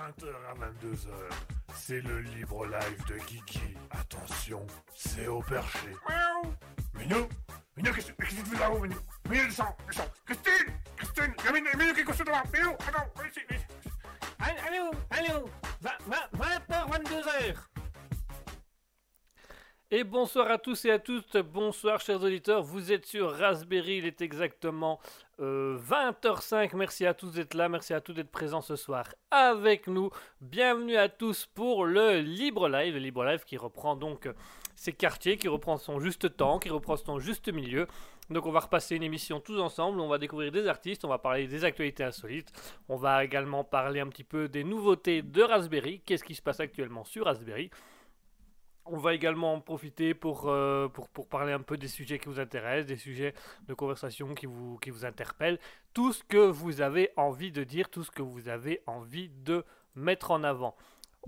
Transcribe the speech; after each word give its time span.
le 0.00 0.06
mercredi 0.06 0.22
de 0.22 0.26
20h 0.26 0.34
à 0.48 0.54
22h. 0.54 1.34
C'est 1.74 2.00
le 2.00 2.20
libre 2.20 2.66
live 2.66 3.04
de 3.08 3.14
Kiki. 3.24 3.76
Attention, 3.90 4.66
c'est 4.94 5.26
au 5.26 5.40
perché. 5.40 5.88
Minou 6.94 7.28
Minou, 7.76 7.92
qu'est-ce 7.92 8.12
que 8.12 8.24
fais 8.24 8.58
là-haut, 8.58 8.80
Minou? 8.80 8.96
Minou, 9.28 9.46
descends, 9.46 9.76
Et 20.00 20.04
bonsoir 20.04 20.50
à 20.50 20.56
tous 20.56 20.86
et 20.86 20.90
à 20.90 20.98
toutes, 20.98 21.36
bonsoir 21.36 22.00
chers 22.00 22.22
auditeurs, 22.22 22.62
vous 22.62 22.90
êtes 22.90 23.04
sur 23.04 23.36
Raspberry, 23.36 23.98
il 23.98 24.06
est 24.06 24.22
exactement 24.22 24.98
euh, 25.40 25.76
20h05, 25.76 26.74
merci 26.74 27.04
à 27.04 27.12
tous 27.12 27.32
d'être 27.32 27.52
là, 27.52 27.68
merci 27.68 27.92
à 27.92 28.00
tous 28.00 28.14
d'être 28.14 28.30
présents 28.30 28.62
ce 28.62 28.76
soir 28.76 29.04
avec 29.30 29.88
nous, 29.88 30.08
bienvenue 30.40 30.96
à 30.96 31.10
tous 31.10 31.44
pour 31.44 31.84
le 31.84 32.20
Libre 32.20 32.70
Live, 32.70 32.94
le 32.94 33.00
Libre 33.00 33.26
Live 33.26 33.44
qui 33.44 33.58
reprend 33.58 33.94
donc 33.94 34.24
euh, 34.24 34.32
ses 34.74 34.94
quartiers, 34.94 35.36
qui 35.36 35.48
reprend 35.48 35.76
son 35.76 36.00
juste 36.00 36.34
temps, 36.34 36.58
qui 36.58 36.70
reprend 36.70 36.96
son 36.96 37.18
juste 37.18 37.52
milieu, 37.52 37.86
donc 38.30 38.46
on 38.46 38.52
va 38.52 38.60
repasser 38.60 38.96
une 38.96 39.02
émission 39.02 39.38
tous 39.38 39.60
ensemble, 39.60 40.00
on 40.00 40.08
va 40.08 40.16
découvrir 40.16 40.50
des 40.50 40.66
artistes, 40.66 41.04
on 41.04 41.08
va 41.08 41.18
parler 41.18 41.46
des 41.46 41.62
actualités 41.66 42.04
insolites, 42.04 42.50
on 42.88 42.96
va 42.96 43.22
également 43.22 43.64
parler 43.64 44.00
un 44.00 44.06
petit 44.06 44.24
peu 44.24 44.48
des 44.48 44.64
nouveautés 44.64 45.20
de 45.20 45.42
Raspberry, 45.42 46.00
qu'est-ce 46.06 46.24
qui 46.24 46.34
se 46.34 46.40
passe 46.40 46.60
actuellement 46.60 47.04
sur 47.04 47.26
Raspberry, 47.26 47.70
on 48.86 48.96
va 48.96 49.14
également 49.14 49.54
en 49.54 49.60
profiter 49.60 50.14
pour, 50.14 50.48
euh, 50.48 50.88
pour, 50.88 51.26
parler 51.28 51.52
un 51.52 51.60
peu 51.60 51.76
des 51.76 51.88
sujets 51.88 52.18
qui 52.18 52.28
vous 52.28 52.40
intéressent, 52.40 52.86
des 52.86 52.96
sujets 52.96 53.34
de 53.68 53.74
conversation 53.74 54.34
qui 54.34 54.46
vous 54.46 55.04
interpellent, 55.04 55.58
tout 55.94 56.12
ce 56.12 56.24
que 56.24 56.38
vous 56.38 56.80
avez 56.80 57.10
envie 57.16 57.52
de 57.52 57.64
dire, 57.64 57.88
tout 57.90 58.04
ce 58.04 58.10
que 58.10 58.22
vous 58.22 58.48
avez 58.48 58.82
envie 58.86 59.28
de 59.28 59.64
mettre 59.94 60.30
en 60.30 60.44
avant. 60.44 60.76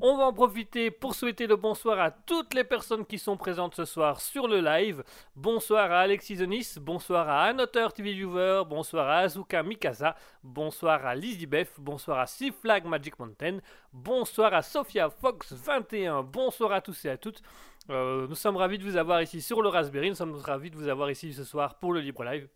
On 0.00 0.16
va 0.16 0.24
en 0.24 0.32
profiter 0.32 0.90
pour 0.90 1.14
souhaiter 1.14 1.46
le 1.46 1.56
bonsoir 1.56 2.00
à 2.00 2.10
toutes 2.10 2.54
les 2.54 2.64
personnes 2.64 3.04
qui 3.04 3.18
sont 3.18 3.36
présentes 3.36 3.74
ce 3.74 3.84
soir 3.84 4.22
sur 4.22 4.48
le 4.48 4.60
live. 4.60 5.04
Bonsoir 5.36 5.92
à 5.92 6.00
Alexis 6.00 6.36
Zonis, 6.36 6.76
bonsoir 6.80 7.28
à 7.28 7.44
Anoteur 7.44 7.92
TV 7.92 8.14
Viewer, 8.14 8.62
bonsoir 8.66 9.06
à 9.06 9.18
Azuka 9.18 9.62
Mikasa, 9.62 10.16
bonsoir 10.42 11.04
à 11.04 11.14
Lizzie 11.14 11.46
bonsoir 11.76 12.20
à 12.20 12.26
Sea 12.26 12.52
Flag 12.52 12.86
Magic 12.86 13.18
Mountain, 13.18 13.58
bonsoir 13.92 14.54
à 14.54 14.62
Sophia 14.62 15.10
Fox 15.10 15.52
21, 15.52 16.22
bonsoir 16.22 16.72
à 16.72 16.80
tous 16.80 17.04
et 17.04 17.10
à 17.10 17.18
toutes. 17.18 17.42
Euh, 17.90 18.26
nous 18.26 18.34
sommes 18.34 18.56
ravis 18.56 18.78
de 18.78 18.84
vous 18.84 18.96
avoir 18.96 19.20
ici 19.20 19.42
sur 19.42 19.60
le 19.60 19.68
Raspberry, 19.68 20.08
nous 20.08 20.16
sommes 20.16 20.36
ravis 20.36 20.70
de 20.70 20.76
vous 20.76 20.88
avoir 20.88 21.10
ici 21.10 21.34
ce 21.34 21.44
soir 21.44 21.78
pour 21.78 21.92
le 21.92 22.00
Libre 22.00 22.24
Live. 22.24 22.48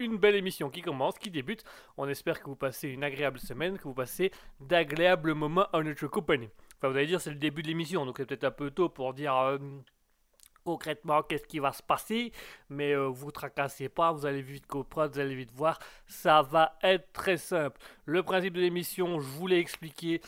Une 0.00 0.16
belle 0.16 0.34
émission 0.34 0.70
qui 0.70 0.82
commence, 0.82 1.18
qui 1.18 1.30
débute. 1.30 1.62
On 1.98 2.08
espère 2.08 2.40
que 2.40 2.46
vous 2.46 2.56
passez 2.56 2.88
une 2.88 3.04
agréable 3.04 3.38
semaine, 3.38 3.78
que 3.78 3.84
vous 3.84 3.94
passez 3.94 4.32
d'agréables 4.58 5.34
moments 5.34 5.66
en 5.72 5.82
notre 5.82 6.06
compagnie. 6.06 6.48
Vous 6.82 6.96
allez 6.96 7.06
dire, 7.06 7.20
c'est 7.20 7.30
le 7.30 7.36
début 7.36 7.62
de 7.62 7.68
l'émission, 7.68 8.06
donc 8.06 8.16
c'est 8.18 8.26
peut-être 8.26 8.44
un 8.44 8.50
peu 8.50 8.70
tôt 8.70 8.88
pour 8.88 9.12
dire 9.12 9.36
euh, 9.36 9.58
concrètement 10.64 11.22
qu'est-ce 11.22 11.46
qui 11.46 11.58
va 11.58 11.72
se 11.72 11.82
passer, 11.82 12.32
mais 12.68 12.92
euh, 12.92 13.06
vous 13.06 13.30
tracassez 13.30 13.88
pas, 13.88 14.12
vous 14.12 14.26
allez 14.26 14.42
vite 14.42 14.66
comprendre, 14.66 15.12
vous 15.12 15.20
allez 15.20 15.34
vite 15.34 15.52
voir, 15.52 15.78
ça 16.06 16.42
va 16.42 16.78
être 16.82 17.12
très 17.12 17.36
simple. 17.36 17.78
Le 18.04 18.22
principe 18.22 18.54
de 18.54 18.60
l'émission, 18.60 19.20
je 19.20 19.26
vous 19.26 19.46
l'ai 19.46 19.58
expliqué 19.58 20.20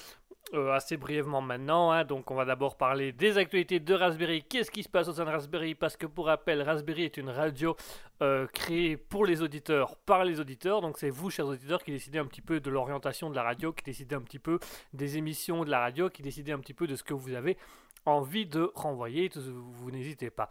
euh, 0.54 0.72
assez 0.72 0.96
brièvement 0.96 1.40
maintenant. 1.40 1.90
hein. 1.90 2.04
Donc, 2.04 2.30
on 2.30 2.34
va 2.34 2.44
d'abord 2.44 2.76
parler 2.76 3.12
des 3.12 3.38
actualités 3.38 3.80
de 3.80 3.94
Raspberry. 3.94 4.42
Qu'est-ce 4.42 4.70
qui 4.70 4.82
se 4.82 4.88
passe 4.88 5.08
au 5.08 5.12
sein 5.12 5.24
de 5.24 5.30
Raspberry? 5.30 5.74
Parce 5.74 5.96
que, 5.96 6.06
pour 6.06 6.26
rappel, 6.26 6.60
Raspberry 6.62 7.04
est 7.04 7.16
une 7.16 7.30
radio 7.30 7.74
euh, 8.20 8.46
créée 8.48 8.96
pour 8.96 9.24
les 9.24 9.40
auditeurs, 9.42 9.96
par 10.04 10.24
les 10.24 10.40
auditeurs. 10.40 10.80
Donc, 10.80 10.98
c'est 10.98 11.10
vous, 11.10 11.30
chers 11.30 11.46
auditeurs, 11.46 11.82
qui 11.82 11.90
décidez 11.90 12.18
un 12.18 12.26
petit 12.26 12.42
peu 12.42 12.60
de 12.60 12.70
l'orientation 12.70 13.30
de 13.30 13.34
la 13.34 13.42
radio, 13.42 13.72
qui 13.72 13.84
décidez 13.84 14.14
un 14.14 14.22
petit 14.22 14.38
peu 14.38 14.58
des 14.92 15.16
émissions 15.16 15.64
de 15.64 15.70
la 15.70 15.80
radio, 15.80 16.10
qui 16.10 16.22
décidez 16.22 16.52
un 16.52 16.58
petit 16.58 16.74
peu 16.74 16.86
de 16.86 16.96
ce 16.96 17.02
que 17.02 17.14
vous 17.14 17.32
avez 17.34 17.56
envie 18.04 18.46
de 18.46 18.70
renvoyer. 18.74 19.30
Vous 19.34 19.90
n'hésitez 19.90 20.30
pas. 20.30 20.48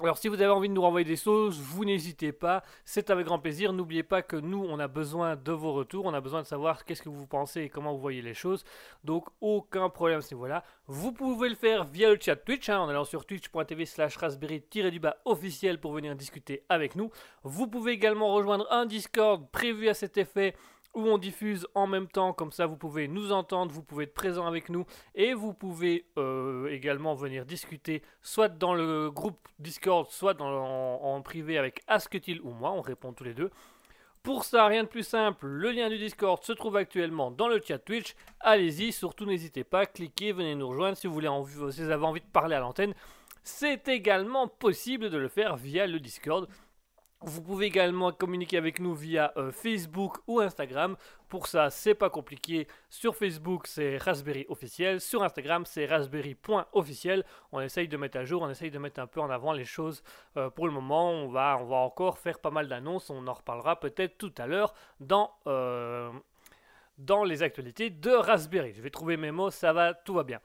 Alors 0.00 0.16
si 0.16 0.28
vous 0.28 0.40
avez 0.40 0.50
envie 0.50 0.68
de 0.68 0.74
nous 0.74 0.82
renvoyer 0.82 1.04
des 1.04 1.16
choses, 1.16 1.60
vous 1.60 1.84
n'hésitez 1.84 2.32
pas, 2.32 2.62
c'est 2.84 3.10
avec 3.10 3.26
grand 3.26 3.38
plaisir. 3.38 3.72
N'oubliez 3.72 4.02
pas 4.02 4.22
que 4.22 4.36
nous, 4.36 4.64
on 4.68 4.78
a 4.78 4.88
besoin 4.88 5.36
de 5.36 5.52
vos 5.52 5.74
retours, 5.74 6.06
on 6.06 6.14
a 6.14 6.20
besoin 6.20 6.40
de 6.40 6.46
savoir 6.46 6.84
qu'est-ce 6.84 7.02
que 7.02 7.10
vous 7.10 7.26
pensez 7.26 7.62
et 7.62 7.68
comment 7.68 7.92
vous 7.92 8.00
voyez 8.00 8.22
les 8.22 8.32
choses. 8.32 8.64
Donc 9.04 9.26
aucun 9.40 9.90
problème 9.90 10.18
à 10.18 10.22
ce 10.22 10.34
niveau-là. 10.34 10.64
Vous 10.86 11.12
pouvez 11.12 11.50
le 11.50 11.54
faire 11.54 11.84
via 11.84 12.10
le 12.10 12.18
chat 12.18 12.36
Twitch, 12.36 12.70
hein, 12.70 12.80
en 12.80 12.88
allant 12.88 13.04
sur 13.04 13.26
twitch.tv 13.26 13.84
slash 13.84 14.16
raspberry-du-bas 14.16 15.18
officiel 15.26 15.78
pour 15.78 15.92
venir 15.92 16.16
discuter 16.16 16.64
avec 16.70 16.96
nous. 16.96 17.10
Vous 17.44 17.66
pouvez 17.66 17.92
également 17.92 18.32
rejoindre 18.32 18.66
un 18.72 18.86
Discord 18.86 19.46
prévu 19.50 19.88
à 19.88 19.94
cet 19.94 20.16
effet 20.16 20.56
où 20.94 21.06
on 21.06 21.18
diffuse 21.18 21.66
en 21.74 21.86
même 21.86 22.06
temps, 22.08 22.32
comme 22.32 22.52
ça 22.52 22.66
vous 22.66 22.76
pouvez 22.76 23.08
nous 23.08 23.32
entendre, 23.32 23.72
vous 23.72 23.82
pouvez 23.82 24.04
être 24.04 24.14
présent 24.14 24.46
avec 24.46 24.68
nous 24.68 24.84
et 25.14 25.32
vous 25.34 25.54
pouvez 25.54 26.06
euh, 26.18 26.68
également 26.68 27.14
venir 27.14 27.46
discuter 27.46 28.02
soit 28.20 28.48
dans 28.48 28.74
le 28.74 29.10
groupe 29.10 29.48
Discord, 29.58 30.06
soit 30.10 30.40
en, 30.40 30.46
en 31.02 31.22
privé 31.22 31.56
avec 31.56 31.80
Asketil 31.86 32.40
ou 32.42 32.50
moi, 32.50 32.72
on 32.72 32.80
répond 32.82 33.12
tous 33.12 33.24
les 33.24 33.34
deux. 33.34 33.50
Pour 34.22 34.44
ça, 34.44 34.66
rien 34.66 34.84
de 34.84 34.88
plus 34.88 35.02
simple, 35.02 35.46
le 35.46 35.72
lien 35.72 35.88
du 35.88 35.98
Discord 35.98 36.44
se 36.44 36.52
trouve 36.52 36.76
actuellement 36.76 37.32
dans 37.32 37.48
le 37.48 37.60
chat 37.60 37.78
Twitch. 37.78 38.14
Allez-y, 38.38 38.92
surtout 38.92 39.24
n'hésitez 39.26 39.64
pas, 39.64 39.84
cliquez, 39.84 40.30
venez 40.32 40.54
nous 40.54 40.68
rejoindre 40.68 40.96
si 40.96 41.08
vous, 41.08 41.14
voulez 41.14 41.26
envie- 41.26 41.72
si 41.72 41.82
vous 41.82 41.90
avez 41.90 42.04
envie 42.04 42.20
de 42.20 42.26
parler 42.26 42.54
à 42.54 42.60
l'antenne. 42.60 42.94
C'est 43.42 43.88
également 43.88 44.46
possible 44.46 45.10
de 45.10 45.18
le 45.18 45.26
faire 45.26 45.56
via 45.56 45.88
le 45.88 45.98
Discord. 45.98 46.48
Vous 47.24 47.40
pouvez 47.40 47.66
également 47.66 48.10
communiquer 48.10 48.56
avec 48.56 48.80
nous 48.80 48.94
via 48.94 49.32
euh, 49.36 49.52
Facebook 49.52 50.18
ou 50.26 50.40
Instagram. 50.40 50.96
Pour 51.28 51.46
ça, 51.46 51.70
c'est 51.70 51.94
pas 51.94 52.10
compliqué. 52.10 52.66
Sur 52.90 53.14
Facebook, 53.14 53.68
c'est 53.68 53.96
Raspberry 53.96 54.44
officiel. 54.48 55.00
Sur 55.00 55.22
Instagram, 55.22 55.64
c'est 55.64 55.86
raspberry.officiel. 55.86 57.24
On 57.52 57.60
essaye 57.60 57.86
de 57.86 57.96
mettre 57.96 58.18
à 58.18 58.24
jour, 58.24 58.42
on 58.42 58.50
essaye 58.50 58.72
de 58.72 58.78
mettre 58.78 59.00
un 59.00 59.06
peu 59.06 59.20
en 59.20 59.30
avant 59.30 59.52
les 59.52 59.64
choses. 59.64 60.02
Euh, 60.36 60.50
pour 60.50 60.66
le 60.66 60.72
moment, 60.72 61.10
on 61.10 61.28
va, 61.28 61.58
on 61.60 61.66
va 61.66 61.76
encore 61.76 62.18
faire 62.18 62.40
pas 62.40 62.50
mal 62.50 62.66
d'annonces. 62.66 63.08
On 63.08 63.24
en 63.28 63.34
reparlera 63.34 63.78
peut-être 63.78 64.18
tout 64.18 64.34
à 64.38 64.48
l'heure 64.48 64.74
dans, 64.98 65.30
euh, 65.46 66.10
dans 66.98 67.22
les 67.22 67.44
actualités 67.44 67.88
de 67.90 68.10
Raspberry. 68.10 68.72
Je 68.74 68.82
vais 68.82 68.90
trouver 68.90 69.16
mes 69.16 69.30
mots, 69.30 69.50
ça 69.50 69.72
va, 69.72 69.94
tout 69.94 70.14
va 70.14 70.24
bien. 70.24 70.40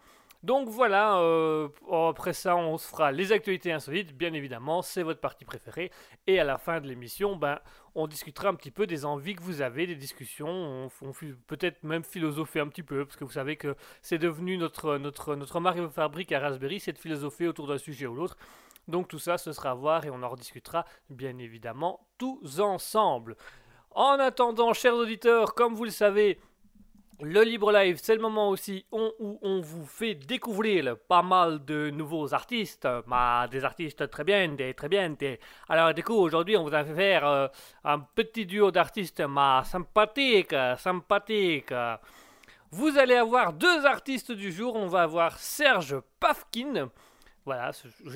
Donc 0.48 0.70
voilà, 0.70 1.20
euh, 1.20 1.68
après 1.92 2.32
ça, 2.32 2.56
on 2.56 2.78
se 2.78 2.88
fera 2.88 3.12
les 3.12 3.34
actualités 3.34 3.74
insolites, 3.74 4.16
bien 4.16 4.32
évidemment, 4.32 4.82
c'est 4.82 5.04
votre 5.04 5.20
partie 5.20 5.44
préférée. 5.44 5.92
Et 6.26 6.40
à 6.40 6.46
la 6.46 6.58
fin 6.58 6.80
de 6.80 6.88
l'émission, 6.88 7.36
ben, 7.36 7.60
on 7.96 8.08
discutera 8.08 8.48
un 8.48 8.54
petit 8.54 8.72
peu 8.72 8.88
des 8.88 9.04
envies 9.04 9.36
que 9.36 9.44
vous 9.44 9.62
avez, 9.62 9.88
des 9.88 9.96
discussions, 9.96 10.90
on, 11.02 11.12
peut-être 11.48 11.84
même 11.84 12.06
philosopher 12.06 12.62
un 12.62 12.70
petit 12.70 12.82
peu, 12.82 13.04
parce 13.04 13.18
que 13.18 13.26
vous 13.26 13.34
savez 13.34 13.58
que 13.58 13.76
c'est 14.02 14.20
devenu 14.20 14.58
notre, 14.58 14.96
notre, 14.96 15.60
marque 15.60 15.86
fabrique 15.90 16.32
à 16.32 16.40
Raspberry, 16.40 16.80
c'est 16.80 16.94
de 16.94 16.98
philosopher 16.98 17.50
autour 17.50 17.68
d'un 17.68 17.78
sujet 17.78 18.08
ou 18.08 18.16
l'autre. 18.16 18.38
Donc 18.88 19.10
tout 19.10 19.20
ça, 19.20 19.38
ce 19.38 19.52
sera 19.52 19.72
à 19.72 19.74
voir 19.74 20.06
et 20.06 20.10
on 20.10 20.24
en 20.24 20.30
rediscutera, 20.30 20.86
bien 21.10 21.38
évidemment, 21.40 22.08
tous 22.18 22.62
ensemble. 22.62 23.36
En 23.92 24.18
attendant, 24.18 24.72
chers 24.72 24.96
auditeurs, 24.96 25.56
comme 25.56 25.74
vous 25.74 25.84
le 25.84 25.90
savez, 25.90 26.40
le 27.20 27.42
Libre 27.44 27.72
Live, 27.72 27.98
c'est 28.02 28.14
le 28.14 28.22
moment 28.22 28.50
aussi 28.50 28.86
où 28.92 29.40
on 29.42 29.60
vous 29.60 29.86
fait 29.86 30.14
découvrir 30.14 30.96
pas 31.08 31.24
mal 31.24 31.66
de 31.66 31.90
nouveaux 31.90 32.34
artistes, 32.34 32.88
bah, 33.08 33.48
des 33.50 33.66
artistes 33.66 34.10
très 34.10 34.24
bien, 34.24 34.50
des 34.50 34.76
très 34.76 34.88
bien. 34.88 35.16
Alors 35.68 35.94
du 35.96 36.04
coup, 36.04 36.14
aujourd'hui, 36.14 36.58
on 36.58 36.64
vous 36.64 36.76
a 36.76 36.84
fait 36.84 36.94
faire 36.94 37.28
euh, 37.28 37.48
un 37.84 38.00
petit 38.00 38.46
duo 38.46 38.70
d'artistes 38.70 39.22
ma 39.22 39.64
sympathique, 39.64 40.54
sympathique. 40.78 41.74
Vous 42.70 42.98
allez 42.98 43.16
avoir 43.16 43.54
deux 43.54 43.86
artistes 43.86 44.32
du 44.32 44.52
jour. 44.52 44.76
On 44.76 44.88
va 44.88 45.04
avoir 45.04 45.40
Serge 45.40 45.96
Pafkin. 46.20 46.90
Voilà, 47.48 47.72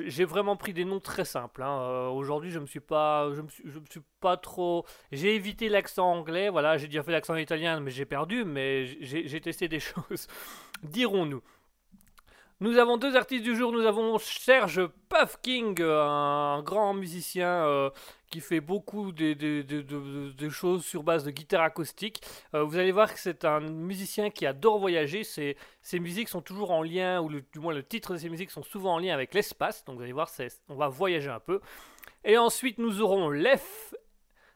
j'ai 0.07 0.25
vraiment 0.25 0.57
pris 0.57 0.73
des 0.73 0.83
noms 0.83 0.99
très 0.99 1.23
simples. 1.23 1.63
hein. 1.63 1.79
Euh, 1.83 2.09
Aujourd'hui, 2.09 2.51
je 2.51 2.59
me 2.59 2.65
suis 2.65 2.81
pas, 2.81 3.29
je 3.33 3.39
me 3.39 3.47
suis, 3.47 4.01
pas 4.19 4.35
trop. 4.35 4.85
J'ai 5.13 5.35
évité 5.35 5.69
l'accent 5.69 6.05
anglais. 6.11 6.49
Voilà, 6.49 6.77
j'ai 6.77 6.87
déjà 6.87 7.01
fait 7.01 7.13
l'accent 7.13 7.37
italien, 7.37 7.79
mais 7.79 7.91
j'ai 7.91 8.03
perdu. 8.03 8.43
Mais 8.43 8.87
j'ai 8.99 9.39
testé 9.39 9.69
des 9.69 9.79
choses, 9.79 10.27
dirons-nous. 10.83 11.41
Nous 12.59 12.77
avons 12.77 12.97
deux 12.97 13.15
artistes 13.15 13.43
du 13.45 13.55
jour. 13.55 13.71
Nous 13.71 13.85
avons 13.85 14.17
Serge 14.19 14.85
Pafking, 15.07 15.79
euh, 15.79 16.03
un 16.03 16.61
grand 16.61 16.93
musicien 16.93 17.47
euh, 17.65 17.89
qui 18.31 18.39
fait 18.39 18.61
beaucoup 18.61 19.11
de, 19.11 20.49
choses 20.49 20.83
sur 20.83 21.03
base 21.03 21.23
de 21.23 21.31
guitare 21.31 21.61
acoustique. 21.61 22.21
Euh, 22.55 22.63
vous 22.63 22.77
allez 22.77 22.91
voir 22.91 23.13
que 23.13 23.19
c'est 23.19 23.45
un 23.45 23.59
musicien 23.59 24.31
qui 24.31 24.45
adore 24.45 24.79
voyager. 24.79 25.23
Ses, 25.23 25.55
musiques 25.99 26.29
sont 26.29 26.41
toujours 26.41 26.71
en 26.71 26.81
lien, 26.81 27.21
ou 27.21 27.29
du 27.29 27.59
moins 27.59 27.73
le 27.73 27.83
titre 27.83 28.13
de 28.13 28.17
ses 28.17 28.29
musiques 28.29 28.49
sont 28.49 28.63
souvent 28.63 28.95
en 28.95 28.99
lien 28.99 29.13
avec 29.13 29.33
l'espace. 29.33 29.85
Donc 29.85 29.97
vous 29.97 30.03
allez 30.03 30.13
voir, 30.13 30.31
on 30.69 30.75
va 30.75 30.87
voyager 30.87 31.29
un 31.29 31.39
peu. 31.39 31.59
Et 32.23 32.37
ensuite, 32.37 32.79
nous 32.79 33.01
aurons 33.01 33.29
l'F. 33.29 33.93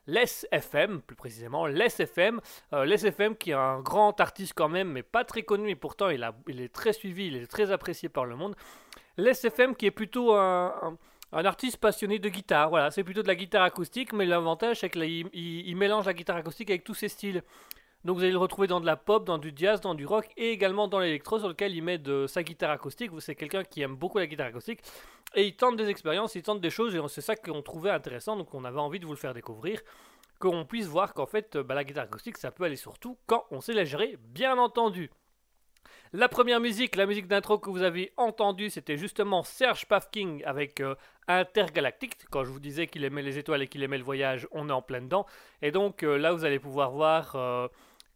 Les 0.08 0.46
FM, 0.52 1.02
plus 1.02 1.16
précisément, 1.16 1.66
Les 1.66 2.00
FM, 2.00 2.40
euh, 2.74 3.34
qui 3.40 3.50
est 3.50 3.54
un 3.54 3.82
grand 3.82 4.20
artiste 4.22 4.54
quand 4.56 4.70
même, 4.70 4.92
mais 4.92 5.02
pas 5.02 5.26
très 5.26 5.42
connu, 5.42 5.72
et 5.72 5.76
pourtant 5.76 6.10
il, 6.10 6.24
est 6.62 6.72
très 6.72 6.94
suivi, 6.94 7.26
il 7.26 7.36
est 7.38 7.48
très 7.48 7.72
apprécié 7.72 8.08
par 8.08 8.26
le 8.26 8.36
monde. 8.36 8.56
Les 9.18 9.48
FM 9.48 9.76
qui 9.76 9.88
est 9.88 9.92
plutôt 9.92 10.36
un- 10.36 10.96
un 11.36 11.44
artiste 11.44 11.78
passionné 11.78 12.18
de 12.18 12.30
guitare, 12.30 12.70
voilà, 12.70 12.92
c'est 12.92 13.04
plutôt 13.04 13.22
de 13.22 13.28
la 13.28 13.36
guitare 13.36 13.64
acoustique, 13.64 14.14
mais 14.14 14.26
l'avantage 14.26 14.80
c'est 14.80 14.90
qu'il 14.90 15.04
il, 15.04 15.68
il 15.68 15.76
mélange 15.76 16.06
la 16.06 16.14
guitare 16.14 16.38
acoustique 16.38 16.70
avec 16.70 16.86
tous 16.86 16.94
ses 16.94 17.10
styles. 17.10 17.44
Donc 18.06 18.18
vous 18.18 18.24
allez 18.24 18.32
le 18.32 18.38
retrouver 18.38 18.68
dans 18.68 18.80
de 18.80 18.86
la 18.86 18.96
pop, 18.96 19.26
dans 19.26 19.38
du 19.38 19.52
jazz, 19.54 19.82
dans 19.82 19.96
du 19.96 20.06
rock 20.06 20.30
et 20.38 20.52
également 20.52 20.88
dans 20.88 21.00
l'électro 21.00 21.40
sur 21.40 21.50
lequel 21.50 21.76
il 21.76 21.84
met 21.84 21.98
de 21.98 22.26
sa 22.28 22.44
guitare 22.44 22.70
acoustique. 22.70 23.12
C'est 23.20 23.36
quelqu'un 23.36 23.64
qui 23.64 23.82
aime 23.82 23.96
beaucoup 23.96 24.20
la 24.20 24.28
guitare 24.28 24.48
acoustique 24.48 24.80
et 25.34 25.46
il 25.46 25.56
tente 25.56 25.76
des 25.76 25.90
expériences, 25.90 26.36
il 26.36 26.44
tente 26.44 26.62
des 26.62 26.70
choses 26.70 26.96
et 26.96 27.00
c'est 27.10 27.22
ça 27.22 27.36
qu'on 27.36 27.62
trouvait 27.64 27.90
intéressant. 27.90 28.38
Donc 28.38 28.54
on 28.54 28.64
avait 28.64 28.80
envie 28.80 29.00
de 29.00 29.06
vous 29.06 29.12
le 29.12 29.18
faire 29.18 29.34
découvrir. 29.34 29.82
Qu'on 30.40 30.66
puisse 30.66 30.86
voir 30.86 31.14
qu'en 31.14 31.26
fait 31.26 31.58
bah, 31.58 31.74
la 31.76 31.84
guitare 31.84 32.06
acoustique 32.06 32.38
ça 32.38 32.52
peut 32.52 32.64
aller 32.64 32.76
surtout 32.76 33.18
quand 33.26 33.46
on 33.52 33.60
sait 33.60 33.74
la 33.74 33.84
gérer, 33.84 34.18
bien 34.22 34.58
entendu. 34.58 35.10
La 36.18 36.30
première 36.30 36.62
musique, 36.62 36.96
la 36.96 37.08
musique 37.08 37.28
d'intro 37.28 37.60
que 37.60 37.70
vous 37.70 37.82
avez 37.82 38.14
entendue, 38.16 38.70
c'était 38.70 38.96
justement 38.96 39.44
Serge 39.44 39.86
Pafking 39.86 40.46
avec 40.46 40.80
euh, 40.80 40.96
Intergalactique. 41.28 42.16
Quand 42.32 42.46
je 42.46 42.52
vous 42.52 42.62
disais 42.62 42.88
qu'il 42.88 43.04
aimait 43.04 43.22
les 43.22 43.38
étoiles 43.38 43.62
et 43.64 43.68
qu'il 43.68 43.84
aimait 43.84 43.98
le 43.98 44.04
voyage, 44.06 44.48
on 44.52 44.70
est 44.70 44.72
en 44.72 44.82
plein 44.82 45.02
dedans. 45.02 45.26
Et 45.62 45.72
donc 45.72 46.04
euh, 46.04 46.18
là, 46.18 46.32
vous 46.32 46.46
allez 46.46 46.58
pouvoir 46.58 46.92
voir 46.92 47.36
euh, 47.36 47.68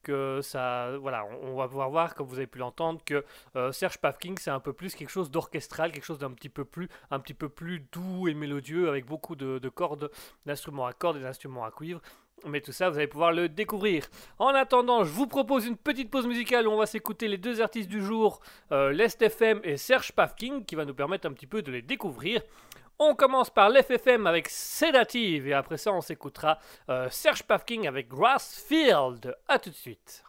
que 0.02 0.40
ça. 0.42 0.98
Voilà, 0.98 1.26
on, 1.42 1.58
va 1.58 1.68
pouvoir 1.68 1.90
voir, 1.90 2.16
comme 2.16 2.28
vous 2.28 2.38
avez 2.38 2.48
pu 2.48 2.60
l'entendre, 2.60 3.02
que 3.04 3.26
Serge 3.74 3.98
Pafking, 3.98 4.38
c'est 4.40 4.50
un 4.50 4.62
peu 4.62 4.72
plus 4.72 4.96
quelque 4.96 5.12
chose 5.12 5.30
d'orchestral, 5.30 5.92
quelque 5.92 6.06
chose 6.06 6.20
d'un 6.20 6.32
petit 6.32 6.48
peu 6.48 6.64
plus, 6.64 6.88
un 7.12 7.20
petit 7.20 7.34
peu 7.34 7.50
plus 7.50 7.86
doux 7.92 8.30
et 8.30 8.34
mélodieux, 8.34 8.88
avec 8.88 9.08
beaucoup 9.08 9.36
de, 9.36 9.60
de 9.60 9.68
cordes, 9.68 10.10
d'instruments 10.46 10.86
à 10.86 10.94
cordes 10.94 11.18
et 11.18 11.22
d'instruments 11.22 11.66
à 11.66 11.72
cuivre. 11.72 12.00
Mais 12.46 12.62
tout 12.62 12.72
ça, 12.72 12.90
vous 12.90 12.98
allez 12.98 13.08
pouvoir 13.08 13.32
le 13.32 13.50
découvrir. 13.50 14.08
En 14.38 14.50
attendant, 14.50 15.04
je 15.04 15.12
vous 15.12 15.28
propose 15.28 15.66
une 15.66 15.78
petite 15.78 16.10
pause 16.10 16.28
musicale 16.28 16.68
où 16.68 16.72
on 16.72 16.78
va 16.78 16.86
s'écouter 16.86 17.28
les 17.28 17.38
deux 17.38 17.62
artistes 17.62 17.90
du 17.90 18.02
jour, 18.02 18.40
euh, 18.72 18.92
Lest 18.92 19.22
FM 19.22 19.62
et 19.64 19.78
Serge 19.78 20.12
Pafking, 20.12 20.66
qui 20.66 20.76
va 20.76 20.86
nous 20.86 20.94
permettre 20.94 21.28
un 21.28 21.34
petit 21.34 21.48
peu 21.48 21.62
de 21.62 21.72
les 21.72 21.82
découvrir. 21.82 22.42
On 22.98 23.16
commence 23.16 23.50
par 23.50 23.70
l'FFM 23.70 24.28
avec 24.28 24.50
Sedative 24.50 25.48
et 25.48 25.54
après 25.54 25.78
ça 25.78 25.94
on 25.94 26.02
s'écoutera 26.02 26.60
euh, 26.90 27.10
Serge 27.10 27.44
Pafking 27.44 27.88
avec 27.88 28.10
Grassfield. 28.10 29.38
A 29.48 29.58
tout 29.58 29.70
de 29.70 29.76
suite. 29.76 30.24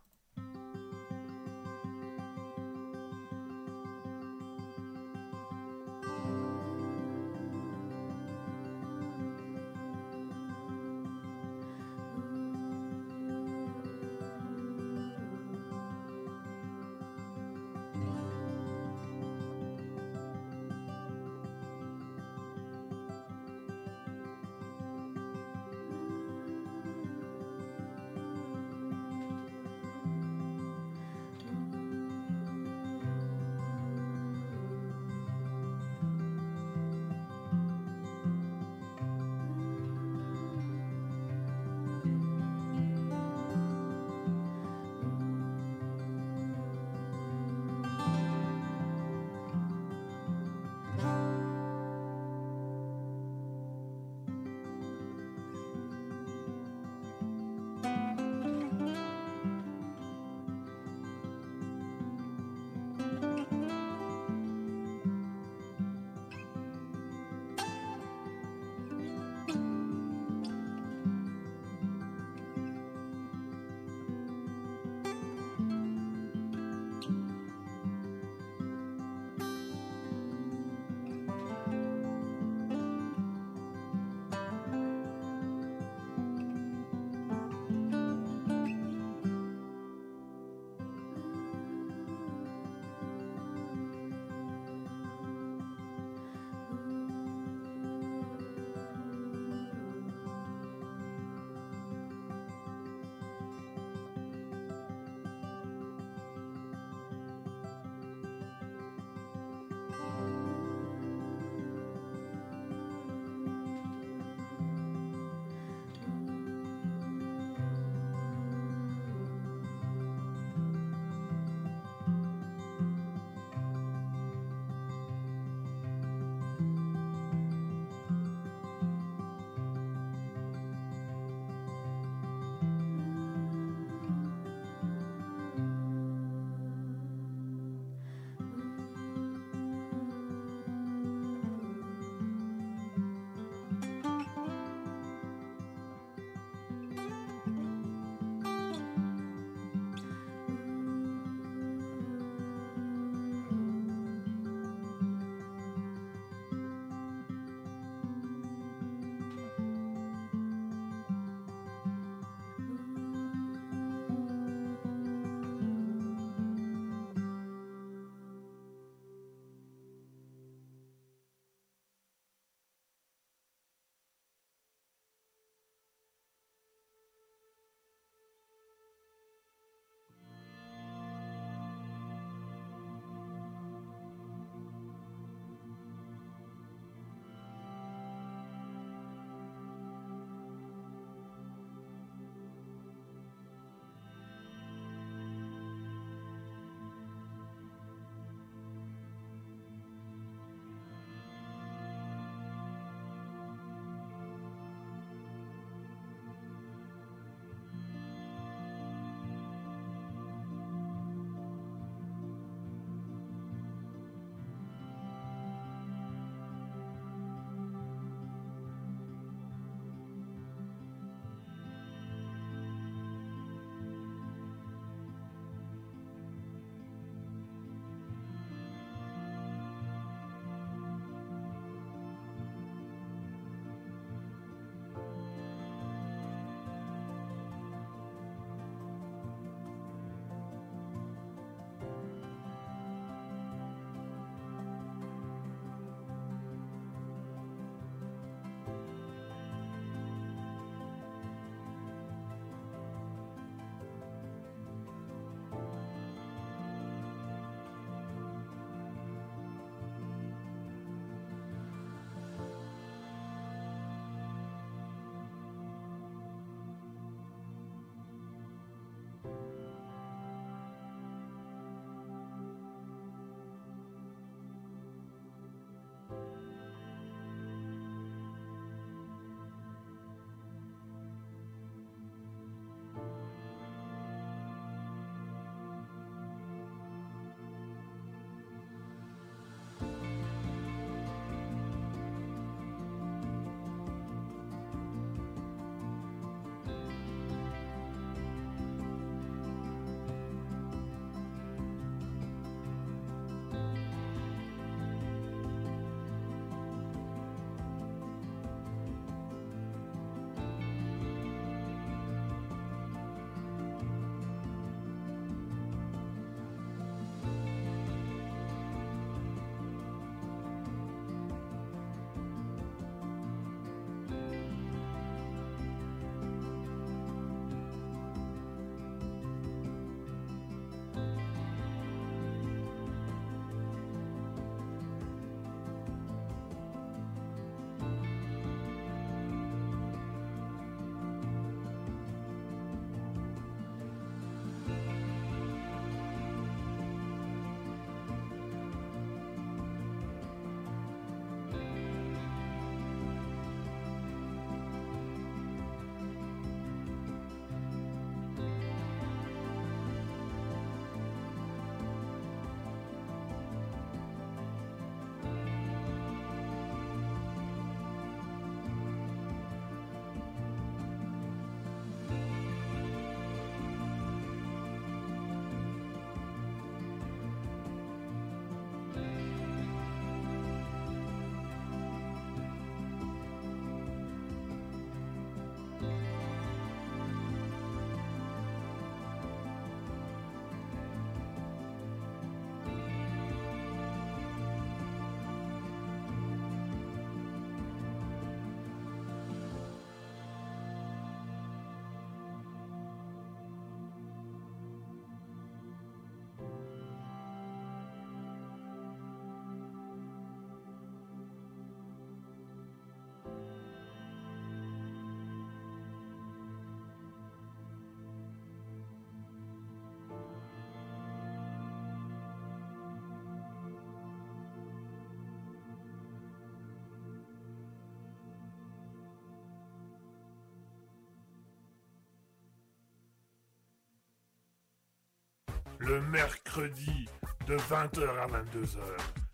Le 435.90 436.00
mercredi 436.02 437.08
de 437.48 437.56
20h 437.56 438.08
à 438.16 438.26
22h. 438.28 438.78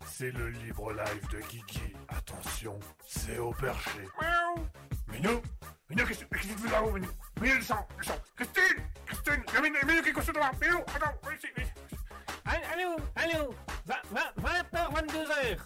C'est 0.07 0.31
le 0.31 0.49
libre 0.49 0.91
live 0.91 1.27
de 1.31 1.37
Kiki. 1.47 1.93
Attention, 2.07 2.79
c'est 3.05 3.37
au 3.37 3.51
perché. 3.51 3.99
Minou 5.11 5.39
Minou, 5.89 6.03
qu'est-ce 6.07 6.25
que 6.25 6.35
qu'est-ce 6.35 6.47
que 6.47 6.53
tu 6.53 6.67
fais 6.67 6.71
là-haut, 6.71 6.91
Minou? 6.91 7.09
Minou, 7.39 7.55
le 7.57 7.61
sang 7.61 7.87
Christine 8.35 8.83
Christine 9.05 9.43
Minou, 9.61 9.75
Minou 9.85 10.01
qui 10.01 10.09
est 10.09 10.13
couché 10.13 10.31
devant 10.31 10.49
Minou, 10.59 10.79
attends, 10.95 11.13
viens 11.23 11.33
ici, 11.37 11.47
viens 11.55 11.65
ici. 11.65 11.73
Allô, 12.73 12.95
allô, 13.15 13.53
20h, 13.87 14.93
22h. 14.95 15.57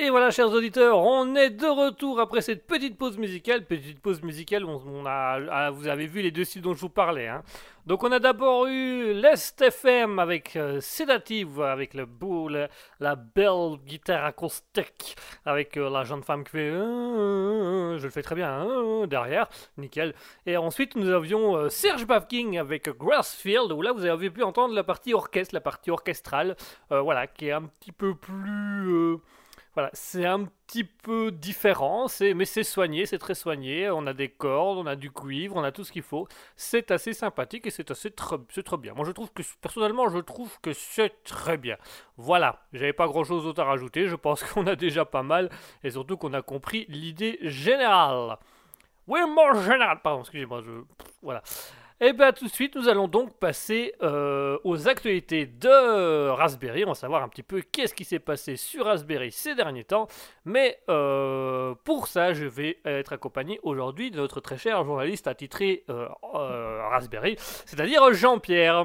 Et 0.00 0.10
voilà, 0.10 0.30
chers 0.30 0.50
auditeurs, 0.50 0.96
on 0.98 1.34
est 1.34 1.50
de 1.50 1.66
retour 1.66 2.20
après 2.20 2.40
cette 2.40 2.68
petite 2.68 2.96
pause 2.96 3.18
musicale. 3.18 3.64
Petite 3.64 4.00
pause 4.00 4.22
musicale, 4.22 4.64
on, 4.64 4.80
on 4.86 5.04
a, 5.06 5.40
ah, 5.50 5.70
vous 5.70 5.88
avez 5.88 6.06
vu 6.06 6.22
les 6.22 6.30
deux 6.30 6.44
styles 6.44 6.62
dont 6.62 6.72
je 6.74 6.80
vous 6.82 6.88
parlais. 6.88 7.26
hein. 7.26 7.42
Donc, 7.88 8.04
on 8.04 8.12
a 8.12 8.18
d'abord 8.18 8.66
eu 8.66 9.14
l'Est 9.14 9.62
FM 9.62 10.18
avec 10.18 10.56
euh, 10.56 10.78
Sédative, 10.78 11.62
avec 11.62 11.94
le 11.94 12.06
la 13.00 13.16
belle 13.16 13.78
guitare 13.86 14.26
acoustique, 14.26 15.16
avec 15.46 15.78
euh, 15.78 15.88
la 15.88 16.04
jeune 16.04 16.22
femme 16.22 16.44
qui 16.44 16.50
fait. 16.50 16.68
euh, 16.68 17.96
je 17.96 18.04
le 18.04 18.10
fais 18.10 18.20
très 18.20 18.34
bien 18.34 18.68
euh, 18.68 19.06
derrière, 19.06 19.48
nickel. 19.78 20.12
Et 20.44 20.58
ensuite, 20.58 20.96
nous 20.96 21.08
avions 21.08 21.70
Serge 21.70 22.06
Bavking 22.06 22.58
avec 22.58 22.90
Grassfield, 22.90 23.72
où 23.72 23.80
là, 23.80 23.92
vous 23.92 24.04
avez 24.04 24.28
pu 24.28 24.42
entendre 24.42 24.74
la 24.74 24.84
partie 24.84 25.14
orchestre, 25.14 25.54
la 25.54 25.62
partie 25.62 25.90
orchestrale, 25.90 26.56
voilà, 26.90 27.26
qui 27.26 27.48
est 27.48 27.52
un 27.52 27.62
petit 27.62 27.92
peu 27.92 28.14
plus. 28.14 29.16
Voilà, 29.74 29.90
c'est 29.92 30.26
un 30.26 30.44
petit 30.44 30.84
peu 30.84 31.30
différent, 31.30 32.06
mais 32.34 32.44
c'est 32.44 32.64
soigné, 32.64 33.06
c'est 33.06 33.18
très 33.18 33.34
soigné. 33.34 33.90
On 33.90 34.06
a 34.06 34.12
des 34.12 34.28
cordes, 34.28 34.78
on 34.78 34.86
a 34.86 34.96
du 34.96 35.10
cuivre, 35.10 35.56
on 35.56 35.62
a 35.62 35.72
tout 35.72 35.84
ce 35.84 35.92
qu'il 35.92 36.02
faut. 36.02 36.26
C'est 36.56 36.90
assez 36.90 37.12
sympathique 37.12 37.66
et 37.66 37.70
c'est 37.70 37.90
assez 37.90 38.10
très, 38.10 38.38
bien. 38.78 38.94
Moi, 38.94 39.04
je 39.06 39.12
trouve 39.12 39.32
que 39.32 39.42
personnellement, 39.60 40.08
je 40.08 40.18
trouve 40.18 40.58
que 40.60 40.72
c'est 40.72 41.22
très 41.24 41.56
bien. 41.56 41.76
Voilà, 42.16 42.62
j'avais 42.72 42.92
pas 42.92 43.06
grand 43.06 43.24
chose 43.24 43.44
d'autre 43.44 43.62
à 43.62 43.64
rajouter. 43.64 44.08
Je 44.08 44.16
pense 44.16 44.42
qu'on 44.52 44.66
a 44.66 44.76
déjà 44.76 45.04
pas 45.04 45.22
mal 45.22 45.50
et 45.84 45.90
surtout 45.90 46.16
qu'on 46.16 46.34
a 46.34 46.42
compris 46.42 46.86
l'idée 46.88 47.38
générale. 47.42 48.36
Oui, 49.06 49.20
mon 49.26 49.54
général, 49.62 50.00
pardon, 50.02 50.20
excusez-moi, 50.20 50.60
je. 50.62 50.70
Voilà. 51.22 51.42
Et 52.00 52.12
bien 52.12 52.32
tout 52.32 52.44
de 52.44 52.50
suite, 52.50 52.76
nous 52.76 52.88
allons 52.88 53.08
donc 53.08 53.34
passer 53.38 53.92
euh, 54.02 54.56
aux 54.62 54.86
actualités 54.86 55.46
de 55.46 56.28
Raspberry. 56.28 56.84
On 56.84 56.90
va 56.90 56.94
savoir 56.94 57.24
un 57.24 57.28
petit 57.28 57.42
peu 57.42 57.60
qu'est-ce 57.60 57.92
qui 57.92 58.04
s'est 58.04 58.20
passé 58.20 58.54
sur 58.54 58.84
Raspberry 58.84 59.32
ces 59.32 59.56
derniers 59.56 59.82
temps. 59.82 60.06
Mais 60.44 60.78
euh, 60.88 61.74
pour 61.82 62.06
ça, 62.06 62.34
je 62.34 62.44
vais 62.44 62.78
être 62.84 63.14
accompagné 63.14 63.58
aujourd'hui 63.64 64.12
de 64.12 64.16
notre 64.16 64.40
très 64.40 64.58
cher 64.58 64.84
journaliste 64.84 65.26
attitré 65.26 65.84
euh, 65.90 66.06
Raspberry, 66.22 67.34
c'est-à-dire 67.66 68.12
Jean-Pierre, 68.12 68.84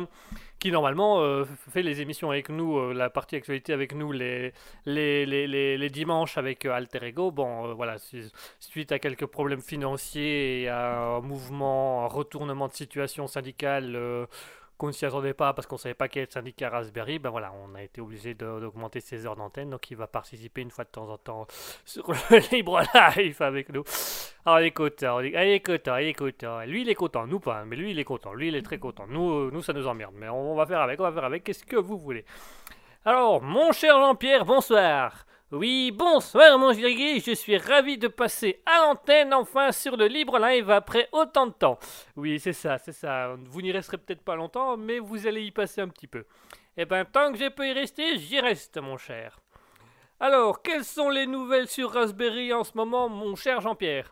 qui 0.64 0.72
normalement 0.72 1.20
euh, 1.20 1.44
fait 1.74 1.84
les 1.84 2.00
émissions 2.00 2.32
avec 2.32 2.48
nous, 2.48 2.78
euh, 2.78 2.94
la 2.94 3.10
partie 3.10 3.36
actualité 3.36 3.74
avec 3.74 3.94
nous 3.94 4.14
les, 4.14 4.54
les, 4.86 5.26
les, 5.26 5.46
les- 5.78 5.90
dimanches 5.90 6.38
avec 6.38 6.66
euh, 6.66 6.72
Alter 6.72 7.06
Ego. 7.06 7.32
Bon, 7.32 7.68
euh, 7.68 7.74
voilà, 7.74 7.98
suite 8.62 8.94
à 8.94 9.00
quelques 9.00 9.26
problèmes 9.26 9.60
financiers 9.62 10.62
et 10.62 10.70
à 10.70 11.18
un 11.18 11.20
mouvement, 11.22 12.06
un 12.06 12.08
retournement 12.08 12.70
de 12.70 12.74
situation 12.74 13.28
syndicale 13.28 13.98
qu'on 14.78 14.88
ne 14.88 14.92
s'y 14.92 15.06
attendait 15.06 15.34
pas 15.34 15.54
parce 15.54 15.68
qu'on 15.68 15.76
ne 15.76 15.80
savait 15.80 15.94
pas 15.94 16.08
quel 16.08 16.30
syndicat 16.30 16.70
Raspberry, 16.70 17.20
ben 17.20 17.30
voilà, 17.30 17.54
on 17.64 17.76
a 17.76 17.84
été 17.84 18.02
obligé 18.02 18.34
d'augmenter 18.34 19.00
ses 19.00 19.26
heures 19.26 19.36
d'antenne, 19.36 19.70
donc 19.70 19.90
il 19.92 19.98
va 19.98 20.08
participer 20.08 20.62
une 20.62 20.72
fois 20.72 20.84
de 20.84 20.90
temps 20.90 21.10
en 21.10 21.18
temps 21.18 21.48
sur 21.86 22.12
le 22.12 22.56
libre 22.56 22.82
live 23.16 23.42
avec 23.42 23.70
nous. 23.70 23.84
Alors 24.46 24.60
il 24.60 24.68
est 24.68 24.72
content, 24.72 25.20
il 25.20 25.36
est 25.36 25.66
content, 25.66 25.98
il 25.98 26.08
est 26.08 26.14
content. 26.14 26.62
Lui 26.66 26.82
il 26.82 26.90
est 26.90 26.96
content, 26.96 27.28
nous 27.28 27.40
pas, 27.40 27.64
mais 27.66 27.76
lui 27.76 27.92
il 27.92 28.00
est 28.00 28.04
content, 28.04 28.34
lui 28.34 28.50
il 28.50 28.56
est 28.56 28.62
très 28.62 28.80
content. 28.80 29.06
Nous, 29.08 29.32
euh, 29.32 29.50
nous 29.54 29.62
ça 29.62 29.74
nous 29.74 29.88
emmerde, 29.88 30.14
mais 30.16 30.30
on 30.30 30.56
va 30.56 30.66
faire 30.66 30.82
avec, 30.82 31.00
on 31.00 31.04
va 31.04 31.12
faire 31.12 31.26
avec, 31.26 31.44
qu'est-ce 31.44 31.66
que 31.66 31.78
vous 31.78 31.98
voulez 31.98 32.26
Alors, 33.06 33.42
mon 33.42 33.72
cher 33.72 33.98
Jean-Pierre, 33.98 34.46
bonsoir. 34.46 35.26
Oui, 35.56 35.92
bonsoir 35.92 36.58
mon 36.58 36.72
Virgui, 36.72 37.20
je 37.20 37.34
suis 37.34 37.58
ravi 37.58 38.00
de 38.00 38.08
passer 38.08 38.64
à 38.66 38.80
l'antenne 38.80 39.36
enfin 39.36 39.72
sur 39.72 39.96
le 39.96 40.08
libre 40.08 40.40
live 40.40 40.72
après 40.72 41.08
autant 41.12 41.46
de 41.46 41.52
temps. 41.52 41.78
Oui, 42.16 42.40
c'est 42.40 42.54
ça, 42.54 42.80
c'est 42.80 42.92
ça. 42.92 43.36
Vous 43.52 43.62
n'y 43.62 43.72
resterez 43.72 44.00
peut-être 44.00 44.24
pas 44.24 44.36
longtemps, 44.36 44.78
mais 44.78 44.98
vous 44.98 45.28
allez 45.28 45.44
y 45.44 45.52
passer 45.52 45.82
un 45.82 45.90
petit 45.90 46.08
peu. 46.08 46.26
Eh 46.76 46.86
ben, 46.86 47.06
tant 47.06 47.32
que 47.32 47.38
je 47.38 47.50
peux 47.50 47.68
y 47.68 47.72
rester, 47.72 48.18
j'y 48.18 48.40
reste, 48.40 48.80
mon 48.82 48.98
cher. 48.98 49.42
Alors, 50.20 50.64
quelles 50.64 50.84
sont 50.84 51.12
les 51.12 51.28
nouvelles 51.28 51.68
sur 51.68 51.92
Raspberry 51.92 52.52
en 52.52 52.64
ce 52.64 52.72
moment, 52.74 53.08
mon 53.08 53.36
cher 53.36 53.62
Jean-Pierre? 53.62 54.12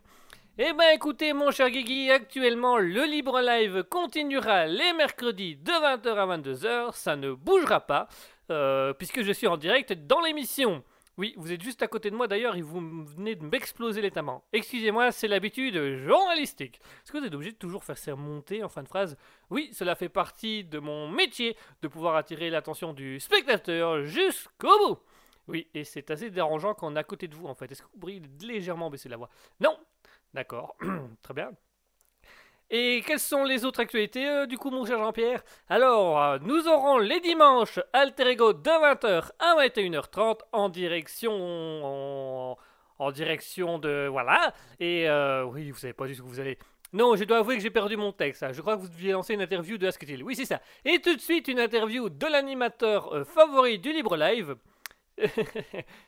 Eh 0.60 0.74
ben, 0.74 0.92
écoutez, 0.94 1.34
mon 1.34 1.50
cher 1.50 1.72
Guigui, 1.72 2.12
actuellement, 2.12 2.78
le 2.78 3.06
libre 3.06 3.42
live 3.42 3.84
continuera 3.90 4.68
les 4.68 4.94
mercredis 4.94 5.56
de 5.56 5.72
20h 5.72 6.08
à 6.08 6.38
22h, 6.38 6.94
ça 6.94 7.16
ne 7.16 7.32
bougera 7.32 7.80
pas, 7.80 8.08
euh, 8.52 8.94
puisque 8.94 9.24
je 9.24 9.32
suis 9.32 9.48
en 9.48 9.58
direct 9.58 9.94
dans 10.06 10.22
l'émission. 10.22 10.84
Oui, 11.18 11.34
vous 11.38 11.52
êtes 11.52 11.62
juste 11.62 11.82
à 11.82 11.88
côté 11.88 12.10
de 12.10 12.16
moi 12.16 12.28
d'ailleurs 12.28 12.56
et 12.56 12.62
vous 12.62 13.06
venez 13.06 13.36
de 13.36 13.44
m'exploser 13.44 14.02
les. 14.02 14.12
Excusez-moi, 14.54 15.12
c'est 15.12 15.28
l'habitude 15.28 15.96
journalistique. 15.98 16.80
Est-ce 17.04 17.12
que 17.12 17.18
vous 17.18 17.26
êtes 17.26 17.34
obligé 17.34 17.52
de 17.52 17.58
toujours 17.58 17.84
faire 17.84 17.98
ça 17.98 18.16
monter 18.16 18.64
en 18.64 18.70
fin 18.70 18.84
de 18.84 18.88
phrase? 18.88 19.18
Oui, 19.50 19.70
cela 19.74 19.96
fait 19.96 20.10
partie 20.10 20.64
de 20.64 20.80
mon 20.80 21.10
métier 21.10 21.58
de 21.82 21.88
pouvoir 21.88 22.16
attirer 22.16 22.50
l'attention 22.50 22.94
du 22.94 23.20
spectateur 23.20 24.04
jusqu'au 24.04 24.78
bout. 24.88 25.00
Oui, 25.48 25.68
et 25.74 25.84
c'est 25.84 26.12
assez 26.12 26.30
dérangeant 26.30 26.74
quand 26.74 26.92
on 26.92 26.96
est 26.96 27.00
à 27.00 27.04
côté 27.04 27.28
de 27.28 27.36
vous 27.36 27.48
en 27.48 27.56
fait. 27.56 27.72
Est-ce 27.72 27.82
que 27.82 27.88
vous 27.94 28.00
pourriez 28.00 28.22
légèrement 28.42 28.90
baisser 28.90 29.10
la 29.10 29.18
voix? 29.18 29.30
Non 29.60 29.78
D'accord, 30.34 30.78
très 31.22 31.34
bien. 31.34 31.52
Et 32.74 33.04
quelles 33.06 33.20
sont 33.20 33.44
les 33.44 33.66
autres 33.66 33.82
actualités 33.82 34.26
euh, 34.26 34.46
du 34.46 34.58
coup, 34.58 34.72
mon 34.72 34.86
cher 34.86 34.98
Jean-Pierre? 34.98 35.44
Alors, 35.68 36.24
euh, 36.24 36.40
nous 36.42 36.70
aurons 36.70 37.00
les 37.00 37.20
dimanches 37.20 37.80
Alter 37.92 38.30
Ego 38.30 38.54
de 38.54 38.62
20h 38.62 39.30
à 39.40 39.56
21h30 39.58 40.40
en 40.54 40.70
direction. 40.70 41.34
En, 41.84 42.58
en 42.98 43.12
direction 43.12 43.78
de. 43.78 44.08
Voilà. 44.10 44.54
Et 44.80 45.10
euh, 45.10 45.44
oui, 45.44 45.70
vous 45.70 45.78
savez 45.80 45.92
pas 45.92 46.08
du 46.08 46.16
tout 46.16 46.24
où 46.24 46.28
vous 46.28 46.40
allez. 46.40 46.58
Non, 46.94 47.18
je 47.18 47.26
dois 47.26 47.40
avouer 47.40 47.58
que 47.58 47.62
j'ai 47.62 47.72
perdu 47.72 47.98
mon 47.98 48.14
texte. 48.14 48.46
Je 48.54 48.62
crois 48.62 48.78
que 48.78 48.82
vous 48.84 48.90
deviez 48.90 49.12
lancer 49.12 49.34
une 49.34 49.42
interview 49.42 49.78
de 49.78 49.88
Asketil. 49.88 50.24
Oui, 50.24 50.36
c'est 50.36 50.46
ça. 50.46 50.62
Et 50.86 51.02
tout 51.02 51.14
de 51.14 51.22
suite, 51.22 51.50
une 51.50 51.60
interview 51.60 52.08
de 52.08 52.28
l'animateur 52.28 53.28
favori 53.28 53.80
du 53.80 53.92
Libre 53.92 54.16
Live. 54.16 54.56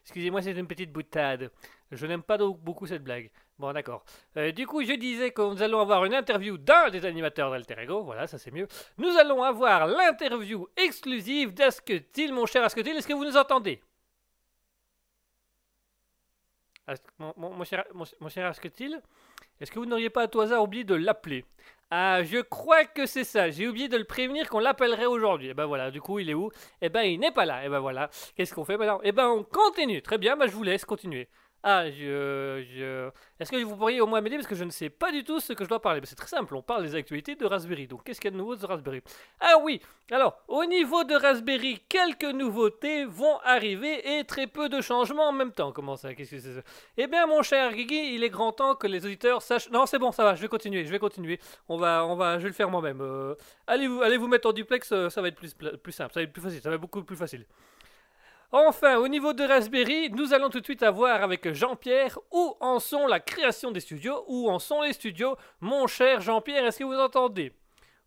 Excusez-moi, 0.03 0.41
c'est 0.41 0.51
une 0.51 0.67
petite 0.67 0.93
boutade. 0.93 1.51
Je 1.91 2.05
n'aime 2.05 2.23
pas 2.23 2.37
beaucoup 2.37 2.87
cette 2.87 3.03
blague. 3.03 3.31
Bon, 3.59 3.71
d'accord. 3.71 4.03
Euh, 4.37 4.51
du 4.51 4.65
coup, 4.65 4.83
je 4.83 4.93
disais 4.93 5.31
que 5.31 5.41
nous 5.41 5.61
allons 5.61 5.79
avoir 5.79 6.03
une 6.05 6.13
interview 6.15 6.57
d'un 6.57 6.89
des 6.89 7.05
animateurs 7.05 7.51
d'Alter 7.51 7.79
Ego. 7.81 8.03
Voilà, 8.03 8.25
ça 8.27 8.37
c'est 8.37 8.51
mieux. 8.51 8.67
Nous 8.97 9.15
allons 9.17 9.43
avoir 9.43 9.87
l'interview 9.87 10.67
exclusive 10.75 11.53
d'Asketil, 11.53 12.33
mon 12.33 12.45
cher 12.45 12.63
Asketil. 12.63 12.97
Est-ce 12.97 13.07
que 13.07 13.13
vous 13.13 13.25
nous 13.25 13.37
entendez? 13.37 13.81
Mon, 17.17 17.63
cher, 17.63 17.85
Asketil, 18.47 19.01
est-ce 19.61 19.71
que 19.71 19.79
vous 19.79 19.85
n'auriez 19.85 20.09
pas 20.09 20.23
à 20.23 20.27
tout 20.27 20.41
hasard 20.41 20.63
oublié 20.63 20.83
de 20.83 20.95
l'appeler? 20.95 21.45
Ah, 21.89 22.23
je 22.23 22.39
crois 22.39 22.85
que 22.85 23.05
c'est 23.05 23.23
ça. 23.23 23.51
J'ai 23.51 23.67
oublié 23.67 23.87
de 23.87 23.97
le 23.97 24.03
prévenir 24.03 24.49
qu'on 24.49 24.59
l'appellerait 24.59 25.05
aujourd'hui. 25.05 25.49
Et 25.49 25.53
ben 25.53 25.65
voilà, 25.65 25.91
du 25.91 26.01
coup, 26.01 26.19
il 26.19 26.29
est 26.29 26.33
où? 26.33 26.49
Eh 26.81 26.89
ben, 26.89 27.03
il 27.03 27.19
n'est 27.19 27.31
pas 27.31 27.45
là. 27.45 27.63
Et 27.65 27.69
ben 27.69 27.79
voilà. 27.79 28.09
Qu'est-ce 28.35 28.53
qu'on 28.53 28.65
fait? 28.65 28.77
Maintenant 28.77 28.99
Eh 29.03 29.11
ben, 29.11 29.27
on 29.27 29.43
continue. 29.43 30.01
Très 30.01 30.17
bien, 30.17 30.35
bah, 30.35 30.47
je 30.47 30.53
vous 30.53 30.63
laisse 30.63 30.83
continuer. 30.85 31.29
Ah, 31.65 31.89
je. 31.89 32.65
je... 32.75 33.09
Est-ce 33.39 33.49
que 33.49 33.63
vous 33.63 33.77
pourriez 33.77 34.01
au 34.01 34.05
moins 34.05 34.19
m'aider 34.19 34.35
parce 34.35 34.47
que 34.47 34.55
je 34.55 34.65
ne 34.65 34.69
sais 34.69 34.89
pas 34.89 35.13
du 35.13 35.23
tout 35.23 35.39
ce 35.39 35.53
que 35.53 35.63
je 35.63 35.69
dois 35.69 35.81
parler 35.81 36.01
Bah, 36.01 36.07
C'est 36.09 36.15
très 36.15 36.27
simple, 36.27 36.53
on 36.55 36.61
parle 36.61 36.83
des 36.83 36.93
actualités 36.93 37.35
de 37.35 37.45
Raspberry. 37.45 37.87
Donc, 37.87 38.03
qu'est-ce 38.03 38.19
qu'il 38.19 38.27
y 38.27 38.33
a 38.33 38.35
de 38.35 38.37
nouveau 38.37 38.57
de 38.57 38.65
Raspberry? 38.65 39.01
Ah 39.39 39.55
oui 39.61 39.81
Alors, 40.11 40.43
au 40.49 40.65
niveau 40.65 41.05
de 41.05 41.15
Raspberry, 41.15 41.81
quelques 41.87 42.25
nouveautés 42.25 43.05
vont 43.05 43.39
arriver 43.45 44.17
et 44.19 44.25
très 44.25 44.45
peu 44.47 44.67
de 44.67 44.81
changements 44.81 45.29
en 45.29 45.31
même 45.31 45.53
temps. 45.53 45.71
Comment 45.71 45.95
ça? 45.95 46.13
Qu'est-ce 46.13 46.31
que 46.31 46.39
c'est? 46.39 46.53
Ça 46.53 46.61
Eh 46.97 47.07
bien, 47.07 47.25
mon 47.27 47.41
cher 47.43 47.73
Guigui, 47.73 48.13
il 48.15 48.25
est 48.25 48.29
grand 48.29 48.51
temps 48.51 48.75
que 48.75 48.87
les 48.87 49.05
auditeurs 49.05 49.41
sachent. 49.41 49.69
Non, 49.69 49.85
c'est 49.85 49.99
bon, 49.99 50.11
ça 50.11 50.25
va, 50.25 50.35
je 50.35 50.41
vais 50.41 50.49
continuer, 50.49 50.83
je 50.83 50.91
vais 50.91 50.99
continuer. 50.99 51.39
On 51.69 51.77
va, 51.77 52.05
on 52.05 52.15
va, 52.15 52.39
je 52.39 52.43
vais 52.43 52.49
le 52.49 52.55
faire 52.55 52.69
moi-même. 52.69 52.99
Euh, 52.99 53.35
allez, 53.67 53.87
vous, 53.87 54.01
allez 54.01 54.17
vous 54.17 54.27
mettre 54.27 54.49
en 54.49 54.51
duplex, 54.51 54.91
euh, 54.91 55.09
ça 55.09 55.21
va 55.21 55.29
être 55.29 55.35
plus, 55.35 55.53
plus 55.53 55.91
simple, 55.93 56.13
ça 56.13 56.19
va 56.19 56.23
être 56.25 56.33
plus 56.33 56.41
facile, 56.41 56.61
ça 56.61 56.67
va 56.67 56.75
être 56.75 56.81
beaucoup 56.81 57.03
plus 57.03 57.15
facile. 57.15 57.45
Enfin, 58.55 58.97
au 58.97 59.07
niveau 59.07 59.33
de 59.33 59.43
Raspberry, 59.43 60.11
nous 60.11 60.31
allons 60.31 60.51
tout 60.51 60.59
de 60.59 60.63
suite 60.63 60.83
avoir 60.83 61.23
avec 61.23 61.51
Jean-Pierre 61.53 62.19
où 62.31 62.55
en 62.59 62.79
sont 62.79 63.07
la 63.07 63.19
création 63.19 63.71
des 63.71 63.79
studios, 63.79 64.23
où 64.27 64.47
en 64.47 64.59
sont 64.59 64.83
les 64.83 64.93
studios. 64.93 65.35
Mon 65.59 65.87
cher 65.87 66.21
Jean-Pierre, 66.21 66.67
est-ce 66.67 66.77
que 66.77 66.83
vous 66.83 66.99
entendez? 66.99 67.51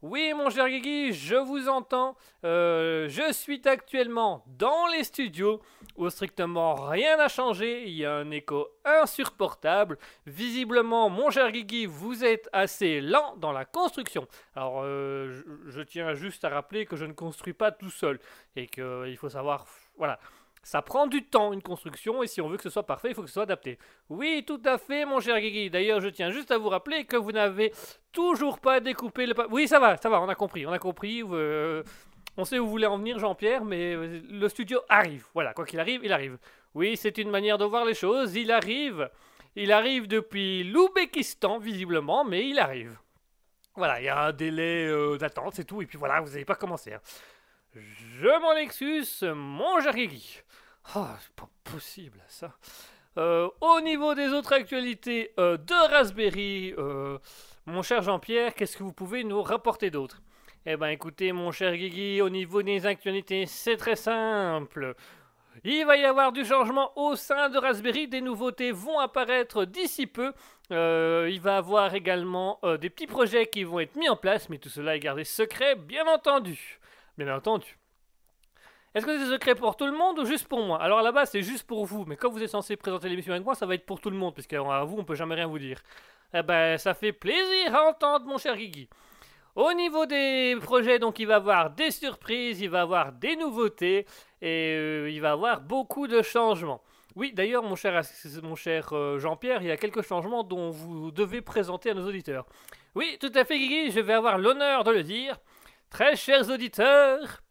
Oui, 0.02 0.32
mon 0.36 0.48
cher 0.48 0.68
Guigui, 0.68 1.12
je 1.12 1.34
vous 1.34 1.68
entends. 1.68 2.16
Euh, 2.44 3.08
je 3.08 3.32
suis 3.32 3.60
actuellement 3.66 4.44
dans 4.46 4.86
les 4.86 5.02
studios 5.02 5.60
où 5.96 6.08
strictement 6.10 6.74
rien 6.74 7.16
n'a 7.16 7.26
changé. 7.26 7.82
Il 7.88 7.94
y 7.94 8.04
a 8.04 8.14
un 8.14 8.30
écho 8.30 8.68
insupportable. 8.84 9.98
Visiblement, 10.26 11.08
mon 11.08 11.30
cher 11.30 11.50
Guigui, 11.50 11.86
vous 11.86 12.24
êtes 12.24 12.48
assez 12.52 13.00
lent 13.00 13.34
dans 13.38 13.50
la 13.50 13.64
construction. 13.64 14.28
Alors, 14.54 14.82
euh, 14.84 15.42
je, 15.66 15.70
je 15.72 15.80
tiens 15.80 16.14
juste 16.14 16.44
à 16.44 16.50
rappeler 16.50 16.86
que 16.86 16.94
je 16.94 17.04
ne 17.04 17.14
construis 17.14 17.54
pas 17.54 17.72
tout 17.72 17.90
seul 17.90 18.20
et 18.54 18.68
qu'il 18.68 19.16
faut 19.18 19.30
savoir, 19.30 19.66
voilà, 19.96 20.18
Ça 20.62 20.82
prend 20.82 21.06
du 21.06 21.22
temps, 21.24 21.52
une 21.52 21.62
construction, 21.62 22.22
et 22.24 22.26
si 22.26 22.40
on 22.40 22.48
veut 22.48 22.56
que 22.56 22.62
ce 22.64 22.70
soit 22.70 22.82
parfait, 22.86 23.10
il 23.10 23.14
faut 23.14 23.22
que 23.22 23.28
ce 23.28 23.34
soit 23.34 23.44
adapté. 23.44 23.78
Oui, 24.08 24.42
tout 24.46 24.60
à 24.64 24.78
fait, 24.78 25.04
mon 25.04 25.20
cher 25.20 25.40
Guigui. 25.40 25.70
D'ailleurs, 25.70 26.00
je 26.00 26.08
tiens 26.08 26.30
juste 26.30 26.50
à 26.50 26.58
vous 26.58 26.68
rappeler 26.68 27.04
que 27.04 27.16
vous 27.16 27.30
n'avez 27.32 27.72
toujours 28.12 28.58
pas 28.58 28.80
découpé 28.80 29.26
le... 29.26 29.34
pa- 29.34 29.46
Oui, 29.50 29.68
ça 29.68 29.78
va, 29.78 29.96
ça 29.96 30.08
va, 30.08 30.20
on 30.20 30.28
a 30.28 30.34
compris, 30.34 30.66
on 30.66 30.72
a 30.72 30.78
compris. 30.80 31.22
euh, 31.30 31.82
on 32.36 32.44
sait 32.44 32.58
où 32.58 32.64
vous 32.64 32.70
voulez 32.70 32.86
en 32.86 32.98
venir, 32.98 33.18
Jean-Pierre, 33.18 33.64
mais 33.64 33.94
euh, 33.94 34.20
le 34.28 34.48
studio 34.48 34.80
arrive. 34.88 35.24
Voilà, 35.34 35.54
quoi 35.54 35.64
qu'il 35.64 35.78
arrive, 35.78 36.00
il 36.04 36.12
arrive. 36.12 36.36
Oui, 36.74 36.96
c'est 36.96 37.16
une 37.18 37.30
manière 37.30 37.58
de 37.58 37.64
voir 37.64 37.84
les 37.84 37.94
choses, 37.94 38.34
il 38.34 38.50
arrive. 38.50 39.08
Il 39.54 39.70
arrive 39.72 40.06
depuis 40.08 40.64
l'Ouzbékistan, 40.64 41.58
visiblement, 41.58 42.24
mais 42.24 42.46
il 42.48 42.58
arrive. 42.58 42.98
Voilà, 43.76 44.00
il 44.00 44.04
y 44.04 44.08
a 44.08 44.18
un 44.26 44.32
délai 44.32 44.86
euh, 44.88 45.16
d'attente, 45.16 45.54
c'est 45.54 45.64
tout, 45.64 45.80
et 45.80 45.86
puis 45.86 45.96
voilà, 45.96 46.20
vous 46.20 46.28
n'avez 46.30 46.44
pas 46.44 46.56
commencé. 46.56 46.92
hein. 46.92 47.00
Je 47.76 48.40
m'en 48.40 48.56
excuse, 48.56 49.22
mon 49.22 49.80
cher 49.82 49.94
Guigui. 49.94 50.40
Oh, 50.94 51.04
c'est 51.20 51.34
pas 51.34 51.48
possible, 51.64 52.22
ça. 52.28 52.56
Euh, 53.18 53.48
au 53.60 53.80
niveau 53.80 54.14
des 54.14 54.28
autres 54.28 54.52
actualités 54.52 55.32
euh, 55.38 55.56
de 55.56 55.90
Raspberry, 55.90 56.74
euh, 56.78 57.18
mon 57.66 57.82
cher 57.82 58.02
Jean-Pierre, 58.02 58.54
qu'est-ce 58.54 58.76
que 58.76 58.82
vous 58.82 58.92
pouvez 58.92 59.24
nous 59.24 59.42
rapporter 59.42 59.90
d'autre? 59.90 60.22
Eh 60.64 60.76
ben 60.76 60.88
écoutez, 60.88 61.32
mon 61.32 61.52
cher 61.52 61.76
Guigui, 61.76 62.20
au 62.22 62.30
niveau 62.30 62.62
des 62.62 62.86
actualités, 62.86 63.46
c'est 63.46 63.76
très 63.76 63.96
simple. 63.96 64.94
Il 65.64 65.84
va 65.84 65.96
y 65.96 66.04
avoir 66.04 66.32
du 66.32 66.44
changement 66.44 66.92
au 66.98 67.14
sein 67.14 67.48
de 67.50 67.58
Raspberry, 67.58 68.08
des 68.08 68.20
nouveautés 68.20 68.72
vont 68.72 68.98
apparaître 68.98 69.64
d'ici 69.64 70.06
peu. 70.06 70.32
Il 70.70 71.40
va 71.40 71.52
y 71.52 71.56
avoir 71.56 71.94
également 71.94 72.60
des 72.80 72.90
petits 72.90 73.06
projets 73.06 73.46
qui 73.46 73.64
vont 73.64 73.80
être 73.80 73.96
mis 73.96 74.08
en 74.08 74.16
place, 74.16 74.48
mais 74.48 74.58
tout 74.58 74.68
cela 74.68 74.96
est 74.96 75.00
gardé 75.00 75.24
secret, 75.24 75.76
bien 75.76 76.06
entendu. 76.06 76.78
Bien 77.18 77.34
entendu. 77.34 77.78
Est-ce 78.94 79.04
que 79.04 79.18
c'est 79.18 79.30
secret 79.30 79.54
pour 79.54 79.76
tout 79.76 79.86
le 79.86 79.92
monde 79.92 80.18
ou 80.18 80.24
juste 80.24 80.48
pour 80.48 80.62
moi? 80.62 80.80
Alors 80.82 81.02
là-bas, 81.02 81.26
c'est 81.26 81.42
juste 81.42 81.66
pour 81.66 81.84
vous, 81.84 82.04
mais 82.06 82.16
quand 82.16 82.30
vous 82.30 82.42
êtes 82.42 82.48
censé 82.48 82.76
présenter 82.76 83.08
l'émission 83.10 83.32
avec 83.32 83.44
moi, 83.44 83.54
ça 83.54 83.66
va 83.66 83.74
être 83.74 83.84
pour 83.84 84.00
tout 84.00 84.08
le 84.08 84.16
monde, 84.16 84.32
puisque 84.32 84.54
à 84.54 84.84
vous, 84.84 84.96
on 84.98 85.04
peut 85.04 85.14
jamais 85.14 85.34
rien 85.34 85.46
vous 85.46 85.58
dire. 85.58 85.82
Eh 86.32 86.42
ben, 86.42 86.78
ça 86.78 86.94
fait 86.94 87.12
plaisir 87.12 87.74
à 87.74 87.88
entendre, 87.88 88.26
mon 88.26 88.38
cher 88.38 88.56
Guigui. 88.56 88.88
Au 89.54 89.72
niveau 89.72 90.06
des 90.06 90.56
projets, 90.62 90.98
donc, 90.98 91.18
il 91.18 91.26
va 91.26 91.34
y 91.34 91.36
avoir 91.36 91.70
des 91.70 91.90
surprises, 91.90 92.60
il 92.60 92.70
va 92.70 92.78
y 92.78 92.80
avoir 92.82 93.12
des 93.12 93.36
nouveautés, 93.36 94.06
et 94.42 94.74
euh, 94.76 95.10
il 95.10 95.20
va 95.20 95.28
y 95.28 95.32
avoir 95.32 95.60
beaucoup 95.60 96.06
de 96.06 96.22
changements. 96.22 96.82
Oui, 97.16 97.32
d'ailleurs, 97.32 97.62
mon 97.62 97.76
cher, 97.76 98.02
mon 98.42 98.54
cher 98.54 98.92
euh, 98.92 99.18
Jean-Pierre, 99.18 99.62
il 99.62 99.68
y 99.68 99.70
a 99.70 99.76
quelques 99.76 100.02
changements 100.02 100.42
dont 100.42 100.70
vous 100.70 101.10
devez 101.10 101.40
présenter 101.40 101.90
à 101.90 101.94
nos 101.94 102.06
auditeurs. 102.06 102.46
Oui, 102.94 103.18
tout 103.20 103.32
à 103.34 103.44
fait, 103.44 103.58
Guigui, 103.58 103.90
je 103.90 104.00
vais 104.00 104.14
avoir 104.14 104.38
l'honneur 104.38 104.84
de 104.84 104.90
le 104.90 105.02
dire. 105.02 105.38
Très 105.90 106.16
chers 106.16 106.50
auditeurs, 106.50 107.42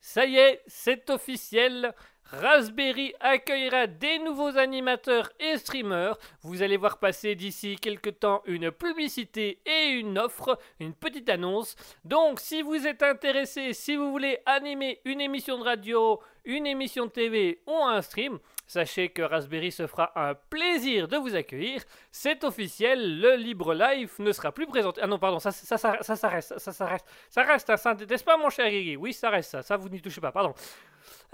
ça 0.00 0.24
y 0.24 0.36
est, 0.36 0.62
c'est 0.66 1.10
officiel. 1.10 1.94
Raspberry 2.24 3.12
accueillera 3.18 3.88
des 3.88 4.20
nouveaux 4.20 4.56
animateurs 4.56 5.30
et 5.40 5.58
streamers. 5.58 6.16
Vous 6.42 6.62
allez 6.62 6.76
voir 6.76 6.98
passer 6.98 7.34
d'ici 7.34 7.76
quelques 7.76 8.20
temps 8.20 8.42
une 8.46 8.70
publicité 8.70 9.60
et 9.66 9.88
une 9.88 10.16
offre, 10.16 10.56
une 10.78 10.94
petite 10.94 11.28
annonce. 11.28 11.74
Donc, 12.04 12.38
si 12.38 12.62
vous 12.62 12.86
êtes 12.86 13.02
intéressé, 13.02 13.72
si 13.72 13.96
vous 13.96 14.12
voulez 14.12 14.38
animer 14.46 15.00
une 15.04 15.20
émission 15.20 15.58
de 15.58 15.64
radio, 15.64 16.20
une 16.44 16.68
émission 16.68 17.06
de 17.06 17.10
TV 17.10 17.62
ou 17.66 17.74
un 17.74 18.00
stream, 18.00 18.38
sachez 18.70 19.08
que 19.08 19.22
Raspberry 19.22 19.72
se 19.72 19.86
fera 19.88 20.12
un 20.14 20.34
plaisir 20.34 21.08
de 21.08 21.16
vous 21.16 21.34
accueillir. 21.34 21.82
C'est 22.12 22.44
officiel, 22.44 23.20
le 23.20 23.34
Libre 23.34 23.74
Live 23.74 24.12
ne 24.20 24.30
sera 24.30 24.52
plus 24.52 24.66
présenté. 24.66 25.00
Ah 25.02 25.08
non, 25.08 25.18
pardon, 25.18 25.40
ça, 25.40 25.50
ça, 25.50 25.76
ça, 25.76 25.90
reste, 25.90 26.14
ça, 26.14 26.28
reste, 26.86 27.04
ça 27.28 27.42
reste, 27.42 27.76
ça, 27.76 27.94
n'est-ce 27.94 28.22
pas, 28.22 28.36
mon 28.36 28.48
cher 28.48 28.70
Guigui? 28.70 28.96
Oui, 28.96 29.12
ça 29.12 29.28
reste, 29.30 29.50
ça, 29.50 29.62
ça, 29.62 29.76
vous 29.76 29.88
n'y 29.88 30.00
touchez 30.00 30.20
pas, 30.20 30.30
pardon. 30.30 30.54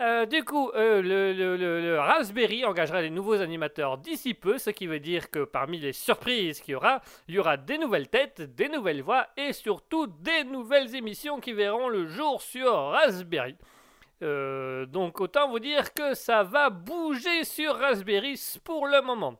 Euh, 0.01 0.25
du 0.27 0.45
coup, 0.45 0.71
euh, 0.75 1.03
le- 1.03 1.33
le 1.57 1.99
Raspberry 1.99 2.65
engagera 2.65 3.03
des 3.03 3.11
nouveaux 3.11 3.41
animateurs 3.41 3.99
d'ici 3.99 4.33
peu, 4.35 4.57
ce 4.59 4.71
qui 4.71 4.87
veut 4.87 5.01
dire 5.01 5.31
que 5.31 5.45
parmi 5.45 5.79
les 5.79 5.93
surprises 5.93 6.61
qu'il 6.61 6.73
y 6.73 6.75
aura, 6.75 7.01
il 7.29 7.35
y 7.35 7.39
aura 7.39 7.57
des 7.57 7.77
nouvelles 7.77 8.09
têtes, 8.09 8.41
des 8.55 8.69
nouvelles 8.69 9.03
voix 9.03 9.27
et 9.37 9.53
surtout 9.53 10.07
des 10.07 10.45
nouvelles 10.45 10.95
émissions 10.95 11.41
qui 11.41 11.53
verront 11.53 11.89
le 11.89 12.07
jour 12.07 12.41
sur 12.41 12.73
Raspberry. 12.73 13.57
Euh, 14.23 14.87
donc 14.87 15.21
autant 15.21 15.49
vous 15.49 15.59
dire 15.59 15.93
que 15.93 16.15
ça 16.15 16.43
va 16.43 16.71
bouger 16.71 17.45
sur 17.45 17.77
Raspberry 17.77 18.41
pour 18.65 18.87
le 18.87 19.03
moment. 19.03 19.39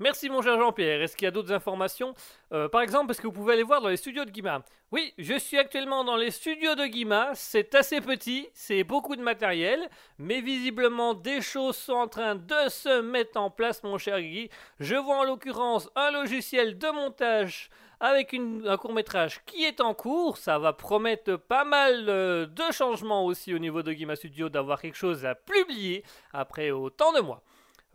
Merci 0.00 0.30
mon 0.30 0.42
cher 0.42 0.56
Jean-Pierre. 0.60 1.02
Est-ce 1.02 1.16
qu'il 1.16 1.24
y 1.24 1.28
a 1.28 1.32
d'autres 1.32 1.52
informations? 1.52 2.14
Euh, 2.52 2.68
Par 2.68 2.82
exemple, 2.82 3.10
est-ce 3.10 3.20
que 3.20 3.26
vous 3.26 3.32
pouvez 3.32 3.54
aller 3.54 3.64
voir 3.64 3.80
dans 3.80 3.88
les 3.88 3.96
studios 3.96 4.24
de 4.24 4.30
Guima? 4.30 4.62
Oui, 4.92 5.12
je 5.18 5.36
suis 5.36 5.58
actuellement 5.58 6.04
dans 6.04 6.14
les 6.14 6.30
studios 6.30 6.76
de 6.76 6.86
Guima. 6.86 7.32
C'est 7.34 7.74
assez 7.74 8.00
petit, 8.00 8.48
c'est 8.54 8.84
beaucoup 8.84 9.16
de 9.16 9.22
matériel, 9.22 9.88
mais 10.18 10.40
visiblement 10.40 11.14
des 11.14 11.40
choses 11.40 11.76
sont 11.76 11.94
en 11.94 12.06
train 12.06 12.36
de 12.36 12.68
se 12.68 13.00
mettre 13.00 13.40
en 13.40 13.50
place, 13.50 13.82
mon 13.82 13.98
cher 13.98 14.20
Guigui. 14.20 14.50
Je 14.78 14.94
vois 14.94 15.16
en 15.16 15.24
l'occurrence 15.24 15.90
un 15.96 16.12
logiciel 16.12 16.78
de 16.78 16.88
montage 16.90 17.68
avec 18.00 18.34
un 18.34 18.76
court 18.76 18.92
métrage 18.92 19.40
qui 19.44 19.64
est 19.64 19.80
en 19.80 19.94
cours. 19.94 20.36
Ça 20.38 20.58
va 20.58 20.72
promettre 20.72 21.36
pas 21.36 21.64
mal 21.64 22.08
euh, 22.08 22.46
de 22.46 22.72
changements 22.72 23.24
aussi 23.24 23.54
au 23.54 23.58
niveau 23.58 23.82
de 23.82 23.92
Guima 23.92 24.16
Studio 24.16 24.48
d'avoir 24.48 24.80
quelque 24.80 24.96
chose 24.96 25.24
à 25.26 25.34
publier 25.34 26.04
après 26.32 26.70
autant 26.70 27.12
de 27.12 27.20
mois. 27.20 27.42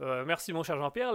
Euh, 0.01 0.25
merci 0.25 0.53
mon 0.53 0.63
cher 0.63 0.77
Jean-Pierre, 0.77 1.13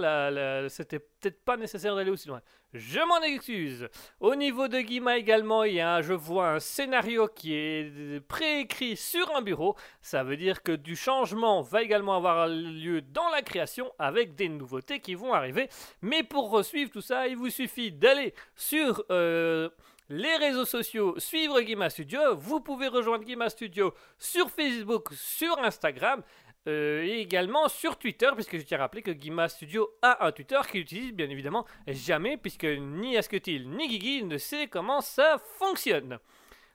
c'était 0.70 1.00
peut-être 1.00 1.44
pas 1.44 1.56
nécessaire 1.56 1.96
d'aller 1.96 2.10
aussi 2.10 2.28
loin. 2.28 2.40
Je 2.74 3.00
m'en 3.00 3.20
excuse. 3.22 3.88
Au 4.20 4.34
niveau 4.34 4.68
de 4.68 4.80
Guima 4.80 5.16
également, 5.16 5.64
il 5.64 5.74
y 5.74 5.80
a, 5.80 6.02
je 6.02 6.12
vois 6.12 6.50
un 6.50 6.60
scénario 6.60 7.26
qui 7.26 7.54
est 7.54 8.20
préécrit 8.28 8.96
sur 8.96 9.34
un 9.34 9.42
bureau. 9.42 9.74
Ça 10.02 10.22
veut 10.22 10.36
dire 10.36 10.62
que 10.62 10.72
du 10.72 10.94
changement 10.94 11.62
va 11.62 11.82
également 11.82 12.14
avoir 12.14 12.46
lieu 12.46 13.00
dans 13.00 13.28
la 13.30 13.42
création 13.42 13.90
avec 13.98 14.34
des 14.34 14.48
nouveautés 14.48 15.00
qui 15.00 15.14
vont 15.14 15.32
arriver. 15.32 15.68
Mais 16.02 16.22
pour 16.22 16.64
suivre 16.64 16.90
tout 16.90 17.00
ça, 17.00 17.26
il 17.26 17.36
vous 17.36 17.50
suffit 17.50 17.90
d'aller 17.90 18.34
sur 18.54 19.02
euh, 19.10 19.70
les 20.10 20.36
réseaux 20.36 20.64
sociaux, 20.64 21.14
suivre 21.18 21.60
Guima 21.60 21.90
Studio. 21.90 22.36
Vous 22.36 22.60
pouvez 22.60 22.88
rejoindre 22.88 23.24
Guima 23.24 23.48
Studio 23.48 23.94
sur 24.18 24.50
Facebook, 24.50 25.08
sur 25.12 25.58
Instagram. 25.58 26.22
Euh, 26.66 27.02
et 27.04 27.20
également 27.20 27.68
sur 27.68 27.98
Twitter, 27.98 28.28
puisque 28.34 28.58
je 28.58 28.62
tiens 28.62 28.78
à 28.78 28.82
rappeler 28.82 29.02
que 29.02 29.10
Guima 29.10 29.48
Studio 29.48 29.88
a 30.02 30.26
un 30.26 30.32
Twitter 30.32 30.58
qu'il 30.70 30.80
utilise 30.80 31.12
bien 31.12 31.30
évidemment 31.30 31.66
jamais, 31.86 32.36
puisque 32.36 32.64
ni 32.64 33.16
Asketil 33.16 33.70
ni 33.70 33.88
Guigui 33.88 34.24
ne 34.24 34.38
sait 34.38 34.66
comment 34.66 35.00
ça 35.00 35.38
fonctionne. 35.58 36.18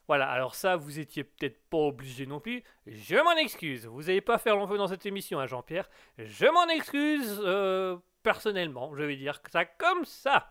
Voilà, 0.08 0.30
alors 0.30 0.56
ça, 0.56 0.76
vous 0.76 1.00
étiez 1.00 1.24
peut-être 1.24 1.62
pas 1.70 1.78
obligé 1.78 2.26
non 2.26 2.40
plus. 2.40 2.64
Je 2.88 3.16
m'en 3.16 3.36
excuse. 3.38 3.86
Vous 3.86 4.04
n'allez 4.04 4.22
pas 4.22 4.38
faire 4.38 4.56
long 4.58 4.68
feu 4.68 4.78
dans 4.78 4.88
cette 4.88 5.06
émission, 5.06 5.40
hein, 5.40 5.48
Jean-Pierre. 5.48 5.90
Je 6.18 6.46
m'en 6.46 6.68
excuse 6.68 7.42
euh, 7.44 7.98
personnellement. 8.22 8.94
Je 8.96 9.04
vais 9.04 9.16
dire 9.16 9.42
ça 9.52 9.64
comme 9.66 10.04
ça. 10.04 10.50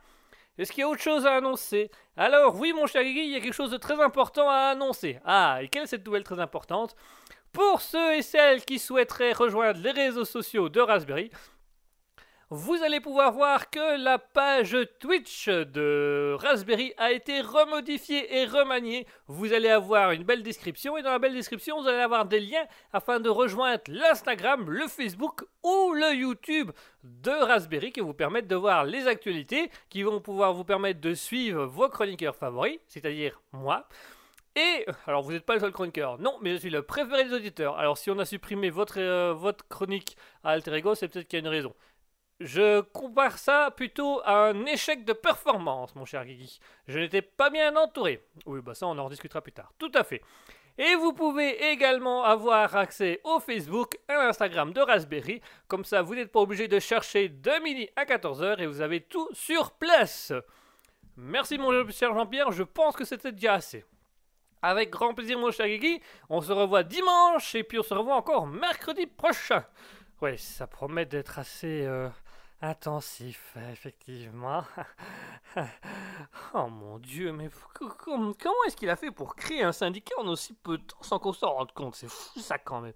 Est-ce 0.58 0.72
qu'il 0.72 0.82
y 0.82 0.84
a 0.84 0.88
autre 0.88 1.02
chose 1.02 1.26
à 1.26 1.34
annoncer? 1.34 1.90
Alors, 2.16 2.56
oui, 2.56 2.72
mon 2.72 2.86
cher 2.86 3.02
Guigui, 3.02 3.24
il 3.24 3.30
y 3.30 3.36
a 3.36 3.40
quelque 3.40 3.54
chose 3.54 3.70
de 3.70 3.78
très 3.78 4.00
important 4.02 4.48
à 4.48 4.70
annoncer. 4.70 5.18
Ah, 5.24 5.58
et 5.62 5.68
quelle 5.68 5.84
est 5.84 5.86
cette 5.86 6.04
nouvelle 6.04 6.24
très 6.24 6.40
importante? 6.40 6.94
Pour 7.52 7.82
ceux 7.82 8.14
et 8.14 8.22
celles 8.22 8.64
qui 8.64 8.78
souhaiteraient 8.78 9.32
rejoindre 9.32 9.80
les 9.80 9.90
réseaux 9.90 10.24
sociaux 10.24 10.70
de 10.70 10.80
Raspberry, 10.80 11.30
vous 12.48 12.82
allez 12.82 13.00
pouvoir 13.00 13.32
voir 13.32 13.68
que 13.68 14.02
la 14.02 14.18
page 14.18 14.76
Twitch 15.00 15.48
de 15.48 16.34
Raspberry 16.38 16.94
a 16.96 17.12
été 17.12 17.42
remodifiée 17.42 18.38
et 18.38 18.46
remaniée. 18.46 19.06
Vous 19.26 19.52
allez 19.52 19.68
avoir 19.68 20.12
une 20.12 20.24
belle 20.24 20.42
description 20.42 20.96
et 20.96 21.02
dans 21.02 21.12
la 21.12 21.18
belle 21.18 21.34
description, 21.34 21.80
vous 21.80 21.88
allez 21.88 22.02
avoir 22.02 22.24
des 22.24 22.40
liens 22.40 22.66
afin 22.92 23.20
de 23.20 23.28
rejoindre 23.28 23.82
l'Instagram, 23.88 24.70
le 24.70 24.86
Facebook 24.86 25.44
ou 25.62 25.92
le 25.92 26.14
YouTube 26.14 26.72
de 27.04 27.30
Raspberry 27.30 27.92
qui 27.92 28.00
vous 28.00 28.14
permettent 28.14 28.48
de 28.48 28.56
voir 28.56 28.84
les 28.84 29.06
actualités, 29.06 29.70
qui 29.90 30.02
vont 30.02 30.20
pouvoir 30.20 30.54
vous 30.54 30.64
permettre 30.64 31.00
de 31.00 31.14
suivre 31.14 31.66
vos 31.66 31.88
chroniqueurs 31.90 32.36
favoris, 32.36 32.78
c'est-à-dire 32.86 33.40
moi. 33.52 33.86
Et, 34.54 34.86
alors 35.06 35.22
vous 35.22 35.32
n'êtes 35.32 35.46
pas 35.46 35.54
le 35.54 35.60
seul 35.60 35.72
chroniqueur, 35.72 36.18
non, 36.18 36.38
mais 36.42 36.52
je 36.52 36.56
suis 36.56 36.70
le 36.70 36.82
préféré 36.82 37.24
des 37.24 37.32
auditeurs. 37.32 37.78
Alors 37.78 37.96
si 37.96 38.10
on 38.10 38.18
a 38.18 38.24
supprimé 38.24 38.68
votre, 38.68 39.00
euh, 39.00 39.32
votre 39.32 39.66
chronique 39.68 40.16
à 40.44 40.50
Alter 40.50 40.74
Ego, 40.74 40.94
c'est 40.94 41.08
peut-être 41.08 41.26
qu'il 41.26 41.38
y 41.38 41.42
a 41.42 41.44
une 41.46 41.48
raison. 41.48 41.74
Je 42.40 42.80
compare 42.80 43.38
ça 43.38 43.70
plutôt 43.70 44.20
à 44.24 44.48
un 44.48 44.66
échec 44.66 45.04
de 45.04 45.12
performance, 45.12 45.94
mon 45.94 46.04
cher 46.04 46.26
Guigui. 46.26 46.58
Je 46.88 46.98
n'étais 46.98 47.22
pas 47.22 47.50
bien 47.50 47.76
entouré. 47.76 48.26
Oui, 48.46 48.60
bah 48.60 48.74
ça, 48.74 48.86
on 48.88 48.98
en 48.98 49.04
rediscutera 49.04 49.40
plus 49.40 49.52
tard. 49.52 49.72
Tout 49.78 49.92
à 49.94 50.02
fait. 50.02 50.22
Et 50.76 50.94
vous 50.96 51.12
pouvez 51.12 51.70
également 51.70 52.24
avoir 52.24 52.74
accès 52.76 53.20
au 53.24 53.38
Facebook 53.40 53.98
et 54.08 54.12
à 54.12 54.24
l'Instagram 54.24 54.72
de 54.72 54.80
Raspberry. 54.80 55.40
Comme 55.68 55.84
ça, 55.84 56.02
vous 56.02 56.14
n'êtes 56.14 56.32
pas 56.32 56.40
obligé 56.40 56.66
de 56.66 56.78
chercher 56.80 57.28
de 57.28 57.62
midi 57.62 57.88
à 57.94 58.04
14h 58.04 58.58
et 58.58 58.66
vous 58.66 58.80
avez 58.80 59.02
tout 59.02 59.28
sur 59.32 59.72
place. 59.72 60.32
Merci, 61.16 61.58
mon 61.58 61.88
cher 61.90 62.14
Jean-Pierre. 62.14 62.50
Je 62.52 62.62
pense 62.62 62.96
que 62.96 63.04
c'était 63.04 63.32
déjà 63.32 63.54
assez. 63.54 63.84
Avec 64.62 64.90
grand 64.90 65.12
plaisir, 65.12 65.38
mon 65.38 65.50
cher 65.50 65.66
Guigui. 65.66 66.00
On 66.28 66.40
se 66.40 66.52
revoit 66.52 66.84
dimanche 66.84 67.54
et 67.54 67.64
puis 67.64 67.78
on 67.78 67.82
se 67.82 67.94
revoit 67.94 68.14
encore 68.14 68.46
mercredi 68.46 69.06
prochain. 69.06 69.64
Ouais, 70.20 70.36
ça 70.36 70.68
promet 70.68 71.04
d'être 71.04 71.40
assez 71.40 71.84
euh, 71.84 72.08
intensif, 72.60 73.56
effectivement. 73.72 74.62
oh 76.54 76.68
mon 76.68 77.00
dieu, 77.00 77.32
mais 77.32 77.50
comment 77.74 78.64
est-ce 78.66 78.76
qu'il 78.76 78.88
a 78.88 78.94
fait 78.94 79.10
pour 79.10 79.34
créer 79.34 79.64
un 79.64 79.72
syndicat 79.72 80.14
en 80.18 80.28
aussi 80.28 80.54
peu 80.54 80.78
de 80.78 80.84
temps 80.84 81.02
sans 81.02 81.18
qu'on 81.18 81.32
s'en 81.32 81.52
rende 81.54 81.72
compte? 81.72 81.96
C'est 81.96 82.08
fou 82.08 82.38
ça 82.38 82.58
quand 82.58 82.80
même. 82.80 82.94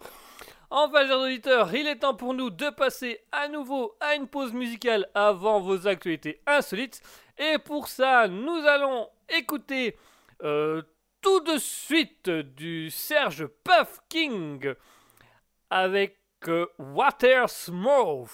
Enfin, 0.70 1.06
chers 1.06 1.18
auditeurs, 1.18 1.74
il 1.74 1.88
est 1.88 1.96
temps 1.96 2.14
pour 2.14 2.32
nous 2.32 2.50
de 2.50 2.70
passer 2.70 3.24
à 3.32 3.48
nouveau 3.48 3.96
à 4.00 4.14
une 4.14 4.28
pause 4.28 4.52
musicale 4.52 5.08
avant 5.14 5.60
vos 5.60 5.88
actualités 5.88 6.40
insolites. 6.46 7.02
Et 7.38 7.58
pour 7.58 7.88
ça, 7.88 8.28
nous 8.28 8.64
allons 8.66 9.08
écouter 9.28 9.96
euh, 10.42 10.82
tout 11.26 11.40
de 11.40 11.58
suite 11.58 12.30
du 12.30 12.88
Serge 12.88 13.48
Puff 13.64 13.98
King 14.08 14.74
avec 15.70 16.20
euh, 16.46 16.68
Water 16.78 17.50
Smooth. 17.50 18.30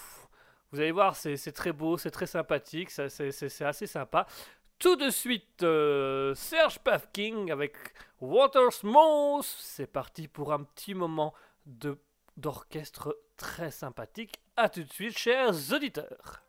Vous 0.70 0.78
allez 0.78 0.92
voir, 0.92 1.16
c'est 1.16 1.52
très 1.52 1.72
beau, 1.72 1.96
c'est 1.96 2.10
très 2.10 2.26
sympathique, 2.26 2.90
c'est 2.90 3.64
assez 3.64 3.86
sympa. 3.86 4.26
Tout 4.78 4.96
de 4.96 5.08
suite, 5.08 5.62
euh, 5.62 6.34
Serge 6.34 6.80
Puff 6.80 7.08
King 7.14 7.50
avec 7.50 7.76
Water 8.20 8.70
Smooth. 8.70 9.42
C'est 9.42 9.90
parti 9.90 10.28
pour 10.28 10.52
un 10.52 10.62
petit 10.62 10.92
moment 10.92 11.32
d'orchestre 12.36 13.16
très 13.38 13.70
sympathique. 13.70 14.38
A 14.58 14.68
tout 14.68 14.82
de 14.82 14.92
suite, 14.92 15.16
chers 15.16 15.72
auditeurs. 15.72 16.42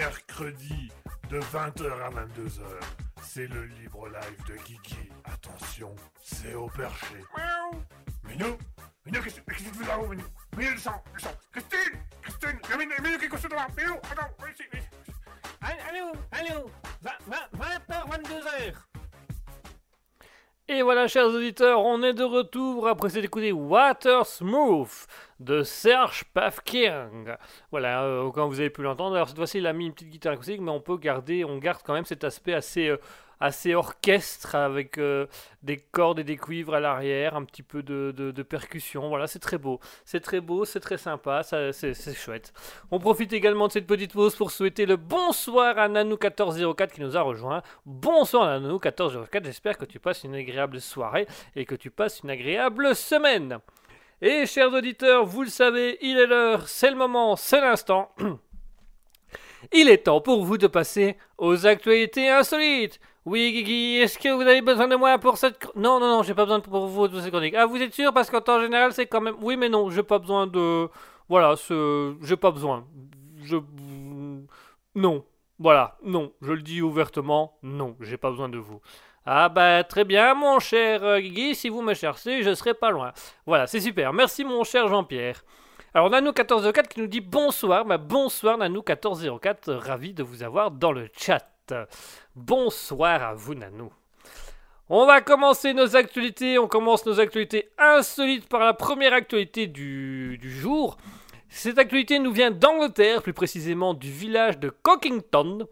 Mercredi 0.00 0.90
de 1.28 1.38
20h 1.38 1.84
à 2.00 2.08
22h. 2.08 2.62
C'est 3.22 3.46
le 3.46 3.66
libre 3.66 4.08
live 4.08 4.44
de 4.48 4.54
Kiki. 4.62 4.96
Attention, 5.24 5.94
c'est 6.22 6.54
au 6.54 6.68
perché. 6.68 7.16
Miaou. 7.36 7.82
Minou 8.24 8.56
Minou, 9.04 9.22
qu'est-ce 9.22 9.40
qu'est-ce 9.42 9.64
que 9.64 9.68
tu 9.68 9.78
fais 9.78 9.86
là-haut, 9.86 10.08
Minou? 10.08 10.24
Minou, 10.56 10.72
descends, 10.72 11.04
descends. 11.12 11.36
Christine 11.52 12.00
Christine 12.22 12.58
Il 12.64 12.70
y 12.70 12.72
a 12.72 12.76
Minou, 12.78 12.92
Minou 13.02 13.18
qui 13.18 13.24
est 13.26 13.28
couché 13.28 13.48
devant. 13.48 13.66
Minou, 13.76 13.96
attends, 14.10 14.30
viens 14.38 14.48
ici, 14.48 14.62
viens 14.72 14.80
ici. 14.80 14.88
Allô, 15.60 16.12
allô, 16.32 16.70
20h, 17.04 18.08
22h. 18.08 18.74
Et 20.72 20.82
voilà, 20.82 21.08
chers 21.08 21.26
auditeurs, 21.26 21.84
on 21.84 22.00
est 22.04 22.14
de 22.14 22.22
retour 22.22 22.86
après 22.86 23.10
s'être 23.10 23.24
écouté 23.24 23.50
Water 23.52 24.24
Smooth 24.24 25.06
de 25.40 25.62
Serge 25.62 26.24
Pafking. 26.34 27.34
Voilà, 27.70 28.04
euh, 28.04 28.30
quand 28.30 28.46
vous 28.46 28.60
avez 28.60 28.70
pu 28.70 28.82
l'entendre. 28.82 29.16
Alors 29.16 29.28
cette 29.28 29.38
fois-ci, 29.38 29.58
il 29.58 29.66
a 29.66 29.72
mis 29.72 29.86
une 29.86 29.92
petite 29.92 30.10
guitare 30.10 30.34
acoustique, 30.34 30.60
mais 30.60 30.70
on 30.70 30.80
peut 30.80 30.96
garder, 30.98 31.44
on 31.44 31.56
garde 31.58 31.80
quand 31.84 31.94
même 31.94 32.04
cet 32.04 32.24
aspect 32.24 32.52
assez, 32.52 32.88
euh, 32.88 32.98
assez 33.40 33.74
orchestre 33.74 34.54
avec 34.54 34.98
euh, 34.98 35.26
des 35.62 35.78
cordes 35.78 36.18
et 36.18 36.24
des 36.24 36.36
cuivres 36.36 36.74
à 36.74 36.80
l'arrière, 36.80 37.36
un 37.36 37.44
petit 37.44 37.62
peu 37.62 37.82
de, 37.82 38.12
de- 38.14 38.42
percussion. 38.42 39.08
Voilà, 39.08 39.26
c'est 39.26 39.38
très 39.38 39.56
beau. 39.56 39.80
C'est 40.04 40.20
très 40.20 40.40
beau, 40.42 40.66
c'est 40.66 40.80
très 40.80 40.98
sympa, 40.98 41.42
c'est 41.42 42.14
chouette. 42.14 42.52
On 42.90 42.98
profite 42.98 43.32
également 43.32 43.66
de 43.68 43.72
cette 43.72 43.86
petite 43.86 44.12
pause 44.12 44.36
pour 44.36 44.50
souhaiter 44.50 44.84
le 44.84 44.96
bonsoir 44.96 45.78
à 45.78 45.88
Nanou1404 45.88 46.90
qui 46.92 47.00
nous 47.00 47.16
a 47.16 47.22
rejoint. 47.22 47.62
Bonsoir 47.86 48.60
Nanou1404, 48.60 49.44
j'espère 49.44 49.78
que 49.78 49.86
tu 49.86 49.98
passes 50.00 50.22
une 50.24 50.34
agréable 50.34 50.80
soirée 50.82 51.26
et 51.56 51.64
que 51.64 51.74
tu 51.74 51.90
passes 51.90 52.20
une 52.20 52.30
agréable 52.30 52.94
semaine. 52.94 53.58
Et 54.22 54.44
chers 54.44 54.70
auditeurs, 54.72 55.24
vous 55.24 55.42
le 55.42 55.48
savez, 55.48 55.96
il 56.02 56.18
est 56.18 56.26
l'heure, 56.26 56.68
c'est 56.68 56.90
le 56.90 56.96
moment, 56.96 57.36
c'est 57.36 57.60
l'instant. 57.60 58.14
Il 59.72 59.88
est 59.88 60.04
temps 60.04 60.20
pour 60.20 60.44
vous 60.44 60.58
de 60.58 60.66
passer 60.66 61.16
aux 61.38 61.66
actualités 61.66 62.28
insolites. 62.28 62.98
Oui, 63.24 63.52
Guigui, 63.52 63.96
est-ce 63.96 64.18
que 64.18 64.30
vous 64.30 64.42
avez 64.42 64.62
besoin 64.62 64.88
de 64.88 64.96
moi 64.96 65.18
pour 65.18 65.36
cette... 65.36 65.74
Non, 65.76 66.00
non, 66.00 66.08
non, 66.08 66.22
j'ai 66.22 66.34
pas 66.34 66.44
besoin 66.44 66.58
de 66.58 66.64
pour 66.64 66.86
vous 66.86 67.08
pour 67.08 67.20
cette 67.20 67.30
chronique. 67.30 67.54
Ah, 67.54 67.66
vous 67.66 67.80
êtes 67.80 67.94
sûr? 67.94 68.12
Parce 68.12 68.30
qu'en 68.30 68.40
temps 68.40 68.60
général, 68.60 68.92
c'est 68.92 69.06
quand 69.06 69.20
même... 69.20 69.36
Oui, 69.40 69.56
mais 69.56 69.68
non, 69.68 69.90
j'ai 69.90 70.02
pas 70.02 70.18
besoin 70.18 70.46
de... 70.46 70.88
Voilà, 71.28 71.56
ce... 71.56 72.14
j'ai 72.22 72.36
pas 72.36 72.50
besoin. 72.50 72.86
Je... 73.42 73.56
Non. 74.94 75.24
Voilà, 75.58 75.98
non. 76.02 76.32
Je 76.40 76.52
le 76.52 76.62
dis 76.62 76.80
ouvertement, 76.80 77.58
non, 77.62 77.96
j'ai 78.00 78.16
pas 78.16 78.30
besoin 78.30 78.48
de 78.48 78.58
vous. 78.58 78.80
Ah 79.26 79.48
bah 79.50 79.84
très 79.84 80.04
bien 80.04 80.34
mon 80.34 80.58
cher 80.60 81.04
euh, 81.04 81.20
Guigui, 81.20 81.54
si 81.54 81.68
vous 81.68 81.82
me 81.82 81.92
cherchez, 81.92 82.42
je 82.42 82.54
serai 82.54 82.72
pas 82.72 82.90
loin. 82.90 83.12
Voilà, 83.46 83.66
c'est 83.66 83.80
super. 83.80 84.12
Merci 84.12 84.44
mon 84.44 84.64
cher 84.64 84.88
Jean-Pierre. 84.88 85.44
Alors 85.92 86.08
Nanou1404 86.10 86.88
qui 86.88 87.00
nous 87.00 87.06
dit 87.06 87.20
bonsoir, 87.20 87.84
bah 87.84 87.98
bonsoir 87.98 88.58
Nanou1404, 88.58 89.56
euh, 89.68 89.78
ravi 89.78 90.14
de 90.14 90.22
vous 90.22 90.42
avoir 90.42 90.70
dans 90.70 90.92
le 90.92 91.08
chat. 91.16 91.46
Bonsoir 92.34 93.22
à 93.22 93.34
vous 93.34 93.54
Nanou. 93.54 93.92
On 94.88 95.06
va 95.06 95.20
commencer 95.20 95.74
nos 95.74 95.94
actualités, 95.94 96.58
on 96.58 96.66
commence 96.66 97.06
nos 97.06 97.20
actualités 97.20 97.70
insolites 97.78 98.48
par 98.48 98.60
la 98.60 98.74
première 98.74 99.12
actualité 99.12 99.66
du, 99.66 100.38
du 100.40 100.50
jour. 100.50 100.96
Cette 101.48 101.78
actualité 101.78 102.18
nous 102.18 102.32
vient 102.32 102.50
d'Angleterre, 102.50 103.22
plus 103.22 103.32
précisément 103.32 103.94
du 103.94 104.10
village 104.10 104.58
de 104.58 104.70
Cockington. 104.70 105.68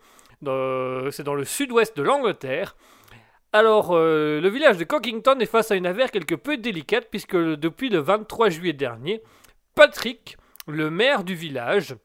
Euh, 0.46 1.10
c'est 1.10 1.24
dans 1.24 1.34
le 1.34 1.44
sud-ouest 1.44 1.96
de 1.96 2.02
l'Angleterre. 2.02 2.76
Alors, 3.52 3.92
euh, 3.92 4.40
le 4.40 4.48
village 4.50 4.76
de 4.76 4.84
Cockington 4.84 5.38
est 5.40 5.46
face 5.46 5.70
à 5.70 5.76
une 5.76 5.86
affaire 5.86 6.10
quelque 6.10 6.34
peu 6.34 6.58
délicate 6.58 7.06
puisque 7.10 7.36
depuis 7.36 7.88
le 7.88 7.98
23 7.98 8.50
juillet 8.50 8.74
dernier, 8.74 9.22
Patrick, 9.74 10.36
le 10.66 10.90
maire 10.90 11.24
du 11.24 11.34
village, 11.34 11.96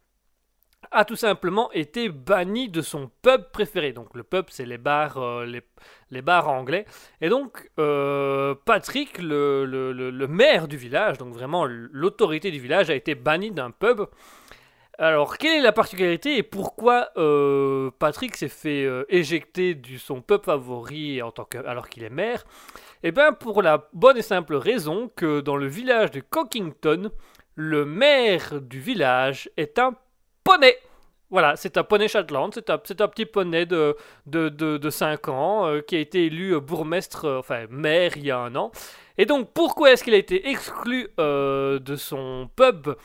a 0.91 1.03
tout 1.03 1.15
simplement 1.15 1.71
été 1.71 2.07
banni 2.07 2.69
de 2.69 2.81
son 2.81 3.09
pub 3.21 3.51
préféré. 3.51 3.91
Donc 3.91 4.15
le 4.15 4.23
pub, 4.23 4.45
c'est 4.49 4.65
les 4.65 4.77
bars, 4.77 5.17
euh, 5.17 5.45
les, 6.11 6.21
bars 6.21 6.47
anglais. 6.47 6.85
Et 7.19 7.27
donc 7.27 7.69
euh, 7.77 8.55
Patrick, 8.65 9.17
le 9.17 10.25
maire 10.29 10.69
du 10.69 10.77
village, 10.77 11.17
donc 11.17 11.33
vraiment 11.33 11.65
l'autorité 11.65 12.51
du 12.51 12.59
village, 12.59 12.89
a 12.89 12.95
été 12.95 13.15
banni 13.15 13.51
d'un 13.51 13.71
pub. 13.71 14.05
Alors, 15.03 15.37
quelle 15.37 15.57
est 15.57 15.61
la 15.61 15.73
particularité 15.73 16.37
et 16.37 16.43
pourquoi 16.43 17.09
euh, 17.17 17.91
Patrick 17.99 18.37
s'est 18.37 18.47
fait 18.47 18.85
euh, 18.85 19.03
éjecter 19.09 19.75
de 19.75 19.97
son 19.97 20.21
pub 20.21 20.45
favori 20.45 21.21
en 21.21 21.29
tant 21.29 21.43
que, 21.43 21.57
alors 21.57 21.89
qu'il 21.89 22.03
est 22.03 22.09
maire? 22.09 22.45
Eh 23.03 23.11
bien, 23.11 23.33
pour 23.33 23.61
la 23.61 23.89
bonne 23.91 24.15
et 24.15 24.21
simple 24.21 24.55
raison 24.55 25.11
que 25.13 25.41
dans 25.41 25.57
le 25.57 25.67
village 25.67 26.11
de 26.11 26.21
Cockington, 26.21 27.11
le 27.55 27.83
maire 27.83 28.61
du 28.61 28.79
village 28.79 29.49
est 29.57 29.77
un 29.77 29.93
poney. 30.45 30.77
Voilà, 31.29 31.57
c'est 31.57 31.75
un 31.75 31.83
poney 31.83 32.07
Shetland, 32.07 32.51
c'est 32.53 32.69
un, 32.69 32.77
petit 32.77 33.25
poney 33.25 33.65
de, 33.65 33.97
de, 34.25 34.47
de, 34.47 34.77
de 34.77 34.89
5 34.89 35.27
ans 35.27 35.67
euh, 35.67 35.81
qui 35.81 35.97
a 35.97 35.99
été 35.99 36.27
élu 36.27 36.57
bourgmestre, 36.61 37.25
enfin 37.39 37.65
maire 37.69 38.13
il 38.15 38.23
y 38.23 38.31
a 38.31 38.37
un 38.37 38.55
an. 38.55 38.71
Et 39.17 39.25
donc, 39.25 39.51
pourquoi 39.53 39.91
est-ce 39.91 40.01
qu'il 40.05 40.13
a 40.13 40.17
été 40.17 40.47
exclu 40.47 41.09
de 41.17 41.95
son 41.97 42.49
pub? 42.55 42.95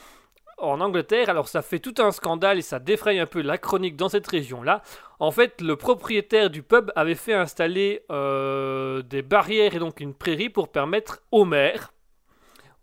En 0.61 0.81
Angleterre 0.81 1.29
Alors, 1.29 1.47
ça 1.47 1.61
fait 1.61 1.79
tout 1.79 1.93
un 1.99 2.11
scandale 2.11 2.57
et 2.57 2.61
ça 2.61 2.79
défraye 2.79 3.19
un 3.19 3.25
peu 3.25 3.41
la 3.41 3.57
chronique 3.57 3.95
dans 3.95 4.09
cette 4.09 4.27
région-là. 4.27 4.81
En 5.19 5.31
fait, 5.31 5.61
le 5.61 5.75
propriétaire 5.75 6.49
du 6.49 6.63
pub 6.63 6.91
avait 6.95 7.15
fait 7.15 7.33
installer 7.33 8.03
euh, 8.11 9.01
des 9.01 9.21
barrières 9.21 9.75
et 9.75 9.79
donc 9.79 9.99
une 9.99 10.13
prairie 10.13 10.49
pour 10.49 10.69
permettre 10.69 11.21
au 11.31 11.45
maire, 11.45 11.93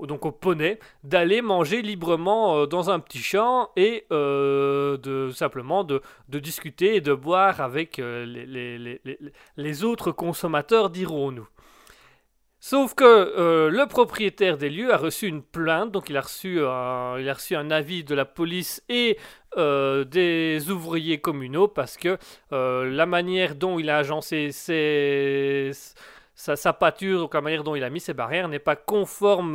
donc 0.01 0.27
au 0.27 0.33
poney, 0.33 0.79
d'aller 1.05 1.41
manger 1.41 1.81
librement 1.81 2.57
euh, 2.59 2.66
dans 2.66 2.91
un 2.91 3.01
petit 3.01 3.18
champ 3.22 3.70
et 3.77 4.05
euh, 4.12 5.31
simplement 5.33 5.85
de, 5.85 6.03
discuter 6.29 6.97
et 6.97 7.01
de 7.01 7.14
boire 7.14 7.61
avec 7.62 7.97
les- 7.99 9.01
les 9.57 9.85
autres 9.85 10.12
consommateurs, 10.12 10.91
dirons-nous. 10.91 11.49
Sauf 12.69 12.95
que 12.95 13.05
euh, 13.05 13.71
le 13.71 13.87
propriétaire 13.87 14.59
des 14.59 14.71
lieux 14.71 14.93
a 14.93 14.97
reçu 14.97 15.29
une 15.29 15.41
plainte, 15.41 15.93
donc 15.93 16.11
il 16.11 16.17
a 16.17 16.21
reçu 16.21 16.59
un, 16.64 17.17
il 17.17 17.29
a 17.29 17.35
reçu 17.35 17.55
un 17.55 17.71
avis 17.71 18.03
de 18.03 18.12
la 18.12 18.25
police 18.25 18.83
et 18.89 19.19
euh, 19.57 20.03
des 20.03 20.69
ouvriers 20.69 21.21
communaux 21.21 21.69
parce 21.69 21.97
que 21.97 22.19
euh, 22.51 22.91
la 22.91 23.07
manière 23.07 23.55
dont 23.55 23.79
il 23.79 23.89
a 23.89 23.99
agencé 23.99 24.51
sa, 24.51 26.57
sa 26.57 26.73
pâture, 26.73 27.21
donc 27.21 27.35
la 27.35 27.41
manière 27.41 27.62
dont 27.62 27.77
il 27.77 27.85
a 27.85 27.89
mis 27.89 28.01
ses 28.01 28.14
barrières 28.14 28.49
n'est 28.49 28.59
pas 28.59 28.75
conforme 28.75 29.55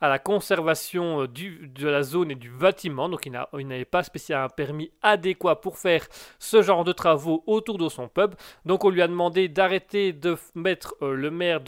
à 0.00 0.08
la 0.08 0.18
conservation 0.18 1.22
euh, 1.22 1.26
de 1.28 1.88
la 1.88 2.02
zone 2.02 2.30
et 2.30 2.34
du 2.34 2.50
bâtiment. 2.50 3.08
Donc 3.08 3.26
il 3.26 3.32
n'a- 3.32 3.48
il 3.58 3.66
n'avait 3.66 3.84
pas 3.84 4.02
spécialement 4.02 4.46
un 4.46 4.48
permis 4.48 4.90
adéquat 5.02 5.56
pour 5.56 5.78
faire 5.78 6.06
ce 6.38 6.60
genre 6.62 6.84
de 6.84 6.92
travaux 6.92 7.42
autour 7.46 7.78
de 7.78 7.88
son 7.88 8.08
pub. 8.08 8.34
Donc 8.64 8.84
on 8.84 8.90
lui 8.90 9.00
a 9.02 9.08
demandé 9.08 9.48
d'arrêter 9.48 10.12
de 10.12 10.36
mettre 10.54 10.94
euh, 11.02 11.14
le 11.14 11.30
maire 11.30 11.60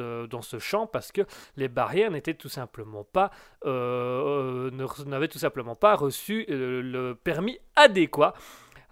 euh, 0.00 0.26
dans 0.26 0.42
ce 0.42 0.58
champ 0.58 0.86
parce 0.86 1.12
que 1.12 1.22
les 1.56 1.68
barrières 1.68 2.10
n'étaient 2.10 2.34
tout 2.34 2.48
simplement 2.48 3.04
pas 3.04 3.30
n'avaient 3.64 5.28
tout 5.28 5.38
simplement 5.38 5.74
pas 5.74 5.94
reçu 5.94 6.44
le 6.48 7.14
permis 7.14 7.58
adéquat. 7.76 8.34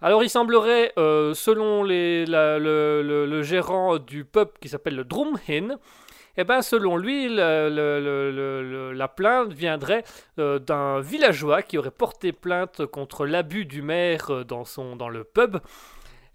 Alors 0.01 0.23
il 0.23 0.29
semblerait, 0.29 0.93
selon 0.95 1.83
les, 1.83 2.25
le 2.27 3.41
gérant 3.43 3.97
du 3.97 4.25
pub 4.25 4.49
qui 4.61 4.69
s'appelle 4.69 4.95
le 4.95 5.03
Drumhin, 5.03 5.77
eh 6.37 6.43
ben, 6.43 6.61
selon 6.61 6.97
lui, 6.97 7.27
la 7.29 9.07
plainte 9.07 9.53
viendrait 9.53 10.03
euh, 10.37 10.59
d'un 10.59 10.99
villageois 10.99 11.63
qui 11.63 11.77
aurait 11.77 11.91
porté 11.91 12.31
plainte 12.31 12.85
contre 12.85 13.25
l'abus 13.25 13.65
du 13.65 13.81
maire 13.81 14.29
euh, 14.29 14.43
dans, 14.43 14.63
son, 14.63 14.95
le 15.09 15.23
pub. 15.23 15.57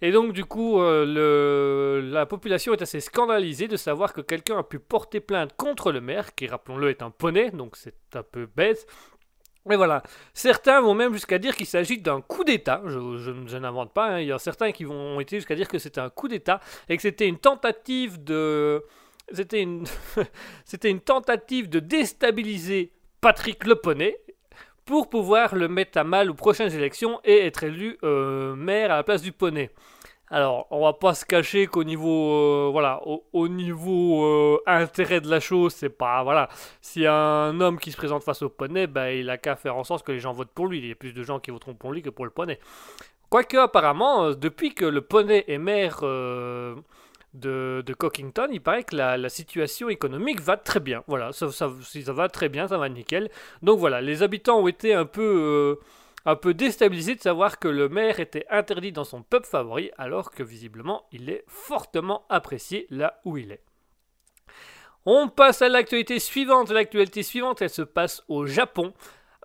Et 0.00 0.10
donc, 0.10 0.32
du 0.32 0.44
coup, 0.44 0.80
euh, 0.80 2.02
la 2.02 2.26
population 2.26 2.72
est 2.72 2.82
assez 2.82 2.98
scandalisée 2.98 3.68
de 3.68 3.76
savoir 3.76 4.12
que 4.12 4.20
quelqu'un 4.20 4.58
a 4.58 4.64
pu 4.64 4.80
porter 4.80 5.20
plainte 5.20 5.54
contre 5.56 5.92
le 5.92 6.00
maire, 6.00 6.34
qui, 6.34 6.48
rappelons-le, 6.48 6.90
est 6.90 7.02
un 7.02 7.10
poney, 7.10 7.52
donc 7.52 7.76
c'est 7.76 7.94
un 8.14 8.24
peu 8.24 8.48
bête. 8.56 8.84
Mais 9.66 9.76
voilà, 9.76 10.02
certains 10.34 10.80
vont 10.80 10.94
même 10.94 11.12
jusqu'à 11.12 11.38
dire 11.38 11.54
qu'il 11.54 11.66
s'agit 11.66 11.98
d'un 11.98 12.20
coup 12.20 12.42
d'État. 12.42 12.82
Je, 12.86 13.56
n'invente 13.58 13.92
pas. 13.92 14.06
hein. 14.08 14.20
Il 14.20 14.26
y 14.26 14.32
a 14.32 14.38
certains 14.40 14.72
qui 14.72 14.82
vont 14.82 15.18
ont 15.18 15.20
jusqu'à 15.20 15.54
dire 15.54 15.68
que 15.68 15.78
c'était 15.78 16.00
un 16.00 16.10
coup 16.10 16.26
d'État 16.26 16.58
et 16.88 16.96
que 16.96 17.02
c'était 17.02 17.28
une 17.28 17.38
tentative 17.38 18.24
de, 18.24 18.82
c'était 20.64 20.90
une, 20.90 21.00
tentative 21.00 21.68
de 21.68 21.78
déstabiliser 21.78 22.92
Patrick 23.20 23.64
Le 23.64 23.76
Poney 23.76 24.16
pour 24.84 25.08
pouvoir 25.08 25.54
le 25.54 25.68
mettre 25.68 25.98
à 25.98 26.04
mal 26.04 26.30
aux 26.30 26.34
prochaines 26.34 26.72
élections 26.72 27.20
et 27.24 27.46
être 27.46 27.64
élu 27.64 27.98
euh, 28.02 28.54
maire 28.54 28.90
à 28.90 28.96
la 28.96 29.02
place 29.04 29.22
du 29.22 29.32
poney. 29.32 29.70
Alors, 30.28 30.66
on 30.70 30.80
va 30.80 30.94
pas 30.94 31.14
se 31.14 31.26
cacher 31.26 31.66
qu'au 31.66 31.84
niveau, 31.84 32.32
euh, 32.32 32.68
voilà, 32.72 33.00
au, 33.06 33.22
au 33.34 33.48
niveau 33.48 34.24
euh, 34.24 34.58
intérêt 34.66 35.20
de 35.20 35.28
la 35.28 35.40
chose, 35.40 35.74
c'est 35.74 35.90
pas, 35.90 36.22
voilà, 36.22 36.48
si 36.80 37.06
un 37.06 37.60
homme 37.60 37.78
qui 37.78 37.92
se 37.92 37.98
présente 37.98 38.24
face 38.24 38.40
au 38.40 38.48
poney, 38.48 38.86
ben, 38.86 39.08
il 39.08 39.28
a 39.28 39.36
qu'à 39.36 39.56
faire 39.56 39.76
en 39.76 39.84
sorte 39.84 40.06
que 40.06 40.12
les 40.12 40.20
gens 40.20 40.32
votent 40.32 40.52
pour 40.54 40.68
lui. 40.68 40.78
Il 40.78 40.86
y 40.86 40.92
a 40.92 40.94
plus 40.94 41.12
de 41.12 41.22
gens 41.22 41.38
qui 41.38 41.50
voteront 41.50 41.74
pour 41.74 41.92
lui 41.92 42.00
que 42.00 42.08
pour 42.08 42.24
le 42.24 42.30
poney. 42.30 42.58
Quoique, 43.28 43.58
apparemment, 43.58 44.30
depuis 44.30 44.74
que 44.74 44.86
le 44.86 45.02
poney 45.02 45.44
est 45.48 45.58
maire 45.58 46.02
de, 47.34 47.94
Cockington, 47.96 48.48
il 48.52 48.60
paraît 48.60 48.84
que 48.84 48.96
la, 48.96 49.28
situation 49.28 49.88
économique 49.88 50.40
va 50.40 50.56
très 50.56 50.80
bien. 50.80 51.02
Voilà, 51.06 51.32
ça, 51.32 51.50
ça, 51.50 51.68
va 52.12 52.28
très 52.28 52.48
bien, 52.48 52.68
ça 52.68 52.78
va 52.78 52.88
nickel. 52.88 53.30
Donc 53.62 53.78
voilà, 53.78 54.00
les 54.00 54.22
habitants 54.22 54.60
ont 54.60 54.68
été 54.68 54.94
un 54.94 55.06
peu, 55.06 55.22
euh, 55.22 55.84
un 56.26 56.36
peu 56.36 56.54
déstabilisé 56.54 57.14
de 57.14 57.20
savoir 57.20 57.58
que 57.58 57.68
le 57.68 57.88
maire 57.88 58.20
était 58.20 58.46
interdit 58.50 58.92
dans 58.92 59.04
son 59.04 59.22
pub 59.22 59.44
favori 59.44 59.90
alors 59.98 60.30
que 60.30 60.42
visiblement 60.42 61.06
il 61.12 61.30
est 61.30 61.44
fortement 61.46 62.24
apprécié 62.28 62.86
là 62.90 63.20
où 63.24 63.36
il 63.38 63.52
est. 63.52 63.62
On 65.04 65.28
passe 65.28 65.62
à 65.62 65.68
l'actualité 65.68 66.18
suivante. 66.20 66.70
L'actualité 66.70 67.22
suivante, 67.22 67.60
elle 67.60 67.70
se 67.70 67.82
passe 67.82 68.22
au 68.28 68.46
Japon. 68.46 68.92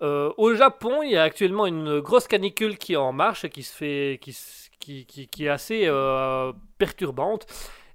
Euh, 0.02 0.32
au 0.36 0.54
Japon, 0.54 1.02
il 1.02 1.10
y 1.10 1.16
a 1.16 1.24
actuellement 1.24 1.66
une 1.66 1.98
grosse 1.98 2.28
canicule 2.28 2.78
qui 2.78 2.92
est 2.92 2.96
en 2.96 3.12
marche, 3.12 3.48
qui 3.48 3.64
se 3.64 3.74
fait, 3.74 4.20
qui, 4.20 4.32
qui, 4.78 5.44
est 5.44 5.48
assez 5.48 5.82
euh, 5.86 6.52
perturbante. 6.78 7.46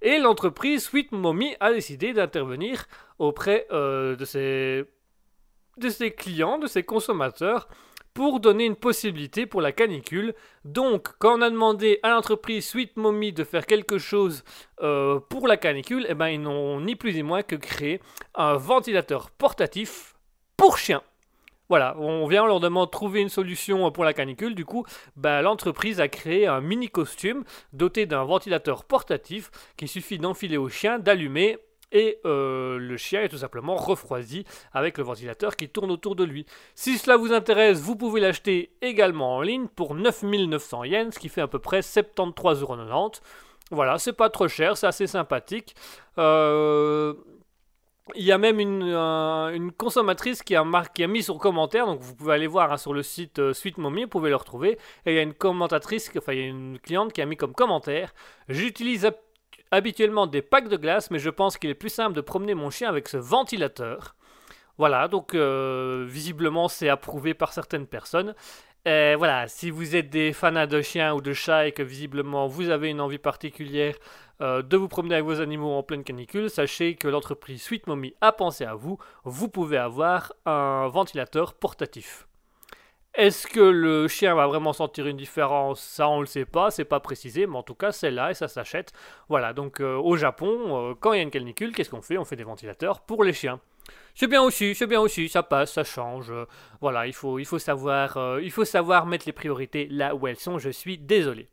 Et 0.03 0.19
l'entreprise 0.19 0.83
Sweet 0.83 1.13
Mommy 1.13 1.55
a 1.61 1.71
décidé 1.71 2.11
d'intervenir 2.11 2.87
auprès 3.19 3.65
euh, 3.71 4.17
de, 4.17 4.25
ses, 4.25 6.11
clients, 6.11 6.59
de 6.59 6.67
ses 6.67 6.83
consommateurs, 6.83 7.69
pour 8.13 8.41
donner 8.41 8.65
une 8.65 8.75
possibilité 8.75 9.45
pour 9.45 9.61
la 9.61 9.71
canicule. 9.71 10.35
Donc, 10.65 11.07
quand 11.19 11.39
on 11.39 11.41
a 11.41 11.49
demandé 11.49 11.99
à 12.03 12.09
l'entreprise 12.09 12.67
Sweet 12.67 12.97
Mommy 12.97 13.31
de 13.31 13.45
faire 13.45 13.65
quelque 13.65 13.97
chose 13.97 14.43
euh, 14.81 15.21
pour 15.21 15.47
la 15.47 15.55
canicule, 15.55 16.05
eh 16.09 16.13
ben, 16.15 16.27
ils 16.27 16.41
n'ont 16.41 16.81
ni 16.81 16.97
plus 16.97 17.13
ni 17.13 17.23
moins 17.23 17.41
que 17.41 17.55
créé 17.55 18.01
un 18.35 18.55
ventilateur 18.57 19.31
portatif 19.31 20.15
pour 20.57 20.77
chiens. 20.77 21.01
Voilà, 21.73 21.95
on 21.97 22.27
vient, 22.27 22.43
on 22.43 22.45
leur 22.45 22.59
demande 22.59 22.85
de 22.85 22.91
trouver 22.91 23.19
une 23.19 23.29
solution 23.29 23.89
pour 23.89 24.03
la 24.03 24.13
canicule. 24.13 24.53
Du 24.53 24.63
coup, 24.63 24.85
ben, 25.15 25.41
l'entreprise 25.41 25.99
a 25.99 26.07
créé 26.07 26.45
un 26.45 26.61
mini 26.61 26.87
costume 26.87 27.43
doté 27.71 28.05
d'un 28.05 28.23
ventilateur 28.25 28.83
portatif 28.83 29.49
qui 29.75 29.87
suffit 29.87 30.19
d'enfiler 30.19 30.57
au 30.57 30.69
chien, 30.69 30.99
d'allumer 30.99 31.57
et 31.91 32.19
euh, 32.25 32.77
le 32.77 32.95
chien 32.95 33.23
est 33.23 33.29
tout 33.29 33.39
simplement 33.39 33.75
refroidi 33.75 34.45
avec 34.71 34.99
le 34.99 35.03
ventilateur 35.03 35.55
qui 35.55 35.67
tourne 35.67 35.89
autour 35.89 36.15
de 36.15 36.23
lui. 36.23 36.45
Si 36.75 36.99
cela 36.99 37.17
vous 37.17 37.33
intéresse, 37.33 37.79
vous 37.79 37.95
pouvez 37.95 38.21
l'acheter 38.21 38.69
également 38.83 39.37
en 39.37 39.41
ligne 39.41 39.65
pour 39.65 39.95
9900 39.95 40.83
yens, 40.83 41.15
ce 41.15 41.19
qui 41.19 41.27
fait 41.27 41.41
à 41.41 41.47
peu 41.47 41.57
près 41.57 41.79
73,90€. 41.79 43.19
Voilà, 43.71 43.97
c'est 43.97 44.13
pas 44.13 44.29
trop 44.29 44.47
cher, 44.47 44.77
c'est 44.77 44.85
assez 44.85 45.07
sympathique. 45.07 45.75
Euh, 46.19 47.15
il 48.15 48.23
y 48.23 48.31
a 48.31 48.37
même 48.37 48.59
une, 48.59 49.71
consommatrice 49.77 50.43
qui 50.43 50.55
a, 50.55 50.65
qui 50.93 51.03
a 51.03 51.07
mis 51.07 51.23
son 51.23 51.37
commentaire, 51.37 51.85
donc 51.85 52.01
vous 52.01 52.15
pouvez 52.15 52.33
aller 52.33 52.47
voir 52.47 52.71
hein, 52.71 52.77
sur 52.77 52.93
le 52.93 53.01
site 53.01 53.39
euh, 53.39 53.53
Suite 53.53 53.77
Mommy, 53.77 54.03
vous 54.03 54.09
pouvez 54.09 54.29
le 54.29 54.35
retrouver. 54.35 54.77
Et 55.05 55.13
il 55.13 55.15
y 55.15 55.19
a 55.19 55.21
une 55.21 55.33
commentatrice, 55.33 56.11
enfin 56.17 56.33
il 56.33 56.39
y 56.39 56.43
a 56.43 56.47
une 56.47 56.79
cliente 56.79 57.13
qui 57.13 57.21
a 57.21 57.25
mis 57.25 57.37
comme 57.37 57.53
commentaire 57.53 58.13
J'utilise 58.49 59.09
habituellement 59.71 60.27
des 60.27 60.41
packs 60.41 60.67
de 60.67 60.77
glace, 60.77 61.11
mais 61.11 61.19
je 61.19 61.29
pense 61.29 61.57
qu'il 61.57 61.69
est 61.69 61.75
plus 61.75 61.89
simple 61.89 62.15
de 62.15 62.21
promener 62.21 62.53
mon 62.55 62.69
chien 62.69 62.89
avec 62.89 63.07
ce 63.07 63.17
ventilateur. 63.17 64.15
Voilà, 64.77 65.07
donc 65.07 65.33
euh, 65.35 66.05
visiblement 66.07 66.67
c'est 66.67 66.89
approuvé 66.89 67.33
par 67.33 67.53
certaines 67.53 67.87
personnes. 67.87 68.35
Et 68.85 69.15
voilà, 69.15 69.47
si 69.47 69.69
vous 69.69 69.95
êtes 69.95 70.09
des 70.09 70.33
fans 70.33 70.67
de 70.67 70.81
chiens 70.81 71.13
ou 71.13 71.21
de 71.21 71.31
chats 71.31 71.67
et 71.67 71.71
que 71.71 71.83
visiblement 71.83 72.47
vous 72.47 72.69
avez 72.69 72.89
une 72.89 72.99
envie 72.99 73.17
particulière 73.17 73.95
euh, 74.41 74.61
de 74.61 74.75
vous 74.75 74.89
promener 74.89 75.15
avec 75.15 75.25
vos 75.25 75.39
animaux 75.39 75.71
en 75.71 75.83
pleine 75.83 76.03
canicule, 76.03 76.49
sachez 76.49 76.95
que 76.95 77.07
l'entreprise 77.07 77.61
Sweet 77.61 77.87
Mommy 77.87 78.13
a 78.19 78.33
pensé 78.33 78.65
à 78.65 78.75
vous. 78.75 78.97
Vous 79.23 79.47
pouvez 79.47 79.77
avoir 79.77 80.33
un 80.45 80.89
ventilateur 80.89 81.53
portatif. 81.53 82.27
Est-ce 83.13 83.47
que 83.47 83.61
le 83.61 84.07
chien 84.09 84.35
va 84.35 84.47
vraiment 84.47 84.73
sentir 84.73 85.07
une 85.07 85.17
différence? 85.17 85.79
Ça, 85.79 86.09
on 86.09 86.19
le 86.19 86.25
sait 86.25 86.45
pas, 86.45 86.69
c'est 86.71 86.83
pas 86.83 86.99
précisé, 86.99 87.47
mais 87.47 87.55
en 87.57 87.63
tout 87.63 87.75
cas, 87.75 87.91
c'est 87.93 88.11
là 88.11 88.31
et 88.31 88.33
ça 88.33 88.49
s'achète. 88.49 88.91
Voilà, 89.29 89.53
donc 89.53 89.79
euh, 89.79 89.95
au 89.95 90.17
Japon, 90.17 90.89
euh, 90.91 90.93
quand 90.99 91.13
il 91.13 91.17
y 91.17 91.19
a 91.19 91.23
une 91.23 91.31
canicule, 91.31 91.73
qu'est-ce 91.73 91.91
qu'on 91.91 92.01
fait? 92.01 92.17
On 92.17 92.25
fait 92.25 92.35
des 92.35 92.43
ventilateurs 92.43 92.99
pour 93.01 93.23
les 93.23 93.33
chiens. 93.33 93.61
C'est 94.15 94.27
bien 94.27 94.41
aussi, 94.41 94.75
c'est 94.75 94.87
bien 94.87 95.01
aussi, 95.01 95.27
ça 95.27 95.41
passe, 95.43 95.73
ça 95.73 95.83
change. 95.83 96.31
Euh, 96.31 96.45
voilà, 96.81 97.11
savoir, 97.11 98.39
il 98.39 98.51
faut 98.51 98.65
savoir 98.65 99.05
mettre 99.05 99.25
les 99.25 99.33
priorités 99.33 99.87
là 99.89 100.13
où 100.15 100.27
elles 100.27 100.39
sont. 100.39 100.59
Je 100.59 100.69
suis 100.69 100.97
désolé. 100.97 101.49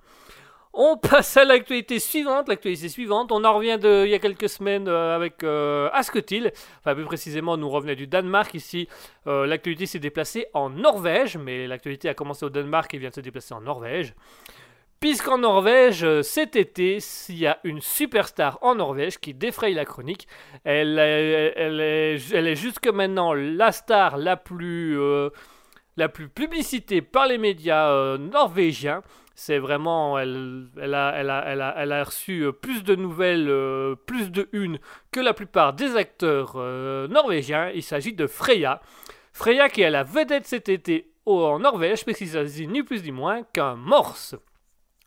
On 0.73 0.97
passe 0.97 1.37
à 1.37 1.45
l'actualité 1.45 1.99
suivante. 1.99 2.49
L'actualité 2.49 2.89
suivante, 2.89 3.33
on 3.33 3.45
en 3.45 3.55
revient 3.55 3.77
de, 3.79 4.05
il 4.07 4.11
y 4.11 4.15
a 4.15 4.21
quelques 4.21 4.49
semaines 4.49 4.87
euh, 4.87 5.17
avec 5.17 5.43
euh, 5.43 5.91
Asketil. 5.93 6.53
Enfin, 6.79 6.95
plus 6.95 7.05
précisément, 7.05 7.57
nous 7.57 7.69
revenait 7.69 7.97
du 7.97 8.07
Danemark. 8.07 8.55
Ici, 8.55 8.89
euh, 9.27 9.47
l'actualité 9.47 9.87
s'est 9.87 9.99
déplacée 9.99 10.47
en 10.55 10.71
Norvège, 10.71 11.37
mais 11.37 11.67
l'actualité 11.67 12.09
a 12.09 12.15
commencé 12.15 12.45
au 12.45 12.51
Danemark 12.51 12.93
et 12.95 12.99
vient 12.99 13.11
de 13.11 13.15
se 13.15 13.21
déplacer 13.21 13.53
en 13.53 13.63
Norvège. 13.63 14.15
Puisqu'en 15.01 15.39
Norvège, 15.39 16.21
cet 16.23 16.57
été, 16.57 16.99
il 17.31 17.39
y 17.39 17.47
a 17.47 17.59
une 17.65 17.81
superstar 17.81 18.59
en 18.61 18.75
Norvège 18.75 19.19
qui 19.19 19.33
défraye 19.33 19.73
la 19.73 19.87
chronique. 19.87 20.29
Elle 20.65 20.99
est, 20.99 22.55
jusque 22.55 22.87
maintenant 22.87 23.33
la 23.33 23.73
star 23.73 24.19
la 24.19 24.37
plus, 24.37 24.99
plus 26.13 26.29
publicitée 26.29 27.01
par 27.01 27.27
les 27.27 27.39
médias 27.39 28.19
norvégiens. 28.19 29.03
C'est 29.43 29.59
vraiment, 29.59 30.19
elle, 30.19 30.69
a, 30.77 32.05
reçu 32.05 32.43
euh, 32.43 32.53
plus 32.53 32.85
de 32.85 32.95
nouvelles, 32.95 33.49
euh, 33.49 33.95
plus 33.95 34.31
de 34.31 34.51
une 34.53 34.79
que 35.13 35.21
la 35.21 35.33
plupart 35.33 35.73
des 35.73 35.97
acteurs 35.97 36.57
euh, 36.57 37.09
norvégiens. 37.09 37.71
Il 37.71 37.83
s'agit 37.83 38.13
de 38.13 38.27
Freya. 38.27 38.83
Freya 39.33 39.71
qui 39.71 39.81
est 39.81 39.89
la 39.89 40.03
vedette 40.03 40.47
cet 40.47 40.69
été 40.69 41.11
en 41.25 41.59
Norvège, 41.59 42.05
puisqu'il 42.05 42.29
s'agit 42.29 42.69
ni 42.69 42.83
plus 42.83 43.03
ni 43.03 43.13
moins 43.13 43.43
qu'un 43.55 43.77
morse. 43.77 44.37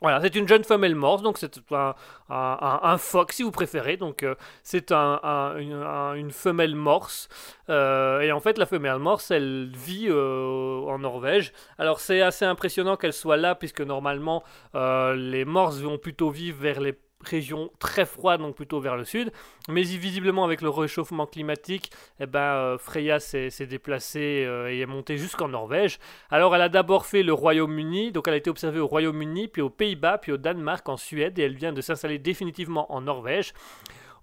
Voilà, 0.03 0.19
c'est 0.19 0.35
une 0.35 0.49
jeune 0.49 0.65
femelle 0.65 0.95
morse, 0.95 1.21
donc 1.21 1.37
c'est 1.37 1.57
un, 1.71 2.97
phoque 2.97 3.31
si 3.31 3.41
vous 3.41 3.51
préférez. 3.51 3.95
Donc 3.95 4.23
euh, 4.23 4.35
c'est 4.61 4.91
un, 4.91 5.55
une, 5.57 6.31
femelle 6.31 6.75
morse. 6.75 7.29
Euh, 7.69 8.19
et 8.19 8.33
en 8.33 8.41
fait, 8.41 8.57
la 8.57 8.65
femelle 8.65 8.99
morse, 8.99 9.31
elle 9.31 9.71
vit 9.73 10.07
euh, 10.09 10.81
en 10.87 10.99
Norvège. 10.99 11.53
Alors 11.77 12.01
c'est 12.01 12.21
assez 12.21 12.43
impressionnant 12.43 12.97
qu'elle 12.97 13.13
soit 13.13 13.37
là, 13.37 13.55
puisque 13.55 13.79
normalement 13.79 14.43
les 14.73 15.45
morses 15.45 15.79
vont 15.79 15.97
plutôt 15.97 16.31
vivre 16.31 16.57
vers 16.59 16.81
les 16.81 16.99
région 17.23 17.71
très 17.79 18.05
froide, 18.05 18.41
donc 18.41 18.55
plutôt 18.55 18.79
vers 18.79 18.95
le 18.95 19.05
sud. 19.05 19.31
Mais 19.69 19.81
visiblement, 19.81 20.43
avec 20.43 20.61
le 20.61 20.69
réchauffement 20.69 21.25
climatique, 21.25 21.91
eh 22.19 22.25
ben, 22.25 22.39
euh, 22.39 22.77
Freya 22.77 23.19
s'est 23.19 23.49
déplacée 23.67 24.45
euh, 24.45 24.71
et 24.71 24.79
est 24.79 24.85
montée 24.85 25.17
jusqu'en 25.17 25.47
Norvège. 25.47 25.99
Alors, 26.29 26.55
elle 26.55 26.61
a 26.61 26.69
d'abord 26.69 27.05
fait 27.05 27.23
le 27.23 27.33
Royaume-Uni, 27.33 28.11
donc 28.11 28.27
elle 28.27 28.33
a 28.33 28.37
été 28.37 28.49
observée 28.49 28.79
au 28.79 28.87
Royaume-Uni, 28.87 29.47
puis 29.47 29.61
aux 29.61 29.69
Pays-Bas, 29.69 30.17
puis 30.17 30.31
au 30.31 30.37
Danemark, 30.37 30.87
en 30.89 30.97
Suède, 30.97 31.39
et 31.39 31.43
elle 31.43 31.55
vient 31.55 31.73
de 31.73 31.81
s'installer 31.81 32.19
définitivement 32.19 32.91
en 32.93 33.01
Norvège 33.01 33.53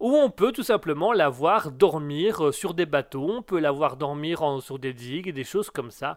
où 0.00 0.16
on 0.16 0.30
peut 0.30 0.50
tout 0.50 0.62
simplement 0.62 1.12
la 1.12 1.28
voir 1.28 1.70
dormir 1.70 2.46
euh, 2.46 2.52
sur 2.52 2.72
des 2.74 2.86
bateaux, 2.86 3.30
on 3.30 3.42
peut 3.42 3.60
la 3.60 3.70
voir 3.70 3.96
dormir 3.96 4.42
sur 4.60 4.78
des 4.78 4.94
digues, 4.94 5.32
des 5.32 5.44
choses 5.44 5.70
comme 5.70 5.90
ça. 5.90 6.16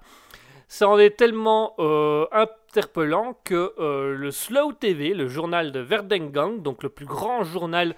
Ça 0.69 0.87
en 0.87 0.97
est 0.97 1.17
tellement 1.17 1.75
euh, 1.79 2.25
interpellant 2.73 3.37
que 3.43 3.73
euh, 3.77 4.15
le 4.15 4.31
Slow 4.31 4.73
TV, 4.73 5.13
le 5.13 5.27
journal 5.27 5.71
de 5.71 5.79
Verdengang, 5.79 6.59
donc 6.63 6.81
le 6.81 6.89
plus 6.89 7.05
grand 7.05 7.43
journal 7.43 7.95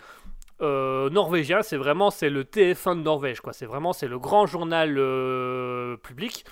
euh, 0.62 1.10
norvégien, 1.10 1.62
c'est 1.62 1.78
vraiment 1.78 2.12
c'est 2.12 2.30
le 2.30 2.44
TF1 2.44 2.98
de 2.98 3.04
Norvège, 3.04 3.40
quoi. 3.40 3.54
C'est 3.54 3.66
vraiment 3.66 3.94
c'est 3.94 4.10
le 4.10 4.20
grand 4.20 4.46
journal 4.46 4.90
public 6.04 6.44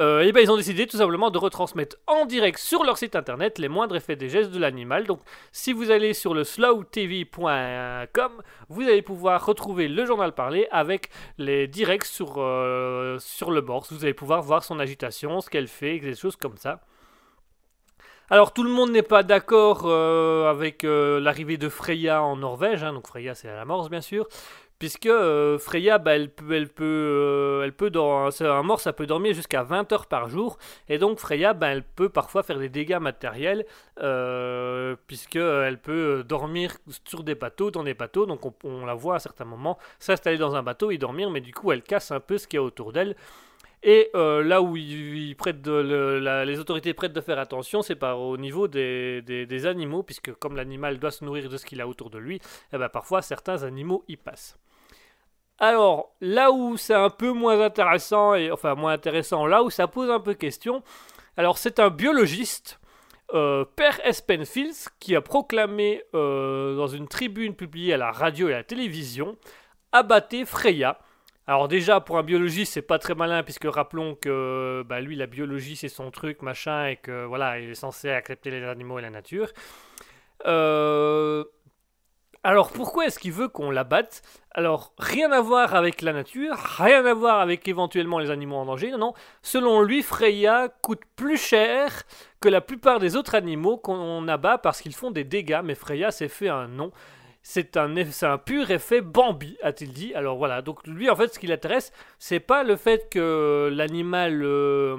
euh, 0.00 0.22
et 0.22 0.32
ben 0.32 0.40
ils 0.40 0.50
ont 0.50 0.56
décidé 0.56 0.88
tout 0.88 0.96
simplement 0.96 1.30
de 1.30 1.38
retransmettre 1.38 1.98
en 2.08 2.24
direct 2.24 2.58
sur 2.58 2.82
leur 2.82 2.98
site 2.98 3.14
internet 3.14 3.58
les 3.58 3.68
moindres 3.68 3.94
effets 3.94 4.16
des 4.16 4.28
gestes 4.28 4.50
de 4.50 4.58
l'animal. 4.58 5.06
Donc 5.06 5.20
si 5.52 5.72
vous 5.72 5.92
allez 5.92 6.14
sur 6.14 6.34
le 6.34 6.42
slowtv.com, 6.42 8.32
vous 8.70 8.82
allez 8.82 9.02
pouvoir 9.02 9.46
retrouver 9.46 9.86
le 9.86 10.04
journal 10.04 10.32
parlé 10.32 10.66
avec 10.72 11.10
les 11.38 11.68
directs 11.68 12.06
sur, 12.06 12.32
sur 13.20 13.50
le 13.52 13.60
bord. 13.60 13.86
Vous 13.88 14.02
allez 14.02 14.14
pouvoir 14.14 14.42
voir 14.42 14.64
son 14.64 14.80
agitation, 14.80 15.40
ce 15.40 15.48
qu'elle 15.48 15.68
fait, 15.68 16.00
des 16.00 16.16
choses 16.16 16.34
comme 16.34 16.56
ça. 16.56 16.80
Alors 18.30 18.52
tout 18.52 18.62
le 18.62 18.70
monde 18.70 18.90
n'est 18.92 19.02
pas 19.02 19.22
d'accord 19.22 19.82
euh, 19.84 20.50
avec 20.50 20.84
l'arrivée 20.84 21.58
de 21.58 21.68
Freya 21.68 22.22
en 22.22 22.36
Norvège, 22.36 22.82
hein. 22.82 22.92
donc 22.92 23.06
Freya 23.06 23.34
c'est 23.34 23.48
à 23.48 23.54
la 23.54 23.64
Morse 23.64 23.90
bien 23.90 24.00
sûr, 24.00 24.26
puisque 24.82 25.06
euh, 25.06 25.60
Freya, 25.60 25.98
bah, 25.98 26.16
elle 26.16 26.28
peut, 26.28 26.68
euh, 26.80 27.90
dans, 27.90 28.42
un 28.42 28.62
mort, 28.64 28.80
ça 28.80 28.92
peut 28.92 29.06
dormir 29.06 29.32
jusqu'à 29.32 29.62
20 29.62 29.92
heures 29.92 30.06
par 30.06 30.28
jour, 30.28 30.58
et 30.88 30.98
donc 30.98 31.20
Freya, 31.20 31.54
bah, 31.54 31.68
elle 31.68 31.84
peut 31.84 32.08
parfois 32.08 32.42
faire 32.42 32.58
des 32.58 32.68
dégâts 32.68 32.98
matériels, 32.98 33.64
euh, 34.00 34.96
puisque 35.06 35.36
elle 35.36 35.78
peut 35.80 36.24
dormir 36.28 36.78
sur 37.04 37.22
des 37.22 37.36
bateaux, 37.36 37.70
dans 37.70 37.84
des 37.84 37.94
bateaux, 37.94 38.26
donc 38.26 38.40
on, 38.64 38.84
la 38.84 38.94
voit 38.94 39.14
à 39.14 39.18
certains 39.20 39.44
moments 39.44 39.78
s'installer 40.00 40.36
dans 40.36 40.56
un 40.56 40.64
bateau 40.64 40.90
et 40.90 40.98
dormir, 40.98 41.30
mais 41.30 41.40
du 41.40 41.54
coup 41.54 41.70
elle 41.70 41.84
casse 41.84 42.10
un 42.10 42.18
peu 42.18 42.36
ce 42.36 42.48
qu'il 42.48 42.56
y 42.56 42.60
a 42.60 42.64
autour 42.64 42.92
d'elle. 42.92 43.14
Et 43.82 44.10
là 44.14 44.62
où 44.62 44.74
les 44.74 46.58
autorités 46.58 46.94
prêtent 46.94 47.12
de 47.12 47.20
faire 47.20 47.38
attention, 47.38 47.82
c'est 47.82 47.96
par 47.96 48.20
au 48.20 48.36
niveau 48.36 48.68
des, 48.68 49.66
animaux, 49.66 50.02
puisque 50.02 50.32
comme 50.34 50.56
l'animal 50.56 50.98
doit 50.98 51.10
se 51.10 51.24
nourrir 51.24 51.48
de 51.48 51.56
ce 51.56 51.66
qu'il 51.66 51.80
a 51.80 51.88
autour 51.88 52.10
de 52.10 52.18
lui, 52.18 52.40
eh 52.72 52.78
ben 52.78 52.88
parfois 52.88 53.22
certains 53.22 53.62
animaux 53.64 54.04
y 54.08 54.16
passent. 54.16 54.56
Alors, 55.58 56.16
là 56.20 56.50
où 56.50 56.76
c'est 56.76 56.94
un 56.94 57.10
peu 57.10 57.30
moins 57.30 57.60
intéressant, 57.60 58.34
et 58.34 58.50
enfin 58.50 58.74
moins 58.74 58.92
intéressant, 58.94 59.46
là 59.46 59.62
où 59.62 59.70
ça 59.70 59.86
pose 59.86 60.10
un 60.10 60.18
peu 60.18 60.34
question, 60.34 60.82
alors 61.36 61.56
c'est 61.56 61.78
un 61.78 61.88
biologiste, 61.88 62.80
euh, 63.32 63.64
Père 63.76 64.00
Espenfields, 64.04 64.88
qui 64.98 65.14
a 65.14 65.20
proclamé 65.20 66.02
euh, 66.14 66.76
dans 66.76 66.88
une 66.88 67.06
tribune 67.06 67.54
publiée 67.54 67.94
à 67.94 67.96
la 67.96 68.10
radio 68.10 68.48
et 68.48 68.54
à 68.54 68.58
la 68.58 68.64
télévision, 68.64 69.36
abattez 69.92 70.44
Freya, 70.44 70.98
Alors 71.46 71.68
déjà, 71.68 72.00
pour 72.00 72.18
un 72.18 72.22
biologiste, 72.22 72.74
c'est 72.74 72.82
pas 72.82 72.98
très 72.98 73.14
malin, 73.14 73.42
puisque 73.42 73.66
rappelons 73.66 74.14
que 74.14 74.84
bah, 74.86 75.00
lui, 75.00 75.16
la 75.16 75.26
biologie, 75.26 75.76
c'est 75.76 75.88
son 75.88 76.10
truc, 76.10 76.42
machin, 76.42 76.86
et 76.86 76.96
que 76.96 77.24
voilà, 77.24 77.58
il 77.58 77.70
est 77.70 77.74
censé 77.74 78.10
accepter 78.10 78.50
les 78.50 78.62
animaux 78.64 78.98
et 78.98 79.02
la 79.02 79.10
nature. 79.10 79.48
Euh, 80.46 81.44
Alors 82.44 82.72
pourquoi 82.72 83.06
est-ce 83.06 83.20
qu'il 83.20 83.30
veut 83.32 83.46
qu'on 83.48 83.70
l'abatte? 83.70 84.22
Alors 84.50 84.94
rien 84.98 85.30
à 85.30 85.40
voir 85.40 85.76
avec 85.76 86.02
la 86.02 86.12
nature, 86.12 86.56
rien 86.78 87.06
à 87.06 87.14
voir 87.14 87.38
avec 87.38 87.68
éventuellement 87.68 88.18
les 88.18 88.30
animaux 88.30 88.56
en 88.56 88.64
danger, 88.64 88.90
non, 88.90 88.98
non. 88.98 89.14
Selon 89.42 89.82
lui, 89.82 90.02
Freya 90.02 90.68
coûte 90.82 91.02
plus 91.14 91.36
cher 91.38 92.02
que 92.40 92.48
la 92.48 92.60
plupart 92.60 92.98
des 92.98 93.14
autres 93.14 93.36
animaux 93.36 93.76
qu'on 93.76 94.26
abat 94.26 94.58
parce 94.58 94.80
qu'ils 94.80 94.94
font 94.94 95.12
des 95.12 95.22
dégâts, 95.22 95.60
mais 95.62 95.76
Freya 95.76 96.10
s'est 96.10 96.28
fait 96.28 96.48
un 96.48 96.66
nom. 96.66 96.90
C'est 97.42 97.76
un, 97.76 98.38
pur 98.38 98.70
effet 98.70 99.00
Bambi, 99.00 99.56
a-t-il 99.62 99.92
dit. 99.92 100.14
Alors 100.14 100.36
voilà, 100.36 100.62
donc 100.62 100.86
lui, 100.86 101.10
en 101.10 101.16
fait, 101.16 101.34
ce 101.34 101.38
qui 101.40 101.48
l'intéresse, 101.48 101.92
c'est 102.18 102.40
pas 102.40 102.62
le 102.62 102.76
fait 102.76 103.08
que 103.10 103.68
l'animal 103.72 104.42
euh, 104.44 104.96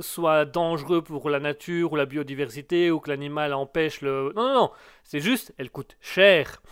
soit 0.00 0.44
dangereux 0.44 1.02
pour 1.02 1.28
la 1.30 1.40
nature 1.40 1.92
ou 1.92 1.96
la 1.96 2.06
biodiversité 2.06 2.92
ou 2.92 3.00
que 3.00 3.10
l'animal 3.10 3.52
empêche 3.52 4.02
le. 4.02 4.32
Non, 4.36 4.42
non, 4.46 4.54
non, 4.54 4.70
c'est 5.02 5.18
juste, 5.20 5.52
elle 5.58 5.70
coûte 5.70 5.96
cher. 6.00 6.62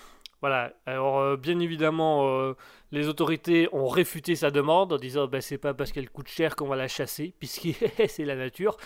Voilà, 0.41 0.73
alors 0.87 1.19
euh, 1.19 1.37
bien 1.37 1.59
évidemment, 1.59 2.29
euh, 2.29 2.55
les 2.93 3.09
autorités 3.09 3.69
ont 3.73 3.87
réfuté 3.89 4.35
sa 4.37 4.51
demande 4.51 4.93
en 4.93 4.97
disant 4.99 5.27
ben, 5.27 5.41
c'est 5.41 5.59
pas 5.59 5.75
parce 5.75 5.93
qu'elle 5.93 6.11
coûte 6.11 6.29
cher 6.29 6.55
qu'on 6.55 6.67
va 6.67 6.77
la 6.77 6.89
chasser, 6.89 7.35
puisque 7.41 7.69
c'est 8.09 8.25
la 8.25 8.37
nature. 8.37 8.77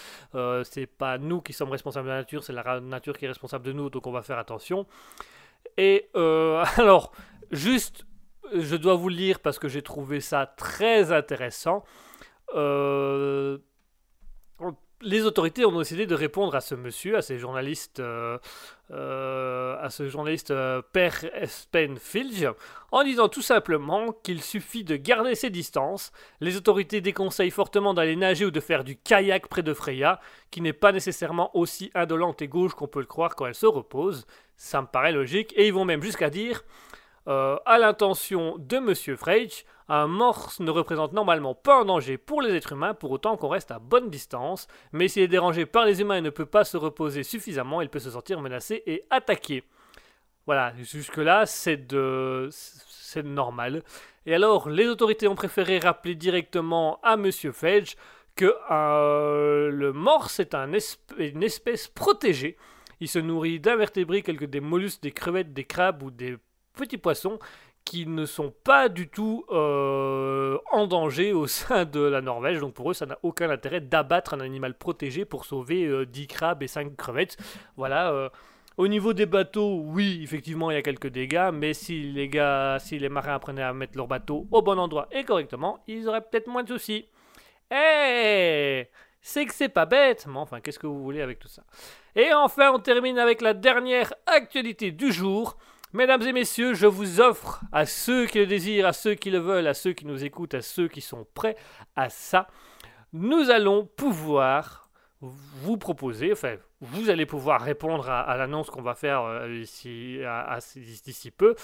C'est 0.64 0.86
pas 0.86 1.18
nous 1.18 1.42
qui 1.42 1.52
sommes 1.52 1.70
responsables 1.70 2.06
de 2.06 2.12
la 2.12 2.18
nature, 2.18 2.42
c'est 2.42 2.54
la 2.54 2.80
nature 2.80 3.18
qui 3.18 3.26
est 3.26 3.28
responsable 3.28 3.66
de 3.66 3.72
nous, 3.72 3.90
donc 3.90 4.06
on 4.06 4.12
va 4.12 4.22
faire 4.22 4.38
attention. 4.38 4.86
Et 5.76 6.08
euh, 6.16 6.64
alors, 6.76 7.12
juste, 7.50 8.06
je 8.54 8.76
dois 8.76 8.94
vous 8.94 9.08
le 9.08 9.16
lire 9.16 9.40
parce 9.40 9.58
que 9.58 9.68
j'ai 9.68 9.82
trouvé 9.82 10.20
ça 10.20 10.46
très 10.46 11.12
intéressant. 11.12 11.84
Euh, 12.54 13.58
les 15.02 15.24
autorités 15.24 15.64
ont 15.64 15.78
décidé 15.78 16.06
de 16.06 16.14
répondre 16.14 16.54
à 16.54 16.60
ce 16.60 16.74
monsieur, 16.74 17.16
à 17.16 17.22
ces 17.22 17.38
journalistes, 17.38 18.00
euh, 18.00 18.38
euh, 18.90 19.76
à 19.80 19.90
ce 19.90 20.08
journaliste 20.08 20.50
euh, 20.50 20.80
Per 20.92 21.10
Espenfilj, 21.34 22.48
en 22.92 23.04
disant 23.04 23.28
tout 23.28 23.42
simplement 23.42 24.12
qu'il 24.12 24.42
suffit 24.42 24.84
de 24.84 24.96
garder 24.96 25.34
ses 25.34 25.50
distances. 25.50 26.12
Les 26.40 26.56
autorités 26.56 27.00
déconseillent 27.00 27.50
fortement 27.50 27.94
d'aller 27.94 28.16
nager 28.16 28.46
ou 28.46 28.50
de 28.50 28.60
faire 28.60 28.84
du 28.84 28.96
kayak 28.96 29.48
près 29.48 29.62
de 29.62 29.74
Freya, 29.74 30.20
qui 30.50 30.60
n'est 30.60 30.72
pas 30.72 30.92
nécessairement 30.92 31.54
aussi 31.56 31.90
indolente 31.94 32.40
et 32.40 32.48
gauche 32.48 32.74
qu'on 32.74 32.88
peut 32.88 33.00
le 33.00 33.06
croire 33.06 33.36
quand 33.36 33.46
elle 33.46 33.54
se 33.54 33.66
repose. 33.66 34.26
Ça 34.56 34.82
me 34.82 34.86
paraît 34.86 35.12
logique. 35.12 35.52
Et 35.56 35.66
ils 35.66 35.72
vont 35.72 35.84
même 35.84 36.02
jusqu'à 36.02 36.30
dire, 36.30 36.64
euh, 37.28 37.56
à 37.66 37.78
l'intention 37.78 38.56
de 38.58 38.78
Monsieur 38.78 39.16
Frege, 39.16 39.64
un 39.88 40.06
morse 40.06 40.60
ne 40.60 40.70
représente 40.70 41.12
normalement 41.12 41.54
pas 41.54 41.80
un 41.80 41.84
danger 41.84 42.18
pour 42.18 42.42
les 42.42 42.54
êtres 42.54 42.72
humains, 42.72 42.94
pour 42.94 43.10
autant 43.12 43.36
qu'on 43.36 43.48
reste 43.48 43.70
à 43.70 43.78
bonne 43.78 44.10
distance. 44.10 44.66
Mais 44.92 45.08
s'il 45.08 45.22
est 45.22 45.28
dérangé 45.28 45.66
par 45.66 45.84
les 45.84 46.00
humains 46.00 46.16
et 46.16 46.20
ne 46.20 46.30
peut 46.30 46.46
pas 46.46 46.64
se 46.64 46.76
reposer 46.76 47.22
suffisamment, 47.22 47.82
il 47.82 47.88
peut 47.88 48.00
se 48.00 48.10
sentir 48.10 48.40
menacé 48.40 48.82
et 48.86 49.04
attaqué. 49.10 49.62
Voilà, 50.46 50.72
jusque-là, 50.76 51.46
c'est 51.46 51.88
de... 51.88 52.48
c'est 52.50 53.24
normal. 53.24 53.82
Et 54.26 54.34
alors, 54.34 54.68
les 54.68 54.86
autorités 54.86 55.28
ont 55.28 55.34
préféré 55.34 55.78
rappeler 55.78 56.14
directement 56.14 57.00
à 57.02 57.16
Monsieur 57.16 57.52
Fedge 57.52 57.94
que 58.36 58.54
euh, 58.70 59.70
le 59.70 59.92
morse 59.92 60.40
est 60.40 60.54
une 60.54 61.42
espèce 61.42 61.88
protégée. 61.88 62.56
Il 63.00 63.08
se 63.08 63.18
nourrit 63.18 63.60
d'invertébrés, 63.60 64.22
quelques 64.22 64.46
des 64.46 64.60
mollusques, 64.60 65.02
des 65.02 65.12
crevettes, 65.12 65.52
des 65.52 65.64
crabes 65.64 66.02
ou 66.02 66.10
des 66.10 66.36
petits 66.74 66.98
poissons 66.98 67.38
qui 67.84 68.04
ne 68.06 68.26
sont 68.26 68.52
pas 68.64 68.88
du 68.88 69.08
tout 69.08 69.44
euh, 69.50 70.58
en 70.72 70.86
danger 70.88 71.32
au 71.32 71.46
sein 71.46 71.84
de 71.84 72.00
la 72.00 72.20
Norvège. 72.20 72.58
Donc 72.60 72.74
pour 72.74 72.90
eux, 72.90 72.94
ça 72.94 73.06
n'a 73.06 73.18
aucun 73.22 73.48
intérêt 73.48 73.80
d'abattre 73.80 74.34
un 74.34 74.40
animal 74.40 74.76
protégé 74.76 75.24
pour 75.24 75.44
sauver 75.44 75.84
euh, 75.84 76.04
10 76.04 76.26
crabes 76.26 76.62
et 76.62 76.68
5 76.68 76.96
crevettes. 76.96 77.36
Voilà. 77.76 78.10
euh, 78.12 78.28
au 78.76 78.88
niveau 78.88 79.14
des 79.14 79.24
bateaux, 79.24 79.80
oui, 79.86 80.20
effectivement, 80.22 80.70
il 80.70 80.74
y 80.74 80.76
a 80.76 80.82
quelques 80.82 81.06
dégâts, 81.06 81.50
mais 81.52 81.72
si 81.72 82.12
les 82.12 82.28
gars, 82.28 82.76
si 82.78 82.98
les 82.98 83.08
marins 83.08 83.34
apprenaient 83.34 83.62
à 83.62 83.72
mettre 83.72 83.96
leur 83.96 84.06
bateau 84.06 84.46
au 84.50 84.60
bon 84.62 84.78
endroit 84.78 85.08
et 85.12 85.24
correctement, 85.24 85.78
ils 85.86 86.06
auraient 86.08 86.20
peut-être 86.20 86.46
moins 86.48 86.62
de 86.62 86.68
soucis. 86.68 87.06
Eh 87.70 88.88
C'est 89.22 89.46
que 89.46 89.54
c'est 89.54 89.68
pas 89.70 89.86
bête, 89.86 90.26
mais 90.28 90.38
enfin, 90.38 90.60
qu'est-ce 90.60 90.78
que 90.78 90.86
vous 90.86 91.02
voulez 91.02 91.22
avec 91.22 91.38
tout 91.38 91.48
ça? 91.48 91.62
Et 92.16 92.32
enfin, 92.32 92.72
on 92.72 92.78
termine 92.78 93.18
avec 93.18 93.42
la 93.42 93.52
dernière 93.52 94.14
actualité 94.24 94.90
du 94.90 95.12
jour. 95.12 95.58
Mesdames 95.92 96.22
et 96.22 96.32
messieurs, 96.32 96.72
je 96.72 96.86
vous 96.86 97.20
offre 97.20 97.60
à 97.72 97.84
ceux 97.84 98.24
qui 98.24 98.38
le 98.38 98.46
désirent, 98.46 98.86
à 98.86 98.94
ceux 98.94 99.14
qui 99.14 99.30
le 99.30 99.38
veulent, 99.38 99.66
à 99.66 99.74
ceux 99.74 99.92
qui 99.92 100.06
nous 100.06 100.24
écoutent, 100.24 100.54
à 100.54 100.62
ceux 100.62 100.88
qui 100.88 101.02
sont 101.02 101.26
prêts 101.34 101.56
à 101.94 102.08
ça, 102.08 102.48
nous 103.12 103.50
allons 103.50 103.84
pouvoir 103.84 104.88
vous 105.20 105.76
proposer, 105.76 106.32
enfin, 106.32 106.56
vous 106.80 107.10
allez 107.10 107.26
pouvoir 107.26 107.60
répondre 107.60 108.08
à, 108.08 108.36
l'annonce 108.36 108.70
qu'on 108.70 108.82
va 108.82 108.94
faire 108.94 109.22
euh, 109.22 109.60
ici, 109.60 110.20
d'ici 110.74 111.30
peu. 111.30 111.54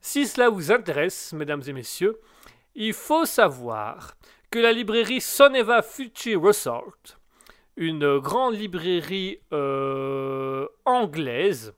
Si 0.00 0.26
cela 0.26 0.48
vous 0.48 0.72
intéresse, 0.72 1.32
mesdames 1.32 1.62
et 1.66 1.72
messieurs, 1.72 2.20
il 2.74 2.92
faut 2.92 3.26
savoir 3.26 4.14
que 4.50 4.58
la 4.58 4.72
librairie 4.72 5.20
Soneva 5.20 5.82
Fuji 5.82 6.34
Resort, 6.34 6.96
une 7.76 8.18
grande 8.18 8.54
librairie 8.54 9.40
euh, 9.52 10.66
anglaise, 10.84 11.74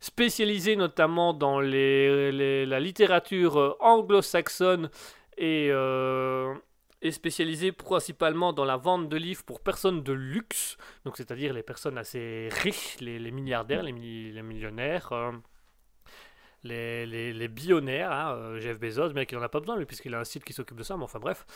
spécialisée 0.00 0.76
notamment 0.76 1.34
dans 1.34 1.60
la 1.60 2.80
littérature 2.80 3.58
euh, 3.58 3.76
anglo-saxonne 3.80 4.90
et, 5.38 5.68
euh, 5.70 6.54
et 7.02 7.10
spécialisée 7.12 7.72
principalement 7.72 8.52
dans 8.52 8.64
la 8.64 8.76
vente 8.76 9.08
de 9.08 9.16
livres 9.16 9.44
pour 9.44 9.60
personnes 9.60 10.02
de 10.02 10.12
luxe, 10.12 10.76
donc 11.04 11.16
c'est-à-dire 11.16 11.52
les 11.52 11.62
personnes 11.62 11.98
assez 11.98 12.48
riches, 12.52 12.96
les, 13.00 13.18
milliardaires, 13.30 13.82
les, 13.82 13.92
mi- 13.92 14.32
les 14.32 14.42
millionnaires. 14.42 15.12
les, 16.64 17.06
les, 17.06 17.48
billionnaires, 17.48 18.10
hein, 18.12 18.58
Jeff 18.58 18.78
Bezos, 18.78 19.10
bien 19.10 19.24
qu'il 19.24 19.38
n'en 19.38 19.44
a 19.44 19.48
pas 19.48 19.60
besoin, 19.60 19.82
puisqu'il 19.84 20.14
a 20.14 20.20
un 20.20 20.24
site 20.24 20.44
qui 20.44 20.52
s'occupe 20.52 20.76
de 20.76 20.82
ça, 20.82 20.96
mais 20.96 21.04
enfin 21.04 21.20
bref. 21.20 21.46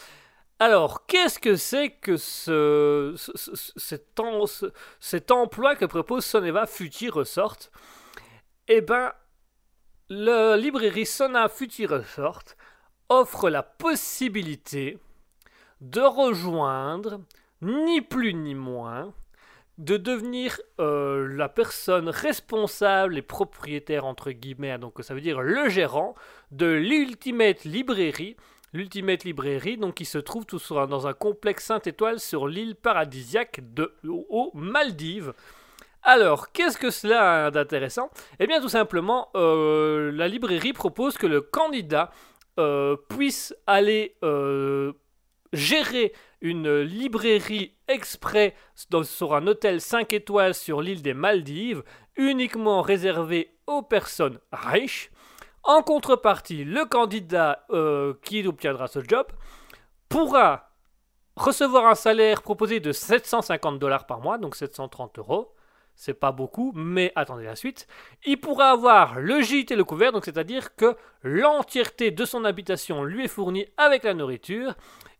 Alors, 0.62 1.06
qu'est-ce 1.06 1.38
que 1.38 1.56
c'est 1.56 1.90
que 1.90 2.18
ce, 2.18 3.14
ce- 3.16 3.32
ce- 3.54 4.72
cet, 5.00 5.30
emploi 5.30 5.74
que 5.74 5.86
propose 5.86 6.24
Soneva 6.24 6.66
Fuji 6.66 7.08
Resort? 7.08 7.56
Eh 8.68 8.82
ben, 8.82 9.12
la 10.10 10.58
librairie 10.58 11.06
Sona 11.06 11.48
Fuji 11.48 11.86
Resort 11.86 12.42
offre 13.08 13.48
la 13.48 13.62
possibilité 13.62 14.98
de 15.80 16.02
rejoindre, 16.02 17.22
ni 17.62 18.02
plus 18.02 18.34
ni 18.34 18.54
moins, 18.54 19.14
de 19.78 19.96
devenir 19.96 20.60
euh, 20.78 21.26
la 21.26 21.48
personne 21.48 22.10
responsable 22.10 23.16
et 23.16 23.22
propriétaire, 23.22 24.04
entre 24.04 24.30
guillemets, 24.30 24.76
donc 24.76 24.98
ça 25.00 25.14
veut 25.14 25.22
dire 25.22 25.40
le 25.40 25.70
gérant 25.70 26.14
de 26.50 26.66
l'Ultimate 26.66 27.64
Librairie, 27.64 28.36
l'Ultimate 28.72 29.24
Librairie, 29.24 29.76
donc 29.76 29.94
qui 29.94 30.04
se 30.04 30.18
trouve 30.18 30.46
tout 30.46 30.58
sur 30.58 30.86
dans 30.86 31.06
un 31.06 31.12
complexe 31.12 31.64
5 31.64 31.86
étoiles 31.86 32.20
sur 32.20 32.46
l'île 32.46 32.76
paradisiaque 32.76 33.60
de, 33.74 33.94
aux 34.04 34.50
Maldives. 34.54 35.32
Alors, 36.02 36.50
qu'est-ce 36.52 36.78
que 36.78 36.90
cela 36.90 37.46
a 37.46 37.50
d'intéressant? 37.50 38.10
Eh 38.38 38.46
bien, 38.46 38.60
tout 38.60 38.68
simplement, 38.68 39.28
euh, 39.34 40.10
la 40.12 40.28
librairie 40.28 40.72
propose 40.72 41.18
que 41.18 41.26
le 41.26 41.42
candidat 41.42 42.10
euh, 42.58 42.96
puisse 43.08 43.54
aller 43.66 44.16
euh, 44.22 44.92
gérer 45.52 46.12
une 46.40 46.80
librairie 46.80 47.74
exprès 47.86 48.54
sur 49.02 49.34
un 49.34 49.46
hôtel 49.46 49.80
5 49.80 50.12
étoiles 50.14 50.54
sur 50.54 50.80
l'île 50.80 51.02
des 51.02 51.12
Maldives, 51.12 51.82
uniquement 52.16 52.80
réservé 52.80 53.54
aux 53.66 53.82
personnes 53.82 54.38
riches. 54.52 55.10
En 55.62 55.82
contrepartie, 55.82 56.64
le 56.64 56.84
candidat 56.86 57.64
euh, 57.70 58.14
qui 58.22 58.46
obtiendra 58.46 58.86
ce 58.88 59.00
job 59.06 59.26
pourra 60.08 60.70
recevoir 61.36 61.86
un 61.86 61.94
salaire 61.94 62.42
proposé 62.42 62.80
de 62.80 62.92
750 62.92 63.78
dollars 63.78 64.06
par 64.06 64.20
mois, 64.20 64.38
donc 64.38 64.56
730 64.56 65.18
euros. 65.18 65.54
C'est 65.94 66.14
pas 66.14 66.32
beaucoup, 66.32 66.72
mais 66.74 67.12
attendez 67.14 67.44
la 67.44 67.56
suite. 67.56 67.86
Il 68.24 68.40
pourra 68.40 68.70
avoir 68.70 69.20
le 69.20 69.42
gîte 69.42 69.70
et 69.70 69.76
le 69.76 69.84
couvert, 69.84 70.12
donc 70.12 70.24
c'est-à-dire 70.24 70.74
que 70.76 70.96
l'entièreté 71.22 72.10
de 72.10 72.24
son 72.24 72.44
habitation 72.44 73.04
lui 73.04 73.24
est 73.26 73.28
fournie 73.28 73.66
avec 73.76 74.04
la 74.04 74.14
nourriture. 74.14 74.74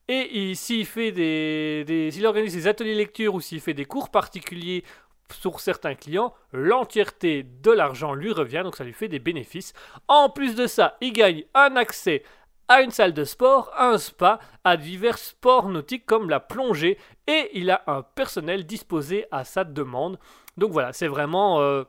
Et 0.08 0.28
il- 0.40 0.56
s'il 0.56 0.86
fait 0.86 1.12
des, 1.12 1.84
des- 1.86 2.10
s'il 2.10 2.26
organise 2.26 2.54
des 2.54 2.66
ateliers 2.66 2.94
lecture 2.94 3.34
ou 3.34 3.40
s'il 3.40 3.60
fait 3.60 3.74
des 3.74 3.84
cours 3.84 4.08
particuliers 4.10 4.84
sur 5.32 5.60
certains 5.60 5.94
clients, 5.94 6.34
l'entièreté 6.52 7.42
de 7.42 7.70
l'argent 7.70 8.14
lui 8.14 8.32
revient, 8.32 8.62
donc 8.64 8.76
ça 8.76 8.84
lui 8.84 8.92
fait 8.92 9.08
des 9.08 9.18
bénéfices. 9.18 9.72
En 10.08 10.30
plus 10.30 10.54
de 10.54 10.66
ça, 10.66 10.96
il 11.00 11.12
gagne 11.12 11.44
un 11.54 11.76
accès 11.76 12.22
à 12.68 12.82
une 12.82 12.92
salle 12.92 13.12
de 13.12 13.24
sport, 13.24 13.72
un 13.76 13.98
spa, 13.98 14.38
à 14.62 14.76
divers 14.76 15.18
sports 15.18 15.68
nautiques 15.68 16.06
comme 16.06 16.30
la 16.30 16.38
plongée, 16.38 16.98
et 17.26 17.50
il 17.54 17.68
a 17.70 17.82
un 17.88 18.02
personnel 18.02 18.64
disposé 18.64 19.26
à 19.32 19.42
sa 19.44 19.64
demande. 19.64 20.20
Donc 20.56 20.70
voilà, 20.70 20.92
c'est 20.92 21.08
vraiment, 21.08 21.60
euh, 21.60 21.82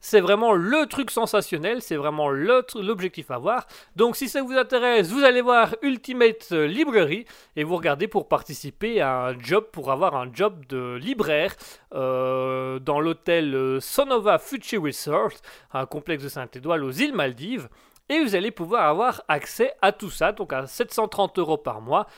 c'est 0.00 0.20
vraiment 0.20 0.52
le 0.52 0.86
truc 0.86 1.10
sensationnel, 1.10 1.82
c'est 1.82 1.96
vraiment 1.96 2.30
l'objectif 2.30 3.30
à 3.30 3.38
voir. 3.38 3.66
Donc 3.96 4.16
si 4.16 4.28
ça 4.28 4.42
vous 4.42 4.54
intéresse, 4.54 5.10
vous 5.10 5.22
allez 5.22 5.42
voir 5.42 5.76
Ultimate 5.82 6.50
Library 6.50 7.26
et 7.56 7.64
vous 7.64 7.76
regardez 7.76 8.08
pour 8.08 8.26
participer 8.26 9.00
à 9.00 9.26
un 9.26 9.38
job, 9.38 9.66
pour 9.70 9.90
avoir 9.92 10.16
un 10.16 10.32
job 10.32 10.64
de 10.68 10.96
libraire 10.96 11.54
euh, 11.94 12.78
dans 12.78 13.00
l'hôtel 13.00 13.54
euh, 13.54 13.80
Sonova 13.80 14.38
Fuji 14.38 14.78
Resort, 14.78 15.32
un 15.72 15.86
complexe 15.86 16.24
de 16.24 16.28
Saint-Édouard 16.28 16.82
aux 16.82 16.92
îles 16.92 17.14
Maldives. 17.14 17.68
Et 18.08 18.24
vous 18.24 18.34
allez 18.34 18.50
pouvoir 18.50 18.88
avoir 18.88 19.22
accès 19.28 19.72
à 19.82 19.92
tout 19.92 20.10
ça, 20.10 20.32
donc 20.32 20.52
à 20.52 20.66
730 20.66 21.38
euros 21.38 21.58
par 21.58 21.80
mois. 21.80 22.08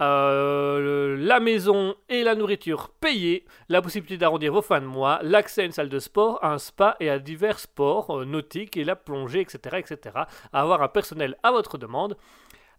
Euh, 0.00 1.16
la 1.18 1.40
maison 1.40 1.94
et 2.08 2.22
la 2.22 2.34
nourriture 2.34 2.90
payées, 3.00 3.44
la 3.68 3.82
possibilité 3.82 4.16
d'arrondir 4.16 4.52
vos 4.52 4.62
fins 4.62 4.80
de 4.80 4.86
mois, 4.86 5.18
l'accès 5.22 5.62
à 5.62 5.64
une 5.64 5.72
salle 5.72 5.90
de 5.90 5.98
sport, 5.98 6.42
à 6.42 6.52
un 6.52 6.58
spa 6.58 6.96
et 7.00 7.10
à 7.10 7.18
divers 7.18 7.58
sports 7.58 8.20
euh, 8.20 8.24
nautiques 8.24 8.78
et 8.78 8.84
la 8.84 8.96
plongée, 8.96 9.40
etc., 9.40 9.76
etc. 9.78 10.20
Avoir 10.52 10.80
un 10.82 10.88
personnel 10.88 11.36
à 11.42 11.50
votre 11.50 11.76
demande. 11.76 12.16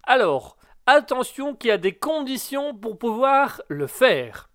Alors, 0.03 0.57
attention 0.87 1.55
qu'il 1.55 1.67
y 1.67 1.71
a 1.71 1.77
des 1.77 1.93
conditions 1.93 2.73
pour 2.73 2.97
pouvoir 2.97 3.61
le 3.67 3.85
faire. 3.85 4.49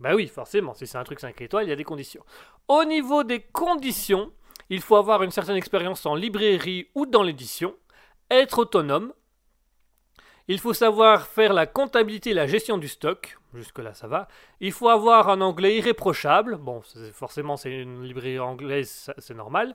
Bah 0.00 0.14
oui, 0.14 0.26
forcément, 0.26 0.74
si 0.74 0.86
c'est 0.86 0.98
un 0.98 1.04
truc 1.04 1.20
5 1.20 1.40
étoiles, 1.40 1.66
il 1.66 1.70
y 1.70 1.72
a 1.72 1.76
des 1.76 1.84
conditions. 1.84 2.24
Au 2.66 2.84
niveau 2.84 3.22
des 3.22 3.40
conditions, 3.40 4.32
il 4.70 4.80
faut 4.80 4.96
avoir 4.96 5.22
une 5.22 5.30
certaine 5.30 5.56
expérience 5.56 6.04
en 6.04 6.14
librairie 6.14 6.88
ou 6.94 7.06
dans 7.06 7.22
l'édition, 7.22 7.74
être 8.30 8.58
autonome, 8.58 9.12
il 10.48 10.58
faut 10.58 10.72
savoir 10.72 11.26
faire 11.26 11.52
la 11.52 11.66
comptabilité 11.66 12.30
et 12.30 12.34
la 12.34 12.46
gestion 12.46 12.78
du 12.78 12.88
stock, 12.88 13.38
jusque-là 13.54 13.94
ça 13.94 14.06
va. 14.06 14.28
Il 14.60 14.72
faut 14.72 14.88
avoir 14.88 15.28
un 15.28 15.40
anglais 15.40 15.76
irréprochable, 15.76 16.56
bon, 16.56 16.82
forcément 17.12 17.56
c'est 17.56 17.70
une 17.70 18.02
librairie 18.02 18.38
anglaise, 18.38 19.12
c'est 19.18 19.36
normal. 19.36 19.74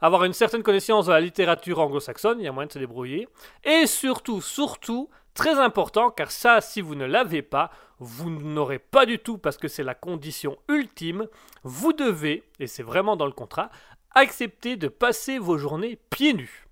Avoir 0.00 0.24
une 0.24 0.32
certaine 0.32 0.62
connaissance 0.62 1.06
de 1.06 1.12
la 1.12 1.20
littérature 1.20 1.78
anglo-saxonne, 1.78 2.40
il 2.40 2.44
y 2.44 2.48
a 2.48 2.52
moyen 2.52 2.66
de 2.66 2.72
se 2.72 2.78
débrouiller. 2.78 3.28
Et 3.62 3.86
surtout, 3.86 4.42
surtout, 4.42 5.08
très 5.34 5.58
important, 5.58 6.10
car 6.10 6.30
ça, 6.30 6.60
si 6.60 6.80
vous 6.80 6.94
ne 6.94 7.06
l'avez 7.06 7.42
pas, 7.42 7.70
vous 8.00 8.28
n'aurez 8.28 8.78
pas 8.78 9.06
du 9.06 9.18
tout, 9.18 9.38
parce 9.38 9.56
que 9.56 9.68
c'est 9.68 9.82
la 9.82 9.94
condition 9.94 10.58
ultime, 10.68 11.26
vous 11.62 11.92
devez, 11.92 12.42
et 12.60 12.66
c'est 12.66 12.82
vraiment 12.82 13.16
dans 13.16 13.26
le 13.26 13.32
contrat, 13.32 13.70
accepter 14.14 14.76
de 14.76 14.88
passer 14.88 15.38
vos 15.38 15.58
journées 15.58 15.98
pieds 16.10 16.34
nus. 16.34 16.63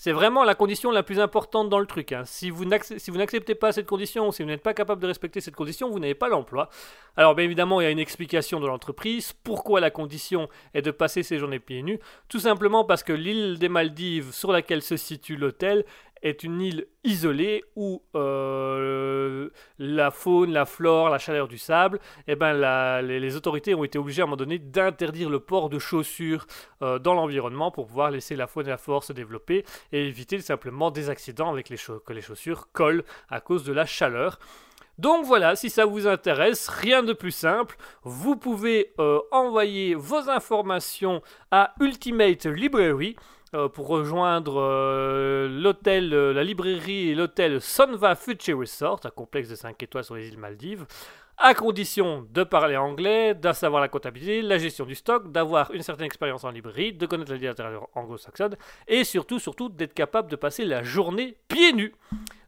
C'est 0.00 0.12
vraiment 0.12 0.44
la 0.44 0.54
condition 0.54 0.92
la 0.92 1.02
plus 1.02 1.18
importante 1.18 1.68
dans 1.68 1.80
le 1.80 1.86
truc. 1.86 2.12
hein. 2.12 2.22
Si 2.24 2.50
vous 2.50 2.64
n'acceptez 2.64 3.56
pas 3.56 3.72
cette 3.72 3.88
condition, 3.88 4.30
si 4.30 4.44
vous 4.44 4.48
n'êtes 4.48 4.62
pas 4.62 4.72
capable 4.72 5.02
de 5.02 5.08
respecter 5.08 5.40
cette 5.40 5.56
condition, 5.56 5.90
vous 5.90 5.98
n'avez 5.98 6.14
pas 6.14 6.28
l'emploi. 6.28 6.68
Alors 7.16 7.34
bien 7.34 7.44
évidemment, 7.44 7.80
il 7.80 7.84
y 7.84 7.86
a 7.88 7.90
une 7.90 7.98
explication 7.98 8.60
de 8.60 8.68
l'entreprise. 8.68 9.32
Pourquoi 9.32 9.80
la 9.80 9.90
condition 9.90 10.48
est 10.72 10.82
de 10.82 10.92
passer 10.92 11.24
ses 11.24 11.40
journées 11.40 11.58
pieds 11.58 11.82
nus? 11.82 11.98
Tout 12.28 12.38
simplement 12.38 12.84
parce 12.84 13.02
que 13.02 13.12
l'île 13.12 13.58
des 13.58 13.68
Maldives 13.68 14.30
sur 14.32 14.52
laquelle 14.52 14.82
se 14.82 14.96
situe 14.96 15.34
l'hôtel 15.34 15.84
est 16.22 16.42
une 16.42 16.60
île 16.60 16.86
isolée 17.04 17.64
où 17.76 18.02
euh, 18.14 19.48
la 19.78 20.10
faune, 20.10 20.52
la 20.52 20.64
flore, 20.64 21.08
la 21.08 21.18
chaleur 21.18 21.48
du 21.48 21.58
sable, 21.58 22.00
eh 22.26 22.36
ben, 22.36 23.00
les, 23.02 23.36
autorités 23.36 23.74
ont 23.74 23.84
été 23.84 23.98
obligées 23.98 24.22
à 24.22 24.24
un 24.24 24.26
moment 24.26 24.36
donné 24.36 24.58
d'interdire 24.58 25.30
le 25.30 25.40
port 25.40 25.68
de 25.70 25.78
chaussures 25.78 26.46
euh, 26.82 26.98
dans 26.98 27.14
l'environnement 27.14 27.70
pour 27.70 27.86
pouvoir 27.86 28.10
laisser 28.10 28.36
la 28.36 28.46
faune 28.46 28.66
et 28.66 28.70
la 28.70 28.78
flore 28.78 29.04
se 29.04 29.12
développer 29.12 29.64
et 29.92 30.06
éviter 30.06 30.38
simplement 30.40 30.90
des 30.90 31.10
accidents 31.10 31.50
avec 31.50 31.68
les 31.68 31.76
que 31.76 32.12
les 32.12 32.20
chaussures 32.20 32.68
collent 32.72 33.04
à 33.30 33.40
cause 33.40 33.64
de 33.64 33.72
la 33.72 33.86
chaleur. 33.86 34.38
Donc 34.98 35.24
voilà, 35.24 35.54
si 35.54 35.70
ça 35.70 35.84
vous 35.84 36.08
intéresse, 36.08 36.68
rien 36.68 37.04
de 37.04 37.12
plus 37.12 37.30
simple, 37.30 37.76
vous 38.02 38.34
pouvez 38.34 38.92
euh, 38.98 39.20
envoyer 39.30 39.94
vos 39.94 40.28
informations 40.28 41.22
à 41.52 41.72
Ultimate 41.80 42.46
Library 42.46 43.14
euh, 43.54 43.68
pour 43.68 43.88
rejoindre 43.88 44.60
euh, 44.60 45.48
l'hôtel, 45.48 46.12
euh, 46.12 46.34
la 46.34 46.44
librairie 46.44 47.08
et 47.08 47.14
l'hôtel 47.14 47.62
Sonva 47.62 48.14
Fuji 48.14 48.52
Resort, 48.52 49.00
un 49.04 49.10
complexe 49.10 49.48
de 49.48 49.54
5 49.54 49.82
étoiles 49.82 50.04
sur 50.04 50.16
les 50.16 50.28
îles 50.28 50.36
Maldives, 50.36 50.84
à 51.38 51.54
condition 51.54 52.26
de 52.30 52.44
parler 52.44 52.76
anglais, 52.76 53.34
de 53.34 53.52
savoir 53.52 53.80
la 53.80 53.88
comptabilité, 53.88 54.42
la 54.42 54.58
gestion 54.58 54.84
du 54.84 54.94
stock, 54.94 55.32
d'avoir 55.32 55.70
une 55.72 55.82
certaine 55.82 56.04
expérience 56.04 56.44
en 56.44 56.50
librairie, 56.50 56.92
de 56.92 57.06
connaître 57.06 57.30
la 57.30 57.38
littérature 57.38 57.88
anglo-saxonne 57.94 58.56
et 58.86 59.04
surtout, 59.04 59.38
surtout 59.38 59.70
d'être 59.70 59.94
capable 59.94 60.30
de 60.30 60.36
passer 60.36 60.66
la 60.66 60.82
journée 60.82 61.36
pieds 61.48 61.72
nus. 61.72 61.94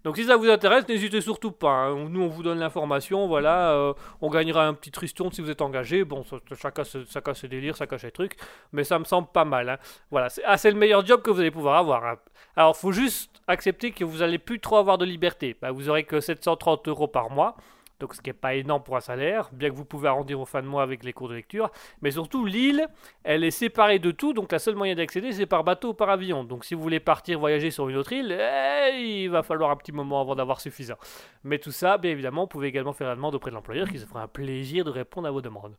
Donc 0.05 0.17
si 0.17 0.25
ça 0.25 0.37
vous 0.37 0.49
intéresse, 0.49 0.89
n'hésitez 0.89 1.21
surtout 1.21 1.51
pas. 1.53 1.71
hein. 1.89 2.07
Nous, 2.09 2.23
on 2.23 2.29
vous 2.29 2.43
donne 2.43 2.59
l'information, 2.59 3.27
voilà. 3.27 3.73
euh, 3.73 3.93
on 4.21 4.31
gagnera 4.31 4.67
un 4.67 4.75
petit 4.75 4.91
triston 4.91 5.31
si 5.31 5.41
vous 5.43 5.51
êtes 5.51 5.61
engagé. 5.61 6.05
Bon, 6.05 6.25
ça- 6.25 6.37
chacun, 6.61 6.85
se- 6.85 7.05
chacun 7.05 7.35
ses 7.35 7.49
délires, 7.49 7.77
chacun 7.77 7.99
ses 7.99 8.11
trucs. 8.11 8.37
Mais 8.73 8.85
ça 8.85 8.99
me 8.99 9.05
semble 9.05 9.29
pas 9.33 9.45
mal. 9.45 9.69
hein. 9.69 9.79
Voilà, 10.11 10.29
c'est 10.31 10.43
ah, 10.47 10.57
c'est 10.57 10.71
le 10.71 10.77
meilleur 10.79 11.05
job 11.05 11.21
que 11.23 11.31
vous 11.31 11.41
allez 11.41 11.51
pouvoir 11.51 11.77
avoir. 11.77 12.05
hein. 12.07 12.17
Alors, 12.57 12.77
faut 12.77 12.93
juste 12.93 13.31
accepter 13.47 13.93
que 13.93 14.05
vous 14.05 14.23
allez 14.23 14.39
plus 14.39 14.59
trop 14.61 14.77
avoir 14.77 14.97
de 14.99 15.05
liberté. 15.05 15.57
Bah, 15.61 15.71
vous 15.71 15.89
aurez 15.89 16.05
que 16.05 16.21
730 16.21 16.89
euros 16.89 17.07
par 17.09 17.31
mois. 17.31 17.57
Donc, 18.01 18.15
ce 18.15 18.21
qui 18.21 18.31
n'est 18.31 18.35
pas 18.35 18.55
énorme 18.55 18.83
pour 18.83 18.97
un 18.97 19.01
salaire, 19.01 19.49
bien 19.53 19.71
que 19.71 19.75
vous 19.75 19.85
pouvez 19.85 20.09
arrondir 20.09 20.39
vos 20.39 20.47
fins 20.47 20.63
de 20.63 20.67
mois 20.67 20.83
avec 20.83 21.05
les 21.05 21.13
cours 21.13 21.29
de 21.29 21.35
lecture. 21.35 21.71
Mais 22.01 22.11
surtout, 22.11 22.45
l'île, 22.45 22.89
elle 23.23 23.45
est 23.45 23.51
séparée 23.51 23.99
de 23.99 24.11
tout, 24.11 24.33
donc 24.33 24.51
la 24.51 24.59
seule 24.59 24.75
moyen 24.75 24.95
d'accéder, 24.95 25.33
c'est 25.33 25.47
par 25.47 25.63
bateau 25.63 25.91
ou 25.91 25.95
par 25.95 26.11
avion. 26.11 26.45
Donc 26.45 26.65
si 26.65 26.75
vous 26.75 26.83
voulez 26.83 27.01
partir 27.01 27.39
voyager 27.39 27.71
sur 27.71 27.89
une 27.89 27.97
autre 27.97 28.13
île, 28.13 28.33
eh, 28.33 29.23
il 29.23 29.29
va 29.29 29.43
falloir 29.43 29.71
un 29.71 29.77
petit 29.77 29.93
moment 29.93 30.21
avant 30.21 30.35
d'avoir 30.35 30.61
suffisant. 30.61 30.97
Mais 31.45 31.59
tout 31.59 31.73
ça, 31.73 31.99
bien 31.99 32.11
évidemment, 32.11 32.43
vous 32.43 32.49
pouvez 32.49 32.69
également 32.69 32.93
faire 32.93 33.09
la 33.09 33.15
demande 33.15 33.35
auprès 33.35 33.51
de 33.51 33.55
l'employeur 33.57 33.89
qui 33.89 33.99
se 33.99 34.07
fera 34.07 34.23
un 34.23 34.29
plaisir 34.29 34.85
de 34.85 34.91
répondre 34.91 35.29
à 35.29 35.31
vos 35.31 35.43
demandes. 35.43 35.77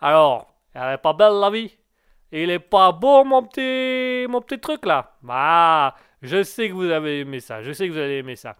Alors, 0.00 0.54
elle 0.74 0.94
est 0.94 0.98
pas 0.98 1.12
belle 1.12 1.40
la 1.40 1.50
vie? 1.50 1.76
Il 2.32 2.50
est 2.50 2.58
pas 2.58 2.92
beau 2.92 3.24
mon 3.24 3.42
petit, 3.42 4.26
mon 4.28 4.40
petit 4.40 4.58
truc 4.58 4.84
là? 4.84 5.16
Bah, 5.22 5.94
je 6.22 6.42
sais 6.42 6.68
que 6.68 6.74
vous 6.74 6.90
avez 6.90 7.20
aimé 7.20 7.40
ça, 7.40 7.62
je 7.62 7.72
sais 7.72 7.86
que 7.86 7.92
vous 7.92 7.98
allez 7.98 8.18
aimer 8.18 8.36
ça. 8.36 8.56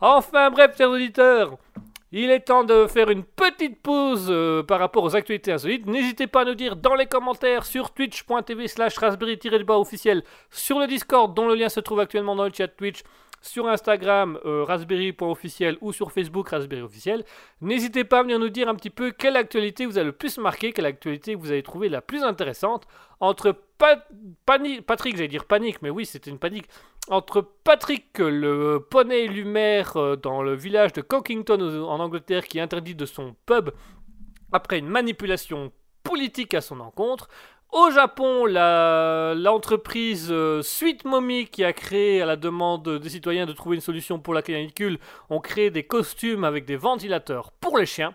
Enfin 0.00 0.50
bref, 0.50 0.76
chers 0.76 0.90
auditeurs, 0.90 1.56
il 2.12 2.30
est 2.30 2.40
temps 2.40 2.62
de 2.62 2.86
faire 2.86 3.10
une 3.10 3.24
petite 3.24 3.80
pause 3.80 4.26
euh, 4.28 4.62
par 4.62 4.78
rapport 4.78 5.02
aux 5.02 5.16
actualités 5.16 5.52
insolites. 5.52 5.86
N'hésitez 5.86 6.26
pas 6.26 6.42
à 6.42 6.44
nous 6.44 6.54
dire 6.54 6.76
dans 6.76 6.94
les 6.94 7.06
commentaires 7.06 7.64
sur 7.64 7.90
twitch.tv 7.90 8.68
slash 8.68 8.98
raspberry-bas 8.98 9.78
officiel, 9.78 10.22
sur 10.50 10.78
le 10.78 10.86
Discord 10.86 11.34
dont 11.34 11.48
le 11.48 11.54
lien 11.54 11.70
se 11.70 11.80
trouve 11.80 12.00
actuellement 12.00 12.36
dans 12.36 12.44
le 12.44 12.52
chat 12.52 12.68
Twitch, 12.68 13.02
sur 13.42 13.68
Instagram 13.68 14.38
euh, 14.44 14.64
raspberry.officiel 14.64 15.76
ou 15.80 15.92
sur 15.92 16.12
Facebook 16.12 16.48
raspberry 16.48 16.82
officiel. 16.82 17.24
N'hésitez 17.60 18.04
pas 18.04 18.20
à 18.20 18.22
venir 18.22 18.38
nous 18.38 18.48
dire 18.48 18.68
un 18.68 18.74
petit 18.74 18.90
peu 18.90 19.10
quelle 19.10 19.36
actualité 19.36 19.84
vous 19.84 19.98
a 19.98 20.02
le 20.02 20.12
plus 20.12 20.38
marqué, 20.38 20.72
quelle 20.72 20.86
actualité 20.86 21.34
vous 21.34 21.50
avez 21.50 21.62
trouvé 21.62 21.88
la 21.88 22.00
plus 22.00 22.22
intéressante 22.22 22.86
entre 23.20 23.56
Patrick, 23.78 25.16
j'allais 25.16 25.28
dire 25.28 25.44
panique, 25.44 25.82
mais 25.82 25.90
oui, 25.90 26.06
c'était 26.06 26.30
une 26.30 26.38
panique. 26.38 26.66
Entre 27.08 27.40
Patrick, 27.64 28.18
le 28.18 28.78
poney 28.78 29.26
lumaire 29.26 29.96
euh, 29.96 30.16
dans 30.16 30.42
le 30.42 30.54
village 30.54 30.92
de 30.92 31.02
Cockington 31.02 31.60
en 31.84 32.00
Angleterre, 32.00 32.46
qui 32.46 32.58
est 32.58 32.62
interdit 32.62 32.94
de 32.94 33.06
son 33.06 33.34
pub 33.46 33.70
après 34.52 34.78
une 34.78 34.88
manipulation 34.88 35.72
politique 36.02 36.54
à 36.54 36.60
son 36.60 36.80
encontre. 36.80 37.28
Au 37.72 37.90
Japon, 37.90 38.44
l'entreprise 38.44 40.28
euh, 40.30 40.60
Sweet 40.60 41.06
Mommy, 41.06 41.46
qui 41.46 41.64
a 41.64 41.72
créé 41.72 42.20
à 42.20 42.26
la 42.26 42.36
demande 42.36 42.98
des 42.98 43.08
citoyens 43.08 43.46
de 43.46 43.52
trouver 43.54 43.76
une 43.76 43.80
solution 43.80 44.18
pour 44.18 44.34
la 44.34 44.42
canicule, 44.42 44.98
ont 45.30 45.40
créé 45.40 45.70
des 45.70 45.82
costumes 45.82 46.44
avec 46.44 46.66
des 46.66 46.76
ventilateurs 46.76 47.50
pour 47.50 47.78
les 47.78 47.86
chiens. 47.86 48.14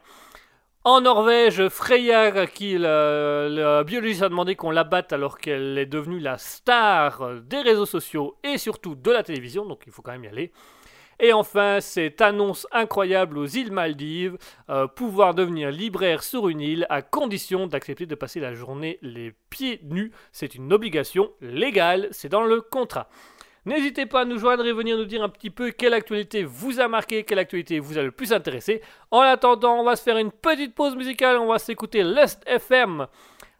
En 0.83 1.01
Norvège, 1.01 1.69
Freya, 1.69 2.45
qui 2.45 2.77
la, 2.77 3.49
la 3.49 3.83
biologiste 3.83 4.21
a 4.21 4.29
demandé 4.29 4.55
qu'on 4.55 4.69
la 4.69 4.83
batte 4.83 5.11
alors 5.11 5.39
qu'elle 5.39 5.79
est 5.79 5.87
devenue 5.87 6.19
la 6.19 6.37
star 6.37 7.23
euh, 7.23 7.39
des 7.39 7.61
réseaux 7.61 7.87
sociaux 7.87 8.37
et 8.43 8.59
surtout 8.59 8.93
de 8.93 9.09
la 9.09 9.23
télévision, 9.23 9.65
donc 9.65 9.81
il 9.87 9.91
faut 9.91 10.03
quand 10.03 10.11
même 10.11 10.23
y 10.23 10.27
aller. 10.27 10.51
Et 11.19 11.33
enfin, 11.33 11.79
cette 11.81 12.21
annonce 12.21 12.67
incroyable 12.71 13.37
aux 13.37 13.47
îles 13.47 13.71
Maldives, 13.71 14.37
euh, 14.69 14.87
pouvoir 14.87 15.33
devenir 15.33 15.71
libraire 15.71 16.21
sur 16.21 16.47
une 16.47 16.61
île 16.61 16.85
à 16.89 17.01
condition 17.01 17.65
d'accepter 17.65 18.05
de 18.05 18.15
passer 18.15 18.39
la 18.39 18.53
journée 18.53 18.99
les 19.01 19.33
pieds 19.49 19.79
nus. 19.83 20.11
C'est 20.31 20.53
une 20.53 20.71
obligation 20.71 21.31
légale, 21.41 22.07
c'est 22.11 22.29
dans 22.29 22.43
le 22.43 22.61
contrat. 22.61 23.09
N'hésitez 23.65 24.05
pas 24.05 24.21
à 24.21 24.25
nous 24.25 24.37
joindre 24.37 24.65
et 24.65 24.71
venir 24.71 24.95
nous 24.95 25.05
dire 25.05 25.23
un 25.23 25.27
petit 25.27 25.49
peu 25.49 25.71
quelle 25.71 25.93
actualité 25.93 26.43
vous 26.45 26.79
a 26.79 26.87
marqué, 26.87 27.23
quelle 27.23 27.39
actualité 27.39 27.79
vous 27.79 27.97
a 27.97 28.01
le 28.03 28.11
plus 28.11 28.31
intéressé. 28.31 28.81
En 29.11 29.19
attendant, 29.19 29.81
on 29.81 29.83
va 29.83 29.97
se 29.97 30.03
faire 30.03 30.17
une 30.17 30.31
petite 30.31 30.73
pause 30.73 30.95
musicale, 30.95 31.37
on 31.37 31.47
va 31.47 31.59
s'écouter 31.59 32.01
Lest 32.03 32.43
FM 32.47 33.07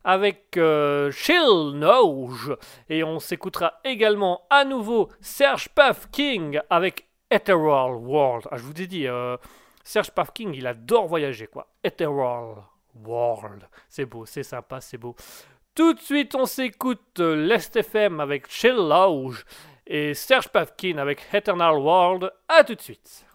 avec 0.05 0.55
euh, 0.55 1.11
Chill 1.11 1.73
Nose. 1.73 2.55
Et 2.89 3.03
on 3.03 3.19
s'écoutera 3.19 3.73
également 3.83 4.43
à 4.49 4.63
nouveau 4.63 5.09
Serge 5.19 5.67
Puff 5.75 6.07
King 6.11 6.61
avec 6.69 7.06
Ethereal 7.29 7.95
World. 7.95 8.47
Ah, 8.51 8.57
je 8.57 8.63
vous 8.63 8.81
ai 8.81 8.87
dit, 8.87 9.07
euh, 9.07 9.37
Serge 9.83 10.11
Puff 10.11 10.31
King, 10.33 10.53
il 10.53 10.65
adore 10.67 11.07
voyager, 11.07 11.47
quoi. 11.47 11.67
Ethereal 11.83 12.55
World. 13.05 13.67
C'est 13.89 14.05
beau, 14.05 14.25
c'est 14.25 14.43
sympa, 14.43 14.81
c'est 14.81 14.97
beau. 14.97 15.15
Tout 15.75 15.93
de 15.93 15.99
suite, 15.99 16.33
on 16.33 16.45
s'écoute 16.45 17.19
euh, 17.19 17.35
Lest 17.35 17.75
FM 17.75 18.19
avec 18.19 18.49
Chill 18.49 18.75
Lounge 18.75 19.45
et 19.85 20.13
Serge 20.13 20.47
Pavkin 20.49 20.97
avec 20.97 21.21
Eternal 21.33 21.75
World. 21.77 22.31
À 22.47 22.63
tout 22.63 22.75
de 22.75 22.81
suite. 22.81 23.26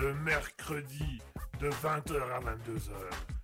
Le 0.00 0.14
mercredi 0.14 1.20
de 1.60 1.68
20h 1.68 2.22
à 2.32 2.40
22h. 2.40 2.90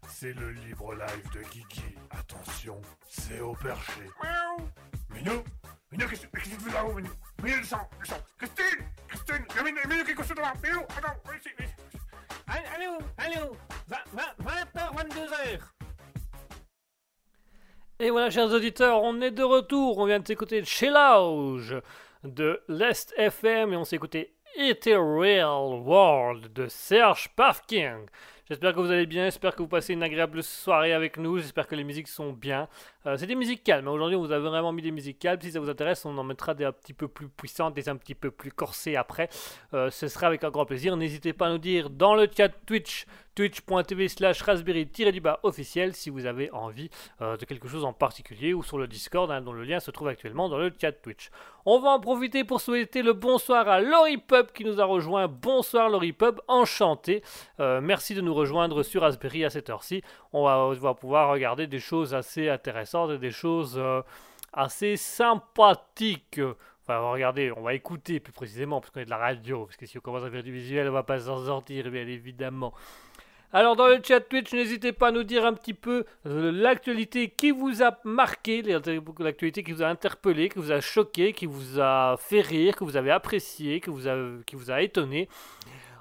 C'est 0.09 0.33
le 0.33 0.53
libre 0.53 0.95
live 0.95 1.31
de 1.35 1.41
Kiki. 1.51 1.83
Attention, 2.11 2.81
c'est 3.07 3.41
au 3.41 3.53
perché. 3.55 4.01
Miaou. 4.23 4.69
Minou 5.11 5.45
Minou, 5.93 6.09
qu'est-ce 6.09 6.27
que 6.27 6.41
tu 6.41 6.49
fais 6.49 6.73
là-haut, 6.73 6.95
Minou? 6.95 7.11
Minou, 7.43 7.59
descends, 7.59 7.89
descends. 8.01 8.23
Christine 8.39 8.87
Christine 9.07 9.45
Minou, 9.65 9.79
Minou, 9.87 10.05
qu'est-ce 10.05 10.17
que 10.17 10.23
tu 10.23 10.29
fais 10.29 10.41
là 10.41 10.55
Minou, 10.63 10.81
attends, 10.81 11.21
viens 11.27 11.37
ici, 11.37 11.51
viens 11.59 11.67
ici. 11.67 11.75
Allez, 12.47 12.67
allez, 12.75 12.87
allez, 13.19 13.51
20h, 14.15 14.95
22h. 14.97 15.61
Et 17.99 18.11
voilà, 18.11 18.31
chers 18.31 18.51
auditeurs, 18.51 19.03
on 19.03 19.21
est 19.21 19.31
de 19.31 19.43
retour. 19.43 19.99
On 19.99 20.07
vient 20.07 20.21
de 20.21 20.27
s'écouter 20.27 20.65
Chill 20.65 20.97
Out 20.97 21.83
de 22.25 22.63
l'Est 22.69 23.13
FM 23.17 23.73
et 23.73 23.77
on 23.77 23.85
s'est 23.85 23.97
écouté 23.97 24.36
Ethereal 24.71 25.81
World 25.85 26.53
de 26.53 26.67
Serge 26.67 27.29
Pafking. 27.37 28.07
J'espère 28.49 28.75
que 28.75 28.81
vous 28.81 28.91
allez 28.91 29.07
bien, 29.07 29.25
j'espère 29.25 29.55
que 29.55 29.63
vous 29.63 29.69
passez 29.69 29.93
une 29.93 30.03
agréable 30.03 30.43
soirée 30.43 30.93
avec 30.93 31.19
nous, 31.19 31.39
j'espère 31.39 31.69
que 31.69 31.77
les 31.77 31.85
musiques 31.85 32.09
sont 32.09 32.33
bien. 32.33 32.69
Euh, 33.07 33.17
c'est 33.17 33.27
des 33.27 33.37
musiques 33.37 33.63
calmes, 33.63 33.87
aujourd'hui 33.87 34.17
on 34.17 34.21
vous 34.21 34.33
a 34.33 34.39
vraiment 34.41 34.73
mis 34.73 34.83
des 34.83 34.91
musiques 34.91 35.27
si 35.41 35.51
ça 35.53 35.61
vous 35.61 35.71
intéresse 35.71 36.05
on 36.05 36.17
en 36.19 36.25
mettra 36.25 36.55
des 36.55 36.65
un 36.65 36.73
petit 36.73 36.93
peu 36.93 37.07
plus 37.07 37.29
puissantes, 37.29 37.75
des 37.75 37.89
un 37.89 37.97
petit 37.97 38.17
peu 38.17 38.33
plus 38.33 38.51
corsées 38.51 38.97
après. 38.97 39.29
Euh, 39.73 39.91
ce 39.91 40.09
sera 40.09 40.27
avec 40.27 40.43
un 40.43 40.51
grand 40.51 40.65
plaisir, 40.65 40.97
n'hésitez 40.97 41.33
pas 41.33 41.47
à 41.47 41.51
nous 41.51 41.59
dire 41.59 41.89
dans 41.89 42.17
le 42.17 42.29
chat 42.37 42.49
Twitch, 42.67 43.07
twitch.tv 43.37 44.09
slash 44.09 44.41
raspberry-du-bas 44.43 45.41
officiel 45.43 45.95
si 45.95 46.09
vous 46.09 46.25
avez 46.25 46.51
envie 46.53 46.89
euh, 47.21 47.37
de 47.37 47.45
quelque 47.45 47.69
chose 47.69 47.85
en 47.85 47.93
particulier 47.93 48.55
ou 48.55 48.63
sur 48.63 48.79
le 48.79 48.89
Discord 48.89 49.31
hein, 49.31 49.43
dont 49.43 49.53
le 49.53 49.63
lien 49.63 49.79
se 49.79 49.91
trouve 49.91 50.09
actuellement 50.09 50.49
dans 50.49 50.57
le 50.57 50.73
chat 50.81 50.93
Twitch. 50.93 51.31
On 51.67 51.79
va 51.79 51.91
en 51.91 52.01
profiter 52.01 52.45
pour 52.45 52.63
souhaiter 52.63 53.03
le 53.03 53.13
bonsoir 53.13 53.69
à 53.69 53.81
Laurie 53.81 54.17
Pub 54.17 54.53
qui 54.53 54.65
nous 54.65 54.81
a 54.81 54.87
rejoint. 54.87 55.29
Bonsoir 55.29 55.91
Laurie 55.91 56.15
Pub, 56.15 56.41
enchanté. 56.49 57.23
Euh, 57.61 57.83
merci 57.83 58.15
de 58.15 58.23
nous 58.23 58.33
rejoindre 58.33 58.83
sur 58.83 59.03
Raspberry 59.03 59.45
à 59.45 59.51
cette 59.51 59.69
heure-ci. 59.69 60.03
On 60.33 60.45
va, 60.45 60.95
pouvoir 60.95 61.29
regarder 61.29 61.67
des 61.67 61.79
choses 61.79 62.15
assez 62.15 62.49
intéressantes 62.49 63.11
et 63.11 63.19
des 63.19 63.31
choses 63.31 63.75
euh, 63.77 64.01
assez 64.55 64.97
sympathiques. 64.97 66.41
Enfin, 66.89 67.01
on 67.01 67.03
va 67.03 67.11
regarder, 67.11 67.53
on 67.55 67.63
va 67.63 67.75
écouter 67.75 68.21
plus 68.21 68.33
précisément, 68.33 68.81
parce 68.81 68.93
qu'on 68.93 69.01
est 69.01 69.07
de 69.07 69.11
la 69.11 69.19
radio, 69.19 69.65
parce 69.65 69.77
que 69.77 69.87
si 69.87 69.99
on 69.99 70.01
commence 70.01 70.23
à 70.23 70.31
faire 70.31 70.45
du 70.45 70.53
visuel, 70.53 70.89
on 70.89 70.93
va 70.93 71.03
pas 71.03 71.19
s'en 71.19 71.45
sortir, 71.45 71.91
bien 71.91 72.07
évidemment. 72.07 72.73
Alors 73.53 73.77
dans 73.77 73.87
le 73.87 74.01
chat 74.03 74.21
Twitch, 74.21 74.53
n'hésitez 74.53 74.93
pas 74.93 75.09
à 75.09 75.11
nous 75.13 75.23
dire 75.23 75.47
un 75.47 75.53
petit 75.53 75.73
peu 75.73 76.05
euh, 76.27 76.51
l'actualité 76.51 77.31
qui 77.31 77.53
vous 77.53 77.83
a 77.83 77.97
marqué, 78.05 78.63
l'actualité 78.63 79.63
qui 79.63 79.73
vous 79.73 79.83
a 79.83 79.87
interpellé, 79.87 80.49
qui 80.49 80.59
vous 80.59 80.73
a 80.73 80.81
choqué, 80.81 81.33
qui 81.33 81.47
vous 81.47 81.81
a 81.81 82.17
fait 82.19 82.41
rire, 82.41 82.75
que 82.75 82.85
vous 82.85 82.97
avez 82.97 83.13
apprécié, 83.13 83.81
que 83.81 83.91
vous 83.91 84.09
a, 84.09 84.17
qui 84.47 84.57
vous 84.57 84.71
a 84.71 84.83
étonné. 84.83 85.29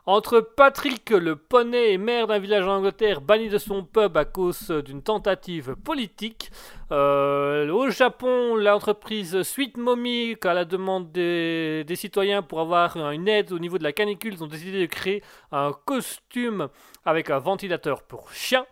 Entre 0.08 0.40
Patrick, 0.40 1.10
le 1.10 1.36
poney 1.36 1.94
et 1.94 1.98
maire 1.98 2.28
d'un 2.28 2.38
village 2.38 2.64
en 2.68 2.78
Angleterre, 2.78 3.22
banni 3.22 3.50
de 3.50 3.58
son 3.58 3.84
pub 3.84 4.16
à 4.18 4.24
cause 4.24 4.70
d'une 4.70 5.02
tentative 5.02 5.76
politique. 5.84 6.52
Euh, 6.92 7.72
au 7.72 7.90
Japon, 7.90 8.56
l'entreprise 8.56 9.42
Sweet 9.42 9.78
Mommy, 9.78 10.36
à 10.44 10.54
la 10.54 10.64
demande 10.64 11.12
des, 11.12 11.84
citoyens 11.96 12.44
pour 12.44 12.60
avoir 12.60 12.98
une 12.98 13.28
aide 13.28 13.52
au 13.52 13.58
niveau 13.58 13.80
de 13.80 13.84
la 13.84 13.94
canicule, 13.94 14.36
ont 14.44 14.48
décidé 14.48 14.80
de 14.82 14.86
créer 14.86 15.24
un 15.52 15.72
costume 15.86 16.68
avec 17.04 17.32
un 17.32 17.40
ventilateur 17.40 18.04
pour 18.04 18.32
chien. 18.32 18.68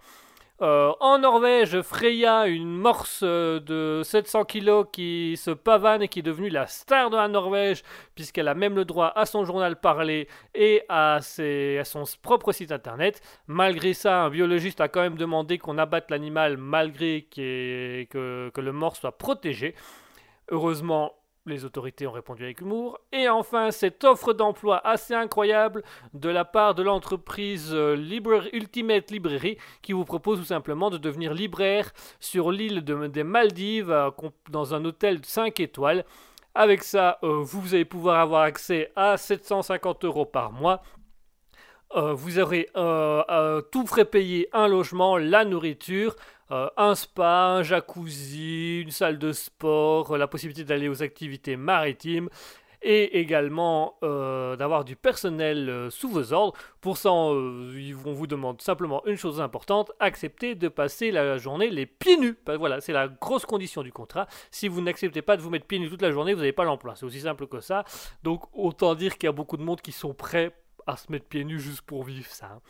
Euh, 0.61 0.93
en 0.99 1.17
Norvège, 1.17 1.81
Freya, 1.81 2.45
une 2.45 2.75
morse 2.77 3.21
euh, 3.23 3.59
de 3.59 4.03
700 4.03 4.45
kg 4.45 4.83
qui 4.91 5.35
se 5.35 5.49
pavane 5.49 6.03
et 6.03 6.07
qui 6.07 6.19
est 6.19 6.23
devenue 6.23 6.49
la 6.49 6.67
star 6.67 7.09
de 7.09 7.17
la 7.17 7.27
Norvège, 7.27 7.81
puisqu'elle 8.13 8.47
a 8.47 8.53
même 8.53 8.75
le 8.75 8.85
droit 8.85 9.11
à 9.15 9.25
son 9.25 9.45
journal 9.45 9.79
parlé 9.79 10.27
et 10.53 10.83
à, 10.89 11.19
son 11.21 12.03
propre 12.21 12.51
site 12.51 12.71
internet. 12.71 13.21
Malgré 13.47 13.93
ça, 13.93 14.21
un 14.23 14.29
biologiste 14.29 14.79
a 14.79 14.87
quand 14.87 15.01
même 15.01 15.17
demandé 15.17 15.57
qu'on 15.57 15.79
abatte 15.79 16.11
l'animal 16.11 16.57
malgré 16.57 17.27
que, 17.31 18.05
que 18.09 18.61
le 18.61 18.71
mort 18.71 18.95
soit 18.95 19.17
protégé. 19.17 19.73
Heureusement, 20.49 21.13
les 21.45 21.65
autorités 21.65 22.07
ont 22.07 22.11
répondu 22.11 22.43
avec 22.43 22.61
humour. 22.61 22.99
Et 23.11 23.27
enfin, 23.29 23.71
cette 23.71 24.03
offre 24.03 24.33
d'emploi 24.33 24.85
assez 24.87 25.13
incroyable 25.13 25.83
de 26.13 26.29
la 26.29 26.45
part 26.45 26.75
de 26.75 26.83
l'entreprise 26.83 27.71
euh, 27.73 27.95
Ultimate 28.53 29.11
Librairie 29.11 29.57
qui 29.81 29.93
vous 29.93 30.05
propose 30.05 30.39
tout 30.39 30.45
simplement 30.45 30.89
de 30.89 30.97
devenir 30.97 31.33
libraire 31.33 31.91
sur 32.19 32.51
l'île 32.51 32.83
de- 32.83 33.07
des 33.07 33.23
Maldives 33.23 33.93
dans 34.49 34.73
un 34.73 34.85
hôtel 34.85 35.19
de 35.21 35.25
5 35.25 35.59
étoiles. 35.59 36.05
Avec 36.55 36.83
ça, 36.83 37.17
euh, 37.23 37.39
vous 37.41 37.73
allez 37.73 37.85
pouvoir 37.85 38.19
avoir 38.19 38.43
accès 38.43 38.91
à 38.95 39.17
750 39.17 40.05
euros 40.05 40.25
par 40.25 40.51
mois. 40.51 40.81
Euh, 41.95 42.13
vous 42.13 42.39
aurez 42.39 42.69
tout 43.71 43.85
frais 43.85 44.05
payé, 44.05 44.49
un 44.53 44.67
logement, 44.67 45.17
la 45.17 45.45
nourriture, 45.45 46.15
euh, 46.51 46.69
un 46.77 46.95
spa, 46.95 47.55
un 47.57 47.63
jacuzzi, 47.63 48.81
une 48.81 48.91
salle 48.91 49.17
de 49.17 49.31
sport, 49.31 50.17
la 50.17 50.27
possibilité 50.27 50.63
d'aller 50.63 50.89
aux 50.89 51.01
activités 51.03 51.55
maritimes 51.55 52.29
et 52.83 53.19
également 53.19 53.95
euh, 54.03 54.55
d'avoir 54.57 54.83
du 54.83 54.95
personnel 54.95 55.69
euh, 55.69 55.89
sous 55.89 56.09
vos 56.09 56.33
ordres. 56.33 56.53
Pour 56.81 56.97
ça, 56.97 57.09
vont 57.09 58.13
vous 58.13 58.27
demander 58.27 58.61
simplement 58.61 59.05
une 59.05 59.15
chose 59.15 59.39
importante, 59.39 59.91
accepter 59.99 60.55
de 60.55 60.67
passer 60.67 61.09
la 61.11 61.37
journée 61.37 61.69
les 61.69 61.85
pieds 61.85 62.17
nus. 62.17 62.37
Bah, 62.45 62.57
voilà, 62.57 62.81
c'est 62.81 62.91
la 62.91 63.07
grosse 63.07 63.45
condition 63.45 63.83
du 63.83 63.93
contrat. 63.93 64.27
Si 64.51 64.67
vous 64.67 64.81
n'acceptez 64.81 65.21
pas 65.21 65.37
de 65.37 65.41
vous 65.41 65.49
mettre 65.49 65.65
pieds 65.65 65.79
nus 65.79 65.89
toute 65.89 66.01
la 66.01 66.11
journée, 66.11 66.33
vous 66.33 66.41
n'avez 66.41 66.51
pas 66.51 66.65
l'emploi. 66.65 66.95
C'est 66.95 67.05
aussi 67.05 67.21
simple 67.21 67.47
que 67.47 67.61
ça. 67.61 67.85
Donc 68.23 68.43
autant 68.53 68.95
dire 68.95 69.17
qu'il 69.17 69.27
y 69.27 69.29
a 69.29 69.33
beaucoup 69.33 69.57
de 69.57 69.63
monde 69.63 69.81
qui 69.81 69.93
sont 69.93 70.13
prêts 70.13 70.53
à 70.85 70.97
se 70.97 71.09
mettre 71.09 71.25
pieds 71.25 71.45
nus 71.45 71.59
juste 71.59 71.81
pour 71.81 72.03
vivre 72.03 72.27
ça. 72.29 72.47
hein. 72.47 72.61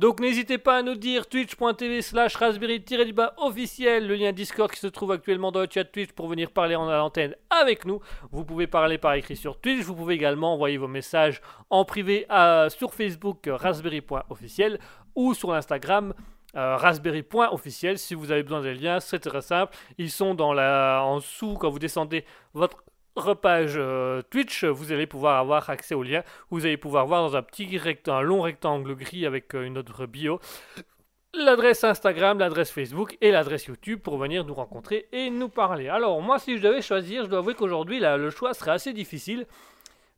Donc 0.00 0.18
n'hésitez 0.18 0.56
pas 0.56 0.78
à 0.78 0.82
nous 0.82 0.94
dire 0.94 1.28
twitch.tv 1.28 2.00
slash 2.00 2.34
raspberry-du-bas 2.36 3.34
officiel, 3.36 4.06
le 4.06 4.14
lien 4.14 4.32
Discord 4.32 4.70
qui 4.70 4.80
se 4.80 4.86
trouve 4.86 5.12
actuellement 5.12 5.52
dans 5.52 5.60
le 5.60 5.68
chat 5.70 5.84
Twitch 5.84 6.12
pour 6.12 6.26
venir 6.26 6.52
parler 6.52 6.74
en 6.74 6.88
antenne 6.88 7.36
avec 7.50 7.84
nous. 7.84 8.00
Vous 8.32 8.46
pouvez 8.46 8.66
parler 8.66 8.96
par 8.96 9.12
écrit 9.12 9.36
sur 9.36 9.60
Twitch, 9.60 9.82
vous 9.82 9.94
pouvez 9.94 10.14
également 10.14 10.54
envoyer 10.54 10.78
vos 10.78 10.88
messages 10.88 11.42
en 11.68 11.84
privé 11.84 12.26
sur 12.70 12.94
Facebook 12.94 13.46
raspberry.officiel 13.46 14.78
ou 15.14 15.34
sur 15.34 15.52
l'Instagram 15.52 16.14
euh, 16.56 16.76
raspberry.officiel 16.76 17.98
si 17.98 18.14
vous 18.14 18.32
avez 18.32 18.42
besoin 18.42 18.62
des 18.62 18.72
liens, 18.72 19.00
c'est 19.00 19.18
très 19.18 19.42
simple. 19.42 19.76
Ils 19.98 20.10
sont 20.10 20.40
en 20.40 21.16
dessous 21.16 21.58
quand 21.60 21.68
vous 21.68 21.78
descendez 21.78 22.24
votre 22.54 22.82
repage 23.20 23.74
euh, 23.76 24.22
Twitch, 24.30 24.64
vous 24.64 24.92
allez 24.92 25.06
pouvoir 25.06 25.38
avoir 25.38 25.70
accès 25.70 25.94
aux 25.94 26.02
liens. 26.02 26.22
Vous 26.50 26.66
allez 26.66 26.76
pouvoir 26.76 27.06
voir 27.06 27.22
dans 27.22 27.36
un 27.36 27.42
petit 27.42 27.78
rect- 27.78 28.08
un 28.08 28.20
long 28.22 28.40
rectangle 28.42 28.94
gris 28.94 29.26
avec 29.26 29.54
euh, 29.54 29.64
une 29.64 29.78
autre 29.78 30.06
bio 30.06 30.40
l'adresse 31.32 31.84
Instagram, 31.84 32.40
l'adresse 32.40 32.72
Facebook 32.72 33.16
et 33.20 33.30
l'adresse 33.30 33.66
YouTube 33.66 34.00
pour 34.00 34.18
venir 34.18 34.44
nous 34.44 34.54
rencontrer 34.54 35.06
et 35.12 35.30
nous 35.30 35.48
parler. 35.48 35.88
Alors 35.88 36.20
moi 36.20 36.40
si 36.40 36.58
je 36.58 36.62
devais 36.62 36.82
choisir, 36.82 37.22
je 37.24 37.28
dois 37.30 37.38
avouer 37.38 37.54
qu'aujourd'hui 37.54 38.00
le 38.00 38.30
choix 38.30 38.52
serait 38.52 38.72
assez 38.72 38.92
difficile 38.92 39.46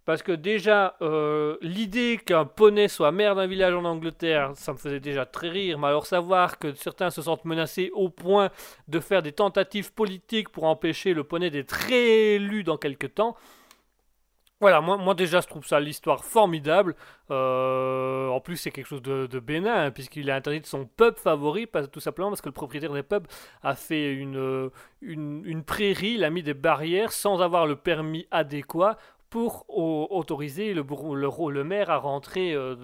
parce 0.04 0.22
que 0.22 0.32
déjà 0.32 0.96
euh, 1.00 1.56
l'idée 1.60 2.18
qu'un 2.24 2.44
poney 2.44 2.88
soit 2.88 3.12
maire 3.12 3.34
d'un 3.34 3.46
village 3.46 3.74
en 3.74 3.84
Angleterre, 3.84 4.52
ça 4.54 4.72
me 4.72 4.78
faisait 4.78 5.00
déjà 5.00 5.26
très 5.26 5.48
rire, 5.48 5.78
mais 5.78 5.88
alors 5.88 6.06
savoir 6.06 6.58
que 6.58 6.74
certains 6.74 7.10
se 7.10 7.22
sentent 7.22 7.44
menacés 7.44 7.90
au 7.94 8.08
point 8.08 8.50
de 8.88 9.00
faire 9.00 9.22
des 9.22 9.32
tentatives 9.32 9.92
politiques 9.92 10.48
pour 10.48 10.64
empêcher 10.64 11.14
le 11.14 11.24
poney 11.24 11.50
d'être 11.50 11.72
réélu 11.72 12.64
dans 12.64 12.76
quelques 12.76 13.14
temps. 13.14 13.36
Voilà, 14.60 14.80
moi, 14.80 15.14
déjà 15.14 15.40
je 15.40 15.48
trouve 15.48 15.66
ça 15.66 15.80
l'histoire 15.80 16.24
formidable. 16.24 16.94
Euh, 17.32 18.28
en 18.28 18.40
plus 18.40 18.56
c'est 18.56 18.70
quelque 18.70 18.86
chose 18.86 19.02
de, 19.02 19.26
de 19.26 19.40
bénin, 19.40 19.86
hein, 19.86 19.90
puisqu'il 19.90 20.30
a 20.30 20.36
interdit 20.36 20.60
son 20.64 20.84
pub 20.84 21.16
favori, 21.16 21.66
tout 21.90 21.98
simplement 21.98 22.28
parce 22.28 22.40
que 22.40 22.48
le 22.48 22.52
propriétaire 22.52 22.92
des 22.92 23.02
pubs 23.02 23.26
a 23.64 23.74
fait 23.74 24.12
une, 24.12 24.36
euh, 24.36 24.70
une, 25.00 25.42
une 25.46 25.64
prairie, 25.64 26.12
il 26.12 26.22
a 26.22 26.30
mis 26.30 26.44
des 26.44 26.54
barrières 26.54 27.10
sans 27.10 27.42
avoir 27.42 27.66
le 27.66 27.74
permis 27.74 28.28
adéquat 28.30 28.98
pour 29.32 29.64
au- 29.68 30.06
autoriser 30.10 30.74
le, 30.74 31.64
maire 31.64 31.88
à 31.88 31.96
rentrer 31.96 32.52
euh, 32.52 32.76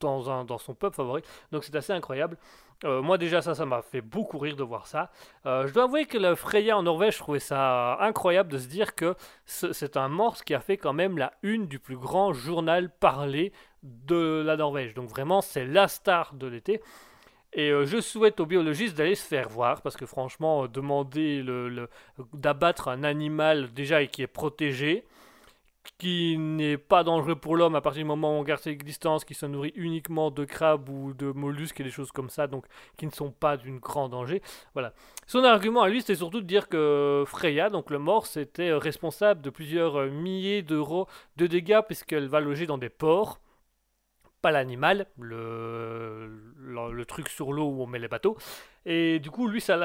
dans, 0.00 0.58
son 0.58 0.74
pub 0.74 0.92
favori. 0.92 1.22
Donc 1.52 1.62
c'est 1.62 1.76
assez 1.76 1.92
incroyable. 1.92 2.36
Euh, 2.84 3.02
moi 3.02 3.18
déjà 3.18 3.40
ça, 3.40 3.54
ça 3.54 3.64
m'a 3.66 3.82
fait 3.82 4.00
beaucoup 4.00 4.38
rire 4.38 4.56
de 4.56 4.64
voir 4.64 4.88
ça. 4.88 5.12
Euh, 5.46 5.68
je 5.68 5.72
dois 5.72 5.84
avouer 5.84 6.06
que 6.06 6.18
le 6.18 6.34
Freya 6.34 6.76
en 6.76 6.82
Norvège, 6.82 7.14
je 7.14 7.18
trouvais 7.20 7.38
ça 7.38 7.96
incroyable 8.00 8.50
de 8.50 8.58
se 8.58 8.66
dire 8.66 8.96
que 8.96 9.14
ce- 9.46 9.72
c'est 9.72 9.96
un 9.96 10.08
morse 10.08 10.42
qui 10.42 10.54
a 10.54 10.60
fait 10.60 10.76
quand 10.76 10.92
même 10.92 11.16
la 11.16 11.32
une 11.44 11.68
du 11.68 11.78
plus 11.78 11.96
grand 11.96 12.32
journal 12.32 12.90
parlé 12.90 13.52
de 13.84 14.42
la 14.44 14.56
Norvège. 14.56 14.94
Donc 14.94 15.08
vraiment 15.08 15.40
c'est 15.40 15.64
la 15.66 15.86
star 15.86 16.34
de 16.34 16.48
l'été. 16.48 16.82
Et 17.52 17.70
je 17.84 18.00
souhaite 18.00 18.38
aux 18.40 18.46
biologistes 18.46 18.96
d'aller 18.96 19.16
se 19.16 19.26
faire 19.26 19.48
voir 19.48 19.82
parce 19.82 19.96
que 19.96 20.06
franchement, 20.06 20.68
demander 20.68 21.44
d'abattre 22.32 22.86
un 22.88 23.02
animal 23.02 23.72
déjà 23.72 24.02
et 24.02 24.08
qui 24.08 24.22
est 24.22 24.28
protégé, 24.28 25.04
qui 25.98 26.36
n'est 26.38 26.78
pas 26.78 27.04
dangereux 27.04 27.36
pour 27.36 27.56
l'homme 27.56 27.74
à 27.74 27.80
partir 27.80 28.02
du 28.02 28.06
moment 28.06 28.36
où 28.36 28.40
on 28.40 28.42
garde 28.42 28.60
ses 28.60 28.74
distances, 28.74 29.24
qui 29.24 29.34
se 29.34 29.46
nourrit 29.46 29.72
uniquement 29.74 30.30
de 30.30 30.44
crabes 30.44 30.88
ou 30.88 31.12
de 31.14 31.32
mollusques 31.32 31.80
et 31.80 31.84
des 31.84 31.90
choses 31.90 32.12
comme 32.12 32.30
ça, 32.30 32.46
donc 32.46 32.66
qui 32.96 33.06
ne 33.06 33.10
sont 33.10 33.30
pas 33.30 33.56
d'une 33.56 33.78
grand 33.78 34.08
danger. 34.08 34.42
Voilà. 34.74 34.92
Son 35.26 35.44
argument 35.44 35.82
à 35.82 35.88
lui, 35.88 36.00
c'était 36.00 36.16
surtout 36.16 36.40
de 36.40 36.46
dire 36.46 36.68
que 36.68 37.24
Freya, 37.26 37.70
donc 37.70 37.90
le 37.90 37.98
morse, 37.98 38.36
était 38.36 38.70
euh, 38.70 38.78
responsable 38.78 39.42
de 39.42 39.50
plusieurs 39.50 39.96
euh, 39.96 40.10
milliers 40.10 40.62
d'euros 40.62 41.06
de 41.36 41.46
dégâts 41.46 41.80
puisqu'elle 41.86 42.28
va 42.28 42.40
loger 42.40 42.66
dans 42.66 42.78
des 42.78 42.88
ports 42.88 43.40
pas 44.40 44.50
l'animal, 44.50 45.06
le, 45.18 47.04
truc 47.06 47.28
sur 47.28 47.52
l'eau 47.52 47.68
où 47.68 47.82
on 47.82 47.86
met 47.86 47.98
les 47.98 48.08
bateaux. 48.08 48.36
Et 48.86 49.18
du 49.18 49.30
coup, 49.30 49.48
lui, 49.48 49.60
ça 49.60 49.76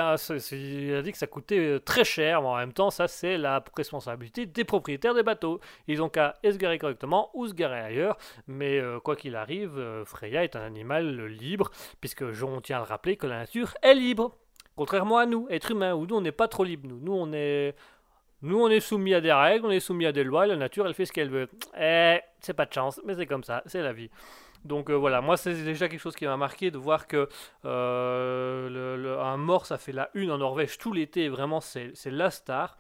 il 0.52 0.94
a 0.94 1.02
dit 1.02 1.12
que 1.12 1.18
ça 1.18 1.28
coûtait 1.28 1.60
euh, 1.60 1.80
très 1.80 2.04
cher, 2.04 2.42
mais 2.42 2.48
en 2.48 2.56
même 2.58 2.74
temps, 2.74 2.90
ça, 2.90 3.08
c'est 3.08 3.38
la 3.38 3.64
responsabilité 3.76 4.46
des 4.46 4.64
propriétaires 4.64 5.14
des 5.14 5.24
bateaux. 5.24 5.60
Ils 5.88 6.02
ont 6.02 6.10
qu'à 6.10 6.36
se 6.44 6.58
garer 6.58 6.78
correctement 6.78 7.30
ou 7.34 7.48
se 7.48 7.54
garer 7.54 7.80
ailleurs. 7.80 8.18
Mais 8.48 8.80
euh, 8.80 9.00
quoi 9.00 9.16
qu'il 9.16 9.36
arrive, 9.36 9.78
euh, 9.78 10.06
Freya 10.06 10.44
est 10.44 10.56
un 10.56 10.62
animal 10.62 11.26
libre, 11.26 11.72
puisque 12.00 12.32
je- 12.32 12.46
on 12.46 12.62
tient 12.62 12.78
à 12.78 12.80
le 12.82 12.86
rappeler 12.86 13.18
que 13.18 13.28
la 13.28 13.40
nature 13.40 13.74
est 13.82 13.96
libre. 13.96 14.38
Contrairement 14.78 15.18
à 15.18 15.26
nous, 15.26 15.48
êtres 15.50 15.72
humains, 15.72 15.94
où 15.94 16.06
nous, 16.06 16.16
on 16.16 16.22
n'est 16.22 16.32
pas 16.32 16.48
trop 16.48 16.64
libres. 16.64 16.88
Nous, 16.88 17.00
nous 17.00 17.14
on 17.14 17.32
est. 17.34 17.76
Nous, 18.42 18.60
on 18.60 18.70
est 18.70 18.82
soumis 18.82 19.14
à 19.16 19.22
des 19.22 19.32
règles, 19.34 19.66
on 19.66 19.72
est 19.72 19.80
soumis 19.80 20.06
à 20.06 20.12
des 20.12 20.24
lois, 20.24 20.46
et 20.46 20.50
la 20.50 20.56
nature, 20.58 20.86
elle 20.86 20.94
fait 20.94 21.06
ce 21.06 21.12
qu'elle 21.14 21.30
veut. 21.30 21.50
Eh, 21.80 22.20
c'est 22.42 22.54
pas 22.54 22.66
de 22.66 22.74
chance, 22.74 23.02
mais 23.04 23.16
c'est 23.16 23.26
comme 23.26 23.44
ça, 23.44 23.64
c'est 23.66 23.82
la 23.82 23.92
vie. 23.94 24.12
Donc 24.66 24.90
euh, 24.90 24.94
voilà, 24.94 25.22
moi, 25.22 25.38
c'est 25.38 25.54
déjà 25.54 25.88
quelque 25.88 26.00
chose 26.00 26.16
qui 26.16 26.26
m'a 26.26 26.38
marqué 26.38 26.72
de 26.72 26.78
voir 26.78 27.08
que 27.08 27.30
euh, 27.66 29.22
un 29.22 29.38
mort, 29.38 29.66
ça 29.66 29.78
fait 29.78 29.92
la 29.92 30.10
une 30.16 30.32
en 30.32 30.40
Norvège 30.40 30.78
tout 30.78 30.92
l'été, 30.92 31.30
vraiment, 31.30 31.62
c'est 31.62 31.92
c'est 31.94 32.12
la 32.12 32.32
star. 32.32 32.78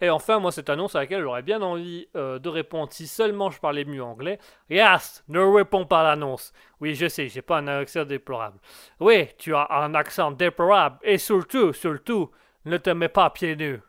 Et 0.00 0.10
enfin, 0.10 0.38
moi, 0.40 0.52
cette 0.52 0.68
annonce 0.68 0.94
à 0.94 1.00
laquelle 1.00 1.22
j'aurais 1.22 1.42
bien 1.42 1.62
envie 1.62 2.08
euh, 2.16 2.38
de 2.38 2.48
répondre 2.48 2.92
si 2.92 3.06
seulement 3.06 3.50
je 3.50 3.60
parlais 3.60 3.84
mieux 3.84 4.02
anglais. 4.02 4.38
Yes, 4.68 5.24
ne 5.28 5.40
réponds 5.40 5.86
pas 5.86 6.00
à 6.00 6.02
l'annonce. 6.04 6.52
Oui, 6.80 6.94
je 6.94 7.08
sais, 7.08 7.28
j'ai 7.28 7.42
pas 7.42 7.58
un 7.58 7.68
accent 7.68 8.04
déplorable. 8.04 8.58
Oui, 9.00 9.28
tu 9.38 9.54
as 9.54 9.66
un 9.70 9.94
accent 9.94 10.32
déplorable. 10.32 10.98
Et 11.02 11.18
surtout, 11.18 11.72
surtout, 11.72 12.30
ne 12.66 12.76
te 12.76 12.90
mets 12.90 13.08
pas 13.08 13.30
pieds 13.30 13.56
nus. 13.56 13.80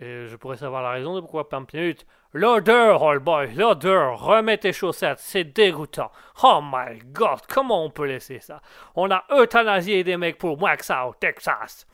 Et 0.00 0.26
je 0.26 0.36
pourrais 0.36 0.56
savoir 0.56 0.82
la 0.82 0.92
raison 0.92 1.14
de 1.14 1.20
pourquoi 1.20 1.48
pas 1.48 1.62
nus. 1.74 1.96
L'odeur, 2.32 3.02
old 3.02 3.22
boy, 3.22 3.52
l'odeur. 3.54 4.18
Remets 4.18 4.58
tes 4.58 4.72
chaussettes, 4.72 5.18
c'est 5.18 5.44
dégoûtant. 5.44 6.10
Oh 6.42 6.60
my 6.62 6.98
god, 7.06 7.40
comment 7.48 7.84
on 7.84 7.90
peut 7.90 8.06
laisser 8.06 8.40
ça? 8.40 8.62
On 8.94 9.10
a 9.10 9.24
euthanasié 9.30 10.02
des 10.02 10.16
mecs 10.16 10.38
pour 10.38 10.58
moins 10.58 10.76
que 10.76 10.84
ça 10.84 11.06
au 11.06 11.12
Texas. 11.12 11.86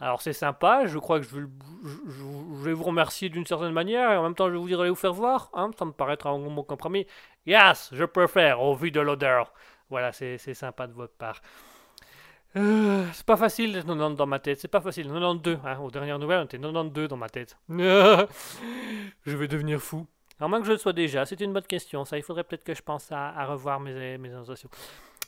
Alors 0.00 0.20
c'est 0.20 0.32
sympa, 0.32 0.86
je 0.86 0.98
crois 0.98 1.20
que 1.20 1.26
je 1.26 1.36
vais, 1.36 2.72
vous 2.72 2.82
remercier 2.82 3.28
d'une 3.28 3.46
certaine 3.46 3.72
manière 3.72 4.10
et 4.10 4.16
en 4.16 4.24
même 4.24 4.34
temps 4.34 4.48
je 4.48 4.52
vais 4.52 4.58
vous 4.58 4.66
dire 4.66 4.80
allez 4.80 4.90
vous 4.90 4.96
faire 4.96 5.12
voir, 5.12 5.50
hein, 5.54 5.70
ça 5.78 5.84
me 5.84 5.92
paraîtra 5.92 6.30
un 6.30 6.38
bon 6.38 6.64
compromis. 6.64 7.06
Yes, 7.46 7.90
je 7.92 8.04
préfère 8.04 8.60
au 8.60 8.74
vu 8.74 8.90
de 8.90 9.00
l'odeur. 9.00 9.52
Voilà, 9.90 10.10
c'est 10.12 10.38
sympa 10.54 10.88
de 10.88 10.92
votre 10.92 11.14
part. 11.14 11.40
Euh, 12.56 13.04
c'est 13.12 13.26
pas 13.26 13.36
facile 13.36 13.72
d'être 13.72 13.86
90 13.86 14.16
dans 14.16 14.26
ma 14.26 14.38
tête, 14.38 14.60
c'est 14.60 14.68
pas 14.68 14.80
facile. 14.80 15.06
92, 15.06 15.58
hein, 15.64 15.78
aux 15.80 15.90
dernières 15.90 16.18
nouvelles, 16.18 16.40
on 16.40 16.44
était 16.44 16.58
92 16.58 17.08
dans 17.08 17.16
ma 17.16 17.28
tête. 17.28 17.56
je 17.68 19.36
vais 19.36 19.48
devenir 19.48 19.80
fou. 19.80 20.06
À 20.40 20.48
moins 20.48 20.60
que 20.60 20.66
je 20.66 20.72
le 20.72 20.78
sois 20.78 20.92
déjà, 20.92 21.24
c'est 21.24 21.40
une 21.40 21.52
bonne 21.52 21.62
question. 21.62 22.04
Ça, 22.04 22.16
il 22.16 22.22
faudrait 22.22 22.44
peut-être 22.44 22.64
que 22.64 22.74
je 22.74 22.82
pense 22.82 23.10
à, 23.12 23.28
à 23.28 23.46
revoir 23.46 23.80
mes, 23.80 24.18
mes 24.18 24.30
annotations. 24.30 24.68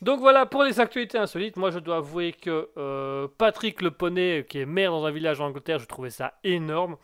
Donc 0.03 0.21
voilà 0.21 0.47
pour 0.47 0.63
les 0.63 0.79
actualités 0.79 1.19
insolites. 1.19 1.57
Moi, 1.57 1.71
je 1.71 1.79
dois 1.79 1.97
avouer 1.97 2.33
que 2.33 2.69
euh, 2.77 3.29
Patrick 3.39 3.81
le 3.83 3.91
poney, 3.91 4.45
qui 4.49 4.59
est 4.59 4.67
maire 4.67 4.91
dans 4.91 5.05
un 5.07 5.11
village 5.11 5.41
en 5.41 5.47
Angleterre, 5.47 5.79
je 5.79 5.87
trouvais 5.87 6.11
ça 6.11 6.35
énorme. 6.45 6.97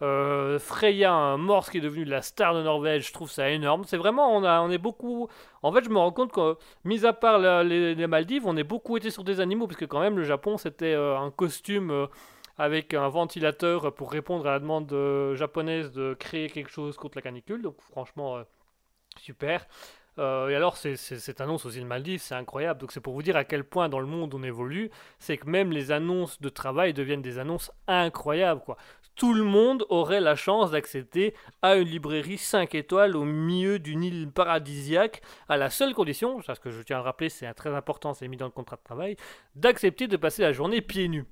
Euh, 0.00 0.58
Freya, 0.60 1.12
un 1.12 1.36
morse 1.38 1.70
qui 1.70 1.78
est 1.78 1.80
devenu 1.80 2.04
la 2.04 2.22
star 2.22 2.54
de 2.54 2.62
Norvège, 2.62 3.08
je 3.08 3.12
trouve 3.12 3.30
ça 3.30 3.50
énorme. 3.50 3.84
C'est 3.84 3.96
vraiment, 3.96 4.34
on, 4.36 4.44
a, 4.44 4.60
on 4.60 4.70
est 4.70 4.78
beaucoup. 4.78 5.28
En 5.62 5.72
fait, 5.72 5.84
je 5.84 5.90
me 5.90 5.98
rends 5.98 6.12
compte 6.12 6.30
que, 6.32 6.56
mis 6.84 7.04
à 7.04 7.12
part 7.12 7.38
les, 7.64 8.06
Maldives, 8.06 8.46
on 8.46 8.56
est 8.56 8.64
beaucoup 8.64 8.96
été 8.96 9.10
sur 9.10 9.24
des 9.24 9.40
animaux, 9.40 9.66
puisque 9.66 9.86
quand 9.88 10.00
même, 10.00 10.16
le 10.16 10.24
Japon, 10.24 10.56
c'était 10.56 10.94
euh, 10.94 11.18
un 11.18 11.30
costume 11.30 11.90
euh, 11.90 12.06
avec 12.58 12.94
un 12.94 13.08
ventilateur 13.08 13.92
pour 13.94 14.12
répondre 14.12 14.46
à 14.46 14.52
la 14.52 14.58
demande 14.60 14.92
japonaise 15.36 15.92
de 15.92 16.14
créer 16.14 16.48
quelque 16.48 16.70
chose 16.70 16.96
contre 16.96 17.16
la 17.18 17.22
canicule. 17.22 17.62
Donc, 17.62 17.76
franchement, 17.80 18.38
super. 19.20 19.66
Et 20.18 20.20
alors, 20.56 20.76
c'est- 20.76 20.96
cette 20.96 21.40
annonce 21.40 21.64
aux 21.64 21.70
îles 21.70 21.86
Maldives, 21.86 22.20
c'est 22.20 22.34
incroyable. 22.34 22.80
Donc, 22.80 22.90
c'est 22.90 23.00
pour 23.00 23.12
vous 23.14 23.22
dire 23.22 23.36
à 23.36 23.44
quel 23.44 23.62
point 23.62 23.88
dans 23.88 24.00
le 24.00 24.08
monde 24.08 24.34
on 24.34 24.42
évolue. 24.42 24.90
C'est 25.20 25.36
que 25.36 25.48
même 25.48 25.70
les 25.70 25.92
annonces 25.92 26.40
de 26.40 26.48
travail 26.48 26.92
deviennent 26.92 27.22
des 27.22 27.38
annonces 27.38 27.70
incroyables, 27.86 28.60
quoi. 28.62 28.76
Tout 29.18 29.34
le 29.34 29.42
monde 29.42 29.84
aurait 29.88 30.20
la 30.20 30.36
chance 30.36 30.70
d'accéder 30.70 31.34
à 31.60 31.74
une 31.74 31.88
librairie 31.88 32.38
5 32.38 32.74
étoiles 32.76 33.16
au 33.16 33.24
milieu 33.24 33.80
d'une 33.80 34.04
île 34.04 34.30
paradisiaque, 34.30 35.22
à 35.48 35.56
la 35.56 35.70
seule 35.70 35.92
condition, 35.92 36.40
parce 36.46 36.60
que 36.60 36.70
je 36.70 36.80
tiens 36.82 36.98
à 36.98 37.00
le 37.00 37.04
rappeler, 37.04 37.28
c'est 37.28 37.52
très 37.52 37.74
important, 37.74 38.14
c'est 38.14 38.28
mis 38.28 38.36
dans 38.36 38.44
le 38.46 38.52
contrat 38.52 38.76
de 38.76 38.82
travail, 38.84 39.16
d'accepter 39.56 40.06
de 40.06 40.16
passer 40.16 40.42
la 40.42 40.52
journée 40.52 40.80
pieds 40.80 41.08
nus. 41.08 41.24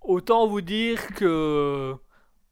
Autant 0.00 0.48
vous 0.48 0.62
dire 0.62 1.06
que. 1.14 1.94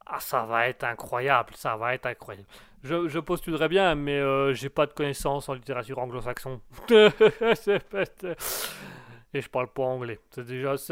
Ah, 0.06 0.20
ça 0.20 0.44
va 0.44 0.68
être 0.68 0.84
incroyable, 0.84 1.52
ça 1.56 1.76
va 1.76 1.94
être 1.94 2.06
incroyable. 2.06 2.46
Je, 2.84 3.08
je 3.08 3.18
postulerais 3.18 3.68
bien, 3.68 3.96
mais 3.96 4.18
euh, 4.20 4.54
j'ai 4.54 4.68
pas 4.68 4.86
de 4.86 4.92
connaissances 4.92 5.48
en 5.48 5.54
littérature 5.54 5.98
anglo-saxon. 5.98 6.60
Et 9.32 9.40
je 9.40 9.48
parle 9.48 9.68
pas 9.68 9.82
anglais. 9.82 10.18
Ça 10.30 10.42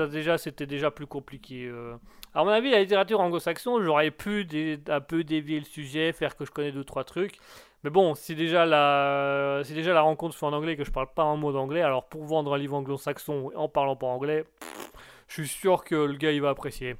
déjà, 0.06 0.38
c'était 0.38 0.66
déjà 0.66 0.90
plus 0.90 1.06
compliqué. 1.06 1.66
euh. 1.66 1.96
À 2.34 2.44
mon 2.44 2.50
avis, 2.50 2.70
la 2.70 2.80
littérature 2.80 3.20
anglo-saxon, 3.20 3.82
j'aurais 3.82 4.10
pu 4.10 4.46
un 4.88 5.00
peu 5.00 5.24
dévier 5.24 5.58
le 5.58 5.64
sujet, 5.64 6.12
faire 6.12 6.36
que 6.36 6.44
je 6.44 6.50
connais 6.50 6.72
deux 6.72 6.84
trois 6.84 7.04
trucs. 7.04 7.38
Mais 7.84 7.90
bon, 7.90 8.14
si 8.14 8.34
déjà 8.34 8.66
la, 8.66 9.62
déjà 9.62 9.92
la 9.94 10.02
rencontre 10.02 10.36
se 10.36 10.44
en 10.44 10.52
anglais 10.52 10.72
et 10.72 10.76
que 10.76 10.84
je 10.84 10.90
parle 10.90 11.12
pas 11.14 11.22
un 11.22 11.36
mot 11.36 11.52
d'anglais, 11.52 11.82
alors 11.82 12.08
pour 12.08 12.24
vendre 12.24 12.54
un 12.54 12.58
livre 12.58 12.76
anglo-saxon 12.76 13.52
en 13.54 13.68
parlant 13.68 13.96
pas 13.96 14.08
anglais, 14.08 14.44
pff, 14.60 14.90
je 15.28 15.34
suis 15.42 15.48
sûr 15.48 15.84
que 15.84 15.94
le 15.94 16.14
gars 16.14 16.32
il 16.32 16.42
va 16.42 16.50
apprécier. 16.50 16.96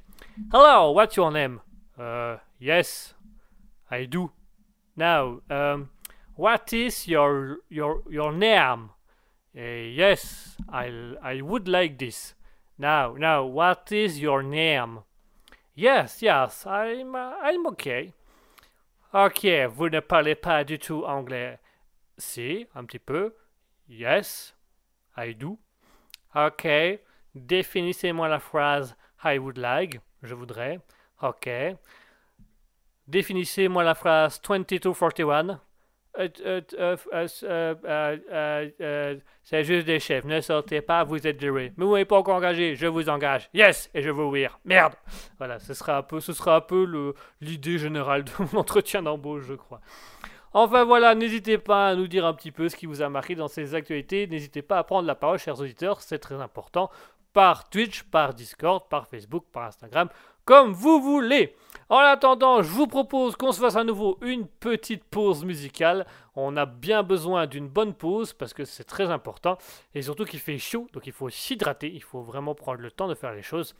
Hello, 0.53 0.93
what's 0.93 1.15
your 1.15 1.31
name? 1.31 1.59
Uh, 1.97 2.37
yes, 2.61 3.15
I 3.91 4.07
do. 4.07 4.31
Now, 4.95 5.41
um, 5.49 5.89
what 6.37 6.71
is 6.71 7.07
your 7.07 7.57
your 7.69 8.01
your 8.09 8.31
name? 8.31 8.89
Uh, 9.55 9.91
yes, 9.93 10.57
I 10.71 11.15
I 11.21 11.41
would 11.41 11.67
like 11.67 11.97
this. 11.97 12.35
Now, 12.77 13.15
now, 13.17 13.43
what 13.45 13.91
is 13.91 14.19
your 14.19 14.43
name? 14.43 14.99
Yes, 15.79 16.21
yes, 16.21 16.65
I'm 16.65 17.15
uh, 17.15 17.35
I'm 17.41 17.65
okay. 17.67 18.11
Ok, 19.13 19.45
vous 19.69 19.89
ne 19.89 20.01
parlez 20.01 20.35
pas 20.35 20.65
du 20.65 20.77
tout 20.77 21.05
anglais. 21.05 21.57
Si, 22.17 22.67
un 22.75 22.83
petit 22.83 22.99
peu. 22.99 23.33
Yes, 23.87 24.53
I 25.15 25.33
do. 25.33 25.57
Ok, 26.35 26.67
définissez-moi 27.33 28.27
la 28.27 28.39
phrase 28.39 28.93
I 29.23 29.37
would 29.37 29.57
like. 29.57 30.01
Je 30.21 30.35
voudrais. 30.35 30.81
Ok. 31.21 31.49
Définissez-moi 33.07 33.81
la 33.85 33.95
phrase 33.95 34.41
2241. 34.41 35.61
C'est 39.43 39.63
juste 39.63 39.85
des 39.85 39.99
chefs. 39.99 40.25
Ne 40.25 40.41
sortez 40.41 40.81
pas, 40.81 41.03
vous 41.03 41.25
êtes 41.25 41.39
géré. 41.39 41.73
Mais 41.77 41.85
vous 41.85 41.95
n'êtes 41.95 42.07
pas 42.07 42.17
encore 42.17 42.35
engagé, 42.35 42.75
je 42.75 42.87
vous 42.87 43.07
engage. 43.09 43.49
Yes, 43.53 43.89
et 43.93 44.01
je 44.01 44.09
veux 44.09 44.23
ouvrir. 44.23 44.59
Merde. 44.65 44.93
Voilà, 45.37 45.59
ce 45.59 45.73
sera 45.73 45.97
un 45.97 46.03
peu, 46.03 46.19
ce 46.19 46.33
sera 46.33 46.57
un 46.57 46.61
peu 46.61 47.13
l'idée 47.39 47.77
générale 47.77 48.25
de 48.25 48.31
mon 48.39 48.59
entretien 48.59 49.01
d'embauche, 49.01 49.45
je 49.47 49.53
crois. 49.53 49.79
Enfin 50.51 50.83
voilà, 50.83 51.13
n'hésitez 51.15 51.57
pas 51.57 51.89
à 51.89 51.95
nous 51.95 52.07
dire 52.07 52.25
un 52.25 52.33
petit 52.33 52.51
peu 52.51 52.69
ce 52.69 52.75
qui 52.75 52.87
vous 52.87 53.01
a 53.01 53.09
marqué 53.09 53.35
dans 53.35 53.47
ces 53.47 53.75
actualités. 53.75 54.27
N'hésitez 54.27 54.61
pas 54.61 54.79
à 54.79 54.83
prendre 54.83 55.07
la 55.07 55.15
parole, 55.15 55.37
chers 55.37 55.59
auditeurs, 55.59 56.01
c'est 56.01 56.19
très 56.19 56.35
important. 56.35 56.89
Par 57.33 57.69
Twitch, 57.69 58.03
par 58.03 58.33
Discord, 58.33 58.89
par 58.89 59.07
Facebook, 59.07 59.45
par 59.53 59.65
Instagram, 59.65 60.09
comme 60.49 60.73
vous 60.73 60.99
voulez. 60.99 61.55
En 61.89 61.99
attendant, 61.99 62.63
je 62.63 62.71
vous 62.71 62.87
propose 62.87 63.35
qu'on 63.35 63.51
se 63.51 63.59
fasse 63.61 63.75
à 63.75 63.83
nouveau 63.83 64.17
une 64.23 64.47
petite 64.47 65.03
pause 65.03 65.45
musicale. 65.45 66.07
On 66.35 66.57
a 66.57 66.65
bien 66.65 67.03
besoin 67.03 67.45
d'une 67.45 67.67
bonne 67.67 67.93
pause 67.93 68.33
parce 68.33 68.55
que 68.55 68.65
c'est 68.65 68.83
très 68.83 69.11
important. 69.11 69.59
Et 69.93 70.01
surtout 70.01 70.25
qu'il 70.25 70.39
fait 70.39 70.57
chaud, 70.57 70.87
donc 70.91 71.05
il 71.05 71.13
faut 71.13 71.29
s'hydrater. 71.29 71.91
Il 71.93 72.01
faut 72.01 72.21
vraiment 72.21 72.55
prendre 72.55 72.81
le 72.81 72.89
temps 72.89 73.07
de 73.07 73.13
faire 73.13 73.31
les 73.31 73.43
choses. 73.43 73.75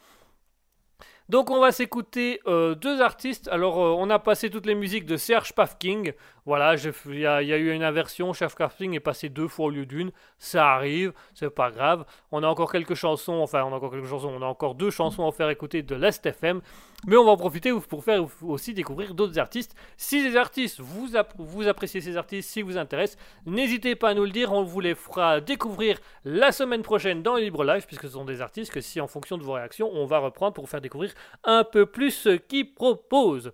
Donc 1.27 1.49
on 1.49 1.59
va 1.59 1.71
s'écouter 1.71 2.39
euh, 2.45 2.75
deux 2.75 3.01
artistes. 3.01 3.47
Alors 3.47 3.79
euh, 3.79 3.95
on 3.97 4.11
a 4.11 4.19
passé 4.19 4.51
toutes 4.51 4.67
les 4.67 4.75
musiques 4.75 5.07
de 5.07 5.17
Serge 5.17 5.53
Pafking. 5.53 6.13
Voilà, 6.45 6.75
il 6.75 7.19
y, 7.19 7.25
a 7.25 7.41
eu 7.41 7.71
une 7.73 7.83
inversion. 7.83 8.33
Serge 8.33 8.55
Pafking 8.55 8.93
est 8.93 8.99
passé 8.99 9.29
deux 9.29 9.47
fois 9.47 9.67
au 9.67 9.69
lieu 9.69 9.85
d'une. 9.85 10.11
Ça 10.37 10.71
arrive, 10.71 11.13
c'est 11.33 11.49
pas 11.49 11.71
grave. 11.71 12.05
On 12.31 12.43
a 12.43 12.47
encore 12.47 12.71
quelques 12.71 12.95
chansons, 12.95 13.39
enfin 13.41 13.63
on 13.63 13.73
a 13.73 13.75
encore 13.75 13.91
quelques 13.91 14.07
chansons. 14.07 14.31
On 14.35 14.41
a 14.41 14.45
encore 14.45 14.75
deux 14.75 14.89
chansons 14.89 15.27
à 15.27 15.31
faire 15.31 15.49
écouter 15.49 15.83
de 15.83 15.95
l'Est 15.95 16.25
FM. 16.25 16.61
Mais 17.07 17.15
on 17.15 17.23
va 17.23 17.31
en 17.31 17.37
profiter 17.37 17.71
pour 17.87 18.03
faire 18.03 18.25
aussi 18.41 18.73
découvrir 18.73 19.13
d'autres 19.13 19.39
artistes. 19.39 19.75
Si 19.95 20.21
les 20.21 20.35
artistes, 20.35 20.79
vous, 20.79 21.09
vous 21.37 21.67
appréciez 21.67 22.01
ces 22.01 22.17
artistes, 22.17 22.49
si 22.49 22.61
vous 22.61 22.77
intéressent, 22.77 23.17
n'hésitez 23.45 23.95
pas 23.95 24.09
à 24.09 24.13
nous 24.13 24.25
le 24.25 24.31
dire. 24.31 24.51
On 24.51 24.63
vous 24.63 24.81
les 24.81 24.95
fera 24.95 25.39
découvrir 25.39 25.99
la 26.25 26.51
semaine 26.51 26.81
prochaine 26.81 27.23
dans 27.23 27.35
Libre 27.35 27.63
Live, 27.63 27.85
puisque 27.87 28.03
ce 28.03 28.09
sont 28.09 28.25
des 28.25 28.41
artistes 28.41 28.71
que 28.71 28.81
si 28.81 28.99
en 28.99 29.07
fonction 29.07 29.37
de 29.37 29.43
vos 29.43 29.53
réactions, 29.53 29.89
on 29.93 30.05
va 30.05 30.19
reprendre 30.19 30.53
pour 30.53 30.69
faire 30.69 30.81
découvrir 30.81 31.13
un 31.43 31.63
peu 31.63 31.85
plus 31.85 32.11
ce 32.11 32.29
qu'ils 32.29 32.73
proposent. 32.73 33.53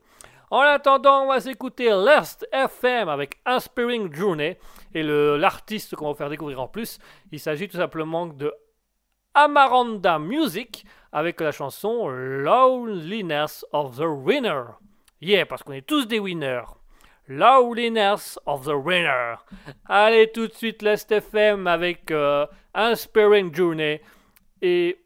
En 0.51 0.59
attendant, 0.59 1.23
on 1.23 1.27
va 1.27 1.39
s'écouter 1.39 1.89
Last 1.89 2.47
FM 2.51 3.09
avec 3.09 3.39
Inspiring 3.45 4.13
Journey. 4.13 4.57
Et 4.93 5.03
l'artiste 5.03 5.95
qu'on 5.95 6.05
va 6.05 6.11
vous 6.11 6.17
faire 6.17 6.29
découvrir 6.29 6.61
en 6.61 6.67
plus, 6.67 6.99
il 7.31 7.39
s'agit 7.39 7.67
tout 7.67 7.77
simplement 7.77 8.27
de 8.27 8.53
Amaranda 9.33 10.19
Music 10.19 10.85
avec 11.11 11.41
la 11.41 11.51
chanson 11.51 12.07
Loneliness 12.07 13.65
of 13.71 13.97
the 13.97 14.05
Winner. 14.05 14.63
Yeah, 15.21 15.45
parce 15.45 15.63
qu'on 15.63 15.73
est 15.73 15.85
tous 15.85 16.07
des 16.07 16.19
winners. 16.19 16.65
Loneliness 17.27 18.37
of 18.45 18.65
the 18.65 18.75
Winner. 18.75 19.35
Allez 19.85 20.31
tout 20.31 20.47
de 20.47 20.53
suite 20.53 20.81
Last 20.83 21.11
FM 21.11 21.65
avec 21.65 22.11
euh, 22.11 22.45
Inspiring 22.73 23.53
Journey 23.53 23.99
et 24.61 24.99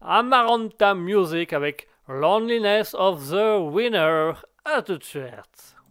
Amaranta 0.00 0.94
Music 0.94 1.52
avec 1.52 1.88
Loneliness 2.08 2.94
of 2.94 3.28
the 3.28 3.60
Winner. 3.60 4.36
At 4.66 4.88
À 4.90 5.81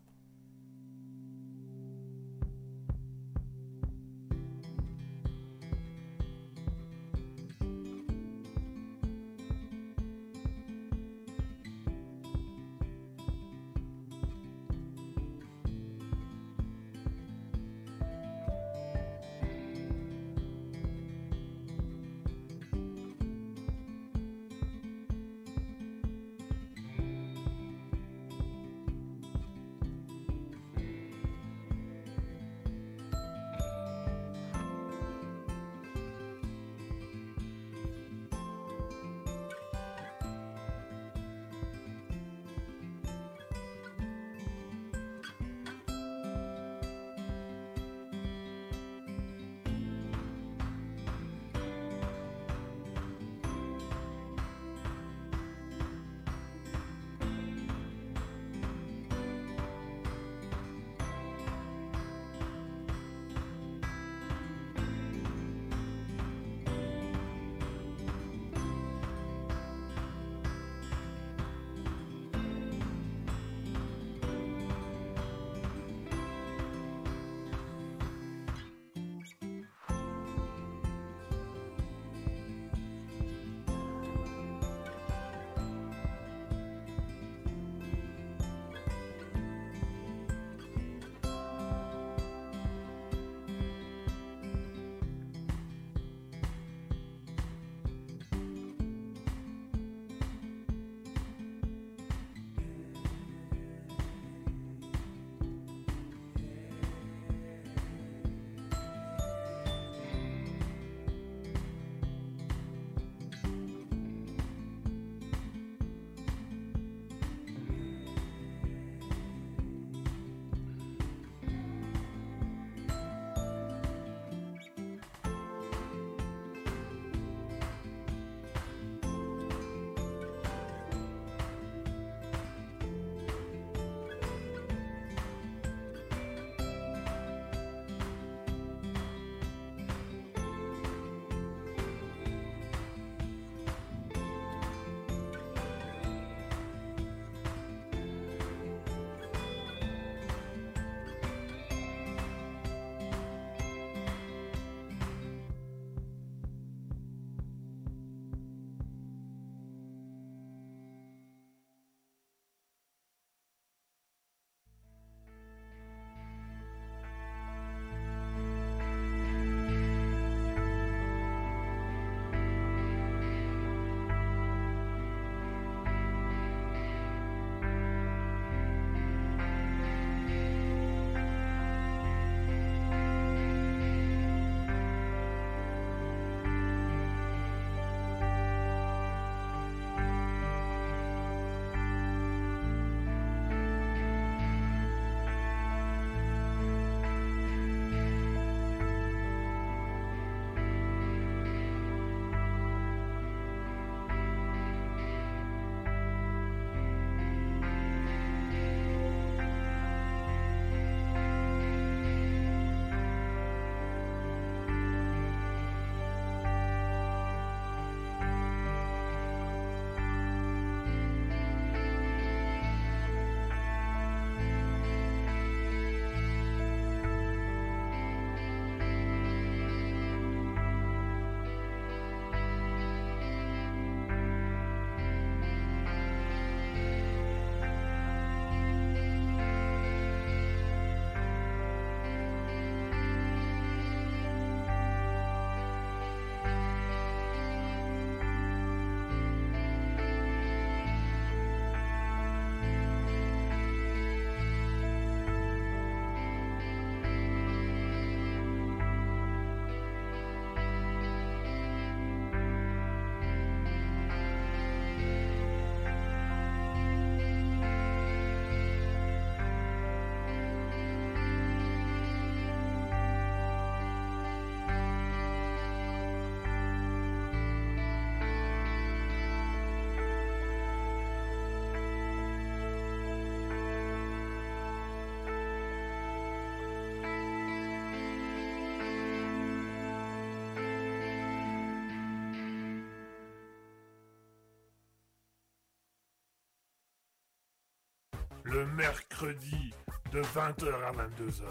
le 298.51 298.65
mercredi 298.65 299.73
de 300.11 300.21
20h 300.21 300.73
à 300.83 300.91
22h. 300.91 301.43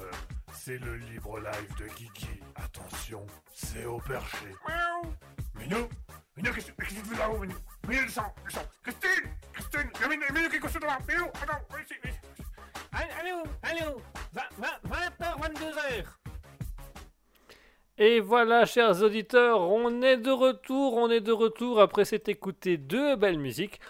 C'est 0.52 0.78
le 0.78 0.96
libre 0.96 1.38
live 1.38 1.74
de 1.78 1.86
Kiki. 1.94 2.28
Attention, 2.56 3.26
c'est 3.54 3.86
au 3.86 3.98
perché. 3.98 4.46
Miaou. 4.68 5.14
Minou 5.58 5.88
Minou, 6.36 6.52
qu'est-ce 6.52 6.72
qu'est-ce 6.72 6.94
que 6.94 7.00
tu 7.00 7.06
fais 7.06 7.18
là-haut, 7.18 7.38
Minou? 7.38 7.54
Minou, 7.88 8.02
descends, 8.02 8.34
descends. 8.44 8.66
Christine 8.82 9.30
Christine 9.52 9.90
Minou, 10.08 10.24
Minou 10.34 10.48
qui 10.50 10.56
est 10.56 10.60
couché 10.60 10.78
devant. 10.78 10.98
Minou, 11.08 11.24
attends, 11.42 11.60
viens 11.70 11.80
ici, 11.80 11.94
viens 12.02 12.12
ici. 12.12 12.20
Allô, 12.92 13.42
allô, 13.62 14.02
20h, 14.60 15.40
22h. 15.40 16.04
Et 17.96 18.20
voilà, 18.20 18.66
chers 18.66 19.02
auditeurs, 19.02 19.60
on 19.60 20.02
est 20.02 20.16
de 20.16 20.30
retour, 20.30 20.94
on 20.94 21.10
est 21.10 21.20
de 21.20 21.32
retour 21.32 21.80
après 21.80 22.04
s'être 22.04 22.28
écouté 22.28 22.76
deux 22.76 23.16
belles 23.16 23.38
musiques. 23.38 23.80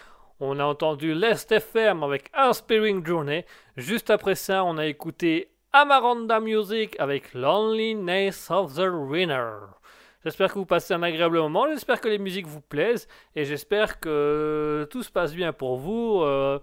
On 0.43 0.57
a 0.57 0.63
entendu 0.63 1.13
Lest 1.13 1.51
FM 1.51 2.01
avec 2.01 2.31
Inspiring 2.33 3.05
Journey. 3.05 3.45
Juste 3.77 4.09
après 4.09 4.33
ça, 4.33 4.63
on 4.63 4.79
a 4.79 4.87
écouté 4.87 5.51
Amaranda 5.71 6.39
Music 6.39 6.95
avec 6.97 7.35
Loneliness 7.35 8.49
of 8.49 8.73
the 8.73 8.89
Winner. 8.91 9.51
J'espère 10.25 10.51
que 10.51 10.57
vous 10.57 10.65
passez 10.65 10.95
un 10.95 11.03
agréable 11.03 11.37
moment, 11.37 11.67
j'espère 11.67 12.01
que 12.01 12.07
les 12.07 12.17
musiques 12.17 12.47
vous 12.47 12.59
plaisent 12.59 13.07
et 13.35 13.45
j'espère 13.45 13.99
que 13.99 14.87
tout 14.89 15.03
se 15.03 15.11
passe 15.11 15.35
bien 15.35 15.53
pour 15.53 15.77
vous. 15.77 16.21
euh, 16.23 16.57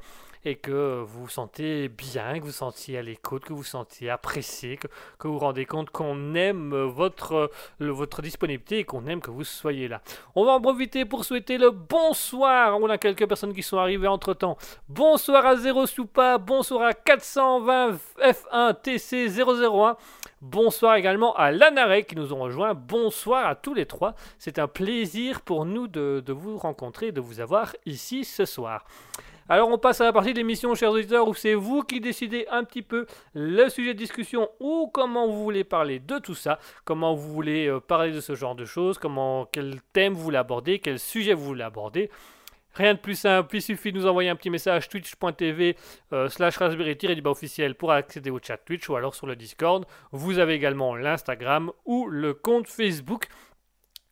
et 0.44 0.56
que 0.56 1.02
vous 1.06 1.22
vous 1.22 1.28
sentez 1.28 1.88
bien, 1.88 2.34
que 2.34 2.40
vous 2.40 2.46
vous 2.46 2.52
sentiez 2.52 2.98
à 2.98 3.02
l'écoute, 3.02 3.44
que 3.44 3.52
vous 3.52 3.58
vous 3.58 3.64
sentiez 3.64 4.10
apprécié, 4.10 4.76
que, 4.76 4.88
vous 5.26 5.34
vous 5.34 5.38
rendez 5.38 5.66
compte 5.66 5.90
qu'on 5.90 6.34
aime 6.34 6.74
votre, 6.74 7.50
votre 7.80 8.22
disponibilité 8.22 8.78
et 8.78 8.84
qu'on 8.84 9.06
aime 9.06 9.20
que 9.20 9.30
vous 9.30 9.44
soyez 9.44 9.88
là. 9.88 10.00
On 10.34 10.44
va 10.44 10.52
en 10.52 10.60
profiter 10.60 11.04
pour 11.04 11.24
souhaiter 11.24 11.58
le 11.58 11.70
bonsoir. 11.70 12.78
On 12.80 12.88
a 12.88 12.98
quelques 12.98 13.26
personnes 13.26 13.52
qui 13.52 13.62
sont 13.62 13.78
arrivées 13.78 14.08
entre 14.08 14.34
temps. 14.34 14.56
Bonsoir 14.88 15.44
à 15.46 15.56
Zero 15.56 15.86
Soupa, 15.86 16.38
bonsoir 16.38 16.82
à 16.82 16.94
420 16.94 17.98
F1 18.20 18.80
TC 18.82 19.28
001. 19.28 19.96
Bonsoir 20.40 20.94
également 20.94 21.34
à 21.34 21.50
Lanarek 21.50 22.06
qui 22.06 22.16
nous 22.16 22.32
ont 22.32 22.38
rejoints. 22.38 22.74
Bonsoir 22.74 23.46
à 23.46 23.54
tous 23.54 23.74
les 23.74 23.86
trois. 23.86 24.14
C'est 24.38 24.58
un 24.58 24.68
plaisir 24.68 25.40
pour 25.40 25.64
nous 25.64 25.88
de 25.88 26.32
vous 26.32 26.58
rencontrer, 26.58 27.12
de 27.12 27.20
vous 27.20 27.40
avoir 27.40 27.74
ici 27.86 28.24
ce 28.24 28.44
soir. 28.44 28.84
Alors 29.50 29.70
on 29.70 29.78
passe 29.78 30.02
à 30.02 30.04
la 30.04 30.12
partie 30.12 30.34
de 30.34 30.38
l'émission, 30.38 30.74
chers 30.74 30.90
auditeurs, 30.90 31.26
où 31.26 31.32
c'est 31.32 31.54
vous 31.54 31.82
qui 31.82 32.00
décidez 32.00 32.46
un 32.50 32.64
petit 32.64 32.82
peu 32.82 33.06
le 33.32 33.70
sujet 33.70 33.94
de 33.94 33.98
discussion 33.98 34.50
ou 34.60 34.90
comment 34.92 35.26
vous 35.26 35.42
voulez 35.42 35.64
parler 35.64 36.00
de 36.00 36.18
tout 36.18 36.34
ça, 36.34 36.58
comment 36.84 37.14
vous 37.14 37.32
voulez 37.32 37.66
euh, 37.66 37.80
parler 37.80 38.12
de 38.12 38.20
ce 38.20 38.34
genre 38.34 38.54
de 38.54 38.66
choses, 38.66 38.98
comment, 38.98 39.46
quel 39.50 39.80
thème 39.94 40.12
vous 40.12 40.20
voulez 40.20 40.36
aborder, 40.36 40.80
quel 40.80 40.98
sujet 40.98 41.32
vous 41.32 41.44
voulez 41.44 41.64
aborder. 41.64 42.10
Rien 42.74 42.92
de 42.92 42.98
plus 42.98 43.18
simple, 43.18 43.56
il 43.56 43.62
suffit 43.62 43.90
de 43.90 43.98
nous 43.98 44.06
envoyer 44.06 44.28
un 44.28 44.36
petit 44.36 44.50
message 44.50 44.90
twitch.tv 44.90 45.76
euh, 46.12 46.28
slash 46.28 46.58
raspberry-du-bas 46.58 47.30
officiel 47.30 47.74
pour 47.74 47.90
accéder 47.90 48.28
au 48.28 48.38
chat 48.40 48.58
Twitch 48.58 48.88
ou 48.90 48.96
alors 48.96 49.14
sur 49.14 49.26
le 49.26 49.34
Discord. 49.34 49.86
Vous 50.12 50.38
avez 50.38 50.52
également 50.52 50.94
l'Instagram 50.94 51.72
ou 51.86 52.06
le 52.06 52.34
compte 52.34 52.68
Facebook. 52.68 53.28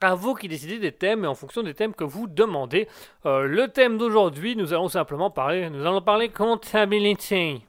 À 0.02 0.14
vous 0.14 0.34
qui 0.34 0.46
décidez 0.46 0.78
des 0.78 0.92
thèmes 0.92 1.24
et 1.24 1.26
en 1.26 1.34
fonction 1.34 1.62
des 1.62 1.72
thèmes 1.72 1.94
que 1.94 2.04
vous 2.04 2.26
demandez. 2.26 2.86
Euh, 3.24 3.46
le 3.46 3.68
thème 3.68 3.96
d'aujourd'hui, 3.96 4.54
nous 4.54 4.74
allons 4.74 4.88
simplement 4.88 5.30
parler, 5.30 5.70
nous 5.70 5.86
allons 5.86 6.02
parler 6.02 6.28
comptabilité. 6.28 7.62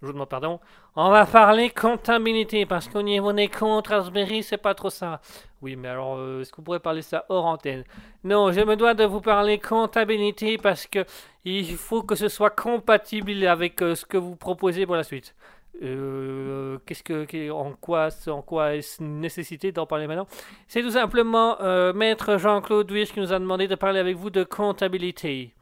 Je 0.00 0.06
vous 0.06 0.14
demande 0.14 0.30
pardon. 0.30 0.60
On 0.96 1.10
va 1.10 1.26
parler 1.26 1.68
comptabilité 1.68 2.64
parce 2.64 2.88
qu'au 2.88 3.02
niveau 3.02 3.34
des 3.34 3.48
comptes 3.48 3.88
Raspberry, 3.88 4.42
c'est 4.42 4.56
pas 4.56 4.74
trop 4.74 4.88
ça. 4.88 5.20
Oui, 5.60 5.76
mais 5.76 5.88
alors, 5.88 6.16
euh, 6.16 6.40
est-ce 6.40 6.52
que 6.52 6.56
vous 6.56 6.62
pourrez 6.62 6.80
parler 6.80 7.02
ça 7.02 7.26
hors 7.28 7.44
antenne? 7.44 7.84
Non, 8.22 8.50
je 8.50 8.62
me 8.62 8.76
dois 8.76 8.94
de 8.94 9.04
vous 9.04 9.20
parler 9.20 9.58
comptabilité 9.58 10.56
parce 10.56 10.86
que 10.86 11.04
il 11.44 11.76
faut 11.76 12.02
que 12.02 12.14
ce 12.14 12.28
soit 12.28 12.48
compatible 12.48 13.46
avec 13.46 13.82
euh, 13.82 13.94
ce 13.94 14.06
que 14.06 14.16
vous 14.16 14.36
proposez 14.36 14.86
pour 14.86 14.96
la 14.96 15.04
suite. 15.04 15.34
Euh, 15.82 16.78
qu'est-ce 16.86 17.02
que, 17.02 17.50
en 17.50 17.72
quoi, 17.72 18.08
en 18.28 18.42
quoi 18.42 18.74
est-ce 18.74 19.02
nécessité 19.02 19.72
d'en 19.72 19.86
parler 19.86 20.06
maintenant? 20.06 20.26
C'est 20.68 20.82
tout 20.82 20.92
simplement 20.92 21.60
euh, 21.60 21.92
Maître 21.92 22.36
Jean-Claude 22.38 22.90
Wish 22.90 23.12
qui 23.12 23.20
nous 23.20 23.32
a 23.32 23.38
demandé 23.38 23.66
de 23.66 23.74
parler 23.74 23.98
avec 23.98 24.16
vous 24.16 24.30
de 24.30 24.44
comptabilité. 24.44 25.52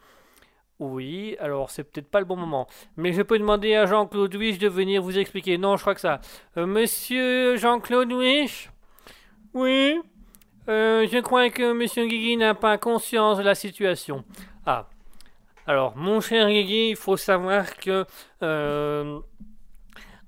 Oui, 0.78 1.36
alors 1.40 1.70
c'est 1.70 1.84
peut-être 1.84 2.10
pas 2.10 2.18
le 2.18 2.26
bon 2.26 2.36
moment, 2.36 2.66
mais 2.97 3.12
je 3.12 3.22
peux 3.22 3.39
demander 3.39 3.74
à 3.74 3.86
Jean-Claude 3.86 4.34
Wish 4.34 4.59
de 4.59 4.68
venir 4.68 5.01
vous 5.01 5.18
expliquer. 5.18 5.56
Non, 5.56 5.76
je 5.76 5.82
crois 5.82 5.94
que 5.94 6.01
ça. 6.01 6.20
Euh, 6.56 6.66
Monsieur 6.66 7.56
Jean-Claude 7.56 8.12
Wish 8.12 8.70
Oui? 9.55 9.98
Je 10.68 11.20
crois 11.20 11.51
que 11.51 11.72
Monsieur 11.72 12.06
Guigui 12.06 12.36
n'a 12.36 12.55
pas 12.55 12.78
conscience 12.78 13.39
de 13.39 13.43
la 13.43 13.55
situation. 13.55 14.24
Ah. 14.66 14.89
Alors, 15.66 15.97
mon 15.97 16.20
cher 16.20 16.48
Guigui, 16.48 16.90
il 16.90 16.97
faut 16.97 17.16
savoir 17.16 17.76
que. 17.76 18.05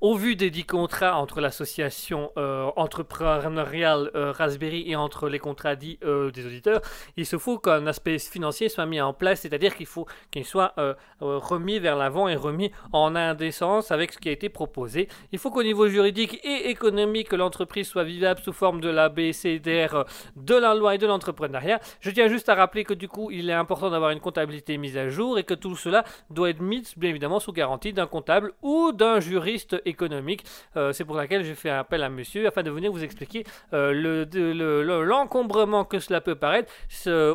Au 0.05 0.17
vu 0.17 0.37
des 0.37 0.51
dix 0.51 0.65
contrats 0.65 1.17
entre 1.17 1.41
l'association 1.41 2.31
euh, 2.37 2.71
entrepreneuriale 2.77 4.11
euh, 4.15 4.33
Raspberry 4.33 4.85
et 4.87 4.97
entre 4.97 5.31
les 5.31 5.39
contrats 5.39 5.77
dits 5.77 5.99
euh, 6.05 6.31
des 6.31 6.45
auditeurs, 6.45 6.83
il 7.17 7.25
se 7.25 7.39
faut 7.39 7.59
qu'un 7.59 7.87
aspect 7.87 8.19
financier 8.19 8.69
soit 8.69 8.85
mis 8.85 9.01
en 9.01 9.15
place, 9.15 9.41
c'est-à-dire 9.41 9.75
qu'il 9.75 9.87
faut 9.87 10.07
qu'il 10.31 10.45
soit 10.45 10.75
remis 11.21 11.79
vers 11.79 11.97
l'avant 11.97 12.29
et 12.29 12.37
remis 12.37 12.71
en 12.93 13.17
indécence 13.17 13.93
avec 13.93 14.13
ce 14.13 14.19
qui 14.19 14.29
a 14.29 14.33
été 14.33 14.51
proposé. 14.51 15.09
Il 15.33 15.39
faut 15.39 15.51
qu'au 15.51 15.63
niveau 15.63 15.89
juridique 15.89 16.39
et 16.45 16.69
économique, 16.69 17.33
l'entreprise 17.33 17.89
soit 17.89 18.05
vivable 18.05 18.41
sous 18.41 18.53
forme 18.53 18.83
de 18.83 18.91
la 18.91 19.09
BCDR 19.09 20.05
de 20.37 20.55
la 20.55 20.75
loi 20.75 20.97
et 20.97 20.99
de 20.99 21.07
l'entrepreneuriat. 21.07 21.81
Je 22.01 22.11
tiens 22.11 22.29
juste 22.29 22.51
à 22.51 22.55
rappeler 22.55 22.85
que 22.85 22.93
du 22.93 23.09
coup, 23.09 23.31
il 23.31 23.49
est 23.49 23.55
important 23.55 23.89
d'avoir 23.89 24.11
une 24.11 24.21
comptabilité 24.21 24.77
mise 24.77 24.99
à 24.99 25.09
jour 25.09 25.39
et 25.39 25.45
que 25.45 25.55
tout 25.55 25.77
cela 25.77 26.05
doit 26.29 26.51
être 26.51 26.61
mis, 26.61 26.83
bien 26.99 27.09
évidemment, 27.09 27.41
sous 27.41 27.53
garantie 27.53 27.95
d'un 27.95 28.07
comptable 28.07 28.53
ou 28.61 28.93
d'un 28.93 29.19
juriste 29.21 29.73
économique. 29.87 29.94
Euh, 30.77 30.93
c'est 30.93 31.05
pour 31.05 31.17
laquelle 31.17 31.45
j'ai 31.45 31.55
fait 31.55 31.71
appel 31.71 32.03
à 32.03 32.09
monsieur 32.09 32.47
afin 32.47 32.63
de 32.63 32.71
venir 32.71 32.91
vous 32.93 33.03
expliquer 33.05 33.45
euh, 33.73 33.93
le- 33.93 34.27
de- 34.27 34.53
le- 34.53 35.03
l'encombrement 35.05 35.85
que 35.85 35.99
cela 35.99 36.21
peut 36.21 36.35
paraître 36.35 36.73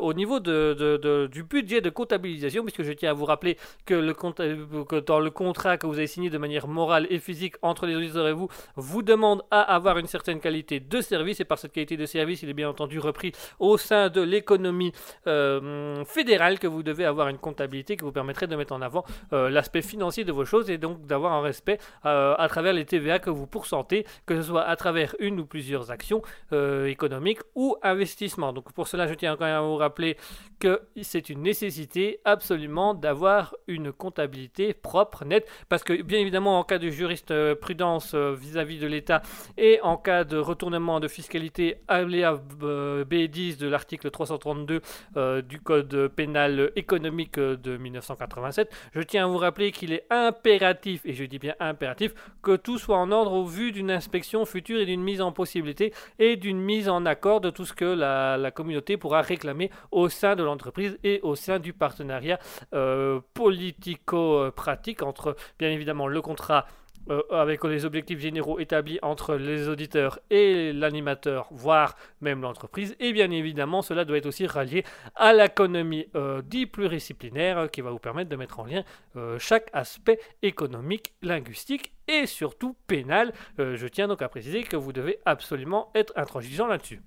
au 0.02 0.14
niveau 0.14 0.40
de, 0.40 1.28
du 1.28 1.44
budget 1.44 1.82
de 1.82 1.90
comptabilisation, 1.90 2.64
puisque 2.64 2.84
je 2.84 2.92
tiens 2.94 3.12
à 3.12 3.14
vous 3.14 3.26
rappeler 3.26 3.58
que, 3.86 3.94
le 3.94 4.14
que 4.14 5.00
dans 5.00 5.20
le 5.20 5.30
contrat 5.32 5.78
que 5.78 5.88
vous 5.88 5.94
avez 5.98 6.08
signé 6.08 6.30
de 6.30 6.38
manière 6.38 6.68
morale 6.68 7.08
et 7.10 7.20
physique 7.20 7.56
entre 7.62 7.86
les 7.86 7.96
auditeurs 7.96 8.28
et 8.28 8.34
vous, 8.34 8.48
vous 8.76 9.02
demande 9.02 9.42
à 9.52 9.62
avoir 9.62 9.98
une 9.98 10.08
certaine 10.08 10.40
qualité 10.40 10.80
de 10.80 11.02
service, 11.02 11.40
et 11.40 11.46
par 11.46 11.58
cette 11.58 11.72
qualité 11.72 11.98
de 11.98 12.06
service, 12.06 12.42
il 12.44 12.50
est 12.50 12.54
bien 12.54 12.70
entendu 12.70 13.00
repris 13.00 13.32
au 13.60 13.78
sein 13.78 14.10
de 14.10 14.22
l'économie 14.22 14.92
euh, 15.28 16.04
fédérale 16.06 16.60
que 16.60 16.68
vous 16.68 16.84
devez 16.84 17.06
avoir 17.06 17.28
une 17.30 17.38
comptabilité 17.38 17.96
qui 17.98 18.04
vous 18.04 18.12
permettrait 18.12 18.48
de 18.48 18.56
mettre 18.56 18.74
en 18.74 18.82
avant 18.82 19.04
l'aspect 19.32 19.82
financier 19.82 20.24
de 20.24 20.32
vos 20.32 20.46
choses 20.46 20.70
et 20.70 20.78
donc 20.78 21.06
d'avoir 21.06 21.34
un 21.34 21.42
respect 21.42 21.78
euh, 22.06 22.36
à 22.40 22.48
travers 22.48 22.74
les 22.74 22.86
TVA 22.86 23.20
que 23.20 23.30
vous 23.30 23.48
pourcentez, 23.48 24.06
que 24.26 24.36
ce 24.36 24.42
soit 24.42 24.64
à 24.64 24.76
travers 24.76 25.16
une 25.20 25.40
ou 25.40 25.46
plusieurs 25.46 25.92
actions 25.92 26.22
euh, 26.54 26.86
économiques 26.88 27.40
ou 27.56 27.76
investissements. 27.84 28.54
Donc 28.54 28.72
pour 28.74 28.88
cela, 28.88 29.08
je 29.08 29.14
tiens 29.14 29.36
quand 29.36 29.46
même 29.46 29.56
à 29.56 29.62
vous 29.62 29.76
rappeler 29.76 30.18
que 30.60 30.82
c'est 31.02 31.30
une 31.30 31.42
nécessité 31.42 32.20
absolument 32.26 32.94
d'avoir 32.94 33.56
une 33.68 33.92
comptabilité 33.92 34.74
propre, 34.74 35.26
nette, 35.26 35.48
parce 35.70 35.84
que 35.84 36.02
bien 36.02 36.20
évidemment 36.20 36.60
en 36.60 36.64
cas 36.64 36.78
de 36.78 36.90
jurisprudence 36.90 38.14
euh, 38.14 38.36
vis-à-vis 38.36 38.80
de 38.80 38.88
l'État 38.88 39.22
et 39.58 39.80
en 39.82 39.98
cas 39.98 40.24
de 40.24 40.38
retournement 40.38 41.00
de 41.00 41.08
fiscalité 41.08 41.78
aléa 41.88 42.40
euh, 42.64 43.06
B10 43.06 43.58
de 43.58 43.68
l'article 43.68 44.12
332 44.12 44.82
euh, 45.18 45.42
du 45.42 45.60
Code 45.60 46.10
pénal 46.16 46.72
économique 46.76 47.40
de 47.40 47.78
1987, 47.78 48.70
je 48.94 49.02
tiens 49.02 49.26
à 49.26 49.28
vous 49.28 49.38
rappeler 49.38 49.72
qu'il 49.72 49.94
est 49.94 50.06
impératif, 50.10 51.02
et 51.06 51.14
je 51.14 51.24
dis 51.24 51.40
bien 51.40 51.56
impératif, 51.60 52.14
que 52.42 52.56
tout 52.56 52.78
soit 52.78 52.98
en 52.98 53.12
ordre 53.12 53.34
au 53.34 53.46
vu 53.46 53.72
d'une 53.72 53.92
inspection 53.92 54.46
future 54.46 54.80
et 54.80 54.86
d'une 54.86 55.04
mise 55.04 55.22
en 55.22 55.32
possibilité 55.32 55.94
et 56.20 56.36
d'une 56.36 56.60
mise 56.60 56.90
en 56.90 57.06
accord 57.06 57.42
de 57.42 57.50
tout 57.50 57.66
ce 57.66 57.74
que 57.74 57.86
la, 57.86 58.52
communauté 58.52 58.98
pourra 58.98 59.22
réclamer 59.22 59.70
au 59.92 60.10
sein 60.10 60.36
de 60.36 60.44
l'entreprise 60.44 60.98
et 61.04 61.20
au 61.24 61.36
sein 61.36 61.60
du 61.60 61.74
partenariat 61.74 62.40
euh, 62.74 63.20
politico-pratique 63.34 65.04
entre 65.04 65.36
bien 65.58 65.70
évidemment 65.70 66.08
le 66.08 66.22
contrat 66.22 66.66
euh, 67.10 67.22
avec 67.32 67.64
les 67.64 67.86
objectifs 67.86 68.20
généraux 68.20 68.60
établis 68.60 69.00
entre 69.02 69.36
les 69.36 69.68
auditeurs 69.68 70.20
et 70.30 70.74
l'animateur, 70.74 71.48
voire 71.52 71.96
même 72.22 72.42
l'entreprise. 72.42 72.96
Et 73.00 73.14
bien 73.14 73.32
évidemment, 73.32 73.82
cela 73.82 74.06
doit 74.06 74.18
être 74.18 74.26
aussi 74.26 74.46
rallié 74.46 74.84
à 75.16 75.34
l'économie 75.34 76.06
euh, 76.16 76.42
dit 76.42 76.66
pluridisciplinaire 76.66 77.70
qui 77.72 77.82
va 77.82 77.92
vous 77.92 78.00
permettre 78.00 78.30
de 78.30 78.36
mettre 78.36 78.60
en 78.60 78.66
lien 78.66 78.84
euh, 79.16 79.40
chaque 79.40 79.70
aspect 79.74 80.20
économique, 80.42 81.14
linguistique 81.22 81.94
et 82.08 82.26
surtout 82.26 82.76
pénal. 82.88 83.34
Euh, 83.60 83.76
je 83.76 83.88
tiens 83.88 84.08
donc 84.08 84.22
à 84.22 84.30
préciser 84.30 84.64
que 84.64 84.76
vous 84.76 84.94
devez 84.94 85.20
absolument 85.26 85.90
être 85.96 86.14
intransigeant 86.16 86.68
là-dessus. 86.68 87.02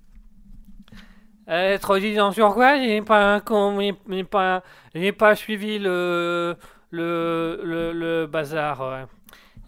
Être 1.47 1.99
sur 2.31 2.53
quoi? 2.53 2.77
J'ai 2.81 3.01
pas, 3.01 3.41
pas, 3.41 5.35
suivi 5.35 5.77
le, 5.79 6.55
bazar. 8.31 9.07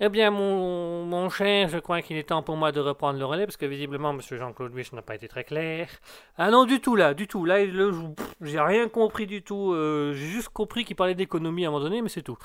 Eh 0.01 0.09
bien, 0.09 0.29
mon, 0.29 1.05
mon 1.05 1.29
cher, 1.29 1.69
je 1.69 1.77
crois 1.77 2.01
qu'il 2.01 2.17
est 2.17 2.23
temps 2.23 2.43
pour 2.43 2.57
moi 2.57 2.73
de 2.73 2.81
reprendre 2.81 3.17
le 3.17 3.23
relais, 3.23 3.45
parce 3.45 3.55
que 3.55 3.65
visiblement, 3.65 4.09
M. 4.09 4.19
Jean-Claude 4.21 4.73
Wish 4.73 4.91
n'a 4.91 5.01
pas 5.01 5.15
été 5.15 5.29
très 5.29 5.45
clair. 5.45 5.87
Ah 6.37 6.51
non, 6.51 6.65
du 6.65 6.81
tout, 6.81 6.97
là, 6.97 7.13
du 7.13 7.27
tout. 7.27 7.45
Là, 7.45 7.59
j'ai 8.41 8.59
rien 8.59 8.89
compris 8.89 9.25
du 9.25 9.41
tout. 9.41 9.71
euh, 9.71 10.13
j'ai 10.13 10.25
juste 10.25 10.49
compris 10.49 10.83
qu'il 10.83 10.97
parlait 10.97 11.15
d'économie 11.15 11.63
à 11.63 11.69
un 11.69 11.71
moment 11.71 11.83
donné, 11.83 12.01
mais 12.01 12.09
c'est 12.09 12.23
tout. 12.23 12.37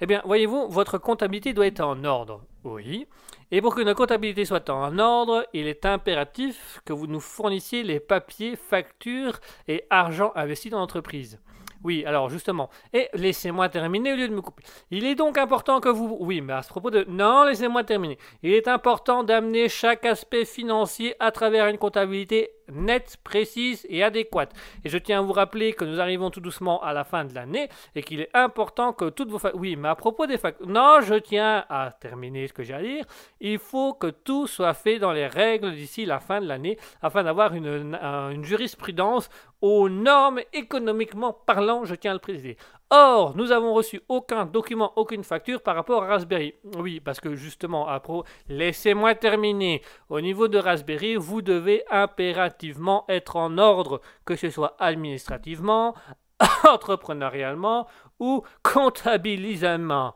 Eh 0.00 0.06
bien, 0.06 0.22
voyez-vous, 0.24 0.68
votre 0.68 0.98
comptabilité 0.98 1.52
doit 1.52 1.66
être 1.66 1.80
en 1.80 2.04
ordre. 2.04 2.42
Oui. 2.62 3.08
Et 3.50 3.60
pour 3.60 3.74
que 3.74 3.80
notre 3.80 3.98
comptabilité 3.98 4.44
soit 4.44 4.70
en 4.70 4.96
ordre, 5.00 5.46
il 5.52 5.66
est 5.66 5.86
impératif 5.86 6.80
que 6.84 6.92
vous 6.92 7.08
nous 7.08 7.20
fournissiez 7.20 7.82
les 7.82 7.98
papiers, 7.98 8.54
factures 8.54 9.40
et 9.66 9.84
argent 9.90 10.32
investi 10.36 10.70
dans 10.70 10.78
l'entreprise. 10.78 11.40
Oui, 11.84 12.04
alors 12.06 12.30
justement. 12.30 12.70
Et 12.92 13.08
laissez-moi 13.12 13.68
terminer 13.68 14.14
au 14.14 14.16
lieu 14.16 14.28
de 14.28 14.34
me 14.34 14.40
couper. 14.40 14.62
Il 14.90 15.04
est 15.04 15.14
donc 15.14 15.36
important 15.36 15.80
que 15.80 15.90
vous... 15.90 16.16
Oui, 16.18 16.40
mais 16.40 16.54
à 16.54 16.62
ce 16.62 16.68
propos 16.70 16.90
de... 16.90 17.04
Non, 17.08 17.44
laissez-moi 17.44 17.84
terminer. 17.84 18.18
Il 18.42 18.52
est 18.52 18.68
important 18.68 19.22
d'amener 19.22 19.68
chaque 19.68 20.06
aspect 20.06 20.46
financier 20.46 21.14
à 21.20 21.30
travers 21.30 21.68
une 21.68 21.78
comptabilité 21.78 22.50
nette, 22.72 23.16
précise 23.22 23.86
et 23.88 24.02
adéquate. 24.02 24.52
Et 24.84 24.88
je 24.88 24.98
tiens 24.98 25.18
à 25.18 25.22
vous 25.22 25.32
rappeler 25.32 25.72
que 25.72 25.84
nous 25.84 26.00
arrivons 26.00 26.30
tout 26.30 26.40
doucement 26.40 26.82
à 26.82 26.92
la 26.92 27.04
fin 27.04 27.24
de 27.24 27.34
l'année 27.34 27.68
et 27.94 28.02
qu'il 28.02 28.20
est 28.20 28.30
important 28.34 28.92
que 28.92 29.10
toutes 29.10 29.30
vos... 29.30 29.38
fac- 29.38 29.54
Oui, 29.54 29.76
mais 29.76 29.88
à 29.88 29.94
propos 29.94 30.26
des 30.26 30.38
factures... 30.38 30.66
Non, 30.66 31.00
je 31.02 31.14
tiens 31.14 31.64
à 31.68 31.90
terminer 31.98 32.48
ce 32.48 32.52
que 32.52 32.62
j'ai 32.62 32.74
à 32.74 32.82
dire. 32.82 33.04
Il 33.40 33.58
faut 33.58 33.94
que 33.94 34.08
tout 34.08 34.46
soit 34.46 34.74
fait 34.74 34.98
dans 34.98 35.12
les 35.12 35.26
règles 35.26 35.72
d'ici 35.72 36.04
la 36.06 36.20
fin 36.20 36.40
de 36.40 36.46
l'année 36.46 36.78
afin 37.02 37.22
d'avoir 37.22 37.54
une 37.54 38.44
jurisprudence 38.44 39.28
aux 39.60 39.88
normes 39.88 40.40
économiquement 40.52 41.32
parlant, 41.32 41.84
je 41.84 41.94
tiens 41.94 42.10
à 42.10 42.14
le 42.14 42.20
préciser. 42.20 42.58
Or, 42.90 43.36
nous 43.36 43.50
avons 43.50 43.74
reçu 43.74 44.00
aucun 44.08 44.44
document, 44.46 44.92
aucune 44.96 45.24
facture 45.24 45.62
par 45.62 45.74
rapport 45.74 46.04
à 46.04 46.06
Raspberry. 46.06 46.54
Oui, 46.76 47.00
parce 47.00 47.20
que 47.20 47.34
justement, 47.34 47.86
pro, 48.00 48.24
laissez-moi 48.48 49.14
terminer. 49.14 49.82
Au 50.08 50.20
niveau 50.20 50.48
de 50.48 50.58
Raspberry, 50.58 51.16
vous 51.16 51.42
devez 51.42 51.82
impérativement 51.90 53.04
être 53.08 53.36
en 53.36 53.58
ordre, 53.58 54.00
que 54.24 54.36
ce 54.36 54.50
soit 54.50 54.76
administrativement, 54.78 55.94
entrepreneurialement 56.68 57.86
ou 58.20 58.42
comptabilisamment. 58.62 60.14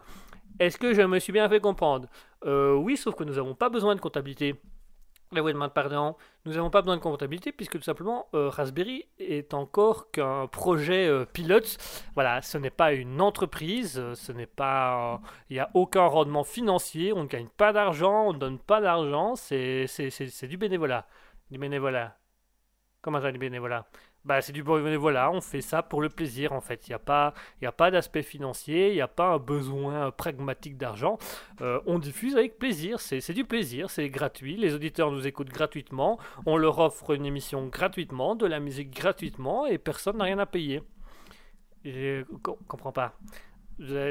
Est-ce 0.58 0.78
que 0.78 0.92
je 0.92 1.02
me 1.02 1.18
suis 1.18 1.32
bien 1.32 1.48
fait 1.48 1.60
comprendre? 1.60 2.08
Euh, 2.44 2.74
Oui, 2.74 2.96
sauf 2.96 3.14
que 3.14 3.24
nous 3.24 3.34
n'avons 3.34 3.54
pas 3.54 3.70
besoin 3.70 3.94
de 3.94 4.00
comptabilité. 4.00 4.54
Vous 5.30 5.42
demande 5.52 5.74
pardon. 5.74 6.16
Nous 6.46 6.54
n'avons 6.54 6.70
pas 6.70 6.80
besoin 6.80 6.96
de 6.96 7.02
comptabilité 7.02 7.52
puisque 7.52 7.78
tout 7.78 7.84
simplement 7.84 8.28
euh, 8.34 8.48
Raspberry 8.48 9.06
est 9.18 9.52
encore 9.52 10.10
qu'un 10.10 10.46
projet 10.46 11.06
euh, 11.06 11.26
pilote. 11.26 11.76
Voilà, 12.14 12.40
ce 12.40 12.56
n'est 12.56 12.70
pas 12.70 12.94
une 12.94 13.20
entreprise, 13.20 13.98
euh, 13.98 14.14
ce 14.14 14.32
n'est 14.32 14.46
pas, 14.46 15.14
euh, 15.14 15.18
il 15.50 15.54
n'y 15.54 15.60
a 15.60 15.70
aucun 15.74 16.06
rendement 16.06 16.44
financier, 16.44 17.12
on 17.12 17.24
ne 17.24 17.28
gagne 17.28 17.48
pas 17.48 17.74
d'argent, 17.74 18.28
on 18.28 18.32
ne 18.32 18.38
donne 18.38 18.58
pas 18.58 18.80
d'argent, 18.80 19.36
c'est 19.36 19.86
du 20.42 20.56
bénévolat, 20.56 21.06
du 21.50 21.58
bénévolat. 21.58 22.16
Comment 23.02 23.20
ça, 23.20 23.30
du 23.30 23.38
bénévolat? 23.38 23.86
Bah, 24.24 24.42
c'est 24.42 24.52
du 24.52 24.62
bénévolat, 24.62 25.30
on 25.30 25.40
fait 25.40 25.62
ça 25.62 25.82
pour 25.82 26.02
le 26.02 26.10
plaisir 26.10 26.52
en 26.52 26.60
fait. 26.60 26.86
Il 26.86 26.90
n'y 26.90 26.94
a 26.94 26.98
pas, 26.98 27.32
pas 27.76 27.90
d'aspect 27.90 28.22
financier, 28.22 28.90
il 28.90 28.94
n'y 28.94 29.00
a 29.00 29.08
pas 29.08 29.28
un 29.34 29.38
besoin 29.38 30.10
pragmatique 30.10 30.76
d'argent. 30.76 31.16
Euh, 31.62 31.80
on 31.86 31.98
diffuse 31.98 32.36
avec 32.36 32.58
plaisir, 32.58 33.00
c'est 33.00 33.32
du 33.32 33.44
plaisir, 33.44 33.88
c'est 33.88 34.10
gratuit. 34.10 34.56
Les 34.56 34.74
auditeurs 34.74 35.10
nous 35.12 35.26
écoutent 35.26 35.48
gratuitement, 35.48 36.18
on 36.44 36.58
leur 36.58 36.78
offre 36.78 37.12
une 37.14 37.24
émission 37.24 37.66
gratuitement, 37.68 38.34
de 38.34 38.46
la 38.46 38.60
musique 38.60 38.90
gratuitement 38.90 39.66
et 39.66 39.78
personne 39.78 40.18
n'a 40.18 40.24
rien 40.24 40.38
à 40.38 40.46
payer. 40.46 40.82
Je 41.84 42.22
co- 42.42 42.58
comprends 42.68 42.92
pas. 42.92 43.14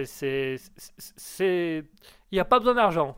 C'est. 0.05 0.57
Il 2.31 2.35
n'y 2.35 2.39
a 2.39 2.45
pas 2.45 2.59
besoin 2.59 2.75
d'argent. 2.75 3.17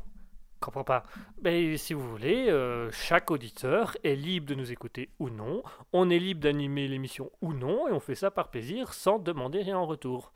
Comprends 0.60 0.84
pas. 0.84 1.04
Mais 1.42 1.78
si 1.78 1.94
vous 1.94 2.08
voulez, 2.08 2.50
euh, 2.50 2.92
chaque 2.92 3.32
auditeur 3.32 3.96
est 4.04 4.16
libre 4.16 4.48
de 4.48 4.56
nous 4.56 4.72
écouter 4.72 5.10
ou 5.20 5.30
non. 5.30 5.64
On 5.94 6.10
est 6.10 6.20
libre 6.20 6.42
d'animer 6.42 6.88
l'émission 6.88 7.32
ou 7.42 7.54
non, 7.54 7.88
et 7.88 7.92
on 7.92 8.00
fait 8.00 8.16
ça 8.16 8.30
par 8.30 8.50
plaisir 8.50 8.94
sans 8.94 9.20
demander 9.20 9.62
rien 9.62 9.78
en 9.78 9.86
retour. 9.86 10.34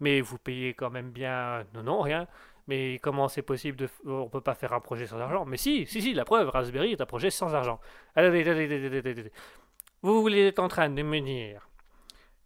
Mais 0.00 0.20
vous 0.20 0.36
payez 0.38 0.74
quand 0.74 0.90
même 0.90 1.10
bien. 1.10 1.64
Non, 1.74 1.82
non, 1.84 2.00
rien. 2.00 2.26
Mais 2.68 2.98
comment 3.02 3.28
c'est 3.28 3.42
possible 3.42 3.76
de. 3.76 3.88
On 4.04 4.28
peut 4.28 4.40
pas 4.40 4.54
faire 4.54 4.72
un 4.72 4.80
projet 4.80 5.06
sans 5.06 5.18
argent 5.18 5.44
Mais 5.44 5.56
si, 5.56 5.86
si, 5.86 6.02
si, 6.02 6.14
la 6.14 6.24
preuve, 6.24 6.48
Raspberry 6.48 6.92
est 6.92 7.00
un 7.00 7.06
projet 7.06 7.30
sans 7.30 7.54
argent. 7.54 7.80
Attendez, 8.14 8.42
attendez, 8.42 8.64
attendez, 8.64 8.86
attendez, 8.86 9.10
attendez. 9.10 9.32
Vous 10.02 10.20
voulez 10.20 10.48
être 10.48 10.58
en 10.58 10.68
train 10.68 10.90
de 10.90 11.02
me 11.02 11.20
dire 11.20 11.68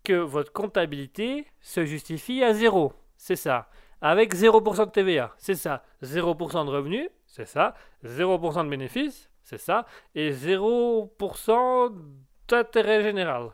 que 0.05 0.13
votre 0.15 0.53
comptabilité 0.53 1.47
se 1.61 1.85
justifie 1.85 2.45
à 2.45 2.53
zéro. 2.53 2.93
C'est 3.17 3.37
ça. 3.37 3.69
Avec 4.01 4.35
0% 4.35 4.87
de 4.87 4.91
TVA. 4.91 5.35
C'est 5.39 5.55
ça. 5.55 5.83
0% 6.03 6.67
de 6.67 6.71
revenus. 6.71 7.09
C'est 7.37 7.45
ça. 7.47 7.75
0% 8.03 8.65
de 8.65 8.71
bénéfices. 8.71 9.31
C'est 9.43 9.59
ça. 9.59 9.85
Et 10.15 10.31
0% 10.33 11.93
d'intérêt 12.49 13.03
général. 13.03 13.51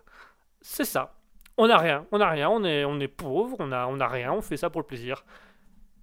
C'est 0.61 0.85
ça. 0.85 1.17
On 1.57 1.67
n'a 1.67 1.79
rien. 1.79 2.07
On 2.13 2.19
n'a 2.19 2.31
rien. 2.31 2.49
On 2.49 2.63
est, 2.63 3.09
pauvre. 3.09 3.57
On 3.59 3.67
n'a 3.67 4.07
rien. 4.09 4.33
On 4.33 4.41
fait 4.41 4.57
ça 4.57 4.71
pour 4.71 4.83
le 4.83 4.87
plaisir. 4.87 5.25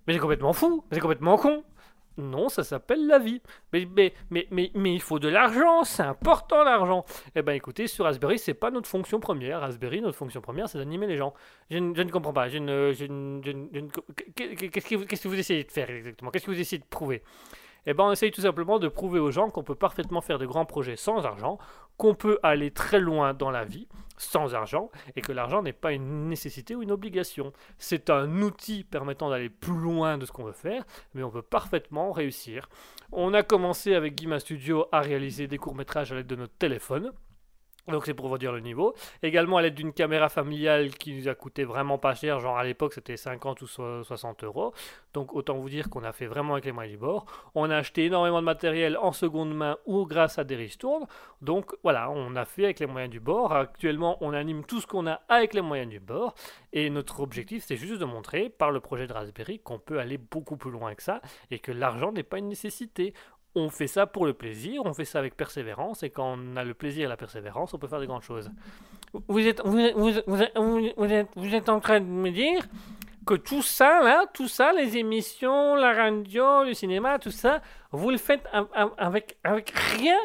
Mais 0.05 0.13
c'est 0.13 0.19
complètement 0.19 0.51
fou. 0.51 0.83
C'est 0.91 0.99
complètement 0.99 1.37
con. 1.37 1.63
Non, 2.17 2.49
ça 2.49 2.65
s'appelle 2.65 3.07
la 3.07 3.17
vie. 3.17 3.41
Mais, 3.71 3.87
mais, 3.95 4.13
mais, 4.51 4.71
mais, 4.75 4.93
il 4.93 4.99
faut 5.01 5.19
de 5.19 5.29
l'argent, 5.29 5.85
c'est 5.85 6.03
important 6.03 6.65
l'argent. 6.65 7.05
Eh 7.33 7.41
ben 7.41 7.53
écoutez, 7.53 7.87
sur 7.87 8.03
Raspberry, 8.03 8.37
c'est 8.37 8.53
pas 8.53 8.71
notre 8.71 8.89
fonction 8.89 9.21
première. 9.21 9.61
Raspberry, 9.61 10.01
notre 10.01 10.17
fonction 10.17 10.41
première, 10.41 10.67
c'est 10.67 10.79
d'animer 10.79 11.07
les 11.07 11.15
gens. 11.15 11.33
Je, 11.69 11.77
ne- 11.77 12.11
comprends 12.11 12.33
pas. 12.33 12.49
Je 12.49 12.57
ne, 12.57 12.91
je 12.91 13.05
ne- 13.05 13.41
je 13.41 13.51
ne- 13.79 13.87
qu'est-ce 14.35 15.23
que 15.23 15.27
vous 15.29 15.39
essayez 15.39 15.63
de 15.63 15.71
faire 15.71 15.89
exactement? 15.89 16.29
Qu'est-ce 16.29 16.45
que 16.45 16.51
vous 16.51 16.59
essayez 16.59 16.81
de 16.81 16.87
prouver? 16.89 17.23
Eh 17.91 17.95
ben 17.95 18.03
on 18.03 18.11
essaye 18.11 18.29
tout 18.29 18.41
simplement 18.41 18.77
de 18.77 18.87
prouver 18.87 19.17
aux 19.19 19.31
gens 19.31 19.49
qu'on 19.49 19.63
peut 19.63 19.73
parfaitement 19.73 20.21
faire 20.21 20.37
de 20.37 20.45
grands 20.45 20.63
projets 20.65 20.95
sans 20.95 21.25
argent, 21.25 21.57
qu'on 21.97 22.13
peut 22.13 22.37
aller 22.43 22.69
très 22.69 22.99
loin 22.99 23.33
dans 23.33 23.49
la 23.49 23.65
vie 23.65 23.87
sans 24.15 24.53
argent, 24.53 24.91
et 25.15 25.21
que 25.21 25.31
l'argent 25.31 25.63
n'est 25.63 25.73
pas 25.73 25.91
une 25.91 26.29
nécessité 26.29 26.75
ou 26.75 26.83
une 26.83 26.91
obligation. 26.91 27.51
C'est 27.79 28.11
un 28.11 28.43
outil 28.43 28.83
permettant 28.83 29.31
d'aller 29.31 29.49
plus 29.49 29.79
loin 29.79 30.19
de 30.19 30.27
ce 30.27 30.31
qu'on 30.31 30.43
veut 30.43 30.51
faire, 30.51 30.83
mais 31.15 31.23
on 31.23 31.31
peut 31.31 31.41
parfaitement 31.41 32.11
réussir. 32.11 32.69
On 33.11 33.33
a 33.33 33.41
commencé 33.41 33.95
avec 33.95 34.13
Guima 34.13 34.39
Studio 34.39 34.85
à 34.91 34.99
réaliser 34.99 35.47
des 35.47 35.57
courts-métrages 35.57 36.11
à 36.11 36.15
l'aide 36.15 36.27
de 36.27 36.35
notre 36.35 36.53
téléphone. 36.59 37.11
Donc 37.89 38.05
c'est 38.05 38.13
pour 38.13 38.27
vous 38.27 38.37
dire 38.37 38.51
le 38.51 38.59
niveau. 38.59 38.93
Également 39.23 39.57
à 39.57 39.61
l'aide 39.61 39.75
d'une 39.75 39.93
caméra 39.93 40.29
familiale 40.29 40.91
qui 40.91 41.13
nous 41.13 41.27
a 41.27 41.35
coûté 41.35 41.63
vraiment 41.63 41.97
pas 41.97 42.13
cher, 42.15 42.39
genre 42.39 42.57
à 42.57 42.63
l'époque 42.63 42.93
c'était 42.93 43.17
50 43.17 43.61
ou 43.61 43.67
so- 43.67 44.03
60 44.03 44.43
euros. 44.43 44.73
Donc 45.13 45.33
autant 45.33 45.55
vous 45.57 45.69
dire 45.69 45.89
qu'on 45.89 46.03
a 46.03 46.11
fait 46.11 46.27
vraiment 46.27 46.53
avec 46.53 46.65
les 46.65 46.71
moyens 46.71 46.93
du 46.95 46.99
bord. 46.99 47.25
On 47.55 47.69
a 47.69 47.77
acheté 47.77 48.05
énormément 48.05 48.39
de 48.39 48.45
matériel 48.45 48.97
en 48.97 49.11
seconde 49.11 49.53
main 49.55 49.77
ou 49.85 50.05
grâce 50.05 50.37
à 50.39 50.43
des 50.43 50.55
ristournes. 50.55 51.07
Donc 51.41 51.75
voilà, 51.83 52.09
on 52.11 52.35
a 52.35 52.45
fait 52.45 52.65
avec 52.65 52.79
les 52.79 52.85
moyens 52.85 53.11
du 53.11 53.19
bord. 53.19 53.53
Actuellement 53.53 54.17
on 54.21 54.33
anime 54.33 54.63
tout 54.65 54.81
ce 54.81 54.87
qu'on 54.87 55.07
a 55.07 55.21
avec 55.29 55.53
les 55.53 55.61
moyens 55.61 55.89
du 55.89 55.99
bord. 55.99 56.35
Et 56.73 56.89
notre 56.89 57.19
objectif 57.21 57.63
c'est 57.65 57.75
juste 57.77 57.99
de 57.99 58.05
montrer 58.05 58.49
par 58.49 58.71
le 58.71 58.79
projet 58.79 59.07
de 59.07 59.13
Raspberry 59.13 59.59
qu'on 59.59 59.79
peut 59.79 59.99
aller 59.99 60.17
beaucoup 60.17 60.57
plus 60.57 60.71
loin 60.71 60.93
que 60.93 61.01
ça 61.03 61.21
et 61.49 61.59
que 61.59 61.71
l'argent 61.71 62.11
n'est 62.11 62.23
pas 62.23 62.37
une 62.37 62.49
nécessité. 62.49 63.13
On 63.59 63.69
fait 63.69 63.87
ça 63.87 64.05
pour 64.07 64.25
le 64.25 64.33
plaisir, 64.33 64.81
on 64.85 64.93
fait 64.93 65.05
ça 65.05 65.19
avec 65.19 65.35
persévérance, 65.35 66.03
et 66.03 66.09
quand 66.09 66.37
on 66.37 66.55
a 66.55 66.63
le 66.63 66.73
plaisir 66.73 67.05
et 67.05 67.09
la 67.09 67.17
persévérance, 67.17 67.73
on 67.73 67.77
peut 67.77 67.87
faire 67.87 67.99
de 67.99 68.05
grandes 68.05 68.23
choses. 68.23 68.49
Vous 69.27 69.45
êtes, 69.45 69.61
vous 69.65 69.77
vous 69.95 70.41
êtes, 70.41 71.29
vous 71.35 71.55
êtes, 71.55 71.69
en 71.69 71.79
train 71.79 71.99
de 71.99 72.05
me 72.05 72.29
dire 72.31 72.61
que 73.25 73.33
tout 73.35 73.61
ça, 73.61 74.01
là, 74.03 74.25
tout 74.33 74.47
ça, 74.47 74.71
les 74.73 74.97
émissions, 74.97 75.75
la 75.75 75.93
radio, 75.93 76.63
le 76.63 76.73
cinéma, 76.73 77.19
tout 77.19 77.31
ça, 77.31 77.61
vous 77.91 78.09
le 78.11 78.17
faites 78.17 78.43
av- 78.53 78.69
av- 78.73 78.93
avec, 78.97 79.37
avec 79.43 79.71
rien 79.71 80.17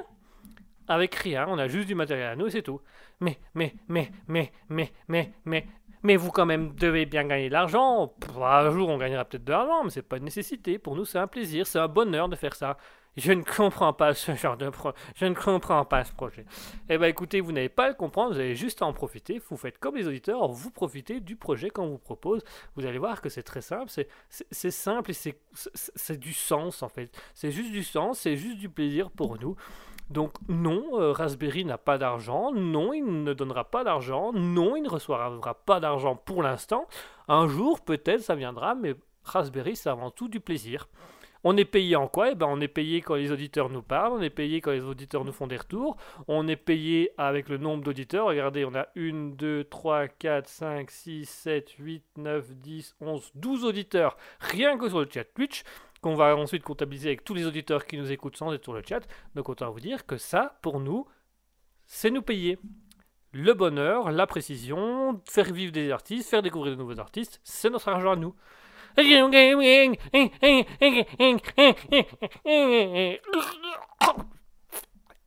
Avec 0.86 1.14
rien, 1.14 1.46
on 1.48 1.58
a 1.58 1.66
juste 1.66 1.86
du 1.88 1.94
matériel 1.94 2.28
à 2.28 2.36
nous 2.36 2.46
et 2.46 2.50
c'est 2.50 2.62
tout. 2.62 2.80
Mais, 3.20 3.38
mais, 3.54 3.74
mais, 3.88 4.10
mais, 4.28 4.52
mais, 4.68 4.92
mais, 5.08 5.32
mais, 5.46 5.66
mais 6.02 6.16
vous 6.16 6.30
quand 6.30 6.44
même 6.44 6.74
devez 6.74 7.06
bien 7.06 7.24
gagner 7.24 7.48
de 7.48 7.54
l'argent. 7.54 8.12
Un 8.38 8.70
jour 8.70 8.90
on 8.90 8.98
gagnera 8.98 9.24
peut-être 9.24 9.44
de 9.44 9.52
l'argent, 9.52 9.84
mais 9.84 9.90
c'est 9.90 10.02
pas 10.02 10.18
une 10.18 10.24
nécessité. 10.24 10.78
Pour 10.78 10.94
nous 10.94 11.06
c'est 11.06 11.18
un 11.18 11.26
plaisir, 11.26 11.66
c'est 11.66 11.78
un 11.78 11.88
bonheur 11.88 12.28
de 12.28 12.36
faire 12.36 12.54
ça. 12.54 12.76
Je 13.16 13.32
ne 13.32 13.42
comprends 13.42 13.92
pas 13.92 14.12
ce 14.14 14.34
genre 14.34 14.56
de 14.56 14.68
pro... 14.70 14.92
Je 15.14 15.26
ne 15.26 15.34
comprends 15.34 15.84
pas 15.84 16.04
ce 16.04 16.12
projet. 16.12 16.44
Eh 16.88 16.98
ben 16.98 17.06
écoutez, 17.06 17.40
vous 17.40 17.52
n'avez 17.52 17.68
pas 17.68 17.84
à 17.84 17.88
le 17.88 17.94
comprendre, 17.94 18.32
vous 18.34 18.40
avez 18.40 18.56
juste 18.56 18.82
à 18.82 18.86
en 18.86 18.92
profiter. 18.92 19.40
Vous 19.48 19.56
faites 19.56 19.78
comme 19.78 19.96
les 19.96 20.08
auditeurs, 20.08 20.48
vous 20.48 20.70
profitez 20.70 21.20
du 21.20 21.36
projet 21.36 21.70
qu'on 21.70 21.88
vous 21.88 21.98
propose. 21.98 22.42
Vous 22.74 22.86
allez 22.86 22.98
voir 22.98 23.20
que 23.20 23.28
c'est 23.28 23.42
très 23.42 23.60
simple, 23.62 23.90
c'est- 23.90 24.08
simple 24.70 25.12
et 25.12 25.14
c'est 25.14 26.18
du 26.18 26.32
sens 26.32 26.82
en 26.82 26.88
fait. 26.88 27.10
C'est 27.34 27.50
juste 27.50 27.70
du 27.70 27.84
sens, 27.84 28.18
c'est 28.20 28.36
juste 28.36 28.58
du 28.58 28.68
plaisir 28.68 29.10
pour 29.10 29.38
nous. 29.38 29.56
Donc 30.10 30.32
non, 30.48 30.84
euh, 31.00 31.12
Raspberry 31.12 31.64
n'a 31.64 31.78
pas 31.78 31.96
d'argent, 31.96 32.52
non, 32.52 32.92
il 32.92 33.04
ne 33.22 33.32
donnera 33.32 33.64
pas 33.64 33.84
d'argent, 33.84 34.32
non, 34.34 34.76
il 34.76 34.82
ne 34.82 34.88
recevra 34.90 35.54
pas 35.64 35.80
d'argent 35.80 36.14
pour 36.16 36.42
l'instant. 36.42 36.86
Un 37.28 37.48
jour, 37.48 37.80
peut-être, 37.80 38.20
ça 38.20 38.34
viendra, 38.34 38.74
mais 38.74 38.94
Raspberry, 39.22 39.76
c'est 39.76 39.88
avant 39.88 40.10
tout 40.10 40.28
du 40.28 40.40
plaisir. 40.40 40.88
On 41.44 41.56
est 41.58 41.66
payé 41.66 41.94
en 41.94 42.08
quoi? 42.08 42.32
Eh 42.32 42.34
ben, 42.34 42.46
on 42.48 42.60
est 42.60 42.68
payé 42.68 43.02
quand 43.02 43.14
les 43.14 43.30
auditeurs 43.30 43.68
nous 43.68 43.82
parlent, 43.82 44.14
on 44.14 44.22
est 44.22 44.30
payé 44.30 44.62
quand 44.62 44.72
les 44.72 44.84
auditeurs 44.84 45.24
nous 45.24 45.32
font 45.32 45.46
des 45.46 45.58
retours, 45.58 45.96
on 46.26 46.48
est 46.48 46.56
payé 46.56 47.10
avec 47.18 47.50
le 47.50 47.58
nombre 47.58 47.84
d'auditeurs. 47.84 48.26
Regardez, 48.26 48.64
on 48.64 48.74
a 48.74 48.88
1, 48.96 49.36
2, 49.36 49.64
3, 49.64 50.08
4, 50.08 50.48
5, 50.48 50.90
6, 50.90 51.28
7, 51.28 51.70
8, 51.78 52.04
9, 52.16 52.54
10, 52.56 52.96
11, 53.00 53.30
12 53.34 53.64
auditeurs, 53.64 54.16
rien 54.40 54.78
que 54.78 54.88
sur 54.88 55.00
le 55.00 55.08
chat 55.10 55.24
Twitch. 55.24 55.62
qu'on 56.00 56.14
va 56.14 56.36
ensuite 56.36 56.62
comptabiliser 56.62 57.08
avec 57.08 57.24
tous 57.24 57.34
les 57.34 57.46
auditeurs 57.46 57.86
qui 57.86 57.96
nous 57.96 58.10
écoutent 58.10 58.36
sans 58.36 58.52
être 58.52 58.64
sur 58.64 58.74
le 58.74 58.82
chat. 58.86 59.00
Donc 59.34 59.48
autant 59.48 59.70
vous 59.70 59.80
dire 59.80 60.06
que 60.06 60.16
ça, 60.16 60.58
pour 60.62 60.80
nous, 60.80 61.06
c'est 61.86 62.10
nous 62.10 62.22
payer. 62.22 62.58
Le 63.32 63.52
bonheur, 63.52 64.12
la 64.12 64.26
précision, 64.26 65.20
faire 65.28 65.52
vivre 65.52 65.72
des 65.72 65.90
artistes, 65.90 66.30
faire 66.30 66.42
découvrir 66.42 66.72
de 66.76 66.78
nouveaux 66.78 67.00
artistes, 67.00 67.40
c'est 67.42 67.68
notre 67.68 67.88
argent 67.88 68.12
à 68.12 68.16
nous. 68.16 68.34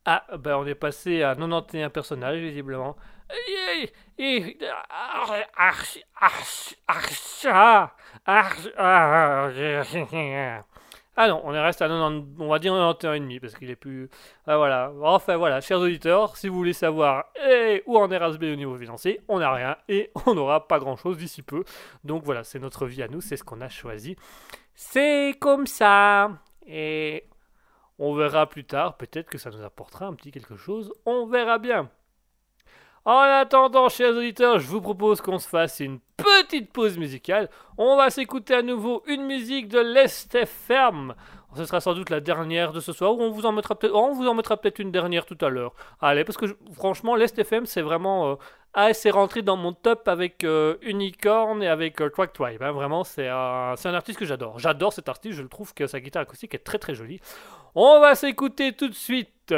Ah, 0.04 0.24
ben 0.38 0.56
on 0.56 0.66
est 0.66 0.74
passé 0.74 1.22
à 1.22 1.34
91 1.34 1.90
personnages, 1.92 2.38
visiblement. 2.38 2.96
Ah 11.20 11.26
non, 11.26 11.40
on 11.42 11.52
est 11.52 11.60
resté 11.60 11.82
à 11.82 11.88
90, 11.88 12.36
on 12.38 12.46
va 12.46 12.60
dire 12.60 12.72
91,5 12.72 13.40
parce 13.40 13.56
qu'il 13.56 13.68
est 13.70 13.74
plus. 13.74 14.08
Ah, 14.46 14.56
voilà. 14.56 14.92
Enfin 15.02 15.36
voilà, 15.36 15.60
chers 15.60 15.80
auditeurs, 15.80 16.36
si 16.36 16.46
vous 16.46 16.54
voulez 16.54 16.72
savoir 16.72 17.24
eh, 17.44 17.82
où 17.86 17.98
en 17.98 18.08
est 18.12 18.16
Raspberry 18.16 18.52
au 18.52 18.56
niveau 18.56 18.76
financier, 18.76 19.20
on 19.26 19.40
n'a 19.40 19.52
rien 19.52 19.76
et 19.88 20.12
on 20.26 20.36
n'aura 20.36 20.68
pas 20.68 20.78
grand 20.78 20.94
chose 20.94 21.18
d'ici 21.18 21.42
peu. 21.42 21.64
Donc 22.04 22.22
voilà, 22.22 22.44
c'est 22.44 22.60
notre 22.60 22.86
vie 22.86 23.02
à 23.02 23.08
nous, 23.08 23.20
c'est 23.20 23.36
ce 23.36 23.42
qu'on 23.42 23.60
a 23.60 23.68
choisi. 23.68 24.14
C'est 24.76 25.34
comme 25.40 25.66
ça. 25.66 26.30
Et 26.68 27.24
on 27.98 28.14
verra 28.14 28.48
plus 28.48 28.62
tard, 28.62 28.96
peut-être 28.96 29.28
que 29.28 29.38
ça 29.38 29.50
nous 29.50 29.64
apportera 29.64 30.06
un 30.06 30.14
petit 30.14 30.30
quelque 30.30 30.56
chose, 30.56 30.92
on 31.04 31.26
verra 31.26 31.58
bien. 31.58 31.90
En 33.08 33.20
attendant, 33.20 33.88
chers 33.88 34.14
auditeurs, 34.14 34.58
je 34.58 34.66
vous 34.66 34.82
propose 34.82 35.22
qu'on 35.22 35.38
se 35.38 35.48
fasse 35.48 35.80
une 35.80 35.98
petite 36.18 36.70
pause 36.70 36.98
musicale. 36.98 37.48
On 37.78 37.96
va 37.96 38.10
s'écouter 38.10 38.52
à 38.52 38.60
nouveau 38.60 39.02
une 39.06 39.24
musique 39.24 39.68
de 39.68 39.78
l'Est 39.78 40.44
Ferme. 40.44 41.14
Ce 41.56 41.64
sera 41.64 41.80
sans 41.80 41.94
doute 41.94 42.10
la 42.10 42.20
dernière 42.20 42.74
de 42.74 42.80
ce 42.80 42.92
soir, 42.92 43.16
ou 43.16 43.22
on 43.22 43.30
vous 43.30 43.46
en 43.46 43.52
mettra 43.52 43.76
peut-être, 43.76 44.56
peut-être 44.56 44.78
une 44.78 44.92
dernière 44.92 45.24
tout 45.24 45.38
à 45.40 45.48
l'heure. 45.48 45.72
Allez, 46.02 46.22
parce 46.22 46.36
que 46.36 46.44
franchement, 46.74 47.16
l'Est 47.16 47.38
FM, 47.38 47.64
c'est 47.64 47.80
vraiment 47.80 48.32
euh, 48.32 48.34
assez 48.74 49.10
rentré 49.10 49.40
dans 49.40 49.56
mon 49.56 49.72
top 49.72 50.06
avec 50.06 50.44
euh, 50.44 50.76
Unicorn 50.82 51.62
et 51.62 51.68
avec 51.68 52.02
euh, 52.02 52.10
Track 52.10 52.34
Tribe. 52.34 52.62
Hein. 52.62 52.72
Vraiment, 52.72 53.04
c'est 53.04 53.28
un, 53.28 53.72
un 53.82 53.94
artiste 53.94 54.18
que 54.18 54.26
j'adore. 54.26 54.58
J'adore 54.58 54.92
cet 54.92 55.08
artiste, 55.08 55.38
je 55.38 55.42
le 55.42 55.48
trouve 55.48 55.72
que 55.72 55.86
sa 55.86 55.98
guitare 55.98 56.24
acoustique 56.24 56.54
est 56.54 56.58
très 56.58 56.78
très 56.78 56.94
jolie. 56.94 57.22
On 57.74 58.00
va 58.00 58.14
s'écouter 58.14 58.74
tout 58.74 58.88
de 58.88 58.94
suite. 58.94 59.54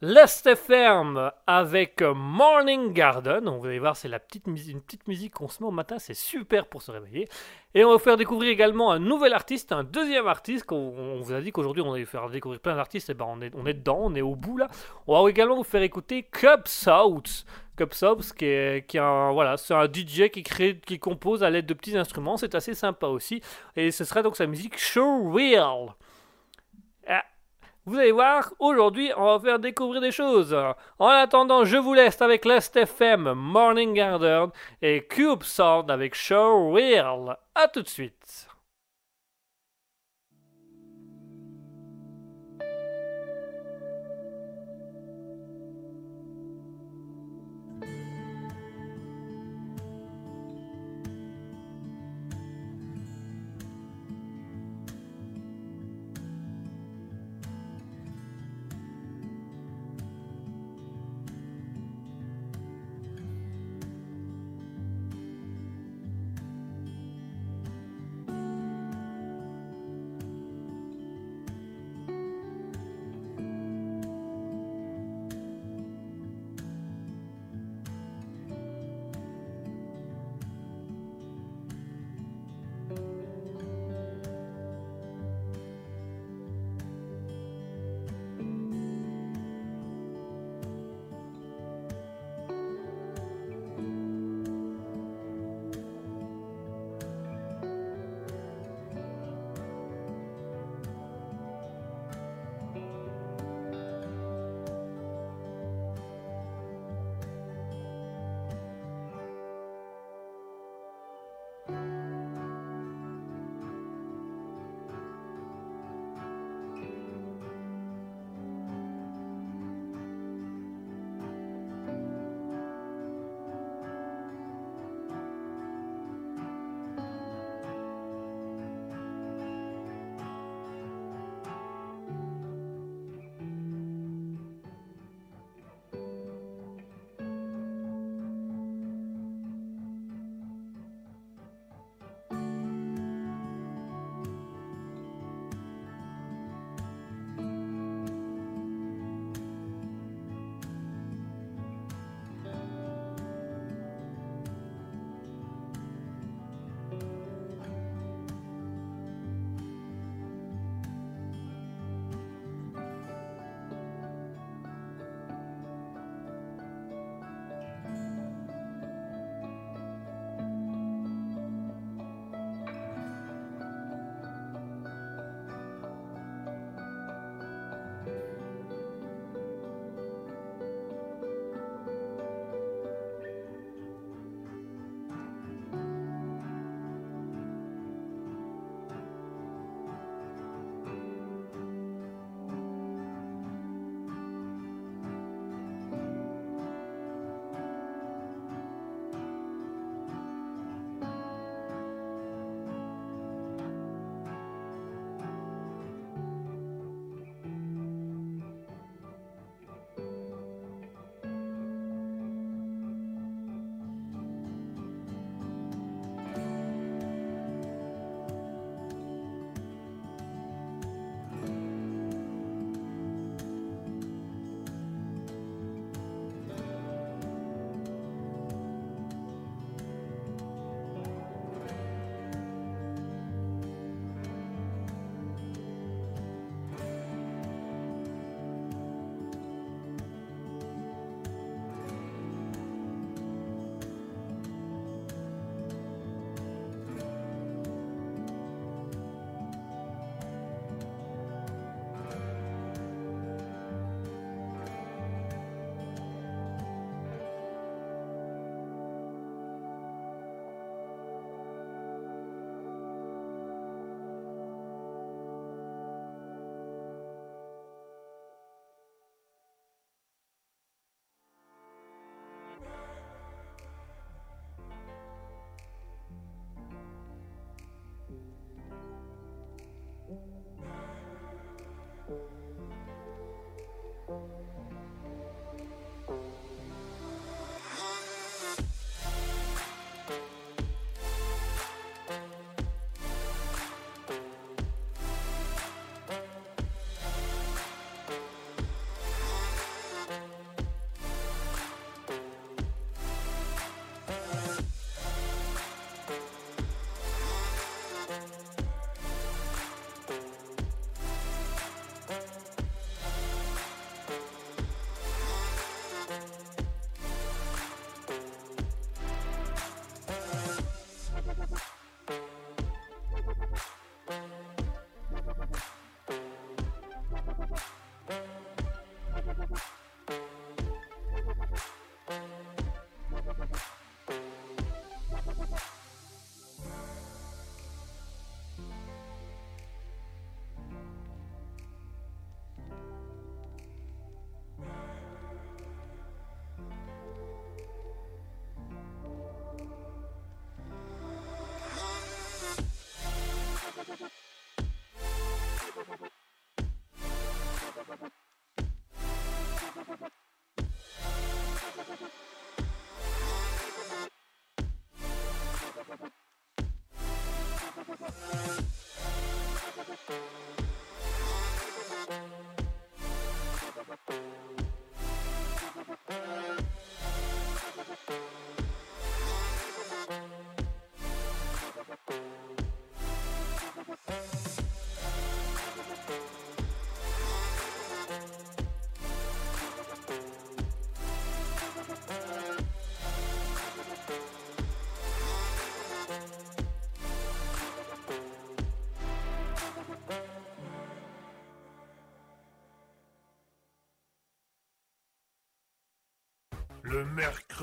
L'Est 0.00 0.54
ferme 0.56 1.30
avec 1.46 2.02
Morning 2.02 2.92
Garden. 2.92 3.48
Vous 3.48 3.66
allez 3.66 3.78
voir, 3.78 3.96
c'est 3.96 4.08
la 4.08 4.18
petite 4.18 4.46
une 4.48 4.80
petite 4.82 5.06
musique 5.06 5.34
qu'on 5.34 5.48
se 5.48 5.62
met 5.62 5.68
au 5.68 5.72
matin, 5.72 6.00
c'est 6.00 6.14
super 6.14 6.66
pour 6.66 6.82
se 6.82 6.90
réveiller. 6.90 7.28
Et 7.74 7.84
on 7.84 7.88
va 7.88 7.94
vous 7.94 8.02
faire 8.02 8.16
découvrir 8.16 8.50
également 8.50 8.90
un 8.90 8.98
nouvel 8.98 9.32
artiste, 9.32 9.70
un 9.70 9.84
deuxième 9.84 10.26
artiste. 10.26 10.70
On, 10.72 11.20
vous 11.20 11.32
a 11.32 11.40
dit 11.40 11.52
qu'aujourd'hui 11.52 11.82
on 11.82 11.92
allait 11.92 12.04
faire 12.06 12.28
découvrir 12.28 12.60
plein 12.60 12.74
d'artistes, 12.74 13.08
et 13.08 13.14
ben 13.14 13.26
on 13.28 13.40
est, 13.40 13.54
on 13.54 13.66
est 13.66 13.74
dedans, 13.74 14.00
on 14.02 14.14
est 14.16 14.20
au 14.20 14.34
bout 14.34 14.58
là. 14.58 14.68
On 15.06 15.22
va 15.22 15.30
également 15.30 15.56
vous 15.56 15.64
faire 15.64 15.82
écouter 15.82 16.24
Cup 16.24 16.66
South. 16.66 17.46
Cup 17.76 17.94
South, 17.94 18.32
qui 18.36 18.46
est, 18.46 18.86
qui 18.86 18.98
un, 18.98 19.30
voilà, 19.30 19.56
c'est 19.56 19.74
un 19.74 19.86
DJ 19.86 20.28
qui 20.28 20.42
crée, 20.42 20.80
qui 20.84 20.98
compose 20.98 21.44
à 21.44 21.50
l'aide 21.50 21.66
de 21.66 21.74
petits 21.74 21.96
instruments. 21.96 22.36
C'est 22.36 22.56
assez 22.56 22.74
sympa 22.74 23.06
aussi. 23.06 23.40
Et 23.76 23.92
ce 23.92 24.04
serait 24.04 24.24
donc 24.24 24.36
sa 24.36 24.46
musique 24.46 24.76
Show 24.76 25.30
Real. 25.30 25.94
Vous 27.86 27.98
allez 27.98 28.12
voir, 28.12 28.54
aujourd'hui, 28.60 29.12
on 29.14 29.36
va 29.36 29.40
faire 29.40 29.58
découvrir 29.58 30.00
des 30.00 30.10
choses. 30.10 30.56
En 30.98 31.08
attendant, 31.08 31.66
je 31.66 31.76
vous 31.76 31.92
laisse 31.92 32.22
avec 32.22 32.46
Last 32.46 32.74
FM, 32.74 33.34
Morning 33.34 33.92
Garden 33.92 34.48
et 34.80 35.06
Cube 35.06 35.42
avec 35.88 36.14
Show 36.14 36.72
Real. 36.72 37.36
A 37.54 37.68
tout 37.68 37.82
de 37.82 37.88
suite. 37.88 38.23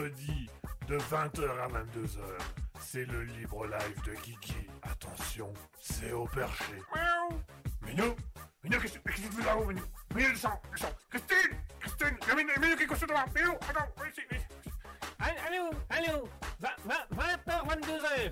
Mercredi 0.01 0.49
de 0.87 0.97
20h 0.97 1.59
à 1.59 1.67
22h. 1.67 2.19
C'est 2.79 3.05
le 3.05 3.23
libre 3.23 3.65
live 3.67 4.03
de 4.05 4.13
Kiki. 4.21 4.67
Attention, 4.83 5.53
c'est 5.79 6.11
au 6.11 6.25
perché. 6.25 6.73
Miaou. 6.95 7.39
Minou 7.83 8.15
Minou, 8.63 8.79
qu'est-ce 8.79 8.99
que 8.99 9.11
tu 9.11 9.21
fais 9.21 9.45
là-haut, 9.45 9.65
Minou? 9.65 9.81
Minou, 10.15 10.29
descends, 10.31 10.61
descends 10.71 10.93
Christine 11.09 11.57
Christine 11.79 12.17
Minou, 12.35 12.51
Minou, 12.59 12.75
qu'est-ce 12.75 12.87
que 12.87 12.93
tu 12.93 12.99
fais 12.99 13.13
là 13.13 13.25
Minou, 13.35 13.51
attends, 13.69 14.07
ici, 14.09 14.21
ici. 14.31 14.45
Allez 15.19 16.09
où? 16.09 16.27
20h, 16.61 17.67
22h. 17.67 18.31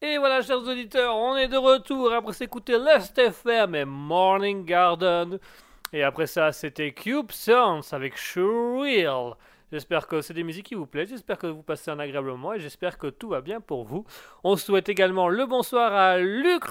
Et 0.00 0.18
voilà, 0.18 0.42
chers 0.42 0.58
auditeurs, 0.58 1.16
on 1.16 1.36
est 1.36 1.48
de 1.48 1.56
retour 1.56 2.12
après 2.12 2.32
s'écouter 2.32 2.78
Last 2.78 3.18
FM 3.18 3.74
et 3.74 3.84
Morning 3.84 4.64
Garden. 4.64 5.38
Et 5.92 6.02
après 6.02 6.26
ça, 6.26 6.52
c'était 6.52 6.92
Cube 6.92 7.30
Sounds 7.30 7.92
avec 7.92 8.18
Surreal. 8.18 9.34
J'espère 9.70 10.06
que 10.06 10.22
c'est 10.22 10.32
des 10.32 10.44
musiques 10.44 10.66
qui 10.66 10.74
vous 10.74 10.86
plaisent, 10.86 11.10
j'espère 11.10 11.36
que 11.36 11.46
vous 11.46 11.62
passez 11.62 11.90
un 11.90 11.98
agréable 11.98 12.28
moment 12.28 12.54
et 12.54 12.60
j'espère 12.60 12.96
que 12.96 13.06
tout 13.06 13.28
va 13.28 13.42
bien 13.42 13.60
pour 13.60 13.84
vous. 13.84 14.06
On 14.42 14.56
souhaite 14.56 14.88
également 14.88 15.28
le 15.28 15.44
bonsoir 15.44 15.92
à 15.92 16.16
Lurixix 16.18 16.64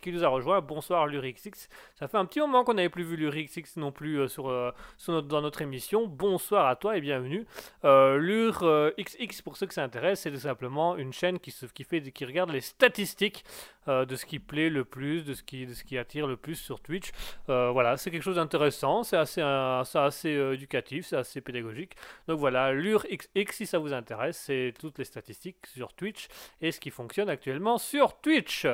qui 0.00 0.12
nous 0.12 0.24
a 0.24 0.28
rejoint. 0.28 0.60
Bonsoir 0.60 1.08
Lurixix. 1.08 1.68
Ça 1.96 2.06
fait 2.06 2.16
un 2.16 2.26
petit 2.26 2.38
moment 2.38 2.62
qu'on 2.62 2.74
n'avait 2.74 2.88
plus 2.88 3.02
vu 3.02 3.16
Lurixix 3.16 3.76
non 3.76 3.90
plus 3.90 4.20
euh, 4.20 4.28
sur, 4.28 4.50
euh, 4.50 4.70
dans 5.08 5.42
notre 5.42 5.62
émission. 5.62 6.06
Bonsoir 6.06 6.68
à 6.68 6.76
toi 6.76 6.96
et 6.96 7.00
bienvenue. 7.00 7.44
Euh, 7.84 8.18
Lur 8.18 8.62
euh, 8.62 8.92
XX, 8.96 9.42
pour 9.42 9.56
ceux 9.56 9.66
que 9.66 9.74
ça 9.74 9.82
intéresse, 9.82 10.20
c'est 10.20 10.30
tout 10.30 10.38
simplement 10.38 10.96
une 10.96 11.12
chaîne 11.12 11.40
qui, 11.40 11.50
se, 11.50 11.66
qui, 11.66 11.82
fait, 11.82 12.02
qui 12.12 12.24
regarde 12.24 12.50
les 12.50 12.60
statistiques 12.60 13.44
euh, 13.88 14.04
de 14.04 14.14
ce 14.14 14.26
qui 14.26 14.38
plaît 14.38 14.70
le 14.70 14.84
plus, 14.84 15.24
de 15.24 15.34
ce 15.34 15.42
qui, 15.42 15.66
ce 15.74 15.82
qui 15.82 15.98
attire 15.98 16.28
le 16.28 16.36
plus 16.36 16.54
sur 16.54 16.80
Twitch. 16.80 17.10
Voilà, 17.48 17.96
c'est 17.96 18.12
quelque 18.12 18.22
chose 18.22 18.36
d'intéressant, 18.36 19.02
c'est 19.02 19.16
assez, 19.16 19.40
assez 19.40 20.36
euh, 20.36 20.54
éducatif, 20.54 21.06
c'est 21.06 21.16
assez 21.16 21.31
pédagogique. 21.40 21.96
Donc 22.28 22.38
voilà, 22.38 22.72
Lur 22.72 23.06
XX, 23.10 23.52
si 23.52 23.66
ça 23.66 23.78
vous 23.78 23.92
intéresse, 23.92 24.38
c'est 24.38 24.74
toutes 24.78 24.98
les 24.98 25.04
statistiques 25.04 25.66
sur 25.66 25.92
Twitch 25.94 26.28
et 26.60 26.72
ce 26.72 26.80
qui 26.80 26.90
fonctionne 26.90 27.28
actuellement 27.28 27.78
sur 27.78 28.20
Twitch. 28.20 28.66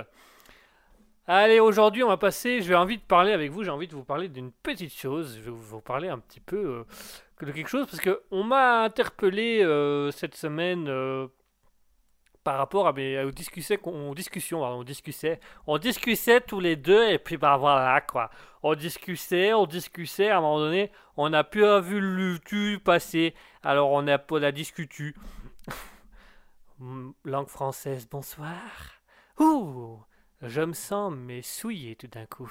Allez, 1.30 1.60
aujourd'hui, 1.60 2.02
on 2.02 2.09
va 2.09 2.16
passer. 2.16 2.62
Je 2.62 2.68
vais 2.70 2.74
envie 2.74 2.97
de 2.97 3.02
parler 3.02 3.32
avec 3.32 3.51
vous. 3.51 3.62
J'ai 3.62 3.70
envie 3.70 3.86
de 3.86 3.94
vous 3.94 4.02
parler 4.02 4.28
d'une 4.28 4.51
petite 4.51 4.94
chose. 4.94 5.36
Je 5.36 5.43
vais 5.43 5.51
vous 5.51 5.80
parler 5.82 6.09
un 6.09 6.18
petit 6.18 6.40
peu 6.40 6.56
euh, 6.56 7.44
de 7.44 7.52
quelque 7.52 7.68
chose 7.68 7.85
parce 7.85 8.01
que 8.01 8.22
on 8.30 8.44
m'a 8.44 8.82
interpellé 8.82 9.62
euh, 9.62 10.10
cette 10.10 10.35
semaine 10.35 10.89
euh, 10.89 11.26
par 12.49 12.57
rapport 12.57 12.87
à 12.87 12.95
mes 12.95 13.23
aux 13.25 13.31
discussions 13.31 13.77
qu'on 13.77 14.15
discussion, 14.15 14.62
on 14.62 14.83
discutait, 14.83 15.39
on 15.66 15.77
discutait 15.77 16.41
tous 16.41 16.61
les 16.61 16.77
deux 16.77 17.11
et 17.11 17.19
puis 17.19 17.37
bah 17.37 17.59
voilà 17.59 18.01
quoi. 18.01 18.31
On 18.62 18.75
discutait, 18.75 19.53
on 19.53 19.66
discutait. 19.66 20.31
À 20.31 20.39
un 20.39 20.41
moment 20.41 20.59
donné, 20.59 20.91
on 21.19 21.29
n'a 21.29 21.45
plus 21.45 21.66
vu 21.83 22.01
le 22.01 22.39
tu 22.39 22.79
passer. 22.83 23.35
Alors 23.62 23.91
on 23.91 24.07
a 24.07 24.16
pas 24.16 24.39
la 24.39 24.51
discutu. 24.51 25.15
Langue 27.27 27.49
française, 27.49 28.09
bonsoir. 28.11 28.57
Ouh, 29.39 30.03
je 30.41 30.62
me 30.62 30.73
sens 30.73 31.12
mais 31.15 31.43
souillé 31.43 31.97
tout 31.97 32.07
d'un 32.07 32.25
coup. 32.25 32.51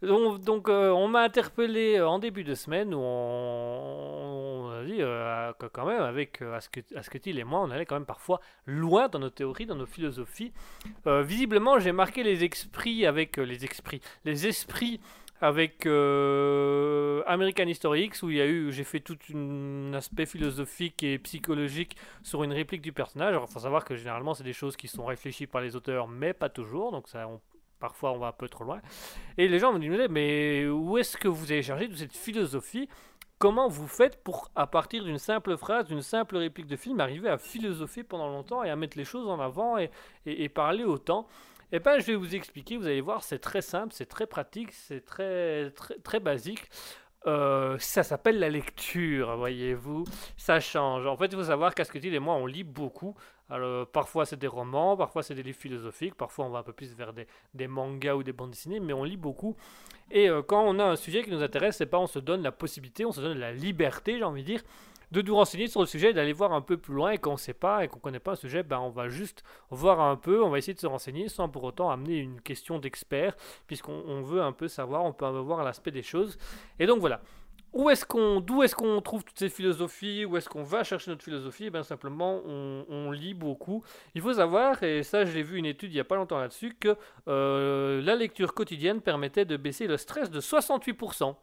Donc, 0.00 0.68
euh, 0.68 0.90
on 0.90 1.08
m'a 1.08 1.22
interpellé 1.22 1.96
euh, 1.96 2.08
en 2.08 2.20
début 2.20 2.44
de 2.44 2.54
semaine 2.54 2.94
où 2.94 2.98
on, 2.98 4.70
a 4.70 4.84
dit 4.84 4.98
euh, 5.00 5.52
que 5.54 5.66
quand 5.66 5.86
même 5.86 6.02
avec 6.02 6.40
euh, 6.40 6.56
Asket- 6.56 6.96
Asketil 6.96 7.38
et 7.38 7.44
moi 7.44 7.60
on 7.60 7.70
allait 7.70 7.84
quand 7.84 7.96
même 7.96 8.06
parfois 8.06 8.40
loin 8.64 9.08
dans 9.08 9.18
nos 9.18 9.30
théories, 9.30 9.66
dans 9.66 9.74
nos 9.74 9.86
philosophies. 9.86 10.52
Euh, 11.08 11.22
visiblement 11.22 11.80
j'ai 11.80 11.90
marqué 11.90 12.22
les 12.22 12.44
esprits 12.44 13.06
avec 13.06 13.38
euh, 13.38 13.42
les 13.42 13.64
esprits, 13.64 14.00
les 14.24 14.46
esprits 14.46 15.00
avec 15.40 15.86
euh, 15.86 17.22
American 17.26 17.66
History 17.66 18.04
X 18.04 18.22
où 18.22 18.30
il 18.30 18.36
y 18.36 18.40
a 18.40 18.46
eu, 18.46 18.72
j'ai 18.72 18.84
fait 18.84 19.00
tout 19.00 19.18
un 19.34 19.94
aspect 19.94 20.26
philosophique 20.26 21.02
et 21.02 21.18
psychologique 21.18 21.96
sur 22.22 22.42
une 22.44 22.52
réplique 22.52 22.82
du 22.82 22.92
personnage. 22.92 23.30
Alors, 23.30 23.46
il 23.48 23.52
faut 23.52 23.60
savoir 23.60 23.84
que 23.84 23.96
généralement 23.96 24.34
c'est 24.34 24.44
des 24.44 24.52
choses 24.52 24.76
qui 24.76 24.88
sont 24.88 25.04
réfléchies 25.04 25.46
par 25.46 25.60
les 25.60 25.76
auteurs, 25.76 26.08
mais 26.08 26.32
pas 26.32 26.48
toujours. 26.48 26.90
Donc 26.92 27.08
ça, 27.08 27.28
parfois 27.78 28.12
on 28.12 28.18
va 28.18 28.28
un 28.28 28.32
peu 28.32 28.48
trop 28.48 28.64
loin. 28.64 28.80
Et 29.36 29.48
les 29.48 29.58
gens 29.58 29.72
me 29.72 29.78
disent 29.78 30.08
mais 30.10 30.66
où 30.66 30.98
est-ce 30.98 31.16
que 31.16 31.28
vous 31.28 31.50
avez 31.50 31.62
cherché 31.62 31.88
toute 31.88 31.98
cette 31.98 32.16
philosophie? 32.16 32.88
Comment 33.38 33.68
vous 33.68 33.86
faites 33.86 34.22
pour, 34.24 34.50
à 34.56 34.66
partir 34.66 35.04
d'une 35.04 35.18
simple 35.18 35.56
phrase, 35.56 35.86
d'une 35.86 36.02
simple 36.02 36.36
réplique 36.36 36.66
de 36.66 36.74
film, 36.74 36.98
arriver 36.98 37.28
à 37.28 37.38
philosopher 37.38 38.02
pendant 38.02 38.28
longtemps 38.28 38.64
et 38.64 38.70
à 38.70 38.74
mettre 38.74 38.98
les 38.98 39.04
choses 39.04 39.28
en 39.28 39.38
avant 39.38 39.76
et, 39.78 40.48
parler 40.48 40.82
autant? 40.82 41.28
Eh 41.70 41.78
bien, 41.78 42.00
je 42.00 42.06
vais 42.06 42.14
vous 42.16 42.34
expliquer, 42.34 42.76
vous 42.78 42.86
allez 42.86 43.00
voir, 43.00 43.22
c'est 43.22 43.38
très 43.38 43.62
simple, 43.62 43.92
c'est 43.92 44.06
très 44.06 44.26
pratique, 44.26 44.72
c'est 44.72 45.04
très, 45.04 45.70
très, 45.70 45.98
très 45.98 46.18
basique. 46.18 46.68
Euh, 47.26 47.76
ça 47.78 48.02
s'appelle 48.02 48.40
la 48.40 48.48
lecture, 48.48 49.36
voyez-vous. 49.36 50.04
Ça 50.36 50.58
change. 50.58 51.06
En 51.06 51.16
fait, 51.16 51.26
il 51.26 51.36
faut 51.36 51.44
savoir 51.44 51.74
qu'Asketil 51.74 52.14
et 52.14 52.18
moi, 52.18 52.34
on 52.34 52.46
lit 52.46 52.64
beaucoup. 52.64 53.14
Alors, 53.50 53.86
parfois, 53.86 54.26
c'est 54.26 54.38
des 54.38 54.46
romans, 54.46 54.96
parfois, 54.96 55.22
c'est 55.22 55.34
des 55.34 55.42
livres 55.42 55.58
philosophiques, 55.58 56.14
parfois, 56.14 56.44
on 56.44 56.50
va 56.50 56.58
un 56.58 56.62
peu 56.62 56.72
plus 56.72 56.94
vers 56.94 57.12
des, 57.14 57.68
mangas 57.68 58.14
ou 58.14 58.22
des 58.22 58.32
bandes 58.32 58.50
dessinées, 58.50 58.80
mais 58.80 58.92
on 58.92 59.04
lit 59.04 59.16
beaucoup. 59.16 59.56
Et 60.10 60.28
euh, 60.28 60.42
quand 60.42 60.62
on 60.62 60.78
a 60.78 60.84
un 60.84 60.96
sujet 60.96 61.22
qui 61.22 61.30
nous 61.30 61.42
intéresse, 61.42 61.78
c'est 61.78 61.86
pas 61.86 61.98
on 61.98 62.06
se 62.06 62.18
donne 62.18 62.42
la 62.42 62.52
possibilité, 62.52 63.04
on 63.06 63.12
se 63.12 63.20
donne 63.20 63.38
la 63.38 63.52
liberté, 63.52 64.18
j'ai 64.18 64.24
envie 64.24 64.42
de 64.42 64.46
dire, 64.46 64.62
de 65.12 65.22
nous 65.22 65.34
renseigner 65.34 65.68
sur 65.68 65.80
le 65.80 65.86
sujet, 65.86 66.12
d'aller 66.12 66.32
voir 66.32 66.52
un 66.52 66.60
peu 66.60 66.76
plus 66.76 66.94
loin. 66.94 67.12
Et 67.12 67.18
quand 67.18 67.30
on 67.30 67.34
ne 67.34 67.38
sait 67.38 67.54
pas 67.54 67.84
et 67.84 67.88
qu'on 67.88 67.96
ne 67.96 68.02
connaît 68.02 68.18
pas 68.18 68.32
un 68.32 68.36
sujet, 68.36 68.62
ben, 68.62 68.78
on 68.78 68.90
va 68.90 69.08
juste 69.08 69.42
voir 69.70 70.00
un 70.00 70.16
peu, 70.16 70.42
on 70.42 70.50
va 70.50 70.58
essayer 70.58 70.74
de 70.74 70.80
se 70.80 70.86
renseigner 70.86 71.28
sans 71.28 71.48
pour 71.48 71.64
autant 71.64 71.90
amener 71.90 72.18
une 72.18 72.40
question 72.40 72.78
d'expert, 72.78 73.34
puisqu'on 73.66 74.04
on 74.06 74.22
veut 74.22 74.42
un 74.42 74.52
peu 74.52 74.68
savoir, 74.68 75.04
on 75.04 75.12
peut 75.12 75.24
un 75.24 75.32
peu 75.32 75.38
voir 75.38 75.64
l'aspect 75.64 75.90
des 75.90 76.02
choses. 76.02 76.38
Et 76.78 76.86
donc 76.86 77.00
voilà. 77.00 77.22
Où 77.72 77.90
est-ce 77.90 78.04
qu'on, 78.04 78.40
d'où 78.40 78.62
est-ce 78.62 78.74
qu'on 78.74 79.00
trouve 79.00 79.24
toutes 79.24 79.38
ces 79.38 79.48
philosophies? 79.48 80.24
Où 80.24 80.36
est-ce 80.36 80.48
qu'on 80.48 80.62
va 80.62 80.84
chercher 80.84 81.10
notre 81.10 81.22
philosophie? 81.22 81.66
Eh 81.66 81.70
bien 81.70 81.82
simplement, 81.82 82.40
on, 82.46 82.84
on 82.88 83.10
lit 83.10 83.34
beaucoup. 83.34 83.84
Il 84.14 84.22
faut 84.22 84.32
savoir, 84.34 84.82
et 84.82 85.02
ça 85.02 85.24
j'ai 85.24 85.42
vu 85.42 85.58
une 85.58 85.66
étude 85.66 85.92
il 85.92 85.94
n'y 85.94 86.00
a 86.00 86.04
pas 86.04 86.16
longtemps 86.16 86.38
là-dessus, 86.38 86.76
que 86.80 86.96
euh, 87.28 88.00
la 88.02 88.16
lecture 88.16 88.54
quotidienne 88.54 89.00
permettait 89.00 89.44
de 89.44 89.56
baisser 89.56 89.86
le 89.86 89.96
stress 89.96 90.30
de 90.30 90.40
68%. 90.40 91.34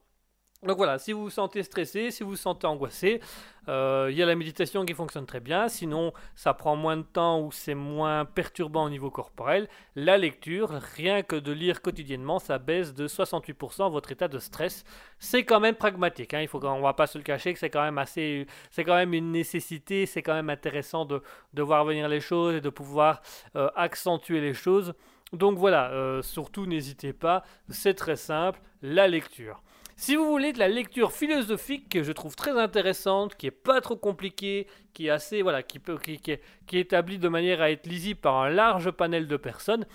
Donc 0.65 0.77
voilà, 0.77 0.97
si 0.97 1.13
vous 1.13 1.23
vous 1.23 1.29
sentez 1.29 1.61
stressé, 1.61 2.09
si 2.09 2.23
vous 2.23 2.31
vous 2.31 2.35
sentez 2.35 2.65
angoissé, 2.65 3.21
euh, 3.69 4.07
il 4.09 4.17
y 4.17 4.23
a 4.23 4.25
la 4.25 4.35
méditation 4.35 4.83
qui 4.83 4.95
fonctionne 4.95 5.27
très 5.27 5.39
bien. 5.39 5.67
Sinon, 5.67 6.11
ça 6.35 6.55
prend 6.55 6.75
moins 6.75 6.97
de 6.97 7.03
temps 7.03 7.39
ou 7.41 7.51
c'est 7.51 7.75
moins 7.75 8.25
perturbant 8.25 8.85
au 8.85 8.89
niveau 8.89 9.11
corporel. 9.11 9.67
La 9.95 10.17
lecture, 10.17 10.71
rien 10.95 11.21
que 11.21 11.35
de 11.35 11.51
lire 11.51 11.83
quotidiennement, 11.83 12.39
ça 12.39 12.57
baisse 12.57 12.95
de 12.95 13.07
68% 13.07 13.91
votre 13.91 14.11
état 14.11 14.27
de 14.27 14.39
stress. 14.39 14.83
C'est 15.19 15.45
quand 15.45 15.59
même 15.59 15.75
pragmatique. 15.75 16.33
Hein. 16.33 16.41
Il 16.41 16.47
faut, 16.47 16.59
va 16.59 16.93
pas 16.93 17.07
se 17.07 17.19
le 17.19 17.23
cacher 17.23 17.53
que 17.53 17.59
c'est 17.59 17.69
quand 17.69 17.83
même 17.83 17.99
assez, 17.99 18.47
c'est 18.71 18.83
quand 18.83 18.95
même 18.95 19.13
une 19.13 19.31
nécessité. 19.31 20.07
C'est 20.07 20.23
quand 20.23 20.33
même 20.33 20.49
intéressant 20.49 21.05
de, 21.05 21.21
de 21.53 21.61
voir 21.61 21.85
venir 21.85 22.09
les 22.09 22.21
choses 22.21 22.55
et 22.55 22.61
de 22.61 22.69
pouvoir 22.69 23.21
euh, 23.55 23.69
accentuer 23.75 24.41
les 24.41 24.55
choses. 24.55 24.95
Donc 25.31 25.57
voilà, 25.57 25.91
euh, 25.91 26.21
surtout 26.23 26.65
n'hésitez 26.65 27.13
pas. 27.13 27.43
C'est 27.69 27.93
très 27.93 28.15
simple, 28.15 28.59
la 28.81 29.07
lecture. 29.07 29.61
Si 29.97 30.17
vous 30.17 30.29
voulez 30.29 30.51
de 30.51 30.59
la 30.59 30.67
lecture 30.67 31.13
philosophique 31.13 31.87
que 31.87 32.03
je 32.03 32.11
trouve 32.11 32.35
très 32.35 32.59
intéressante, 32.59 33.35
qui 33.35 33.47
est 33.47 33.51
pas 33.51 33.79
trop 33.79 33.95
compliquée, 33.95 34.67
qui 34.93 35.07
est 35.07 35.09
assez 35.09 35.41
voilà, 35.41 35.63
qui 35.63 35.79
est, 36.27 36.41
établie 36.73 37.17
de 37.17 37.29
manière 37.29 37.61
à 37.61 37.71
être 37.71 37.87
lisible 37.87 38.19
par 38.19 38.35
un 38.35 38.49
large 38.49 38.91
panel 38.91 39.25
de 39.27 39.37
personnes, 39.37 39.85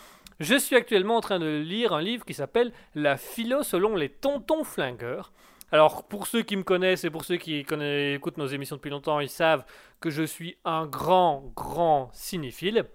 je 0.40 0.54
suis 0.56 0.74
actuellement 0.74 1.16
en 1.16 1.20
train 1.20 1.38
de 1.38 1.58
lire 1.58 1.92
un 1.92 2.00
livre 2.00 2.24
qui 2.24 2.32
s'appelle 2.32 2.72
La 2.94 3.18
philo 3.18 3.62
selon 3.62 3.94
les 3.94 4.08
tontons 4.08 4.64
flingueurs. 4.64 5.32
Alors 5.70 6.08
pour 6.08 6.26
ceux 6.26 6.42
qui 6.42 6.56
me 6.56 6.62
connaissent 6.62 7.04
et 7.04 7.10
pour 7.10 7.24
ceux 7.24 7.36
qui 7.36 7.56
écoutent 7.56 8.38
nos 8.38 8.46
émissions 8.46 8.76
depuis 8.76 8.90
longtemps, 8.90 9.20
ils 9.20 9.28
savent 9.28 9.66
que 10.00 10.08
je 10.08 10.22
suis 10.22 10.56
un 10.64 10.86
grand 10.86 11.52
grand 11.54 12.08
cinéphile. 12.14 12.86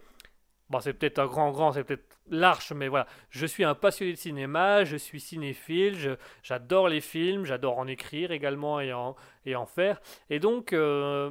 Bon, 0.69 0.79
c'est 0.79 0.93
peut-être 0.93 1.19
un 1.19 1.27
grand 1.27 1.51
grand, 1.51 1.71
c'est 1.73 1.83
peut-être 1.83 2.17
large, 2.29 2.73
mais 2.73 2.87
voilà. 2.87 3.05
Je 3.29 3.45
suis 3.45 3.63
un 3.63 3.75
passionné 3.75 4.13
de 4.13 4.17
cinéma, 4.17 4.83
je 4.83 4.97
suis 4.97 5.19
cinéphile, 5.19 6.17
j'adore 6.41 6.87
les 6.89 7.01
films, 7.01 7.45
j'adore 7.45 7.77
en 7.77 7.85
écrire 7.87 8.31
également 8.31 8.79
et 8.79 8.91
en, 8.91 9.15
et 9.45 9.55
en 9.55 9.67
faire. 9.67 10.01
Et 10.31 10.39
donc, 10.39 10.73
euh, 10.73 11.29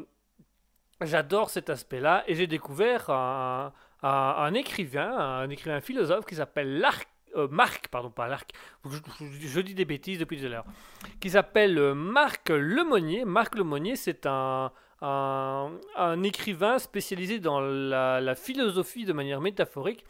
j'adore 1.01 1.51
cet 1.51 1.70
aspect-là. 1.70 2.24
Et 2.28 2.35
j'ai 2.35 2.47
découvert 2.47 3.11
un, 3.11 3.73
un- 4.02 4.55
écrivain, 4.55 5.11
un 5.19 5.51
écrivain 5.51 5.81
philosophe 5.81 6.27
qui 6.27 6.36
s'appelle 6.36 6.86
euh, 7.36 7.48
Marc, 7.51 7.89
pardon, 7.89 8.11
pas 8.11 8.28
Larc, 8.28 8.52
je, 8.85 8.98
je- 9.19 9.47
je 9.48 9.61
dis 9.61 9.74
des 9.74 9.85
bêtises 9.85 10.20
depuis 10.20 10.39
tout 10.39 10.47
à 10.47 10.48
l'heure, 10.48 10.65
qui 11.20 11.31
s'appelle 11.31 11.77
euh, 11.78 11.93
Marc 11.94 12.51
Lemonnier. 12.51 13.24
Marc 13.24 13.56
Lemonnier, 13.56 13.97
c'est 13.97 14.27
un, 14.27 14.70
un, 15.05 16.22
écrivain 16.22 16.78
spécialisé 16.78 17.39
dans 17.39 17.60
la, 17.60 18.20
la 18.20 18.35
philosophie 18.35 19.05
de 19.05 19.12
manière 19.12 19.40
métaphorique. 19.40 20.05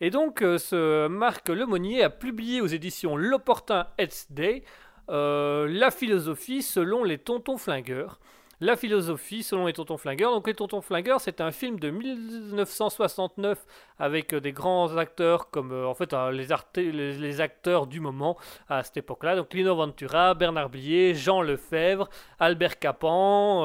Et 0.00 0.10
donc, 0.10 0.42
euh, 0.42 0.58
ce 0.58 1.06
Marc 1.06 1.48
Lemonnier 1.48 2.02
a 2.02 2.10
publié 2.10 2.60
aux 2.60 2.66
éditions 2.66 3.16
L'Opportun 3.16 3.86
Heads 3.98 4.26
Day 4.30 4.64
euh, 5.10 5.66
la 5.68 5.90
philosophie 5.90 6.62
selon 6.62 7.04
les 7.04 7.18
tontons 7.18 7.58
flingueurs. 7.58 8.18
La 8.62 8.76
philosophie 8.76 9.42
selon 9.42 9.66
les 9.66 9.72
tontons 9.72 9.96
flingueurs. 9.96 10.30
Donc 10.30 10.46
les 10.46 10.54
tontons 10.54 10.82
flingueurs, 10.82 11.20
c'est 11.20 11.40
un 11.40 11.50
film 11.50 11.80
de 11.80 11.90
1969 11.90 13.66
avec 13.98 14.32
euh, 14.32 14.40
des 14.40 14.52
grands 14.52 14.96
acteurs 14.98 15.50
comme 15.50 15.72
euh, 15.72 15.84
en 15.84 15.94
fait 15.94 16.12
euh, 16.12 16.30
les, 16.30 17.40
acteurs 17.40 17.88
du 17.88 17.98
moment 17.98 18.38
à 18.68 18.84
cette 18.84 18.98
époque-là. 18.98 19.34
Donc 19.34 19.52
Lino 19.52 19.74
Ventura, 19.74 20.34
Bernard 20.34 20.70
Blier, 20.70 21.12
Jean 21.12 21.42
Lefebvre, 21.42 22.08
Albert 22.38 22.78
Capan. 22.78 23.62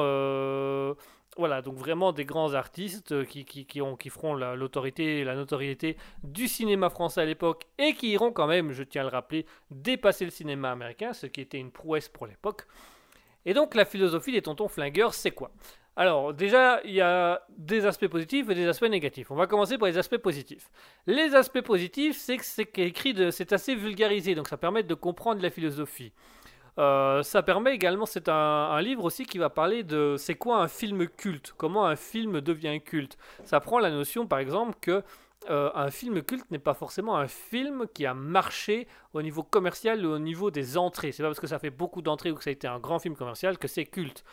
Voilà, 1.36 1.62
donc 1.62 1.76
vraiment 1.76 2.10
des 2.10 2.24
grands 2.24 2.54
artistes 2.54 3.24
qui, 3.26 3.44
qui, 3.44 3.80
ont, 3.80 3.94
qui 3.94 4.10
feront 4.10 4.34
l'autorité 4.34 5.20
et 5.20 5.24
la 5.24 5.36
notoriété 5.36 5.96
du 6.24 6.48
cinéma 6.48 6.90
français 6.90 7.20
à 7.20 7.24
l'époque 7.24 7.66
et 7.78 7.94
qui 7.94 8.10
iront 8.10 8.32
quand 8.32 8.48
même, 8.48 8.72
je 8.72 8.82
tiens 8.82 9.02
à 9.02 9.04
le 9.04 9.10
rappeler, 9.10 9.46
dépasser 9.70 10.24
le 10.24 10.32
cinéma 10.32 10.72
américain, 10.72 11.12
ce 11.12 11.26
qui 11.26 11.40
était 11.40 11.60
une 11.60 11.70
prouesse 11.70 12.08
pour 12.08 12.26
l'époque. 12.26 12.66
Et 13.46 13.54
donc 13.54 13.74
la 13.74 13.84
philosophie 13.84 14.32
des 14.32 14.42
tontons 14.42 14.68
flingueurs, 14.68 15.14
c'est 15.14 15.30
quoi? 15.30 15.50
Alors 15.96 16.32
déjà, 16.32 16.80
il 16.84 16.92
y 16.92 17.00
a 17.00 17.42
des 17.56 17.84
aspects 17.84 18.06
positifs 18.06 18.48
et 18.50 18.54
des 18.54 18.68
aspects 18.68 18.88
négatifs. 18.88 19.32
On 19.32 19.34
va 19.34 19.48
commencer 19.48 19.78
par 19.78 19.88
les 19.88 19.98
aspects 19.98 20.18
positifs. 20.18 20.70
Les 21.08 21.34
aspects 21.34 21.60
positifs, 21.60 22.16
c'est 22.16 22.36
que 22.36 22.44
c'est 22.44 22.78
écrit, 22.78 23.16
c'est 23.32 23.52
assez 23.52 23.74
vulgarisé, 23.74 24.36
donc 24.36 24.46
ça 24.46 24.56
permet 24.56 24.84
de 24.84 24.94
comprendre 24.94 25.42
la 25.42 25.50
philosophie. 25.50 26.12
Euh, 26.78 27.24
ça 27.24 27.42
permet 27.42 27.74
également, 27.74 28.06
c'est 28.06 28.28
un, 28.28 28.80
livre 28.80 29.02
aussi 29.02 29.26
qui 29.26 29.38
va 29.38 29.50
parler 29.50 29.82
de 29.82 30.14
c'est 30.16 30.36
quoi 30.36 30.62
un 30.62 30.68
film 30.68 31.08
culte, 31.08 31.52
comment 31.56 31.86
un 31.86 31.96
film 31.96 32.40
devient 32.40 32.80
culte? 32.80 33.18
Ça 33.42 33.58
prend 33.58 33.80
la 33.80 33.90
notion 33.90 34.28
par 34.28 34.38
exemple 34.38 34.76
que 34.80 35.02
euh, 35.50 35.70
un 35.74 35.90
film 35.90 36.22
culte 36.22 36.50
n'est 36.50 36.58
pas 36.58 36.74
forcément 36.74 37.16
un 37.16 37.28
film 37.28 37.86
qui 37.94 38.06
a 38.06 38.14
marché 38.14 38.86
au 39.12 39.22
niveau 39.22 39.42
commercial 39.42 40.04
ou 40.04 40.10
au 40.10 40.18
niveau 40.18 40.50
des 40.50 40.76
entrées. 40.76 41.12
C'est 41.12 41.22
pas 41.22 41.28
parce 41.28 41.40
que 41.40 41.46
ça 41.46 41.58
fait 41.58 41.70
beaucoup 41.70 42.02
d'entrées 42.02 42.30
ou 42.30 42.34
que 42.34 42.44
ça 42.44 42.50
a 42.50 42.52
été 42.52 42.66
un 42.66 42.78
grand 42.78 42.98
film 42.98 43.16
commercial 43.16 43.58
que 43.58 43.68
c'est 43.68 43.86
culte. 43.86 44.24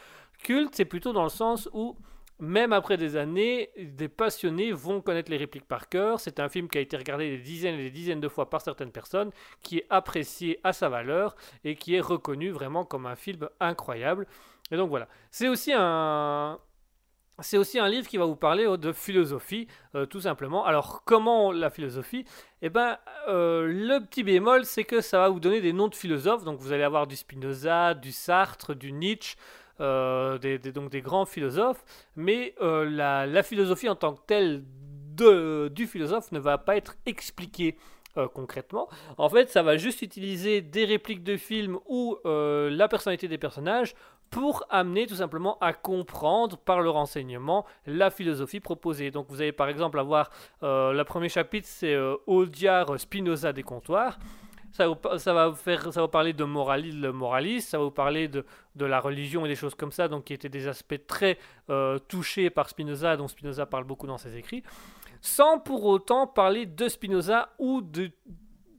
Culte, 0.44 0.76
c'est 0.76 0.86
plutôt 0.86 1.14
dans 1.14 1.24
le 1.24 1.30
sens 1.30 1.70
où 1.74 1.96
même 2.40 2.74
après 2.74 2.98
des 2.98 3.16
années, 3.16 3.70
des 3.78 4.10
passionnés 4.10 4.72
vont 4.72 5.02
connaître 5.02 5.32
les 5.32 5.38
répliques 5.38 5.68
par 5.68 5.88
cœur. 5.88 6.20
C'est 6.20 6.40
un 6.40 6.50
film 6.50 6.68
qui 6.68 6.78
a 6.78 6.82
été 6.82 6.98
regardé 6.98 7.30
des 7.30 7.44
dizaines 7.44 7.76
et 7.76 7.84
des 7.84 7.92
dizaines 7.92 8.20
de 8.20 8.28
fois 8.28 8.50
par 8.50 8.62
certaines 8.62 8.92
personnes, 8.92 9.32
qui 9.62 9.80
est 9.80 9.88
apprécié 9.90 10.60
à 10.64 10.74
sa 10.74 10.90
valeur 10.90 11.36
et 11.64 11.76
qui 11.76 11.96
est 11.96 12.02
reconnu 12.02 12.52
vraiment 12.52 12.84
comme 12.84 13.06
un 13.06 13.16
film 13.16 13.48
incroyable. 13.60 14.28
Et 14.72 14.78
donc 14.78 14.90
voilà. 14.90 15.08
C'est 15.32 15.48
aussi 15.48 15.72
un, 15.74 16.60
c'est 17.40 17.58
aussi 17.58 17.80
un 17.80 17.90
livre 17.90 18.08
qui 18.08 18.18
va 18.18 18.26
vous 18.26 18.36
parler 18.36 18.66
de 18.78 18.94
philosophie, 18.94 19.68
euh, 19.94 20.06
tout 20.06 20.22
simplement. 20.22 20.66
Alors, 20.66 21.04
comment 21.04 21.52
la 21.52 21.70
philosophie? 21.70 22.26
Eh 22.62 22.70
bien, 22.70 22.98
euh, 23.28 23.68
le 23.68 24.00
petit 24.00 24.24
bémol, 24.24 24.66
c'est 24.66 24.86
que 24.86 25.02
ça 25.02 25.20
va 25.20 25.30
vous 25.30 25.40
donner 25.42 25.60
des 25.60 25.74
noms 25.74 25.90
de 25.90 25.96
philosophes. 25.96 26.46
Donc, 26.46 26.60
vous 26.60 26.72
allez 26.72 26.84
avoir 26.84 27.08
du 27.08 27.16
Spinoza, 27.16 27.94
du 27.94 28.12
Sartre, 28.12 28.74
du 28.74 28.94
Nietzsche, 28.94 29.36
euh, 29.82 30.38
donc 30.74 30.90
des 30.90 31.02
grands 31.02 31.26
philosophes, 31.26 31.84
mais 32.16 32.56
la, 32.62 33.44
philosophie 33.44 33.90
en 33.90 33.96
tant 33.96 34.14
que 34.14 34.22
telle 34.26 34.64
du 35.18 35.88
philosophe 35.88 36.32
ne 36.32 36.40
va 36.40 36.58
pas 36.58 36.78
être 36.78 36.96
expliquée. 37.06 37.78
Concrètement. 38.34 38.88
En 39.18 39.28
fait, 39.28 39.50
ça 39.50 39.62
va 39.62 39.76
juste 39.76 40.02
utiliser 40.02 40.62
des 40.62 40.86
répliques 40.86 41.22
de 41.22 41.36
films 41.36 41.80
ou 41.86 42.18
la 42.24 42.88
personnalité 42.88 43.28
des 43.28 43.38
personnages 43.38 43.94
pour 44.30 44.64
amener 44.70 45.08
tout 45.08 45.16
simplement 45.16 45.58
à 45.60 45.74
comprendre 45.74 46.58
par 46.58 46.82
le 46.82 46.90
renseignement 46.90 47.66
la 47.86 48.10
philosophie 48.10 48.60
proposée. 48.60 49.12
Donc 49.12 49.28
vous 49.30 49.42
allez 49.42 49.52
par 49.52 49.70
exemple 49.70 50.00
avoir 50.00 50.30
le 50.62 51.04
premier 51.04 51.30
chapitre, 51.30 51.68
c'est 51.70 51.96
Audiard 52.28 53.00
Spinoza 53.00 53.54
des 53.54 53.64
comptoirs 53.64 54.18
ça, 54.76 55.34
va 55.34 55.54
faire, 55.54 55.94
ça 55.94 56.02
va 56.02 56.08
parler 56.08 56.34
de 56.34 56.44
moralisme, 56.44 57.12
moraliste, 57.12 57.70
ça 57.70 57.78
va 57.78 57.86
vous 57.86 57.92
parler 57.92 58.28
de, 58.28 58.46
de, 58.76 58.86
la 58.86 59.00
religion 59.00 59.46
et 59.46 59.50
des 59.50 59.56
choses 59.56 59.76
comme 59.76 59.92
ça, 59.92 60.08
donc 60.08 60.26
qui 60.26 60.34
étaient 60.34 60.50
des 60.50 60.68
aspects 60.68 61.00
très 61.08 61.38
euh, 61.70 61.98
touchés 61.98 62.50
par 62.50 62.68
Spinoza, 62.70 63.16
dont 63.16 63.28
Spinoza 63.28 63.66
parle 63.66 63.86
beaucoup 63.86 64.08
dans 64.08 64.18
ses 64.18 64.36
écrits, 64.36 64.64
sans 65.22 65.60
pour 65.60 65.86
autant 65.86 66.28
parler 66.28 66.66
de 66.66 66.90
Spinoza 66.90 67.54
ou 67.58 67.82
de, 67.82 68.12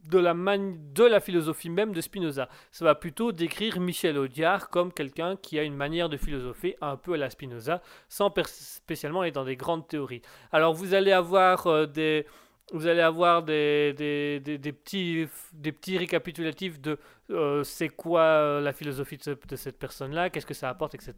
de, 0.09 0.19
la, 0.19 0.33
de 0.33 1.03
la 1.03 1.19
philosophie 1.19 1.69
même 1.69 1.93
de 1.93 2.01
Spinoza. 2.01 2.49
Ça 2.71 2.85
va 2.85 2.95
plutôt 2.95 3.31
décrire 3.31 3.79
Michel 3.79 4.17
Audiard 4.17 4.69
comme 4.69 4.91
quelqu'un 4.91 5.35
qui 5.35 5.59
a 5.59 5.63
une 5.63 5.75
manière 5.75 6.09
de 6.09 6.17
philosopher 6.17 6.77
un 6.81 6.95
peu 6.97 7.13
à 7.13 7.17
la 7.17 7.29
Spinoza, 7.29 7.81
sans 8.09 8.33
spécialement 8.45 9.21
aller 9.21 9.31
dans 9.31 9.45
des 9.45 9.55
grandes 9.55 9.87
théories. 9.87 10.21
Alors 10.51 10.73
vous 10.73 10.93
allez 10.93 11.11
avoir 11.11 11.67
euh, 11.67 11.85
des 11.85 12.25
vous 12.73 12.87
allez 12.87 13.01
avoir 13.01 13.43
des, 13.43 13.93
des, 13.93 14.39
des, 14.41 14.73
petits, 14.73 15.27
des 15.53 15.71
petits 15.71 15.97
récapitulatifs 15.97 16.81
de 16.81 16.99
euh, 17.29 17.63
c'est 17.63 17.87
quoi 17.87 18.21
euh, 18.21 18.61
la 18.61 18.73
philosophie 18.73 19.17
de, 19.17 19.55
cette 19.55 19.79
personne-là, 19.79 20.29
qu'est-ce 20.29 20.45
que 20.45 20.53
ça 20.53 20.69
apporte, 20.69 20.93
etc. 20.95 21.13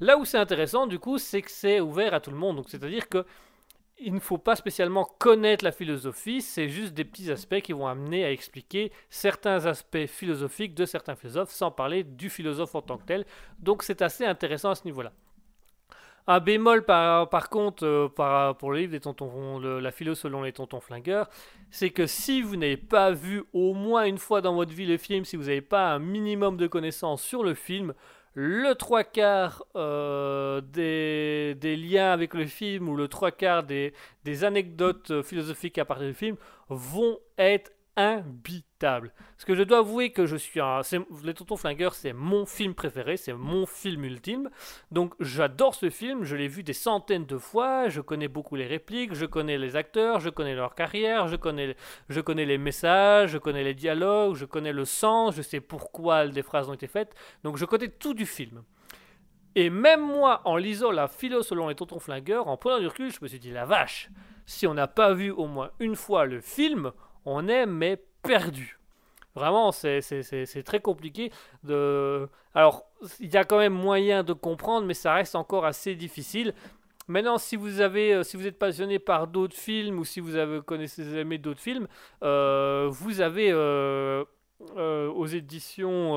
Là 0.00 0.16
où 0.16 0.24
c'est 0.24 0.38
intéressant, 0.38 0.86
du 0.86 0.98
coup, 0.98 1.18
c'est 1.18 1.42
que 1.42 1.50
c'est 1.50 1.80
ouvert 1.80 2.14
à 2.14 2.20
tout 2.20 2.30
le 2.30 2.38
monde. 2.38 2.56
Donc, 2.56 2.70
c'est-à-dire 2.70 3.10
que 3.10 3.26
il 4.02 4.14
ne 4.14 4.20
faut 4.20 4.38
pas 4.38 4.56
spécialement 4.56 5.04
connaître 5.18 5.64
la 5.64 5.72
philosophie, 5.72 6.40
c'est 6.40 6.68
juste 6.68 6.94
des 6.94 7.04
petits 7.04 7.30
aspects 7.30 7.60
qui 7.60 7.72
vont 7.72 7.86
amener 7.86 8.24
à 8.24 8.32
expliquer 8.32 8.92
certains 9.10 9.66
aspects 9.66 10.06
philosophiques 10.06 10.74
de 10.74 10.86
certains 10.86 11.16
philosophes, 11.16 11.50
sans 11.50 11.70
parler 11.70 12.04
du 12.04 12.30
philosophe 12.30 12.74
en 12.74 12.82
tant 12.82 12.98
que 12.98 13.04
tel. 13.04 13.26
Donc, 13.58 13.82
c'est 13.82 14.02
assez 14.02 14.24
intéressant 14.24 14.70
à 14.70 14.74
ce 14.74 14.84
niveau-là. 14.84 15.12
Un 16.26 16.38
bémol 16.38 16.84
par, 16.84 17.48
contre 17.50 17.84
euh, 17.84 18.08
par, 18.08 18.56
pour 18.56 18.72
le 18.72 18.78
livre 18.78 18.92
des 18.92 19.00
tontons, 19.00 19.58
La 19.58 19.90
philo 19.90 20.14
selon 20.14 20.42
les 20.42 20.52
tontons 20.52 20.80
flingueurs, 20.80 21.28
c'est 21.70 21.90
que 21.90 22.06
si 22.06 22.42
vous 22.42 22.56
n'avez 22.56 22.76
pas 22.76 23.10
vu 23.10 23.42
au 23.52 23.74
moins 23.74 24.04
une 24.04 24.18
fois 24.18 24.40
dans 24.40 24.54
votre 24.54 24.72
vie 24.72 24.86
le 24.86 24.96
film, 24.96 25.24
si 25.24 25.36
vous 25.36 25.44
n'avez 25.44 25.62
pas 25.62 25.92
un 25.92 25.98
minimum 25.98 26.56
de 26.56 26.66
connaissances 26.66 27.22
sur 27.22 27.42
le 27.42 27.54
film, 27.54 27.94
le 28.34 28.74
trois 28.74 29.04
quarts 29.04 29.64
euh, 29.76 30.60
des, 30.60 31.76
liens 31.76 32.12
avec 32.12 32.34
le 32.34 32.46
film 32.46 32.88
ou 32.88 32.96
le 32.96 33.08
trois 33.08 33.32
quarts 33.32 33.64
des, 33.64 33.92
des 34.24 34.44
anecdotes 34.44 35.22
philosophiques 35.22 35.78
à 35.78 35.84
partir 35.84 36.06
du 36.06 36.14
film 36.14 36.36
vont 36.68 37.18
être 37.38 37.72
imbitable. 38.00 39.12
Parce 39.36 39.44
que 39.44 39.54
je 39.54 39.62
dois 39.62 39.78
avouer 39.78 40.10
que 40.10 40.26
je 40.26 40.36
suis 40.36 40.60
un. 40.60 40.80
Les 41.22 41.34
Tontons 41.34 41.56
Flingueurs, 41.56 41.94
c'est 41.94 42.12
mon 42.12 42.46
film 42.46 42.74
préféré, 42.74 43.16
c'est 43.16 43.32
mon 43.32 43.66
film 43.66 44.04
ultime. 44.04 44.50
Donc 44.90 45.14
j'adore 45.20 45.74
ce 45.74 45.90
film, 45.90 46.24
je 46.24 46.36
l'ai 46.36 46.48
vu 46.48 46.62
des 46.62 46.72
centaines 46.72 47.26
de 47.26 47.38
fois, 47.38 47.88
je 47.88 48.00
connais 48.00 48.28
beaucoup 48.28 48.56
les 48.56 48.66
répliques, 48.66 49.14
je 49.14 49.26
connais 49.26 49.58
les 49.58 49.76
acteurs, 49.76 50.20
je 50.20 50.30
connais 50.30 50.54
leur 50.54 50.74
carrière, 50.74 51.28
je 51.28 51.36
connais, 51.36 51.76
je 52.08 52.20
connais 52.20 52.46
les 52.46 52.58
messages, 52.58 53.30
je 53.30 53.38
connais 53.38 53.64
les 53.64 53.74
dialogues, 53.74 54.34
je 54.34 54.44
connais 54.44 54.72
le 54.72 54.84
sens, 54.84 55.34
je 55.34 55.42
sais 55.42 55.60
pourquoi 55.60 56.26
des 56.26 56.42
phrases 56.42 56.68
ont 56.68 56.74
été 56.74 56.86
faites. 56.86 57.14
Donc 57.44 57.56
je 57.56 57.64
connais 57.64 57.88
tout 57.88 58.14
du 58.14 58.26
film. 58.26 58.62
Et 59.56 59.68
même 59.68 60.00
moi, 60.00 60.42
en 60.44 60.56
lisant 60.56 60.92
la 60.92 61.08
philo 61.08 61.42
selon 61.42 61.68
les 61.68 61.74
tontons 61.74 61.98
flingueurs, 61.98 62.48
en 62.48 62.56
prenant 62.56 62.78
du 62.78 62.86
recul, 62.86 63.10
je 63.10 63.18
me 63.20 63.26
suis 63.26 63.40
dit, 63.40 63.50
la 63.50 63.64
vache, 63.64 64.08
si 64.46 64.66
on 64.66 64.74
n'a 64.74 64.86
pas 64.86 65.12
vu 65.12 65.30
au 65.30 65.46
moins 65.46 65.70
une 65.80 65.96
fois 65.96 66.24
le 66.24 66.40
film, 66.40 66.92
on 67.24 67.48
est 67.48 67.66
mais 67.66 68.02
perdu. 68.22 68.78
Vraiment, 69.34 69.70
c'est 69.70 70.62
très 70.64 70.80
compliqué 70.80 71.30
de. 71.62 72.28
Alors, 72.54 72.84
il 73.20 73.32
y 73.32 73.36
a 73.36 73.44
quand 73.44 73.58
même 73.58 73.72
moyen 73.72 74.24
de 74.24 74.32
comprendre, 74.32 74.86
mais 74.86 74.94
ça 74.94 75.14
reste 75.14 75.36
encore 75.36 75.64
assez 75.64 75.94
difficile. 75.94 76.52
Maintenant, 77.06 77.38
si 77.38 77.56
vous 77.56 77.80
avez, 77.80 78.14
euh, 78.14 78.22
si 78.22 78.36
vous 78.36 78.46
êtes 78.46 78.58
passionné 78.58 78.98
par 78.98 79.26
d'autres 79.26 79.56
films 79.56 79.98
ou 79.98 80.04
si 80.04 80.20
vous 80.20 80.36
avez 80.36 80.60
connaissez 80.62 81.02
aimé 81.16 81.38
d'autres 81.38 81.60
films, 81.60 81.88
euh, 82.22 82.88
vous 82.90 83.20
avez 83.20 83.50
euh, 83.50 84.24
aux 84.78 85.26
éditions 85.26 86.14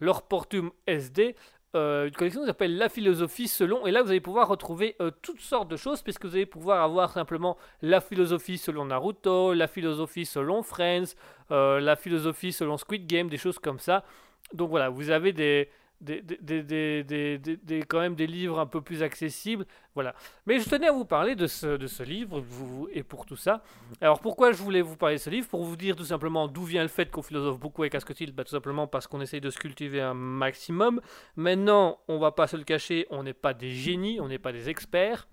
L'Or 0.00 0.22
Portum 0.22 0.70
SD 0.86 1.34
euh, 1.74 2.06
une 2.08 2.12
collection 2.12 2.42
qui 2.42 2.46
s'appelle 2.46 2.76
La 2.76 2.88
philosophie 2.88 3.48
selon. 3.48 3.86
Et 3.86 3.90
là, 3.90 4.02
vous 4.02 4.10
allez 4.10 4.20
pouvoir 4.20 4.48
retrouver 4.48 4.94
euh, 5.00 5.10
toutes 5.22 5.40
sortes 5.40 5.68
de 5.68 5.76
choses, 5.76 6.02
puisque 6.02 6.26
vous 6.26 6.34
allez 6.34 6.46
pouvoir 6.46 6.82
avoir 6.82 7.12
simplement 7.12 7.56
la 7.80 8.00
philosophie 8.00 8.58
selon 8.58 8.84
Naruto, 8.84 9.54
la 9.54 9.66
philosophie 9.66 10.26
selon 10.26 10.62
Friends, 10.62 11.14
euh, 11.50 11.80
la 11.80 11.96
philosophie 11.96 12.52
selon 12.52 12.76
Squid 12.76 13.06
Game, 13.06 13.28
des 13.28 13.38
choses 13.38 13.58
comme 13.58 13.78
ça. 13.78 14.04
Donc 14.52 14.68
voilà, 14.68 14.90
vous 14.90 15.10
avez 15.10 15.32
des, 15.32 15.70
des, 16.02 17.82
quand 17.88 18.00
même 18.00 18.14
des 18.14 18.26
livres 18.26 18.58
un 18.58 18.66
peu 18.66 18.80
plus 18.80 19.02
accessibles. 19.02 19.66
Voilà. 19.94 20.14
Mais 20.46 20.58
je 20.58 20.68
tenais 20.68 20.88
à 20.88 20.92
vous 20.92 21.04
parler 21.04 21.34
de 21.34 21.46
ce, 21.46 21.76
de 21.76 21.86
ce 21.86 22.02
livre 22.02 22.40
vous, 22.40 22.88
et 22.92 23.02
pour 23.02 23.26
tout 23.26 23.36
ça. 23.36 23.62
Alors 24.00 24.20
pourquoi 24.20 24.52
je 24.52 24.56
voulais 24.56 24.82
vous 24.82 24.96
parler 24.96 25.16
de 25.16 25.20
ce 25.20 25.30
livre? 25.30 25.48
Pour 25.48 25.64
vous 25.64 25.76
dire 25.76 25.96
tout 25.96 26.04
simplement 26.04 26.48
d'où 26.48 26.64
vient 26.64 26.82
le 26.82 26.88
fait 26.88 27.10
qu'on 27.10 27.22
philosophe 27.22 27.58
beaucoup 27.58 27.82
avec 27.82 27.94
Asketil 27.94 28.32
bah, 28.32 28.44
Tout 28.44 28.50
simplement 28.50 28.86
parce 28.86 29.06
qu'on 29.06 29.20
essaye 29.20 29.40
de 29.40 29.50
se 29.50 29.58
cultiver 29.58 30.00
un 30.00 30.14
maximum. 30.14 31.00
Maintenant, 31.36 31.98
on 32.08 32.18
va 32.18 32.32
pas 32.32 32.46
se 32.46 32.56
le 32.56 32.64
cacher, 32.64 33.06
on 33.10 33.22
n'est 33.22 33.32
pas 33.32 33.54
des 33.54 33.70
génies, 33.70 34.20
on 34.20 34.28
n'est 34.28 34.38
pas 34.38 34.52
des 34.52 34.68
experts. 34.68 35.28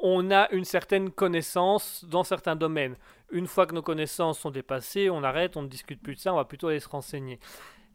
On 0.00 0.30
a 0.30 0.48
une 0.52 0.64
certaine 0.64 1.10
connaissance 1.10 2.04
dans 2.08 2.22
certains 2.22 2.54
domaines. 2.54 2.94
Une 3.30 3.48
fois 3.48 3.66
que 3.66 3.74
nos 3.74 3.82
connaissances 3.82 4.38
sont 4.38 4.50
dépassées, 4.50 5.10
on 5.10 5.24
arrête, 5.24 5.56
on 5.56 5.62
ne 5.62 5.68
discute 5.68 6.00
plus 6.00 6.14
de 6.14 6.20
ça, 6.20 6.32
on 6.32 6.36
va 6.36 6.44
plutôt 6.44 6.68
aller 6.68 6.78
se 6.78 6.88
renseigner. 6.88 7.40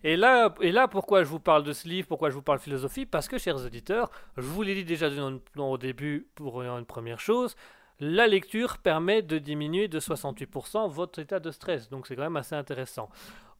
Et 0.03 0.17
là, 0.17 0.53
et 0.59 0.71
là, 0.71 0.87
pourquoi 0.87 1.23
je 1.23 1.29
vous 1.29 1.39
parle 1.39 1.63
de 1.63 1.71
ce 1.71 1.87
livre, 1.87 2.07
pourquoi 2.07 2.29
je 2.29 2.35
vous 2.35 2.41
parle 2.41 2.57
de 2.57 2.63
philosophie? 2.63 3.05
Parce 3.05 3.29
que, 3.29 3.37
chers 3.37 3.55
auditeurs, 3.55 4.11
je 4.37 4.43
vous 4.43 4.61
l'ai 4.61 4.75
dit 4.75 4.83
déjà 4.83 5.09
au 5.57 5.77
début 5.77 6.27
pour 6.35 6.61
une 6.61 6.85
première 6.85 7.21
chose, 7.21 7.55
la 7.99 8.27
lecture 8.27 8.79
permet 8.79 9.21
de 9.21 9.37
diminuer 9.37 9.87
de 9.87 9.99
68% 9.99 10.89
votre 10.89 11.19
état 11.19 11.39
de 11.39 11.51
stress. 11.51 11.89
Donc 11.89 12.07
c'est 12.07 12.15
quand 12.15 12.23
même 12.23 12.35
assez 12.35 12.55
intéressant. 12.55 13.09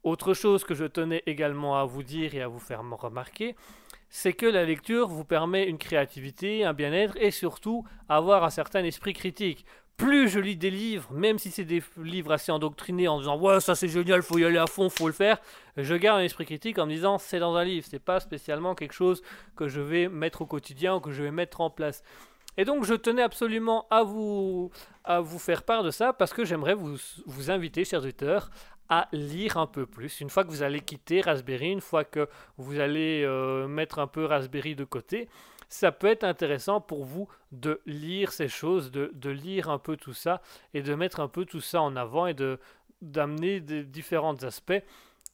Autre 0.04 0.34
chose 0.34 0.66
que 0.66 0.74
je 0.74 0.84
tenais 0.84 1.24
également 1.26 1.80
à 1.80 1.86
vous 1.86 2.04
dire 2.04 2.36
et 2.36 2.42
à 2.42 2.50
vous 2.50 2.60
faire 2.60 2.82
remarquer, 2.82 3.56
c'est 4.10 4.34
que 4.34 4.46
la 4.46 4.66
lecture 4.66 5.08
vous 5.08 5.24
permet 5.24 5.66
une 5.66 5.78
créativité, 5.78 6.66
un 6.66 6.74
bien-être 6.74 7.16
et 7.18 7.32
surtout 7.32 7.86
avoir 8.10 8.44
un 8.44 8.50
certain 8.50 8.84
esprit 8.84 9.14
critique. 9.14 9.66
Plus 9.98 10.28
je 10.28 10.40
lis 10.40 10.56
des 10.56 10.72
livres, 10.72 11.12
même 11.14 11.38
si 11.38 11.52
c'est 11.52 11.66
des 11.66 11.84
livres 11.98 12.32
assez 12.32 12.52
endoctrinés 12.52 13.08
en 13.08 13.20
disant 13.20 13.38
ouais 13.40 13.60
ça 13.60 13.76
c'est 13.76 13.88
génial, 13.88 14.24
faut 14.24 14.40
y 14.40 14.46
aller 14.46 14.58
à 14.58 14.66
fond, 14.66 14.90
faut 14.90 15.08
le 15.08 15.14
faire, 15.14 15.40
je 15.78 15.94
garde 15.96 16.20
un 16.20 16.24
esprit 16.24 16.46
critique 16.46 16.80
en 16.80 16.88
me 16.88 16.92
disant 16.92 17.20
c'est 17.20 17.40
dans 17.40 17.56
un 17.56 17.64
livre, 17.64 17.86
c'est 17.88 18.00
pas 18.00 18.20
spécialement 18.20 18.74
quelque 18.74 18.94
chose 18.94 19.22
que 19.56 19.68
je 19.68 19.82
vais 19.82 20.10
mettre 20.10 20.42
au 20.42 20.46
quotidien 20.48 20.96
ou 20.96 21.00
que 21.00 21.12
je 21.12 21.22
vais 21.22 21.32
mettre 21.32 21.62
en 21.62 21.70
place. 21.70 22.04
Et 22.58 22.66
donc 22.66 22.86
je 22.86 22.94
tenais 22.94 23.22
absolument 23.22 23.88
à 23.90 24.04
vous, 24.04 24.72
à 25.04 25.22
vous 25.22 25.40
faire 25.40 25.64
part 25.64 25.84
de 25.84 25.92
ça 25.92 26.12
parce 26.12 26.34
que 26.34 26.44
j'aimerais 26.44 26.76
vous, 26.76 26.98
vous 27.26 27.52
inviter, 27.52 27.86
chers 27.86 28.02
auditeurs, 28.02 28.50
à 28.90 29.08
lire 29.12 29.58
un 29.58 29.68
peu 29.68 29.86
plus. 29.86 30.22
Une 30.22 30.30
fois 30.30 30.44
que 30.44 30.50
vous 30.50 30.64
allez 30.64 30.82
quitter 30.82 31.22
Raspberry, 31.22 31.72
une 31.72 31.82
fois 31.82 32.04
que 32.04 32.28
vous 32.58 32.80
allez 32.80 33.24
euh, 33.24 33.68
mettre 33.68 34.00
un 34.00 34.08
peu 34.08 34.26
Raspberry 34.26 34.76
de 34.76 34.84
côté, 34.84 35.30
ça 35.74 35.92
peut 35.92 36.08
être 36.08 36.24
intéressant 36.24 36.82
pour 36.82 37.04
vous 37.04 37.28
de 37.52 37.82
lire 37.88 38.32
ces 38.32 38.48
choses, 38.48 38.92
de, 38.92 39.10
de, 39.16 39.32
lire 39.32 39.72
un 39.72 39.80
peu 39.80 39.98
tout 39.98 40.14
ça 40.14 40.42
et 40.76 40.84
de 40.84 40.94
mettre 40.94 41.20
un 41.20 41.28
peu 41.28 41.46
tout 41.46 41.62
ça 41.62 41.82
en 41.82 41.96
avant 41.96 42.28
et 42.28 42.36
de 42.36 42.60
d'amener 43.02 43.60
des 43.60 43.84
différents 43.84 44.42
aspects. 44.44 44.82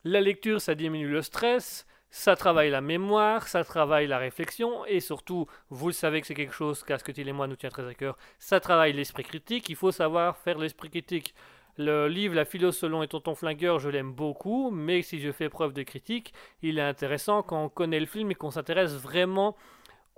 La 0.04 0.22
lecture, 0.22 0.62
ça 0.62 0.74
diminue 0.74 1.10
le 1.10 1.22
stress, 1.22 1.86
ça 2.10 2.36
travaille 2.36 2.72
la 2.72 2.82
mémoire, 2.82 3.48
ça 3.48 3.64
travaille 3.64 4.08
la 4.08 4.18
réflexion, 4.18 4.86
et 4.86 5.02
surtout, 5.02 5.46
vous 5.70 5.88
le 5.88 5.94
savez 5.94 6.22
que 6.22 6.26
c'est 6.26 6.34
quelque 6.34 6.54
chose 6.54 6.84
qu'Asketil 6.84 7.28
et 7.28 7.34
moi 7.34 7.46
nous 7.46 7.58
tient 7.58 7.70
très 7.70 7.88
à 7.88 7.94
cœur, 7.94 8.18
ça 8.40 8.60
travaille 8.60 8.94
l'esprit 8.94 9.24
critique, 9.24 9.70
il 9.70 9.76
faut 9.76 9.92
savoir 9.92 10.38
faire 10.38 10.58
l'esprit 10.58 10.90
critique. 10.90 11.36
Le 11.78 12.08
livre 12.08 12.36
La 12.36 12.46
philo 12.46 12.72
selon 12.72 13.04
et 13.04 13.08
Tonton 13.08 13.36
Flingueur, 13.36 13.80
je 13.80 13.90
l'aime 13.90 14.14
beaucoup, 14.14 14.72
mais 14.72 15.02
si 15.02 15.20
je 15.20 15.32
fais 15.32 15.50
preuve 15.50 15.74
de 15.74 15.84
critique, 15.84 16.34
il 16.62 16.80
est 16.80 16.82
intéressant 16.82 17.44
quand 17.44 17.64
on 17.64 17.70
connaît 17.70 18.00
le 18.00 18.06
film 18.06 18.32
et 18.32 18.36
qu'on 18.36 18.52
s'intéresse 18.52 18.96
vraiment 18.96 19.56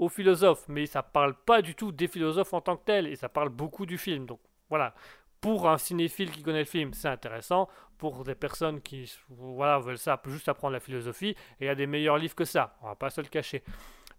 aux 0.01 0.09
philosophes. 0.09 0.65
Mais 0.67 0.85
ça 0.85 1.03
parle 1.03 1.33
pas 1.33 1.61
du 1.61 1.75
tout 1.75 1.93
des 1.93 2.07
philosophes 2.07 2.53
en 2.53 2.59
tant 2.59 2.75
que 2.75 2.83
tels, 2.83 3.07
et 3.07 3.15
ça 3.15 3.29
parle 3.29 3.49
beaucoup 3.49 3.85
du 3.85 3.97
film. 3.97 4.25
Donc 4.25 4.39
voilà, 4.69 4.93
pour 5.39 5.69
un 5.69 5.77
cinéphile 5.77 6.31
qui 6.31 6.43
connaît 6.43 6.59
le 6.59 6.65
film, 6.65 6.93
c'est 6.93 7.07
intéressant. 7.07 7.69
Pour 7.97 8.23
des 8.23 8.35
personnes 8.35 8.81
qui 8.81 9.13
voilà, 9.29 9.77
veulent 9.77 9.97
ça, 9.97 10.19
juste 10.25 10.49
apprendre 10.49 10.73
la 10.73 10.79
philosophie, 10.79 11.29
et 11.29 11.35
il 11.61 11.65
y 11.67 11.69
a 11.69 11.75
des 11.75 11.85
meilleurs 11.85 12.17
livres 12.17 12.35
que 12.35 12.45
ça, 12.45 12.75
on 12.81 12.87
va 12.87 12.95
pas 12.95 13.11
se 13.11 13.21
le 13.21 13.27
cacher. 13.27 13.63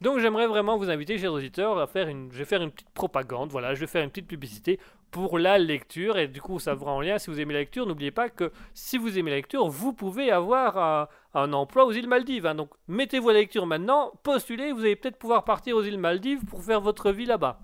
Donc 0.00 0.20
j'aimerais 0.20 0.46
vraiment 0.46 0.78
vous 0.78 0.88
inviter, 0.88 1.18
chers 1.18 1.32
auditeurs, 1.32 1.78
à 1.78 1.88
faire 1.88 2.06
une, 2.08 2.30
je 2.32 2.38
vais 2.38 2.44
faire 2.44 2.62
une 2.62 2.70
petite 2.70 2.90
propagande, 2.90 3.50
voilà, 3.50 3.74
je 3.74 3.80
vais 3.80 3.88
faire 3.88 4.04
une 4.04 4.10
petite 4.10 4.28
publicité 4.28 4.78
pour 5.12 5.38
la 5.38 5.58
lecture. 5.58 6.18
Et 6.18 6.26
du 6.26 6.42
coup, 6.42 6.58
ça 6.58 6.74
vous 6.74 6.86
en 6.86 7.00
lien 7.00 7.18
si 7.18 7.30
vous 7.30 7.38
aimez 7.38 7.52
la 7.54 7.60
lecture. 7.60 7.86
N'oubliez 7.86 8.10
pas 8.10 8.28
que 8.28 8.50
si 8.74 8.98
vous 8.98 9.16
aimez 9.16 9.30
la 9.30 9.36
lecture, 9.36 9.68
vous 9.68 9.92
pouvez 9.92 10.32
avoir 10.32 11.08
un, 11.34 11.52
emploi 11.52 11.84
aux 11.84 11.92
îles 11.92 12.08
Maldives. 12.08 12.46
Hein. 12.46 12.56
Donc, 12.56 12.70
mettez-vous 12.88 13.28
à 13.28 13.34
la 13.34 13.38
lecture 13.38 13.66
maintenant, 13.66 14.12
postulez, 14.24 14.72
vous 14.72 14.80
allez 14.80 14.96
peut-être 14.96 15.18
pouvoir 15.18 15.44
partir 15.44 15.76
aux 15.76 15.82
îles 15.82 15.98
Maldives 15.98 16.44
pour 16.44 16.64
faire 16.64 16.80
votre 16.80 17.12
vie 17.12 17.26
là-bas 17.26 17.60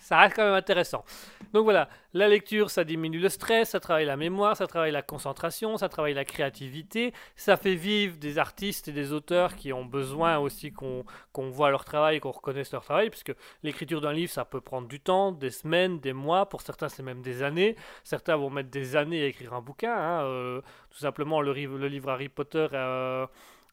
ça 0.00 0.18
reste 0.18 0.36
quand 0.36 0.44
même 0.44 0.54
intéressant. 0.54 1.04
Donc 1.52 1.64
voilà, 1.64 1.88
la 2.12 2.28
lecture, 2.28 2.70
ça 2.70 2.84
diminue 2.84 3.18
le 3.18 3.28
stress, 3.28 3.70
ça 3.70 3.80
travaille 3.80 4.04
la 4.04 4.16
mémoire, 4.16 4.56
ça 4.56 4.66
travaille 4.66 4.92
la 4.92 5.02
concentration, 5.02 5.76
ça 5.78 5.88
travaille 5.88 6.14
la 6.14 6.24
créativité, 6.24 7.12
ça 7.36 7.56
fait 7.56 7.74
vivre 7.74 8.16
des 8.18 8.38
artistes 8.38 8.88
et 8.88 8.92
des 8.92 9.12
auteurs 9.12 9.56
qui 9.56 9.72
ont 9.72 9.84
besoin 9.84 10.38
aussi 10.38 10.72
qu'on 10.72 11.04
voit 11.34 11.70
leur 11.70 11.84
travail, 11.84 12.20
qu'on 12.20 12.30
reconnaisse 12.30 12.72
leur 12.72 12.84
travail, 12.84 13.10
puisque 13.10 13.32
l'écriture 13.62 14.00
d'un 14.00 14.12
livre, 14.12 14.32
ça 14.32 14.44
peut 14.44 14.60
prendre 14.60 14.88
du 14.88 15.00
temps, 15.00 15.32
des 15.32 15.50
semaines, 15.50 16.00
des 16.00 16.12
mois, 16.12 16.48
pour 16.48 16.60
certains 16.62 16.88
c'est 16.88 17.02
même 17.02 17.22
des 17.22 17.42
années, 17.42 17.76
certains 18.04 18.36
vont 18.36 18.50
mettre 18.50 18.70
des 18.70 18.96
années 18.96 19.22
à 19.22 19.26
écrire 19.26 19.54
un 19.54 19.62
bouquin, 19.62 19.94
hein, 19.94 20.22
euh, 20.24 20.60
tout 20.90 20.98
simplement 20.98 21.40
le, 21.40 21.52
livre 21.52 22.10
Harry 22.10 22.28
Potter, 22.28 22.68
euh, 22.72 23.26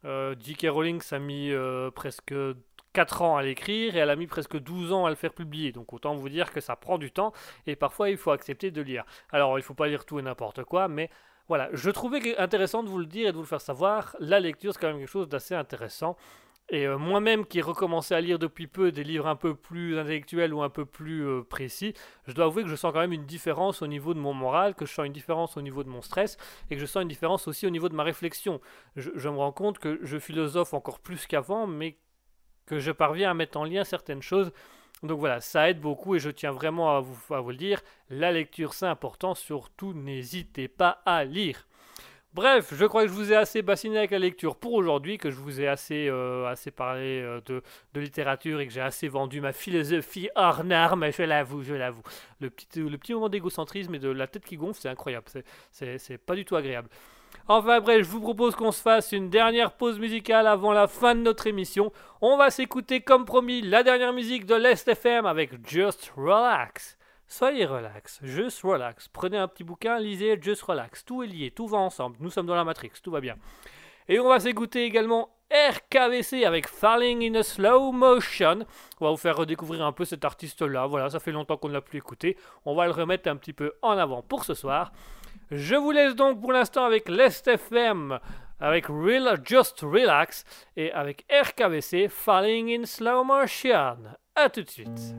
euh, 0.05 0.35
J.K. 0.39 0.67
Rowling, 0.69 1.01
ça 1.01 1.17
a 1.17 1.19
mis 1.19 1.51
presque 1.93 2.33
4 2.95 3.21
ans 3.23 3.35
à 3.35 3.43
l'écrire 3.43 3.97
et 3.97 3.99
elle 3.99 4.09
a 4.09 4.15
mis 4.15 4.25
presque 4.25 4.57
12 4.57 4.93
ans 4.93 5.05
à 5.05 5.09
le 5.09 5.15
faire 5.15 5.33
publier. 5.33 5.73
Donc 5.73 5.91
autant 5.91 6.15
vous 6.15 6.29
dire 6.29 6.51
que 6.51 6.61
ça 6.61 6.77
prend 6.77 6.97
du 6.97 7.11
temps 7.11 7.33
et 7.67 7.75
parfois 7.75 8.09
il 8.09 8.15
faut 8.15 8.31
accepter 8.31 8.71
de 8.71 8.81
lire. 8.81 9.03
Alors 9.31 9.57
il 9.59 9.61
ne 9.61 9.65
faut 9.65 9.73
pas 9.73 9.87
lire 9.87 10.05
tout 10.05 10.17
et 10.17 10.21
n'importe 10.21 10.63
quoi, 10.63 10.87
mais 10.87 11.09
voilà, 11.49 11.69
je 11.73 11.89
trouvais 11.91 12.37
intéressant 12.37 12.83
de 12.83 12.87
vous 12.87 12.97
le 12.97 13.05
dire 13.05 13.27
et 13.27 13.31
de 13.31 13.35
vous 13.35 13.43
le 13.43 13.47
faire 13.47 13.61
savoir. 13.61 14.15
La 14.19 14.39
lecture, 14.39 14.73
c'est 14.73 14.79
quand 14.79 14.87
même 14.87 14.99
quelque 14.99 15.09
chose 15.09 15.27
d'assez 15.27 15.55
intéressant. 15.55 16.15
Et 16.69 16.87
euh, 16.87 16.97
moi-même 16.97 17.45
qui 17.45 17.59
ai 17.59 17.61
recommencé 17.61 18.15
à 18.15 18.21
lire 18.21 18.39
depuis 18.39 18.65
peu 18.65 18.91
des 18.91 19.03
livres 19.03 19.27
un 19.27 19.35
peu 19.35 19.53
plus 19.53 19.99
intellectuels 19.99 20.51
ou 20.53 20.63
un 20.63 20.69
peu 20.69 20.85
plus 20.85 21.27
euh, 21.27 21.43
précis, 21.43 21.93
je 22.25 22.33
dois 22.33 22.45
avouer 22.45 22.63
que 22.63 22.69
je 22.69 22.75
sens 22.75 22.91
quand 22.91 23.01
même 23.01 23.13
une 23.13 23.25
différence 23.25 23.83
au 23.83 23.87
niveau 23.87 24.15
de 24.15 24.19
mon 24.19 24.33
moral, 24.33 24.73
que 24.73 24.85
je 24.85 24.93
sens 24.93 25.05
une 25.05 25.13
différence 25.13 25.57
au 25.57 25.61
niveau 25.61 25.83
de 25.83 25.89
mon 25.89 26.01
stress 26.01 26.37
et 26.71 26.75
que 26.75 26.81
je 26.81 26.87
sens 26.87 27.03
une 27.03 27.09
différence 27.09 27.47
aussi 27.47 27.67
au 27.67 27.69
niveau 27.69 27.89
de 27.89 27.93
ma 27.95 28.01
réflexion. 28.01 28.61
Je, 28.95 29.11
je 29.13 29.29
me 29.29 29.37
rends 29.37 29.51
compte 29.51 29.77
que 29.77 29.99
je 30.01 30.17
philosophe 30.17 30.73
encore 30.73 30.99
plus 30.99 31.27
qu'avant, 31.27 31.67
mais 31.67 31.97
que 32.65 32.79
je 32.79 32.91
parviens 32.91 33.31
à 33.31 33.33
mettre 33.33 33.57
en 33.57 33.63
lien 33.63 33.83
certaines 33.83 34.21
choses. 34.21 34.51
Donc 35.03 35.19
voilà, 35.19 35.41
ça 35.41 35.69
aide 35.69 35.79
beaucoup 35.79 36.15
et 36.15 36.19
je 36.19 36.29
tiens 36.29 36.51
vraiment 36.51 36.95
à 36.95 36.99
vous, 36.99 37.33
à 37.33 37.41
vous 37.41 37.51
le 37.51 37.57
dire. 37.57 37.81
La 38.09 38.31
lecture, 38.31 38.73
c'est 38.73 38.87
important, 38.87 39.35
surtout 39.35 39.93
n'hésitez 39.93 40.67
pas 40.67 41.01
à 41.05 41.23
lire. 41.25 41.67
Bref, 42.35 42.73
je 42.75 42.85
crois 42.85 43.03
que 43.03 43.07
je 43.07 43.13
vous 43.13 43.31
ai 43.31 43.35
assez 43.37 43.61
bassiné 43.61 43.97
avec 43.97 44.11
la 44.11 44.19
lecture 44.19 44.57
pour 44.57 44.73
aujourd'hui, 44.73 45.17
que 45.17 45.31
je 45.31 45.37
vous 45.37 45.61
ai 45.61 45.69
assez, 45.69 46.09
euh, 46.09 46.45
assez 46.47 46.69
parlé 46.69 47.21
euh, 47.21 47.39
de, 47.45 47.63
de, 47.93 48.01
littérature 48.01 48.59
et 48.59 48.67
que 48.67 48.73
j'ai 48.73 48.81
assez 48.81 49.07
vendu 49.07 49.39
ma 49.39 49.53
philosophie 49.53 50.27
hors 50.35 50.65
norme, 50.65 51.09
je 51.13 51.23
l'avoue, 51.23 51.63
je 51.63 51.73
l'avoue. 51.73 52.03
Le 52.41 52.49
petit, 52.49 52.81
le 52.81 52.97
petit 52.97 53.13
moment 53.13 53.29
d'égocentrisme 53.29 53.95
et 53.95 53.99
de 53.99 54.09
la 54.09 54.27
tête 54.27 54.43
qui 54.43 54.57
gonfle, 54.57 54.81
c'est 54.81 54.89
incroyable, 54.89 55.27
c'est 55.71 56.17
pas 56.17 56.35
du 56.35 56.43
tout 56.43 56.57
agréable. 56.57 56.89
Enfin 57.47 57.79
bref, 57.79 58.01
je 58.01 58.09
vous 58.09 58.21
propose 58.21 58.55
qu'on 58.55 58.71
se 58.71 58.81
fasse 58.81 59.11
une 59.11 59.29
dernière 59.29 59.73
pause 59.73 59.99
musicale 59.99 60.47
avant 60.47 60.73
la 60.73 60.87
fin 60.87 61.13
de 61.13 61.19
notre 61.19 61.45
émission. 61.45 61.91
On 62.19 62.37
va 62.37 62.49
s'écouter 62.49 63.01
comme 63.01 63.23
promis 63.23 63.61
la 63.61 63.83
dernière 63.83 64.13
musique 64.13 64.47
de 64.47 64.55
l'Est 64.55 64.87
FM 64.87 65.27
avec 65.27 65.51
Just 65.69 66.11
Relax. 66.17 66.97
Soyez 67.27 67.65
relax, 67.65 68.19
juste 68.23 68.63
relax. 68.63 69.07
Prenez 69.09 69.37
un 69.37 69.47
petit 69.47 69.63
bouquin, 69.63 69.99
lisez, 69.99 70.39
just 70.41 70.63
relax. 70.63 71.05
Tout 71.05 71.21
est 71.21 71.27
lié, 71.27 71.51
tout 71.51 71.67
va 71.67 71.77
ensemble. 71.77 72.17
Nous 72.19 72.31
sommes 72.31 72.47
dans 72.47 72.55
la 72.55 72.63
Matrix, 72.63 72.93
tout 73.03 73.11
va 73.11 73.21
bien. 73.21 73.35
Et 74.07 74.19
on 74.19 74.27
va 74.27 74.39
s'écouter 74.39 74.83
également 74.83 75.29
RKVC 75.51 76.45
avec 76.45 76.67
Falling 76.67 77.29
in 77.29 77.39
a 77.39 77.43
Slow 77.43 77.91
Motion. 77.91 78.65
On 78.99 79.05
va 79.05 79.11
vous 79.11 79.17
faire 79.17 79.37
redécouvrir 79.37 79.85
un 79.85 79.91
peu 79.91 80.05
cet 80.05 80.25
artiste-là. 80.25 80.87
Voilà, 80.87 81.11
ça 81.11 81.19
fait 81.19 81.31
longtemps 81.31 81.57
qu'on 81.57 81.69
ne 81.69 81.73
l'a 81.73 81.81
plus 81.81 81.99
écouté. 81.99 82.37
On 82.65 82.73
va 82.73 82.85
le 82.85 82.91
remettre 82.91 83.29
un 83.29 83.35
petit 83.35 83.53
peu 83.53 83.73
en 83.83 83.91
avant 83.91 84.23
pour 84.23 84.45
ce 84.45 84.55
soir. 84.55 84.91
Je 85.51 85.75
vous 85.75 85.91
laisse 85.91 86.15
donc 86.15 86.41
pour 86.41 86.51
l'instant 86.51 86.85
avec 86.85 87.07
l'Est 87.07 87.47
FM, 87.47 88.19
avec 88.59 88.87
Real 88.87 89.39
Just 89.43 89.81
Relax 89.81 90.43
et 90.75 90.91
avec 90.91 91.25
RKVC 91.31 92.07
Falling 92.09 92.81
in 92.81 92.85
Slow 92.85 93.23
Motion. 93.23 93.97
A 94.35 94.49
tout 94.49 94.63
de 94.63 94.69
suite. 94.69 95.15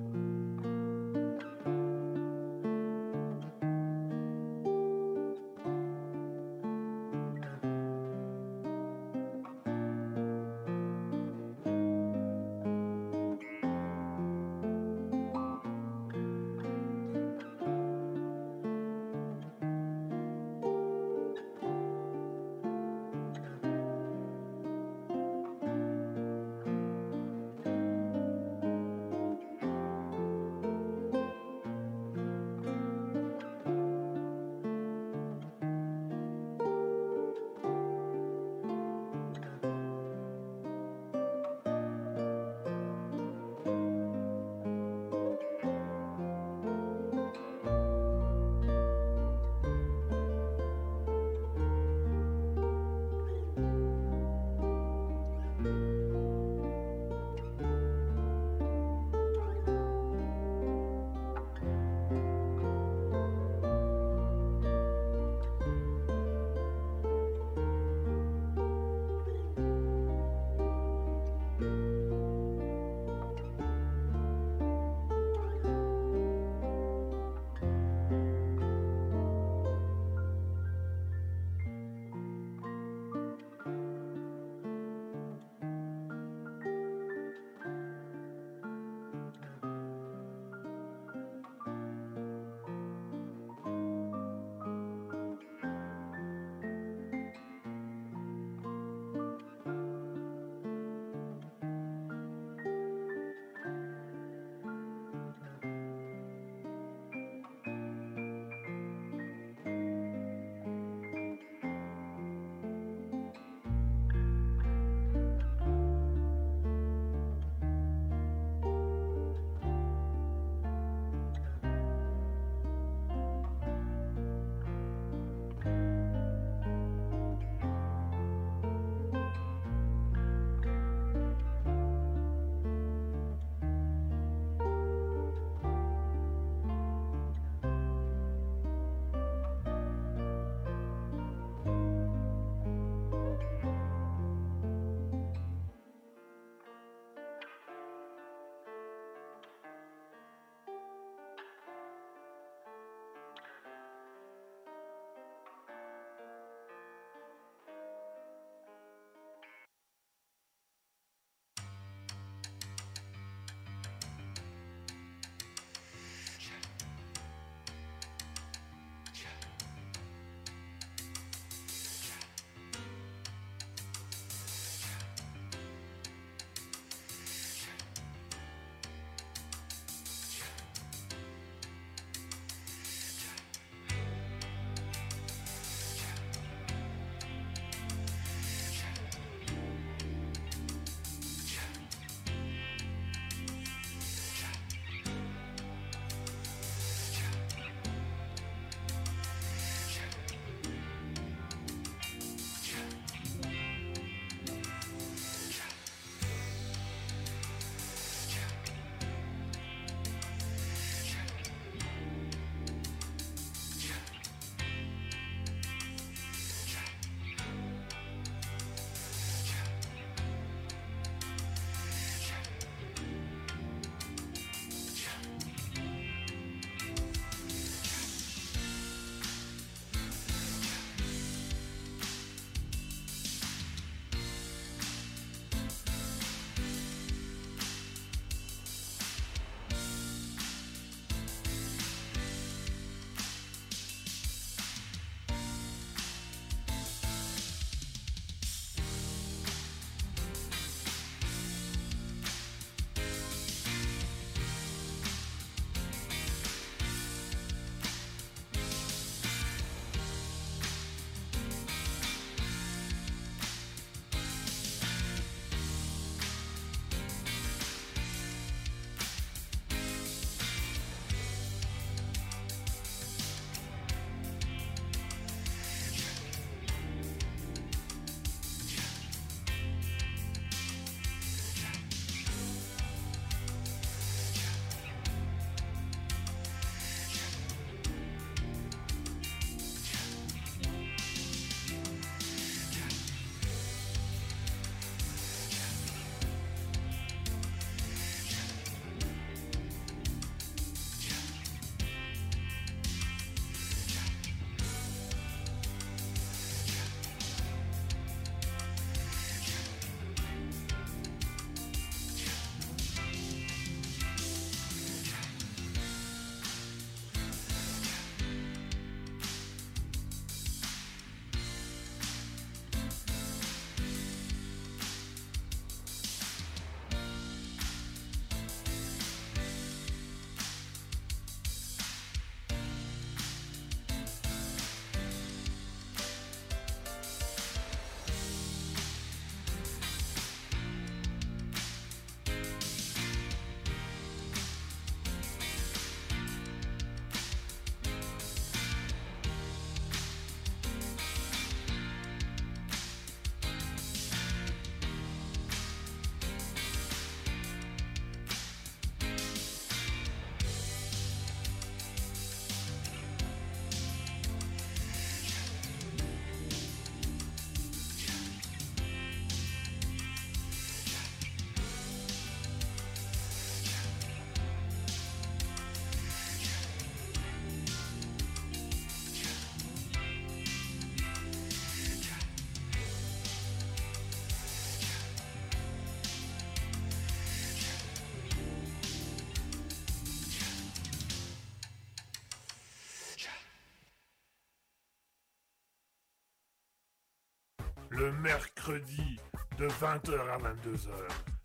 Le 397.97 398.13
mercredi 398.13 399.19
de 399.59 399.67
20h 399.69 400.21
à 400.29 400.39
22h. 400.39 400.91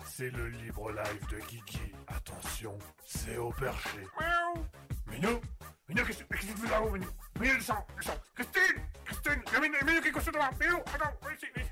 C'est 0.06 0.30
le 0.32 0.49
libre 0.49 0.91
live 0.91 1.28
de 1.30 1.38
Kiki. 1.45 1.94
Attention, 2.07 2.78
c'est 3.06 3.38
au 3.38 3.52
perché. 3.52 3.99
Miaou. 4.19 4.65
Minou 5.07 5.41
Minou, 5.88 6.06
qu'est-ce 6.06 6.23
qu'est-ce 6.23 6.48
que 6.48 6.52
tu 6.53 6.57
fais 6.57 6.69
là-haut, 6.69 6.91
Minou? 6.91 7.07
Minou, 7.40 7.56
descends, 7.56 7.86
descends. 7.98 8.19
Christine 8.36 8.82
Christine 9.06 9.41
Il 9.48 9.53
y 9.53 9.56
a 9.56 9.60
Minou, 9.61 9.78
Minou 9.86 10.02
qui 10.02 10.07
est 10.10 10.11
couché 10.11 10.32
devant. 10.32 10.49
Minou, 10.60 10.78
attends, 10.94 11.18
ici, 11.34 11.45
ici. 11.56 11.69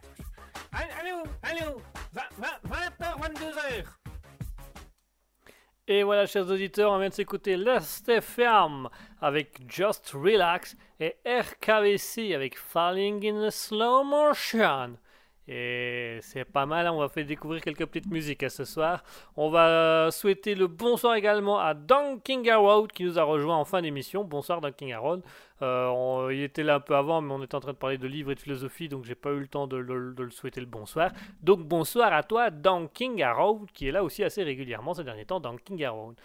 Allô, 0.72 1.24
allô, 1.44 1.82
20h, 2.14 3.20
22h. 3.20 3.86
Et 5.88 6.04
voilà, 6.04 6.28
chers 6.28 6.48
auditeurs, 6.48 6.92
on 6.92 7.00
vient 7.00 7.10
de 7.10 7.14
s'écouter 7.16 7.58
Last 7.58 8.08
FM 8.08 8.88
avec 9.20 9.60
Just 9.68 10.12
Relax 10.14 10.78
et 11.00 11.18
RKVC 11.40 12.34
avec 12.34 12.58
Falling 12.58 13.26
in 13.26 13.50
Slow 13.50 14.04
Motion. 14.04 14.98
Et 15.48 16.20
c'est 16.22 16.46
pas 16.46 16.66
mal, 16.66 16.86
hein, 16.86 16.92
on 16.94 17.00
va 17.00 17.10
faire 17.10 17.26
découvrir 17.26 17.62
quelques 17.62 17.86
petites 17.86 18.12
musiques 18.12 18.44
à 18.44 18.50
ce 18.50 18.66
soir. 18.66 19.04
On 19.36 19.50
va 19.50 20.10
souhaiter 20.12 20.54
le 20.54 20.68
bonsoir 20.68 21.16
également 21.16 21.58
à 21.60 21.74
Dunking 21.74 22.52
Road 22.52 22.92
qui 22.92 23.04
nous 23.04 23.18
a 23.18 23.24
rejoint 23.24 23.58
en 23.58 23.66
fin 23.66 23.82
d'émission. 23.82 24.24
Bonsoir 24.24 24.62
Dunking 24.62 24.94
Road. 24.96 25.24
Euh, 25.62 25.88
on- 25.88 26.30
il 26.30 26.42
était 26.44 26.64
là 26.64 26.76
un 26.76 26.80
peu 26.80 26.96
avant, 26.96 27.22
mais 27.22 27.34
on 27.34 27.44
était 27.44 27.56
en 27.56 27.60
train 27.60 27.74
de 27.74 27.78
parler 27.78 27.98
de 27.98 28.08
livres 28.08 28.32
et 28.32 28.36
de 28.36 28.40
philosophie, 28.40 28.88
donc 28.90 29.04
j'ai 29.06 29.16
pas 29.16 29.32
eu 29.32 29.40
le 29.40 29.48
temps 29.48 29.68
de, 29.68 29.78
le- 29.78 30.16
souhaiter 30.32 30.60
le 30.62 30.66
bonsoir. 30.68 31.12
Donc 31.42 31.60
bonsoir 31.62 32.14
à 32.14 32.24
toi, 32.24 32.50
Dunking 32.50 33.24
Road, 33.26 33.68
qui 33.74 33.88
est 33.88 33.92
là 33.92 34.04
aussi 34.04 34.24
assez 34.24 34.44
régulièrement 34.44 34.94
ces 34.94 35.04
derniers 35.04 35.26
temps, 35.26 35.40
Dunking 35.40 35.86
Road. 35.88 36.16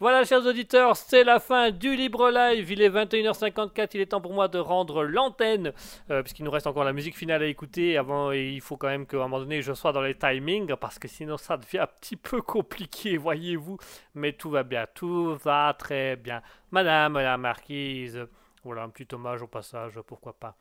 Voilà, 0.00 0.24
chers 0.24 0.44
auditeurs, 0.44 0.96
c'est 0.96 1.24
la 1.24 1.38
fin 1.40 1.70
du 1.70 1.96
Libre 1.96 2.30
Live. 2.30 2.70
Il 2.70 2.82
est 2.82 2.90
21h54, 2.90 3.90
il 3.94 4.00
est 4.00 4.06
temps 4.06 4.20
pour 4.20 4.34
moi 4.34 4.48
de 4.48 4.58
rendre 4.58 5.04
l'antenne, 5.04 5.72
euh, 6.10 6.22
puisqu'il 6.22 6.44
nous 6.44 6.50
reste 6.50 6.66
encore 6.66 6.84
la 6.84 6.92
musique 6.92 7.16
finale 7.16 7.42
à 7.42 7.46
écouter 7.46 7.96
avant, 7.96 8.32
et 8.32 8.50
il 8.50 8.60
faut 8.60 8.76
quand 8.76 8.88
même 8.88 9.06
qu'à 9.06 9.16
un 9.16 9.20
moment 9.20 9.38
donné 9.38 9.62
je 9.62 9.72
sois 9.72 9.92
dans 9.92 10.02
les 10.02 10.14
timings, 10.16 10.74
parce 10.76 10.98
que 10.98 11.08
sinon 11.08 11.36
ça 11.36 11.56
devient 11.56 11.78
un 11.78 11.86
petit 11.86 12.16
peu 12.16 12.42
compliqué, 12.42 13.16
voyez-vous. 13.16 13.78
Mais 14.14 14.32
tout 14.32 14.50
va 14.50 14.62
bien, 14.62 14.84
tout 14.94 15.36
va 15.36 15.74
très 15.78 16.16
bien. 16.16 16.42
Madame 16.70 17.14
la 17.14 17.38
marquise, 17.38 18.26
voilà 18.64 18.82
un 18.82 18.88
petit 18.88 19.14
hommage 19.14 19.42
au 19.42 19.46
passage, 19.46 20.00
pourquoi 20.06 20.32
pas. 20.32 20.56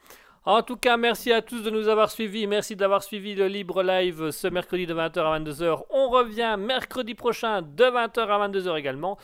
En 0.46 0.62
tout 0.62 0.76
cas, 0.76 0.98
merci 0.98 1.32
à 1.32 1.42
tous 1.42 1.64
de 1.64 1.70
nous 1.70 1.88
avoir 1.88 2.12
suivis. 2.12 2.48
Merci 2.48 2.76
d'avoir 2.76 3.02
suivi 3.02 3.34
le 3.34 3.48
Libre 3.48 3.82
Live 3.82 4.32
ce 4.32 4.48
mercredi 4.48 4.86
de 4.86 4.94
20h 4.94 5.20
à 5.20 5.40
22h. 5.40 5.84
On 5.90 6.10
revient 6.10 6.58
mercredi 6.60 7.16
prochain 7.16 7.62
de 7.62 7.86
20h 7.86 8.20
à 8.20 8.50
22h 8.50 8.78
également. 8.78 9.18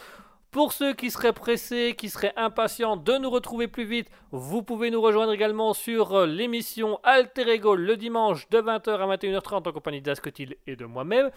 Pour 0.51 0.71
ceux 0.71 0.93
qui 0.93 1.11
seraient 1.11 1.33
pressés, 1.33 1.93
qui 1.97 2.09
seraient 2.09 2.33
impatients 2.37 2.95
de 2.95 3.17
nous 3.17 3.29
retrouver 3.29 3.67
plus 3.67 3.83
vite, 3.83 4.09
vous 4.31 4.63
pouvez 4.63 4.89
nous 4.91 5.01
rejoindre 5.01 5.33
également 5.33 5.73
sur 5.73 6.15
euh, 6.15 6.25
l'émission 6.25 6.99
Alter 7.03 7.49
Ego 7.49 7.75
le 7.75 7.97
dimanche 7.97 8.49
de 8.49 8.59
20h 8.59 8.89
à 8.89 9.15
21h30 9.15 9.67
en 9.67 9.71
compagnie 9.73 10.01
d'Ascotil 10.01 10.55
et 10.65 10.75
de 10.75 10.85
moi-même 10.85 11.29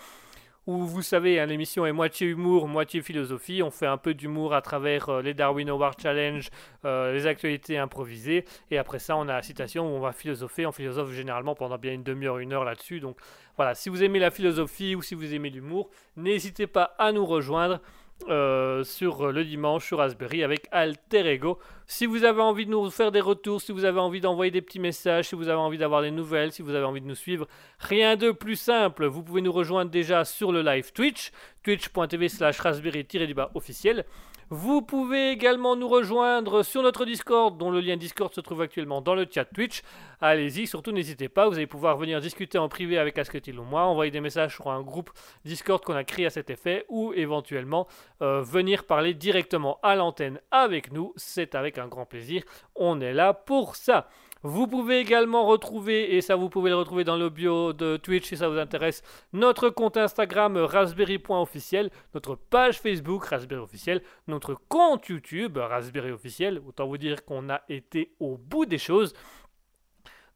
où 0.66 0.86
vous 0.86 1.02
savez, 1.02 1.40
hein, 1.40 1.46
l'émission 1.46 1.84
est 1.86 1.92
moitié 1.92 2.28
humour, 2.28 2.68
moitié 2.68 3.02
philosophie. 3.02 3.62
On 3.62 3.70
fait 3.70 3.86
un 3.86 3.96
peu 3.96 4.14
d'humour 4.14 4.54
à 4.54 4.62
travers 4.62 5.08
euh, 5.08 5.22
les 5.22 5.34
Darwin 5.34 5.68
Award 5.68 6.00
Challenge, 6.00 6.48
euh, 6.84 7.12
les 7.12 7.26
actualités 7.26 7.78
improvisées. 7.78 8.44
Et 8.70 8.78
après 8.78 9.00
ça, 9.00 9.16
on 9.16 9.22
a 9.22 9.34
la 9.34 9.42
citation 9.42 9.84
où 9.86 9.96
on 9.96 10.00
va 10.00 10.12
philosopher. 10.12 10.66
On 10.66 10.72
philosophe 10.72 11.10
généralement 11.12 11.54
pendant 11.54 11.78
bien 11.78 11.92
une 11.92 12.04
demi-heure, 12.04 12.38
une 12.38 12.52
heure 12.52 12.64
là-dessus. 12.64 13.00
Donc 13.00 13.16
voilà, 13.56 13.74
si 13.74 13.88
vous 13.88 14.04
aimez 14.04 14.20
la 14.20 14.30
philosophie 14.30 14.94
ou 14.94 15.02
si 15.02 15.14
vous 15.16 15.34
aimez 15.34 15.50
l'humour, 15.50 15.90
n'hésitez 16.16 16.68
pas 16.68 16.94
à 16.98 17.10
nous 17.10 17.26
rejoindre. 17.26 17.80
Euh, 18.28 18.84
sur 18.84 19.32
le 19.32 19.44
dimanche 19.44 19.86
sur 19.86 19.98
Raspberry 19.98 20.42
avec 20.42 20.66
Alter 20.70 21.26
Ego. 21.26 21.58
Si 21.86 22.06
vous 22.06 22.24
avez 22.24 22.40
envie 22.40 22.66
de 22.66 22.70
nous 22.70 22.90
faire 22.90 23.12
des 23.12 23.20
retours, 23.20 23.60
si 23.60 23.72
vous 23.72 23.84
avez 23.84 24.00
envie 24.00 24.20
d'envoyer 24.20 24.50
des 24.50 24.62
petits 24.62 24.80
messages, 24.80 25.28
si 25.28 25.34
vous 25.34 25.48
avez 25.48 25.58
envie 25.58 25.78
d'avoir 25.78 26.02
des 26.02 26.10
nouvelles, 26.10 26.52
si 26.52 26.62
vous 26.62 26.74
avez 26.74 26.84
envie 26.84 27.00
de 27.00 27.06
nous 27.06 27.14
suivre, 27.14 27.46
Rien 27.82 28.14
de 28.14 28.30
plus 28.30 28.54
simple, 28.54 29.06
vous 29.06 29.24
pouvez 29.24 29.42
nous 29.42 29.50
rejoindre 29.50 29.90
déjà 29.90 30.24
sur 30.24 30.52
le 30.52 30.62
live 30.62 30.92
Twitch, 30.92 31.32
twitch.tv 31.64 32.28
slash 32.28 32.60
raspberry-du-bas 32.60 33.50
officiel. 33.54 34.04
Vous 34.54 34.82
pouvez 34.82 35.30
également 35.30 35.76
nous 35.76 35.88
rejoindre 35.88 36.62
sur 36.62 36.82
notre 36.82 37.06
Discord, 37.06 37.56
dont 37.56 37.70
le 37.70 37.80
lien 37.80 37.96
Discord 37.96 38.34
se 38.34 38.42
trouve 38.42 38.60
actuellement 38.60 39.00
dans 39.00 39.14
le 39.14 39.26
chat 39.26 39.46
Twitch. 39.46 39.80
Allez-y, 40.20 40.66
surtout 40.66 40.92
n'hésitez 40.92 41.30
pas, 41.30 41.48
vous 41.48 41.54
allez 41.54 41.66
pouvoir 41.66 41.96
venir 41.96 42.20
discuter 42.20 42.58
en 42.58 42.68
privé 42.68 42.98
avec 42.98 43.16
Asketil 43.16 43.58
ou 43.58 43.62
moi, 43.62 43.84
envoyer 43.84 44.10
des 44.10 44.20
messages 44.20 44.56
sur 44.56 44.70
un 44.70 44.82
groupe 44.82 45.10
Discord 45.46 45.82
qu'on 45.82 45.94
a 45.94 46.04
créé 46.04 46.26
à 46.26 46.30
cet 46.30 46.50
effet, 46.50 46.84
ou 46.90 47.14
éventuellement 47.14 47.86
euh, 48.20 48.42
venir 48.42 48.84
parler 48.84 49.14
directement 49.14 49.78
à 49.82 49.96
l'antenne 49.96 50.38
avec 50.50 50.92
nous. 50.92 51.14
C'est 51.16 51.54
avec 51.54 51.78
un 51.78 51.88
grand 51.88 52.04
plaisir, 52.04 52.42
on 52.76 53.00
est 53.00 53.14
là 53.14 53.32
pour 53.32 53.74
ça. 53.74 54.06
Vous 54.44 54.66
pouvez 54.66 54.98
également 54.98 55.46
retrouver, 55.46 56.16
et 56.16 56.20
ça 56.20 56.34
vous 56.34 56.48
pouvez 56.48 56.70
le 56.70 56.76
retrouver 56.76 57.04
dans 57.04 57.16
le 57.16 57.28
bio 57.28 57.72
de 57.72 57.96
Twitch 57.96 58.26
si 58.26 58.36
ça 58.36 58.48
vous 58.48 58.58
intéresse, 58.58 59.02
notre 59.32 59.68
compte 59.68 59.96
Instagram 59.96 60.56
raspberry.officiel, 60.56 61.90
notre 62.12 62.34
page 62.34 62.80
Facebook 62.80 63.24
Raspberry 63.24 63.60
officiel, 63.60 64.02
notre 64.26 64.56
compte 64.68 65.06
YouTube 65.06 65.58
Raspberry 65.58 66.10
officiel. 66.10 66.60
Autant 66.66 66.88
vous 66.88 66.98
dire 66.98 67.24
qu'on 67.24 67.50
a 67.50 67.62
été 67.68 68.14
au 68.18 68.36
bout 68.36 68.66
des 68.66 68.78
choses. 68.78 69.14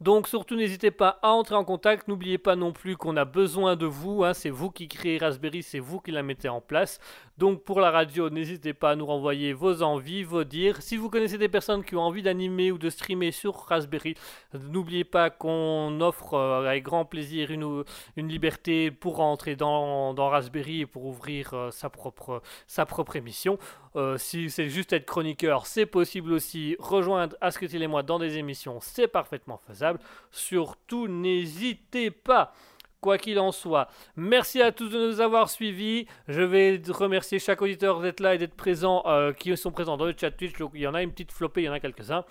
Donc 0.01 0.29
surtout 0.29 0.57
n'hésitez 0.57 0.91
pas 0.91 1.19
à 1.23 1.31
entrer 1.31 1.55
en 1.55 1.65
contact, 1.65 2.07
n'oubliez 2.07 2.37
pas 2.37 2.55
non 2.55 2.73
plus 2.73 2.99
qu'on 2.99 3.17
a 3.17 3.25
besoin 3.25 3.77
de 3.77 3.87
vous, 3.87 4.25
hein. 4.25 4.35
c'est 4.35 4.51
vous 4.51 4.71
qui 4.71 4.89
créez 4.89 5.17
Raspberry, 5.17 5.63
c'est 5.63 5.79
vous 5.79 6.01
qui 6.01 6.11
la 6.11 6.23
mettez 6.23 6.51
en 6.51 6.61
place. 6.61 7.01
Donc 7.39 7.65
pour 7.65 7.81
la 7.81 7.91
radio, 7.91 8.31
n'hésitez 8.31 8.75
pas 8.75 8.93
à 8.93 8.97
nous 8.97 9.07
renvoyer 9.07 9.53
vos 9.55 9.83
envies, 9.83 10.23
vos 10.23 10.45
dires. 10.45 10.81
Si 10.81 10.97
vous 10.97 11.11
connaissez 11.11 11.39
des 11.39 11.49
personnes 11.49 11.85
qui 11.85 11.95
ont 11.95 12.03
envie 12.03 12.23
d'animer 12.23 12.73
ou 12.73 12.79
de 12.79 12.91
streamer 12.91 13.31
sur 13.31 13.55
Raspberry, 13.55 14.15
n'oubliez 14.55 15.05
pas 15.05 15.31
qu'on 15.31 16.01
offre 16.01 16.35
euh, 16.35 16.67
avec 16.69 16.83
grand 16.83 17.05
plaisir 17.05 17.51
une, 17.51 17.85
liberté 18.17 18.91
pour 18.91 19.17
rentrer 19.17 19.57
dans, 19.57 20.15
Raspberry 20.15 20.83
et 20.83 20.87
pour 20.87 21.07
ouvrir 21.07 21.55
euh, 21.55 21.71
sa, 21.71 21.91
propre, 21.91 22.43
sa 22.67 22.85
propre 22.85 23.17
émission. 23.17 23.59
Euh, 23.97 24.19
si 24.19 24.51
c'est 24.51 24.69
juste 24.69 24.93
être 24.93 25.07
chroniqueur, 25.07 25.67
c'est 25.67 25.87
possible 25.87 26.33
aussi. 26.33 26.77
Rejoindre 26.79 27.37
Asketil 27.41 27.83
et 27.83 27.87
moi 27.87 28.03
dans 28.03 28.19
des 28.19 28.37
émissions, 28.39 28.79
c'est 28.81 29.09
parfaitement 29.09 29.59
faisable. 29.67 29.86
Surtout, 30.31 31.09
n'hésitez 31.09 32.11
pas. 32.11 32.53
Quoi 33.01 33.19
qu'il 33.19 33.39
en 33.39 33.53
soit, 33.53 33.89
merci 34.17 34.61
à 34.63 34.73
tous 34.73 34.89
de 34.89 34.99
nous 34.99 35.21
avoir 35.21 35.51
suivis. 35.51 36.07
Je 36.29 36.43
vais 36.43 36.81
remercier 36.89 37.39
chaque 37.39 37.63
auditeur 37.63 38.01
d'être 38.01 38.21
là 38.21 38.35
et 38.35 38.39
d'être 38.39 38.57
présent, 38.57 39.03
euh, 39.07 39.33
qui 39.33 39.55
sont 39.57 39.71
présents 39.71 39.97
dans 39.97 40.07
le 40.07 40.15
chat 40.19 40.31
Twitch. 40.31 40.55
Il 40.75 40.81
y 40.81 40.87
en 40.87 40.95
a 40.95 41.03
une 41.03 41.13
petite 41.13 41.31
flopée, 41.31 41.63
il 41.63 41.65
y 41.67 41.69
en 41.69 41.73
a 41.75 41.79
quelques-uns. 41.79 42.25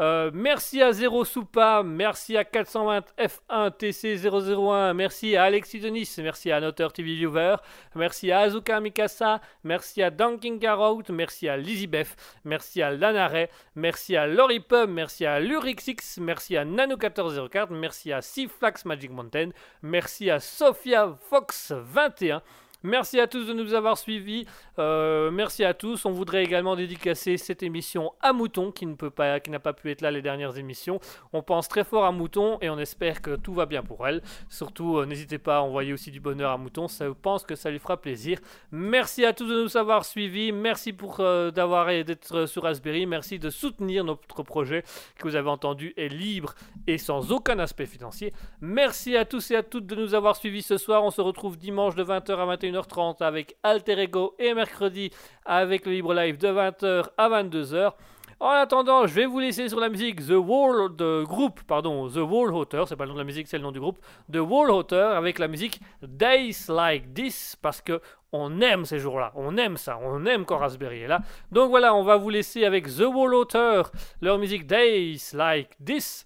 Euh, 0.00 0.30
merci 0.32 0.80
à 0.80 0.92
Zero 0.92 1.24
Soupa, 1.24 1.82
merci 1.84 2.36
à 2.36 2.44
420 2.44 3.02
F1 3.18 3.70
TC001, 3.76 4.94
merci 4.94 5.34
à 5.34 5.44
Alexis 5.44 5.80
Denis, 5.80 6.08
merci 6.18 6.52
à 6.52 6.60
Noteur 6.60 6.92
TV 6.92 7.14
Viewer, 7.14 7.56
merci 7.96 8.30
à 8.30 8.40
Azuka 8.40 8.78
Mikasa, 8.80 9.40
merci 9.64 10.00
à 10.00 10.10
Dunking 10.10 10.60
Garrout, 10.60 11.02
merci 11.10 11.48
à 11.48 11.56
Lizzie 11.56 11.88
Beth, 11.88 12.14
merci 12.44 12.80
à 12.80 12.92
Lanaret, 12.92 13.50
merci 13.74 14.14
à 14.14 14.28
Lori 14.28 14.60
Pub, 14.60 14.88
merci 14.88 15.26
à 15.26 15.40
Lurixix, 15.40 16.18
merci 16.20 16.56
à 16.56 16.64
Nano1404, 16.64 17.70
merci 17.70 18.12
à 18.12 18.22
Siflax 18.22 18.84
Magic 18.84 19.10
Mountain, 19.10 19.50
merci 19.82 20.30
à 20.30 20.38
Sophia 20.38 21.16
Fox 21.28 21.72
21. 21.72 22.40
Merci 22.84 23.18
à 23.18 23.26
tous 23.26 23.44
de 23.44 23.52
nous 23.52 23.74
avoir 23.74 23.98
suivis. 23.98 24.46
Euh, 24.78 25.32
merci 25.32 25.64
à 25.64 25.74
tous. 25.74 26.04
On 26.04 26.12
voudrait 26.12 26.44
également 26.44 26.76
dédicacer 26.76 27.36
cette 27.36 27.64
émission 27.64 28.12
à 28.20 28.32
Mouton 28.32 28.70
qui 28.70 28.86
ne 28.86 28.94
peut 28.94 29.10
pas, 29.10 29.40
qui 29.40 29.50
n'a 29.50 29.58
pas 29.58 29.72
pu 29.72 29.90
être 29.90 30.00
là 30.00 30.12
les 30.12 30.22
dernières 30.22 30.56
émissions. 30.58 31.00
On 31.32 31.42
pense 31.42 31.66
très 31.66 31.82
fort 31.82 32.04
à 32.04 32.12
Mouton 32.12 32.58
et 32.60 32.70
on 32.70 32.78
espère 32.78 33.20
que 33.20 33.34
tout 33.34 33.52
va 33.52 33.66
bien 33.66 33.82
pour 33.82 34.06
elle. 34.06 34.22
Surtout, 34.48 34.98
euh, 34.98 35.06
n'hésitez 35.06 35.38
pas 35.38 35.56
à 35.56 35.60
envoyer 35.60 35.92
aussi 35.92 36.12
du 36.12 36.20
bonheur 36.20 36.52
à 36.52 36.56
Mouton. 36.56 36.86
Ça, 36.86 37.06
je 37.06 37.10
pense 37.10 37.42
que 37.42 37.56
ça 37.56 37.68
lui 37.68 37.80
fera 37.80 38.00
plaisir. 38.00 38.38
Merci 38.70 39.24
à 39.24 39.32
tous 39.32 39.48
de 39.48 39.60
nous 39.60 39.76
avoir 39.76 40.04
suivis. 40.04 40.52
Merci 40.52 40.92
pour 40.92 41.18
euh, 41.18 41.50
d'avoir 41.50 41.88
d'être 41.88 42.46
sur 42.46 42.62
Raspberry. 42.62 43.06
Merci 43.06 43.40
de 43.40 43.50
soutenir 43.50 44.04
notre 44.04 44.44
projet 44.44 44.84
que 45.18 45.26
vous 45.26 45.34
avez 45.34 45.50
entendu 45.50 45.94
est 45.96 46.08
libre 46.08 46.54
et 46.86 46.96
sans 46.96 47.32
aucun 47.32 47.58
aspect 47.58 47.86
financier. 47.86 48.32
Merci 48.60 49.16
à 49.16 49.24
tous 49.24 49.50
et 49.50 49.56
à 49.56 49.64
toutes 49.64 49.86
de 49.86 49.96
nous 49.96 50.14
avoir 50.14 50.36
suivis 50.36 50.62
ce 50.62 50.76
soir. 50.76 51.02
On 51.02 51.10
se 51.10 51.20
retrouve 51.20 51.58
dimanche 51.58 51.96
de 51.96 52.04
20h 52.04 52.38
à 52.38 52.46
21h30 52.78 53.22
avec 53.22 53.56
Alter 53.62 54.00
Ego 54.00 54.34
et 54.38 54.54
mercredi 54.54 55.10
avec 55.44 55.86
le 55.86 55.92
Libre 55.92 56.14
Live 56.14 56.38
de 56.38 56.48
20h 56.48 57.08
à 57.16 57.28
22h. 57.28 57.92
En 58.40 58.50
attendant, 58.50 59.06
je 59.06 59.14
vais 59.14 59.26
vous 59.26 59.40
laisser 59.40 59.68
sur 59.68 59.80
la 59.80 59.88
musique 59.88 60.24
The 60.24 60.36
Wall 60.36 60.94
de 60.94 61.24
pardon, 61.66 62.08
The 62.08 62.18
Wall 62.18 62.54
Hotter, 62.54 62.84
c'est 62.86 62.94
pas 62.94 63.04
le 63.04 63.08
nom 63.08 63.14
de 63.14 63.20
la 63.20 63.24
musique, 63.24 63.48
c'est 63.48 63.56
le 63.56 63.64
nom 63.64 63.72
du 63.72 63.80
groupe, 63.80 63.98
The 64.32 64.36
Wall 64.36 64.70
Hotter 64.70 64.94
avec 65.16 65.40
la 65.40 65.48
musique 65.48 65.80
Days 66.02 66.54
Like 66.68 67.12
This 67.14 67.56
parce 67.60 67.80
que 67.80 68.00
on 68.30 68.60
aime 68.60 68.84
ces 68.84 69.00
jours-là, 69.00 69.32
on 69.34 69.56
aime 69.56 69.76
ça, 69.76 69.98
on 70.00 70.24
aime 70.26 70.44
quand 70.44 70.58
Raspberry 70.58 71.00
est 71.00 71.08
là. 71.08 71.20
Donc 71.50 71.70
voilà, 71.70 71.94
on 71.94 72.04
va 72.04 72.16
vous 72.16 72.30
laisser 72.30 72.64
avec 72.64 72.86
The 72.86 73.06
Wall 73.12 73.34
Hotter, 73.34 73.82
leur 74.20 74.38
musique 74.38 74.66
Days 74.66 75.20
Like 75.32 75.70
This. 75.84 76.24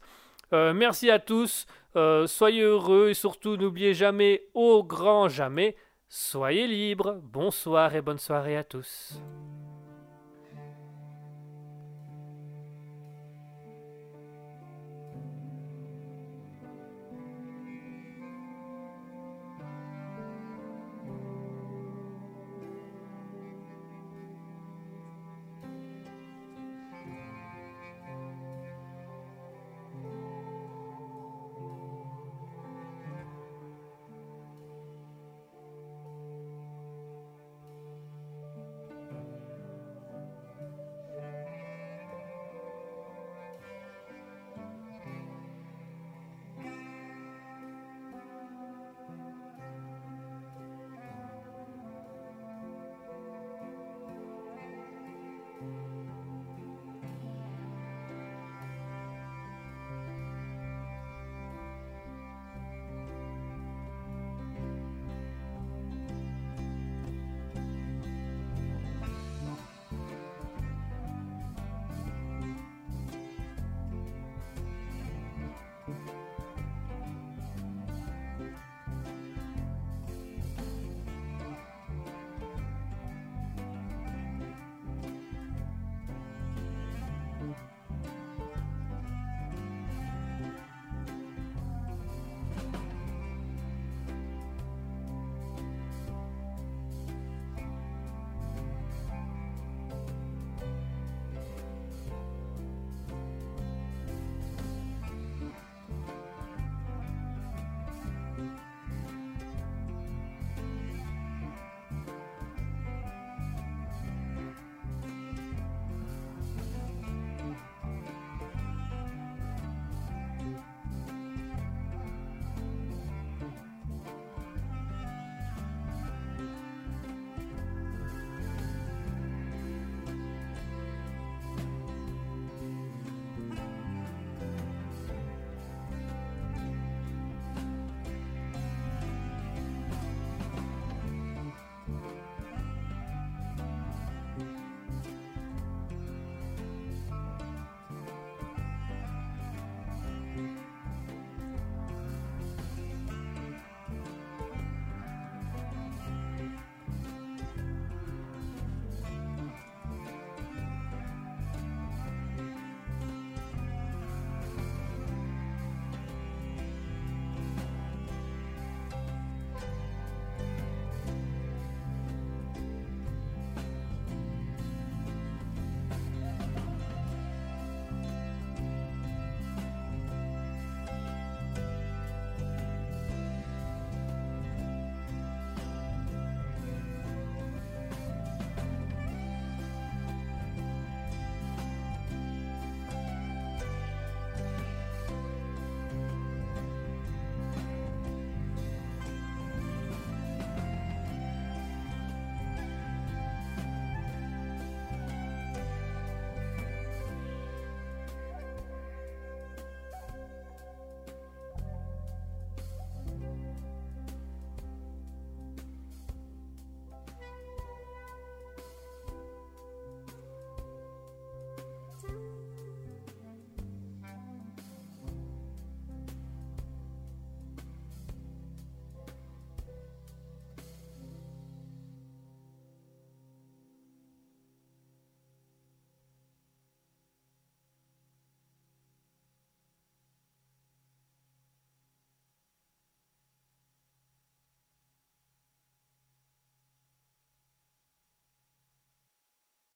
Euh, 0.52 0.74
merci 0.74 1.10
à 1.10 1.18
tous, 1.18 1.66
euh, 1.96 2.26
soyez 2.26 2.60
heureux 2.62 3.08
et 3.08 3.14
surtout 3.14 3.56
n'oubliez 3.56 3.94
jamais, 3.94 4.42
au 4.52 4.84
grand 4.84 5.30
jamais, 5.30 5.76
soyez 6.12 6.66
libres. 6.66 7.18
Bonsoir 7.22 7.94
et 7.94 8.02
bonne 8.02 8.18
soirée 8.18 8.56
à 8.56 8.64
tous. 8.64 9.18